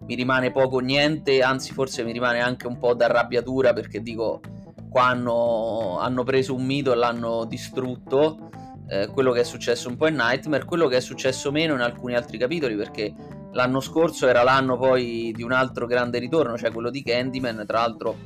mi 0.00 0.14
rimane 0.14 0.50
poco 0.50 0.80
niente, 0.80 1.42
anzi 1.42 1.72
forse 1.72 2.02
mi 2.02 2.12
rimane 2.12 2.40
anche 2.40 2.66
un 2.66 2.78
po' 2.78 2.94
d'arrabbiatura 2.94 3.72
perché 3.72 4.00
dico, 4.00 4.40
qua 4.88 5.04
hanno, 5.04 5.98
hanno 6.00 6.24
preso 6.24 6.54
un 6.54 6.64
mito 6.64 6.92
e 6.92 6.96
l'hanno 6.96 7.44
distrutto, 7.44 8.50
eh, 8.88 9.06
quello 9.08 9.30
che 9.30 9.40
è 9.40 9.44
successo 9.44 9.88
un 9.88 9.96
po' 9.96 10.08
in 10.08 10.16
Nightmare, 10.16 10.64
quello 10.64 10.88
che 10.88 10.96
è 10.96 11.00
successo 11.00 11.52
meno 11.52 11.74
in 11.74 11.80
alcuni 11.80 12.16
altri 12.16 12.38
capitoli 12.38 12.74
perché 12.74 13.14
l'anno 13.52 13.80
scorso 13.80 14.26
era 14.26 14.42
l'anno 14.42 14.76
poi 14.76 15.32
di 15.34 15.42
un 15.42 15.52
altro 15.52 15.86
grande 15.86 16.18
ritorno, 16.18 16.56
cioè 16.56 16.72
quello 16.72 16.90
di 16.90 17.02
Candyman, 17.02 17.64
tra 17.66 17.80
l'altro 17.80 18.16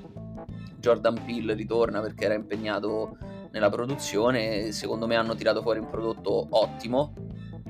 Jordan 0.78 1.22
Peele 1.24 1.55
ritorna 1.55 2.01
perché 2.01 2.24
era 2.24 2.34
impegnato 2.34 3.16
nella 3.51 3.70
produzione, 3.70 4.72
secondo 4.72 5.06
me 5.06 5.16
hanno 5.16 5.34
tirato 5.34 5.62
fuori 5.62 5.78
un 5.78 5.88
prodotto 5.88 6.46
ottimo, 6.51 7.12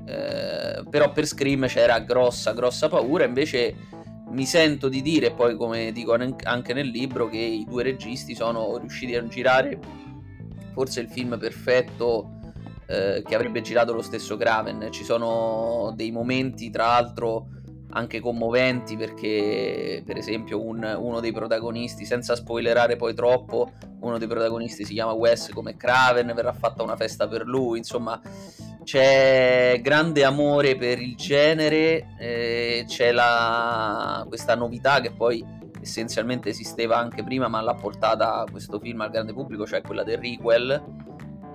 eh, 0.07 0.83
però 0.89 1.13
per 1.13 1.27
Scream 1.27 1.67
c'era 1.67 1.99
grossa 2.01 2.53
grossa 2.53 2.89
paura 2.89 3.25
invece 3.25 3.75
mi 4.29 4.45
sento 4.47 4.89
di 4.89 5.01
dire 5.01 5.31
poi 5.31 5.57
come 5.57 5.93
dico 5.93 6.17
anche 6.43 6.73
nel 6.73 6.89
libro 6.89 7.29
che 7.29 7.39
i 7.39 7.65
due 7.67 7.83
registi 7.83 8.35
sono 8.35 8.77
riusciti 8.79 9.15
a 9.15 9.27
girare 9.27 9.79
forse 10.73 11.01
il 11.01 11.09
film 11.09 11.39
perfetto 11.39 12.35
eh, 12.87 13.23
che 13.27 13.35
avrebbe 13.35 13.63
girato 13.63 13.93
lo 13.93 14.03
stesso 14.03 14.37
Graven. 14.37 14.89
Ci 14.91 15.05
sono 15.05 15.93
dei 15.97 16.11
momenti 16.11 16.71
tra 16.71 16.87
l'altro 16.87 17.49
anche 17.95 18.21
commoventi 18.21 18.97
perché 18.97 20.03
per 20.05 20.17
esempio 20.17 20.63
un, 20.63 20.97
uno 20.99 21.21
dei 21.21 21.33
protagonisti 21.33 22.05
senza 22.05 22.37
spoilerare 22.37 22.97
poi 22.97 23.15
troppo 23.15 23.73
uno 24.01 24.19
dei 24.19 24.29
protagonisti 24.29 24.85
si 24.85 24.95
chiama 24.95 25.13
Wes 25.13 25.51
come 25.53 25.77
Craven 25.77 26.33
verrà 26.35 26.53
fatta 26.53 26.83
una 26.83 26.97
festa 26.97 27.27
per 27.29 27.47
lui 27.47 27.79
insomma 27.79 28.21
c'è 28.85 29.81
grande 29.83 30.25
amore 30.25 30.77
per 30.77 31.01
il 31.01 31.17
genere, 31.17 32.15
eh, 32.19 32.85
c'è 32.87 33.13
la, 33.13 34.25
questa 34.29 34.55
novità 34.55 35.01
che 35.01 35.11
poi 35.11 35.45
essenzialmente 35.81 36.51
esisteva 36.51 36.99
anche 36.99 37.25
prima 37.25 37.49
ma 37.49 37.61
l'ha 37.61 37.75
portata 37.75 38.45
questo 38.51 38.79
film 38.79 39.01
al 39.01 39.11
grande 39.11 39.33
pubblico, 39.33 39.67
cioè 39.67 39.81
quella 39.81 40.05
del 40.05 40.19
requel 40.19 40.83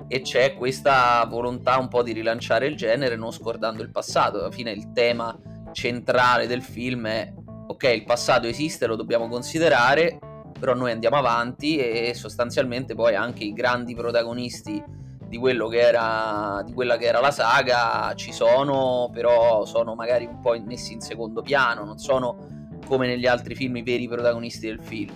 e 0.07 0.21
c'è 0.21 0.55
questa 0.55 1.23
volontà 1.29 1.77
un 1.77 1.87
po' 1.87 2.01
di 2.01 2.13
rilanciare 2.13 2.65
il 2.65 2.75
genere 2.75 3.15
non 3.15 3.31
scordando 3.31 3.83
il 3.83 3.91
passato, 3.91 4.39
alla 4.39 4.51
fine 4.51 4.71
il 4.71 4.91
tema 4.91 5.37
centrale 5.71 6.47
del 6.47 6.61
film 6.61 7.07
è 7.07 7.33
ok 7.67 7.83
il 7.83 8.03
passato 8.03 8.47
esiste, 8.47 8.87
lo 8.87 8.95
dobbiamo 8.95 9.27
considerare, 9.27 10.19
però 10.59 10.73
noi 10.73 10.91
andiamo 10.91 11.17
avanti 11.17 11.77
e 11.77 12.13
sostanzialmente 12.13 12.95
poi 12.95 13.15
anche 13.15 13.43
i 13.43 13.53
grandi 13.53 13.95
protagonisti 13.95 14.83
di, 15.27 15.37
quello 15.37 15.67
che 15.67 15.79
era, 15.79 16.61
di 16.65 16.73
quella 16.73 16.97
che 16.97 17.05
era 17.05 17.19
la 17.19 17.31
saga 17.31 18.13
ci 18.15 18.33
sono, 18.33 19.09
però 19.13 19.65
sono 19.65 19.95
magari 19.95 20.25
un 20.25 20.39
po' 20.39 20.59
messi 20.65 20.93
in 20.93 21.01
secondo 21.01 21.41
piano, 21.41 21.85
non 21.85 21.99
sono 21.99 22.57
come 22.85 23.07
negli 23.07 23.27
altri 23.27 23.55
film 23.55 23.77
i 23.77 23.83
veri 23.83 24.07
protagonisti 24.07 24.65
del 24.65 24.81
film. 24.81 25.13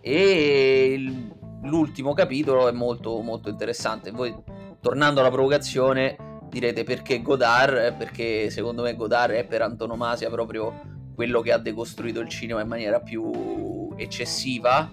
E 0.00 0.94
il, 0.96 1.32
l'ultimo 1.62 2.14
capitolo 2.14 2.68
è 2.68 2.72
molto, 2.72 3.20
molto 3.20 3.50
interessante. 3.50 4.10
Voi, 4.10 4.34
tornando 4.80 5.20
alla 5.20 5.30
provocazione, 5.30 6.16
direte 6.54 6.84
perché 6.84 7.20
Godard? 7.20 7.96
Perché 7.96 8.48
secondo 8.48 8.82
me 8.82 8.94
Godard 8.94 9.32
è 9.32 9.44
per 9.44 9.60
antonomasia 9.60 10.30
proprio 10.30 10.92
quello 11.12 11.40
che 11.40 11.52
ha 11.52 11.58
decostruito 11.58 12.20
il 12.20 12.28
cinema 12.28 12.60
in 12.60 12.68
maniera 12.68 13.00
più 13.00 13.92
eccessiva, 13.96 14.88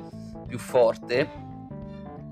più 0.48 0.58
forte 0.58 1.30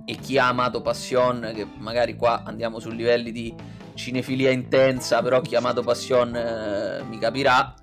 e 0.04 0.16
chi 0.16 0.40
ha 0.40 0.48
amato 0.48 0.82
Passion, 0.82 1.52
che 1.54 1.68
magari 1.78 2.16
qua 2.16 2.42
andiamo 2.44 2.80
su 2.80 2.90
livelli 2.90 3.32
di 3.32 3.54
cinefilia 3.94 4.50
intensa, 4.50 5.22
però 5.22 5.42
chi 5.42 5.54
ha 5.54 5.60
amato 5.60 5.84
Passion 5.84 6.36
eh, 6.36 7.04
mi 7.08 7.20
capirà, 7.20 7.76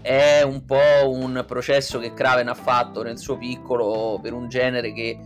è 0.00 0.42
un 0.42 0.64
po' 0.64 1.08
un 1.10 1.44
processo 1.44 1.98
che 1.98 2.14
Craven 2.14 2.48
ha 2.48 2.54
fatto 2.54 3.02
nel 3.02 3.18
suo 3.18 3.36
piccolo 3.36 4.20
per 4.22 4.32
un 4.32 4.48
genere 4.48 4.92
che 4.92 5.18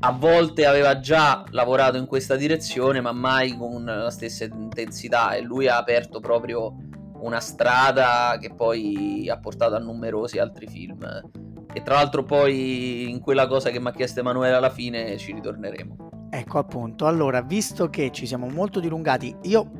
a 0.00 0.12
volte 0.12 0.64
aveva 0.64 1.00
già 1.00 1.44
lavorato 1.50 1.96
in 1.96 2.06
questa 2.06 2.36
direzione, 2.36 3.00
ma 3.00 3.12
mai 3.12 3.56
con 3.56 3.84
la 3.84 4.10
stessa 4.10 4.44
intensità. 4.44 5.32
E 5.34 5.40
lui 5.40 5.68
ha 5.68 5.76
aperto 5.76 6.20
proprio 6.20 6.76
una 7.20 7.40
strada 7.40 8.38
che 8.40 8.54
poi 8.54 9.28
ha 9.28 9.38
portato 9.38 9.74
a 9.74 9.78
numerosi 9.78 10.38
altri 10.38 10.66
film. 10.68 11.04
E 11.72 11.82
tra 11.82 11.96
l'altro 11.96 12.22
poi 12.22 13.10
in 13.10 13.20
quella 13.20 13.46
cosa 13.46 13.70
che 13.70 13.80
mi 13.80 13.88
ha 13.88 13.92
chiesto 13.92 14.20
Emanuele 14.20 14.54
alla 14.54 14.70
fine 14.70 15.16
ci 15.18 15.32
ritorneremo. 15.32 15.96
Ecco 16.30 16.58
appunto, 16.58 17.06
allora 17.06 17.40
visto 17.42 17.88
che 17.88 18.10
ci 18.12 18.26
siamo 18.26 18.48
molto 18.48 18.80
dilungati, 18.80 19.34
io 19.42 19.70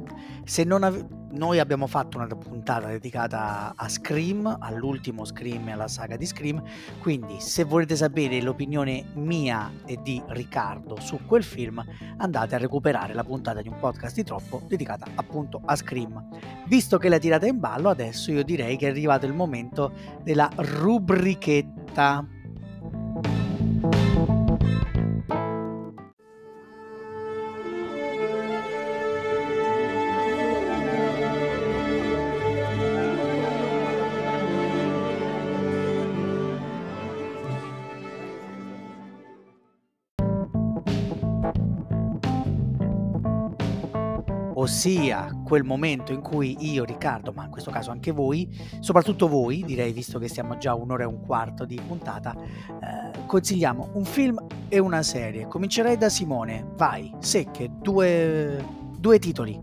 se 0.45 0.65
non 0.65 0.83
ave- 0.83 1.07
noi 1.31 1.59
abbiamo 1.59 1.87
fatto 1.87 2.17
una 2.19 2.27
puntata 2.27 2.89
dedicata 2.89 3.75
a 3.77 3.89
Scream, 3.89 4.57
all'ultimo 4.61 5.25
Scream 5.25 5.69
e 5.69 5.73
alla 5.73 5.89
saga 5.89 6.17
di 6.17 6.27
Scream, 6.27 6.63
quindi 7.01 7.41
se 7.41 7.65
volete 7.65 7.97
sapere 7.97 8.41
l'opinione 8.41 9.05
mia 9.15 9.71
e 9.85 9.99
di 10.03 10.23
Riccardo 10.29 10.99
su 11.01 11.21
quel 11.27 11.43
film, 11.43 11.85
andate 12.19 12.55
a 12.55 12.59
recuperare 12.59 13.15
la 13.15 13.25
puntata 13.25 13.61
di 13.61 13.69
un 13.69 13.79
podcast 13.79 14.15
di 14.15 14.25
troppo 14.25 14.63
dedicata 14.67 15.07
appunto 15.15 15.61
a 15.65 15.77
Scream. 15.77 16.29
Visto 16.67 16.99
che 16.99 17.09
la 17.09 17.19
tirata 17.19 17.47
in 17.47 17.59
ballo, 17.59 17.89
adesso 17.91 18.31
io 18.31 18.43
direi 18.43 18.77
che 18.77 18.87
è 18.87 18.91
arrivato 18.91 19.27
il 19.27 19.35
momento 19.35 19.93
della 20.23 20.51
rubrichetta. 20.55 22.37
Ossia 44.61 45.31
quel 45.45 45.63
momento 45.63 46.13
in 46.13 46.21
cui 46.21 46.57
io, 46.73 46.85
Riccardo, 46.85 47.33
ma 47.33 47.45
in 47.45 47.51
questo 47.51 47.71
caso 47.71 47.91
anche 47.91 48.11
voi, 48.11 48.49
soprattutto 48.81 49.29
voi, 49.29 49.63
direi 49.65 49.93
visto 49.93 50.19
che 50.19 50.29
siamo 50.29 50.59
già 50.59 50.75
un'ora 50.75 51.05
e 51.05 51.07
un 51.07 51.21
quarto 51.25 51.65
di 51.65 51.81
puntata, 51.87 52.35
eh, 52.35 53.27
consigliamo 53.27 53.91
un 53.93 54.05
film 54.05 54.45
e 54.69 54.79
una 54.79 55.03
serie. 55.03 55.47
Comincerei 55.47 55.97
da 55.97 56.09
Simone, 56.09 56.67
vai, 56.77 57.13
secche, 57.21 57.71
due, 57.81 58.65
due 58.99 59.19
titoli. 59.19 59.61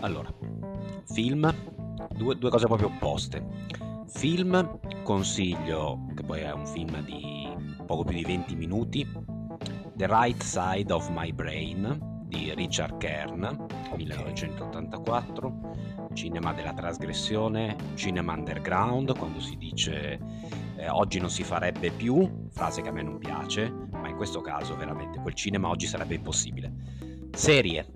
Allora, 0.00 0.32
film, 1.10 1.52
due, 2.14 2.36
due 2.36 2.50
cose 2.50 2.66
proprio 2.66 2.88
opposte. 2.88 3.44
Film, 4.08 4.78
consiglio, 5.02 6.06
che 6.14 6.22
poi 6.22 6.40
è 6.40 6.52
un 6.52 6.66
film 6.66 7.02
di 7.02 7.48
poco 7.86 8.04
più 8.04 8.14
di 8.14 8.24
20 8.24 8.54
minuti, 8.56 9.08
The 9.94 10.06
Right 10.06 10.42
Side 10.42 10.92
of 10.92 11.08
My 11.10 11.32
Brain, 11.32 12.11
di 12.32 12.54
Richard 12.54 12.96
Kern, 12.96 13.44
okay. 13.44 13.96
1984, 13.96 15.76
cinema 16.14 16.54
della 16.54 16.72
trasgressione, 16.72 17.76
cinema 17.94 18.32
underground, 18.32 19.16
quando 19.18 19.38
si 19.38 19.58
dice 19.58 20.18
eh, 20.76 20.88
oggi 20.88 21.20
non 21.20 21.28
si 21.28 21.42
farebbe 21.42 21.90
più, 21.90 22.48
frase 22.50 22.80
che 22.80 22.88
a 22.88 22.92
me 22.92 23.02
non 23.02 23.18
piace, 23.18 23.70
ma 23.90 24.08
questo 24.14 24.40
caso 24.40 24.76
veramente 24.76 25.18
quel 25.20 25.34
cinema 25.34 25.68
oggi 25.68 25.86
sarebbe 25.86 26.14
impossibile. 26.14 26.72
Serie, 27.32 27.86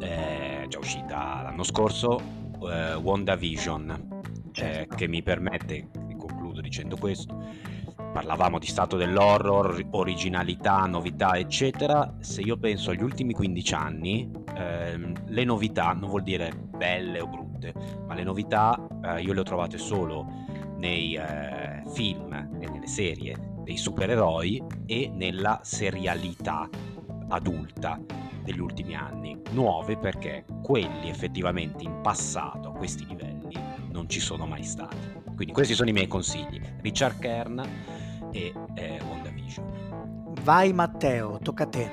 eh, 0.00 0.66
già 0.68 0.78
uscita 0.78 1.42
l'anno 1.42 1.62
scorso, 1.62 2.20
eh, 2.68 2.94
WandaVision, 2.94 3.90
eh, 3.90 4.50
certo. 4.52 4.96
che 4.96 5.08
mi 5.08 5.22
permette, 5.22 5.88
concludo 6.18 6.60
dicendo 6.60 6.96
questo, 6.96 7.42
parlavamo 8.18 8.58
di 8.58 8.66
stato 8.66 8.96
dell'horror, 8.96 9.86
originalità, 9.90 10.86
novità, 10.86 11.36
eccetera. 11.36 12.16
Se 12.18 12.40
io 12.40 12.56
penso 12.58 12.90
agli 12.90 13.04
ultimi 13.04 13.32
15 13.32 13.74
anni, 13.74 14.28
ehm, 14.56 15.12
le 15.26 15.44
novità 15.44 15.92
non 15.92 16.08
vuol 16.08 16.24
dire 16.24 16.52
belle 16.52 17.20
o 17.20 17.28
brutte, 17.28 17.72
ma 18.08 18.14
le 18.14 18.24
novità 18.24 18.76
eh, 19.04 19.22
io 19.22 19.32
le 19.32 19.38
ho 19.38 19.44
trovate 19.44 19.78
solo 19.78 20.26
nei 20.78 21.14
eh, 21.14 21.84
film 21.92 22.32
e 22.60 22.68
nelle 22.68 22.88
serie 22.88 23.36
dei 23.62 23.76
supereroi 23.76 24.64
e 24.86 25.12
nella 25.14 25.60
serialità 25.62 26.68
adulta 27.28 28.00
degli 28.42 28.58
ultimi 28.58 28.96
anni. 28.96 29.40
Nuove 29.52 29.96
perché 29.96 30.44
quelli 30.60 31.08
effettivamente 31.08 31.84
in 31.84 32.00
passato 32.02 32.70
a 32.70 32.72
questi 32.72 33.06
livelli 33.06 33.54
non 33.92 34.08
ci 34.08 34.18
sono 34.18 34.44
mai 34.44 34.64
stati. 34.64 34.96
Quindi 35.36 35.54
questi 35.54 35.74
sono 35.74 35.88
i 35.88 35.92
miei 35.92 36.08
consigli. 36.08 36.60
Richard 36.80 37.20
Kern 37.20 37.62
e 38.32 38.52
eh, 38.74 39.00
WandaVision. 39.08 40.36
Vai 40.42 40.72
Matteo, 40.72 41.38
tocca 41.42 41.64
a 41.64 41.68
te. 41.68 41.92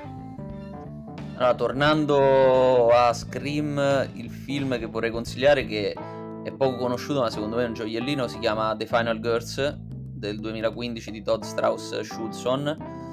Allora, 1.36 1.54
tornando 1.54 2.88
a 2.88 3.12
Scream, 3.12 4.08
il 4.14 4.30
film 4.30 4.78
che 4.78 4.86
vorrei 4.86 5.10
consigliare 5.10 5.66
che 5.66 5.94
è 6.42 6.52
poco 6.52 6.76
conosciuto 6.76 7.20
ma 7.20 7.30
secondo 7.30 7.56
me 7.56 7.64
è 7.64 7.66
un 7.66 7.74
gioiellino, 7.74 8.26
si 8.28 8.38
chiama 8.38 8.74
The 8.76 8.86
Final 8.86 9.20
Girls 9.20 9.76
del 9.78 10.40
2015 10.40 11.10
di 11.10 11.22
Todd 11.22 11.42
Strauss 11.42 12.00
Schulson 12.00 13.04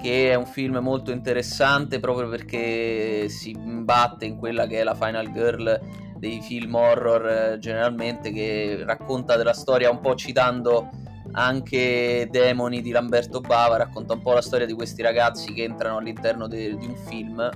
che 0.00 0.30
è 0.30 0.34
un 0.34 0.46
film 0.46 0.78
molto 0.78 1.10
interessante 1.10 2.00
proprio 2.00 2.28
perché 2.28 3.28
si 3.28 3.50
imbatte 3.50 4.24
in 4.24 4.36
quella 4.36 4.66
che 4.66 4.80
è 4.80 4.82
la 4.82 4.94
Final 4.94 5.30
Girl 5.30 5.78
dei 6.16 6.40
film 6.40 6.74
horror 6.74 7.26
eh, 7.26 7.58
generalmente 7.58 8.32
che 8.32 8.82
racconta 8.84 9.36
della 9.36 9.52
storia 9.52 9.90
un 9.90 10.00
po' 10.00 10.14
citando 10.14 10.88
anche 11.32 12.28
Demoni 12.30 12.82
di 12.82 12.90
Lamberto 12.90 13.40
Bava, 13.40 13.76
racconta 13.76 14.14
un 14.14 14.22
po' 14.22 14.32
la 14.32 14.42
storia 14.42 14.66
di 14.66 14.72
questi 14.72 15.02
ragazzi 15.02 15.52
che 15.52 15.64
entrano 15.64 15.98
all'interno 15.98 16.46
de- 16.46 16.76
di 16.76 16.86
un 16.86 16.96
film 16.96 17.50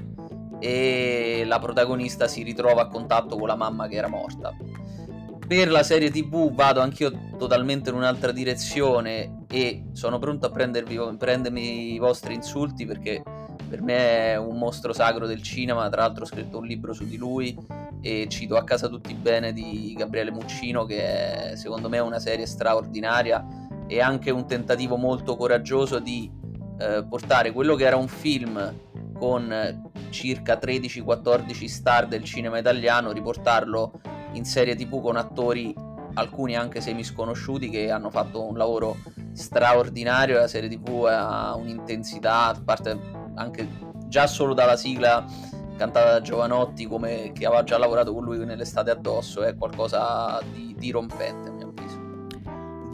e 0.59 1.43
la 1.47 1.59
protagonista 1.59 2.29
si 2.29 2.43
ritrova 2.43 2.83
a 2.83 2.89
contatto 2.89 3.37
con 3.37 3.49
la 3.49 3.57
mamma 3.57 3.87
che 3.89 3.97
era 3.97 4.09
morta. 4.09 4.55
Per 5.47 5.71
la 5.71 5.83
serie 5.83 6.11
TV 6.11 6.53
vado 6.55 6.81
anch'io 6.81 7.13
totalmente 7.37 7.91
in 7.91 7.97
un'altra 7.97 8.33
direzione 8.33 9.45
e 9.51 9.85
sono 9.93 10.19
pronto 10.19 10.47
a 10.47 10.51
prendermi 10.51 11.93
i 11.93 11.99
vostri 11.99 12.35
insulti 12.35 12.87
perché 12.87 13.23
per 13.69 13.83
me 13.83 14.33
è 14.33 14.37
un 14.37 14.57
mostro 14.57 14.93
sacro 14.93 15.27
del 15.27 15.43
cinema, 15.43 15.89
tra 15.91 16.03
l'altro 16.03 16.25
ho 16.25 16.27
scritto 16.27 16.59
un 16.59 16.65
libro 16.65 16.93
su 16.93 17.05
di 17.05 17.17
lui 17.17 17.57
e 18.01 18.27
cito 18.29 18.57
A 18.57 18.65
casa 18.65 18.89
tutti 18.89 19.15
bene 19.15 19.53
di 19.53 19.95
Gabriele 19.97 20.31
Muccino 20.31 20.85
che 20.85 21.53
è, 21.53 21.57
secondo 21.57 21.89
me 21.89 21.97
è 21.97 22.03
una 22.03 22.19
serie 22.19 22.47
straordinaria 22.47 23.45
e 23.87 24.01
anche 24.01 24.31
un 24.31 24.47
tentativo 24.47 24.97
molto 24.97 25.37
coraggioso 25.37 25.99
di 25.99 26.31
eh, 26.79 27.05
portare 27.09 27.53
quello 27.53 27.75
che 27.75 27.85
era 27.85 27.97
un 27.97 28.09
film 28.09 28.73
con 29.15 29.91
circa 30.11 30.59
13-14 30.61 31.67
star 31.67 32.07
del 32.07 32.25
cinema 32.25 32.59
italiano, 32.59 33.13
riportarlo 33.13 33.93
in 34.33 34.45
serie 34.45 34.75
tv 34.75 35.01
con 35.01 35.17
attori 35.17 35.75
alcuni 36.15 36.57
anche 36.57 36.81
semi 36.81 37.05
sconosciuti 37.05 37.69
che 37.69 37.91
hanno 37.91 38.11
fatto 38.11 38.45
un 38.45 38.57
lavoro 38.57 38.97
straordinario. 39.33 40.39
La 40.39 40.49
serie 40.49 40.69
tv 40.69 41.07
ha 41.07 41.55
un'intensità 41.55 42.47
a 42.47 42.61
parte 42.65 42.99
anche 43.35 43.69
già 44.07 44.27
solo 44.27 44.55
dalla 44.55 44.77
sigla 44.77 45.25
cantata 45.77 46.13
da 46.13 46.21
Giovanotti 46.21 46.87
come 46.87 47.33
che 47.33 47.47
aveva 47.47 47.65
già 47.65 47.79
lavorato 47.79 48.13
con 48.15 48.23
lui 48.23 48.45
nell'estate 48.45 48.91
addosso 48.93 49.43
è 49.43 49.57
qualcosa 49.57 50.41
di, 50.53 50.75
di 50.79 50.91
rompente 50.93 51.54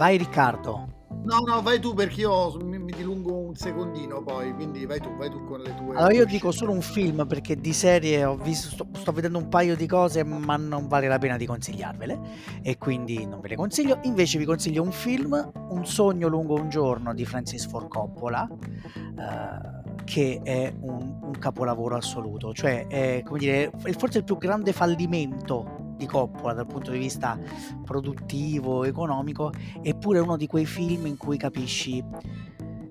vai 0.01 0.17
Riccardo. 0.17 0.89
No, 1.25 1.41
no, 1.47 1.61
vai 1.61 1.79
tu 1.79 1.93
perché 1.93 2.23
io 2.23 2.57
mi, 2.63 2.79
mi, 2.79 2.91
dilungo 2.91 3.37
un 3.37 3.55
secondino 3.55 4.23
poi, 4.23 4.55
quindi 4.55 4.87
vai 4.87 4.99
tu, 4.99 5.15
vai 5.17 5.29
tu 5.29 5.45
con 5.45 5.61
le 5.61 5.75
tue... 5.75 5.95
Allora 5.95 6.15
io 6.15 6.25
dico 6.25 6.51
solo 6.51 6.73
un 6.73 6.81
film 6.81 7.27
perché 7.27 7.61
di 7.61 7.75
serie 7.75 8.25
ho 8.25 8.37
visto, 8.37 8.71
sto, 8.71 8.89
sto, 8.95 9.13
vedendo 9.13 9.37
un 9.37 9.49
paio 9.49 9.77
di 9.77 9.87
cose 9.87 10.25
ma 10.25 10.57
non 10.57 10.89
vale 10.89 11.07
la 11.07 11.19
pena 11.19 11.37
di 11.37 11.45
consigliarvele 11.45 12.19
e 12.63 12.79
quindi 12.79 13.27
non 13.27 13.41
ve 13.41 13.49
le 13.49 13.57
consiglio. 13.57 13.99
Invece 14.05 14.39
vi 14.39 14.47
consiglio 14.47 14.83
un 14.83 14.93
film, 14.93 15.53
Un 15.69 15.85
sogno 15.85 16.29
lungo 16.29 16.55
un 16.55 16.71
giorno 16.71 17.13
di 17.13 17.27
Francis 17.27 17.67
Ford 17.67 17.89
Coppola, 17.89 18.49
eh, 18.49 20.05
che 20.05 20.41
è 20.43 20.73
un, 20.81 21.19
un, 21.21 21.39
capolavoro 21.39 21.97
assoluto, 21.97 22.55
cioè 22.55 22.87
è 22.87 23.23
come 23.23 23.39
dire, 23.39 23.71
forse 23.99 24.19
il 24.19 24.25
più 24.25 24.39
grande 24.39 24.73
fallimento 24.73 25.90
di 26.01 26.07
Coppola 26.07 26.55
dal 26.55 26.67
punto 26.67 26.91
di 26.91 26.99
vista 26.99 27.39
produttivo, 27.85 28.85
economico, 28.85 29.53
eppure 29.83 30.19
uno 30.19 30.39
di 30.39 30.47
quei 30.47 30.65
film 30.65 31.05
in 31.05 31.19
cui 31.19 31.37
capisci 31.37 32.03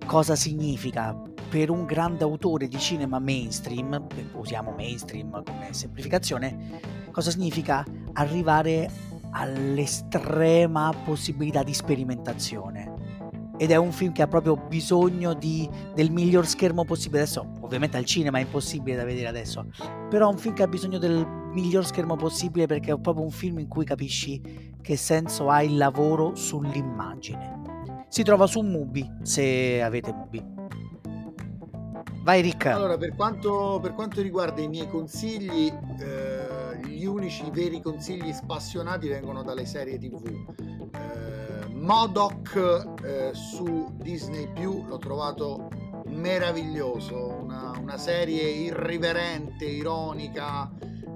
cosa 0.06 0.36
significa 0.36 1.20
per 1.50 1.72
un 1.72 1.86
grande 1.86 2.24
autore 2.24 2.68
di 2.68 2.78
cinema 2.78 3.18
mainstream, 3.18 4.06
usiamo 4.34 4.72
mainstream 4.72 5.44
come 5.44 5.74
semplificazione, 5.74 6.80
cosa 7.12 7.32
significa 7.32 7.84
arrivare 8.14 8.90
all'estrema 9.32 10.94
possibilità 11.04 11.64
di 11.64 11.74
sperimentazione. 11.74 12.99
Ed 13.62 13.72
è 13.72 13.76
un 13.76 13.92
film 13.92 14.14
che 14.14 14.22
ha 14.22 14.28
proprio 14.28 14.56
bisogno 14.56 15.34
di, 15.34 15.70
del 15.94 16.12
miglior 16.12 16.48
schermo 16.48 16.86
possibile. 16.86 17.24
Adesso, 17.24 17.46
ovviamente 17.60 17.98
al 17.98 18.06
cinema 18.06 18.38
è 18.38 18.42
impossibile 18.42 18.96
da 18.96 19.04
vedere 19.04 19.28
adesso, 19.28 19.66
però 20.10 20.30
è 20.30 20.32
un 20.32 20.38
film 20.38 20.56
che 20.56 20.64
ha 20.64 20.68
bisogno 20.68 20.98
del 20.98 21.28
miglior 21.52 21.86
schermo 21.86 22.16
possibile 22.16 22.68
perché 22.68 22.94
è 22.94 23.00
proprio 23.00 23.26
un 23.26 23.32
film 23.32 23.60
in 23.60 23.68
cui 23.68 23.84
capisci 23.84 24.78
che 24.82 24.96
senso 24.96 25.50
ha 25.50 25.62
il 25.62 25.76
lavoro 25.76 26.36
sull'immagine. 26.36 27.58
Si 28.08 28.24
trova 28.24 28.48
su 28.48 28.62
Mubi 28.62 29.08
se 29.24 29.82
avete 29.82 30.14
Mubi. 30.14 30.58
Vai 32.24 32.42
Ricca. 32.42 32.76
Allora, 32.76 32.98
per 32.98 33.16
quanto, 33.16 33.80
per 33.82 33.94
quanto 33.94 34.22
riguarda 34.22 34.62
i 34.62 34.68
miei 34.68 34.88
consigli, 34.88 35.68
eh, 36.00 36.88
gli 36.88 37.06
unici 37.06 37.44
veri 37.52 37.82
consigli 37.82 38.32
spassionati 38.32 39.08
vengono 39.08 39.44
dalle 39.44 39.66
serie 39.66 39.98
TV. 39.98 40.24
Eh, 40.94 41.59
Modoc 41.80 42.86
eh, 43.04 43.32
su 43.34 43.92
Disney 43.96 44.52
l'ho 44.56 44.98
trovato 44.98 45.70
meraviglioso, 46.08 47.40
una, 47.42 47.74
una 47.80 47.98
serie 47.98 48.44
irriverente, 48.50 49.66
ironica, 49.66 50.70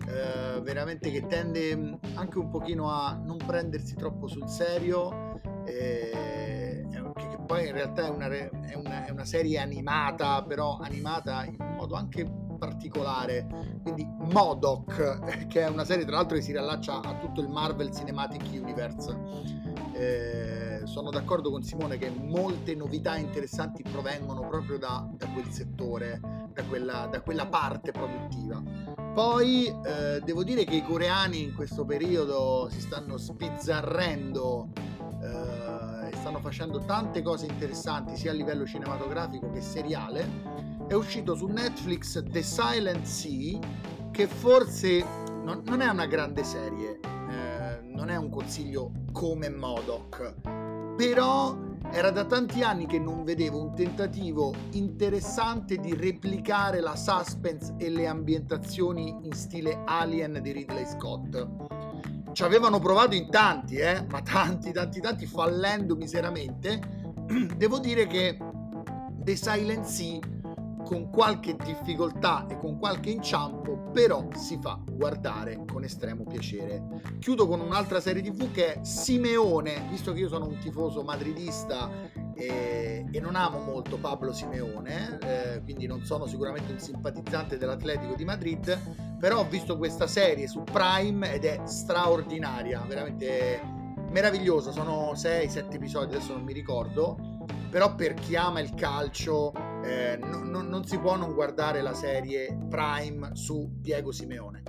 eh, 0.08 0.62
veramente 0.62 1.12
che 1.12 1.28
tende 1.28 2.00
anche 2.14 2.40
un 2.40 2.50
pochino 2.50 2.90
a 2.90 3.14
non 3.14 3.38
prendersi 3.38 3.96
troppo 3.96 4.28
sul 4.28 4.48
serio 4.48 5.40
eh, 5.66 6.86
che, 6.90 7.28
che, 7.28 7.38
poi 7.46 7.68
in 7.68 7.74
realtà 7.74 8.06
è 8.06 8.10
una, 8.10 8.28
è, 8.28 8.74
una, 8.76 9.06
è 9.06 9.12
una, 9.12 9.26
serie 9.26 9.60
animata 9.60 10.44
però 10.44 10.78
animata 10.80 11.46
in 11.46 11.58
modo 11.58 11.96
anche 11.96 12.30
particolare. 12.58 13.48
Quindi 13.82 14.08
Modoc 14.32 15.48
che 15.48 15.62
è 15.62 15.68
una 15.68 15.86
serie 15.86 16.06
tra 16.06 16.16
l'altro 16.16 16.38
che 16.38 16.44
si 16.44 16.52
riallaccia 16.52 17.02
a 17.02 17.18
tutto 17.18 17.42
il 17.42 17.50
Marvel 17.50 17.92
Cinematic 17.94 18.44
Universe. 18.52 19.16
Eh, 19.94 20.53
sono 20.94 21.10
d'accordo 21.10 21.50
con 21.50 21.64
Simone 21.64 21.98
che 21.98 22.12
molte 22.12 22.76
novità 22.76 23.18
interessanti 23.18 23.82
provengono 23.82 24.48
proprio 24.48 24.78
da, 24.78 25.10
da 25.12 25.28
quel 25.30 25.50
settore 25.50 26.22
da 26.54 26.64
quella, 26.66 27.08
da 27.10 27.20
quella 27.22 27.48
parte 27.48 27.92
produttiva 27.92 28.62
poi 29.12 29.66
eh, 29.68 30.22
devo 30.24 30.44
dire 30.44 30.66
che 30.66 30.76
i 30.76 30.84
coreani 30.84 31.42
in 31.42 31.56
questo 31.56 31.84
periodo 31.84 32.68
si 32.70 32.80
stanno 32.80 33.18
spizzarrendo 33.18 34.70
eh, 35.20 36.10
e 36.10 36.16
stanno 36.16 36.40
facendo 36.40 36.78
tante 36.80 37.24
cose 37.24 37.48
interessanti 37.48 38.16
sia 38.16 38.30
a 38.30 38.34
livello 38.34 38.66
cinematografico 38.66 39.52
che 39.52 39.62
seriale. 39.62 40.28
È 40.88 40.94
uscito 40.94 41.36
su 41.36 41.46
Netflix 41.46 42.24
The 42.24 42.42
Silent 42.42 43.06
Sea, 43.06 43.60
che 44.12 44.26
forse 44.26 45.06
non, 45.44 45.62
non 45.66 45.82
è 45.82 45.90
una 45.90 46.08
grande 46.08 46.44
serie, 46.44 47.00
eh, 47.00 47.82
non 47.84 48.10
è 48.10 48.16
un 48.16 48.30
consiglio 48.30 48.92
come 49.12 49.50
Modoc, 49.50 50.73
però 50.96 51.58
era 51.92 52.10
da 52.10 52.26
tanti 52.26 52.64
anni 52.64 52.88
che 52.88 52.98
non 52.98 53.24
vedevo 53.24 53.62
un 53.62 53.76
tentativo 53.76 54.54
interessante 54.72 55.78
di 55.78 55.94
replicare 55.96 56.80
la 56.80 56.96
suspense 56.96 57.76
e 57.78 57.90
le 57.90 58.08
ambientazioni 58.08 59.16
in 59.22 59.34
stile 59.34 59.82
Alien 59.86 60.40
di 60.42 60.52
Ridley 60.52 60.86
Scott. 60.86 61.48
Ci 62.32 62.44
avevano 62.44 62.80
provato 62.80 63.14
in 63.16 63.30
tanti, 63.30 63.76
eh? 63.76 64.04
ma 64.10 64.22
tanti, 64.22 64.72
tanti, 64.72 65.00
tanti, 65.02 65.26
fallendo 65.28 65.96
miseramente. 65.96 66.80
Devo 67.56 67.78
dire 67.78 68.08
che 68.08 68.40
The 69.24 69.36
Silent 69.36 69.86
Sea 69.86 70.20
con 70.84 71.10
qualche 71.10 71.56
difficoltà 71.56 72.46
e 72.48 72.58
con 72.58 72.78
qualche 72.78 73.10
inciampo, 73.10 73.90
però 73.92 74.28
si 74.36 74.58
fa 74.62 74.80
guardare 74.90 75.64
con 75.66 75.84
estremo 75.84 76.24
piacere. 76.24 77.02
Chiudo 77.20 77.48
con 77.48 77.62
un'altra 77.62 78.00
serie 78.00 78.22
TV 78.22 78.52
che 78.52 78.76
è 78.76 78.84
Simeone, 78.84 79.88
visto 79.90 80.14
che 80.14 80.20
io 80.20 80.28
sono 80.28 80.48
un 80.48 80.58
tifoso 80.60 81.04
madridista 81.04 81.90
e, 82.36 83.06
e 83.10 83.20
non 83.20 83.36
amo 83.36 83.60
molto 83.60 83.98
Pablo 83.98 84.34
Simeone, 84.34 85.18
eh, 85.22 85.62
quindi 85.64 85.88
non 85.88 86.04
sono 86.04 86.26
sicuramente 86.26 86.72
un 86.72 86.80
simpatizzante 86.80 87.58
dell'Atletico 87.58 88.16
di 88.16 88.26
Madrid, 88.26 88.78
però 89.20 89.40
ho 89.40 89.48
visto 89.48 89.78
questa 89.78 90.08
serie 90.08 90.48
su 90.48 90.64
Prime 90.64 91.34
ed 91.34 91.46
è 91.46 91.62
straordinaria, 91.66 92.84
veramente 92.88 93.62
meravigliosa, 94.10 94.72
sono 94.72 95.14
6-7 95.14 95.74
episodi, 95.74 96.16
adesso 96.16 96.34
non 96.34 96.44
mi 96.44 96.54
ricordo, 96.54 97.18
però 97.70 97.96
per 97.96 98.14
chi 98.14 98.36
ama 98.36 98.60
il 98.60 98.74
calcio 98.76 99.52
eh, 99.84 100.18
no, 100.18 100.40
no, 100.40 100.62
non 100.62 100.86
si 100.86 100.98
può 100.98 101.16
non 101.16 101.34
guardare 101.34 101.82
la 101.82 101.94
serie 101.94 102.58
Prime 102.70 103.32
su 103.34 103.70
Diego 103.76 104.12
Simeone. 104.12 104.64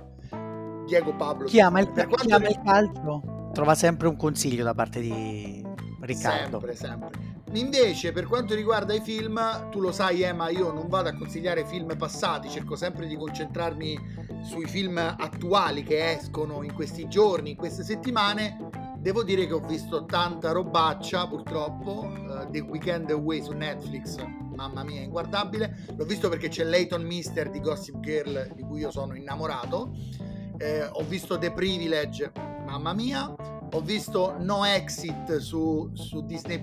Diego 0.85 1.15
Pablo 1.15 1.47
chi 1.47 1.59
ama, 1.59 1.79
il, 1.79 1.91
chi 1.91 2.31
ama 2.31 2.47
il 2.47 2.61
calcio 2.63 3.49
trova 3.53 3.73
sempre 3.73 4.07
un 4.07 4.15
consiglio 4.15 4.63
da 4.63 4.75
parte 4.75 4.99
di 4.99 5.65
Riccardo. 6.01 6.59
Sempre, 6.59 6.75
sempre. 6.75 7.09
Invece, 7.53 8.11
per 8.11 8.25
quanto 8.25 8.53
riguarda 8.53 8.93
i 8.93 8.99
film, 8.99 9.69
tu 9.71 9.79
lo 9.79 9.91
sai, 9.91 10.21
Emma, 10.21 10.49
io 10.49 10.71
non 10.71 10.87
vado 10.87 11.09
a 11.09 11.15
consigliare 11.15 11.65
film 11.65 11.95
passati, 11.97 12.49
cerco 12.49 12.75
sempre 12.75 13.07
di 13.07 13.15
concentrarmi 13.15 13.97
sui 14.43 14.65
film 14.65 14.97
attuali 14.97 15.83
che 15.83 16.11
escono 16.11 16.63
in 16.63 16.73
questi 16.73 17.07
giorni, 17.07 17.51
in 17.51 17.55
queste 17.55 17.83
settimane. 17.83 18.57
Devo 18.97 19.23
dire 19.23 19.47
che 19.47 19.53
ho 19.53 19.59
visto 19.59 20.05
tanta 20.05 20.51
robaccia, 20.51 21.27
purtroppo. 21.27 22.01
Uh, 22.01 22.49
The 22.49 22.59
Weekend 22.59 23.09
Away 23.11 23.41
su 23.41 23.53
Netflix, 23.53 24.17
mamma 24.55 24.83
mia, 24.83 25.01
inguardabile. 25.01 25.85
L'ho 25.95 26.05
visto 26.05 26.29
perché 26.29 26.47
c'è 26.47 26.63
Leighton 26.63 27.03
Mister 27.03 27.49
di 27.49 27.59
Gossip 27.59 27.99
Girl, 27.99 28.51
di 28.55 28.63
cui 28.63 28.79
io 28.79 28.91
sono 28.91 29.15
innamorato. 29.15 29.91
Eh, 30.57 30.85
ho 30.85 31.03
visto 31.03 31.37
The 31.37 31.51
Privilege, 31.51 32.31
mamma 32.65 32.93
mia. 32.93 33.33
Ho 33.71 33.81
visto 33.81 34.35
No 34.39 34.63
Exit 34.63 35.37
su, 35.37 35.89
su 35.93 36.25
Disney 36.25 36.61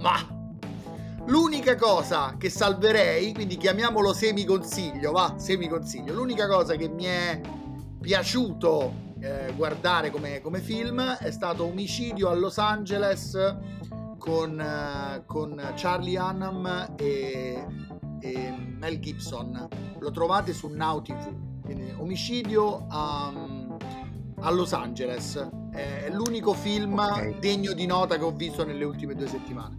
ma 0.00 0.16
l'unica 1.26 1.76
cosa 1.76 2.36
che 2.38 2.48
salverei, 2.48 3.34
quindi 3.34 3.56
chiamiamolo 3.56 4.12
semi-consiglio, 4.14 5.12
va, 5.12 5.34
semi-consiglio, 5.36 6.14
l'unica 6.14 6.48
cosa 6.48 6.74
che 6.74 6.88
mi 6.88 7.04
è 7.04 7.40
piaciuto 8.00 9.08
eh, 9.20 9.52
guardare 9.54 10.10
come, 10.10 10.40
come, 10.40 10.60
film 10.60 11.02
è 11.02 11.30
stato 11.30 11.64
Omicidio 11.66 12.30
a 12.30 12.34
Los 12.34 12.56
Angeles 12.56 13.36
con, 14.20 14.60
eh, 14.60 15.22
con 15.24 15.72
Charlie 15.74 16.18
Hunnam 16.18 16.94
e, 16.96 17.66
e, 18.20 18.54
Mel 18.78 19.00
Gibson. 19.00 19.66
Lo 19.98 20.10
trovate 20.12 20.52
su 20.52 20.68
Now 20.68 21.02
TV. 21.02 21.62
Quindi, 21.64 21.92
Omicidio 21.96 22.86
a, 22.88 23.32
a 24.40 24.50
Los 24.50 24.72
Angeles. 24.74 25.48
È 25.72 26.10
l'unico 26.12 26.52
film 26.52 26.98
okay. 26.98 27.38
degno 27.38 27.72
di 27.72 27.86
nota 27.86 28.18
che 28.18 28.24
ho 28.24 28.32
visto 28.32 28.64
nelle 28.64 28.84
ultime 28.84 29.14
due 29.14 29.26
settimane. 29.26 29.78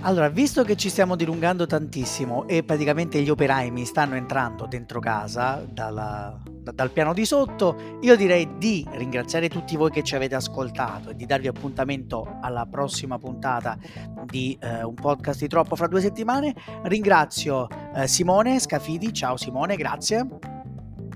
Allora, 0.00 0.28
visto 0.28 0.64
che 0.64 0.76
ci 0.76 0.90
stiamo 0.90 1.16
dilungando 1.16 1.66
tantissimo 1.66 2.46
e 2.46 2.62
praticamente 2.62 3.22
gli 3.22 3.30
operai 3.30 3.70
mi 3.70 3.86
stanno 3.86 4.16
entrando 4.16 4.66
dentro 4.66 5.00
casa 5.00 5.64
dalla, 5.66 6.38
da, 6.42 6.53
dal 6.72 6.90
piano 6.90 7.12
di 7.12 7.24
sotto, 7.24 7.98
io 8.00 8.16
direi 8.16 8.56
di 8.58 8.86
ringraziare 8.92 9.48
tutti 9.48 9.76
voi 9.76 9.90
che 9.90 10.02
ci 10.02 10.14
avete 10.14 10.34
ascoltato 10.34 11.10
e 11.10 11.14
di 11.14 11.26
darvi 11.26 11.48
appuntamento 11.48 12.38
alla 12.40 12.66
prossima 12.66 13.18
puntata 13.18 13.76
di 14.24 14.56
eh, 14.60 14.82
un 14.82 14.94
podcast 14.94 15.40
di 15.40 15.48
troppo 15.48 15.76
fra 15.76 15.86
due 15.86 16.00
settimane. 16.00 16.54
Ringrazio 16.84 17.68
eh, 17.94 18.06
Simone 18.06 18.58
Scafidi, 18.58 19.12
ciao 19.12 19.36
Simone, 19.36 19.76
grazie. 19.76 20.26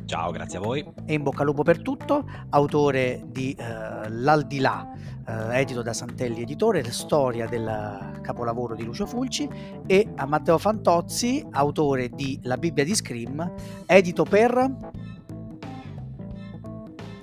Ciao, 0.04 0.30
grazie 0.30 0.58
a 0.58 0.62
voi. 0.62 0.86
E 1.04 1.12
in 1.12 1.22
bocca 1.22 1.40
al 1.40 1.46
lupo 1.46 1.62
per 1.62 1.82
tutto, 1.82 2.24
autore 2.48 3.24
di 3.26 3.52
eh, 3.52 4.08
L'Aldilà 4.08 4.90
eh, 5.28 5.60
edito 5.60 5.82
da 5.82 5.92
Santelli 5.92 6.40
Editore, 6.40 6.82
storia 6.90 7.46
del 7.46 8.18
capolavoro 8.22 8.74
di 8.74 8.84
Lucio 8.84 9.06
Fulci, 9.06 9.48
e 9.86 10.08
a 10.16 10.26
Matteo 10.26 10.56
Fantozzi, 10.56 11.46
autore 11.50 12.08
di 12.08 12.40
La 12.44 12.56
Bibbia 12.56 12.84
di 12.84 12.94
Scream, 12.94 13.52
edito 13.86 14.24
per... 14.24 15.16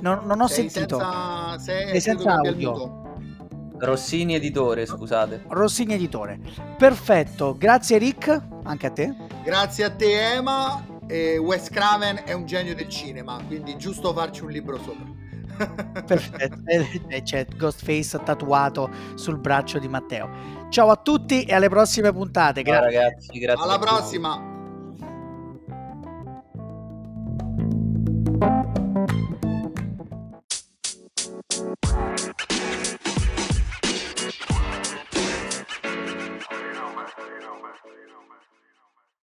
Non, 0.06 0.22
non 0.26 0.40
ho 0.40 0.48
sei 0.48 0.70
sentito. 0.70 1.00
Senza, 1.00 1.58
sei, 1.58 1.88
sei 1.90 2.02
senza 2.02 2.34
audio. 2.36 3.02
Rossini 3.80 4.36
Editore, 4.36 4.86
scusate. 4.86 5.46
Rossini 5.48 5.96
Editore. 5.96 6.40
Perfetto, 6.78 7.56
grazie 7.58 7.98
Rick, 7.98 8.40
anche 8.66 8.86
a 8.86 8.92
te. 8.92 9.16
Grazie 9.44 9.86
a 9.86 9.90
te 9.90 10.34
Emma. 10.36 10.86
Eh, 11.08 11.40
Wes 11.40 11.70
Craven 11.70 12.22
è 12.24 12.34
un 12.34 12.46
genio 12.46 12.76
del 12.76 12.88
cinema, 12.88 13.40
quindi 13.48 13.78
giusto 13.78 14.14
farci 14.14 14.44
un 14.44 14.52
libro 14.52 14.78
sopra. 14.78 15.24
Perfetto, 16.06 16.60
eh, 16.66 17.02
eh, 17.08 17.22
c'è 17.24 17.48
Ghostface 17.56 18.22
tatuato 18.24 18.92
sul 19.16 19.40
braccio 19.40 19.80
di 19.80 19.88
Matteo. 19.88 20.30
Ciao 20.70 20.92
a 20.92 20.98
tutti 20.98 21.46
e 21.46 21.54
alle 21.56 21.70
prossime 21.70 22.12
puntate. 22.14 22.62
Grazie. 22.62 22.92
Ciao 22.92 23.02
ragazzi, 23.02 23.40
grazie. 23.40 23.64
Alla 23.64 23.80
prossima. 23.80 24.36
Tutti. 24.36 24.56
Bye. 31.82 32.32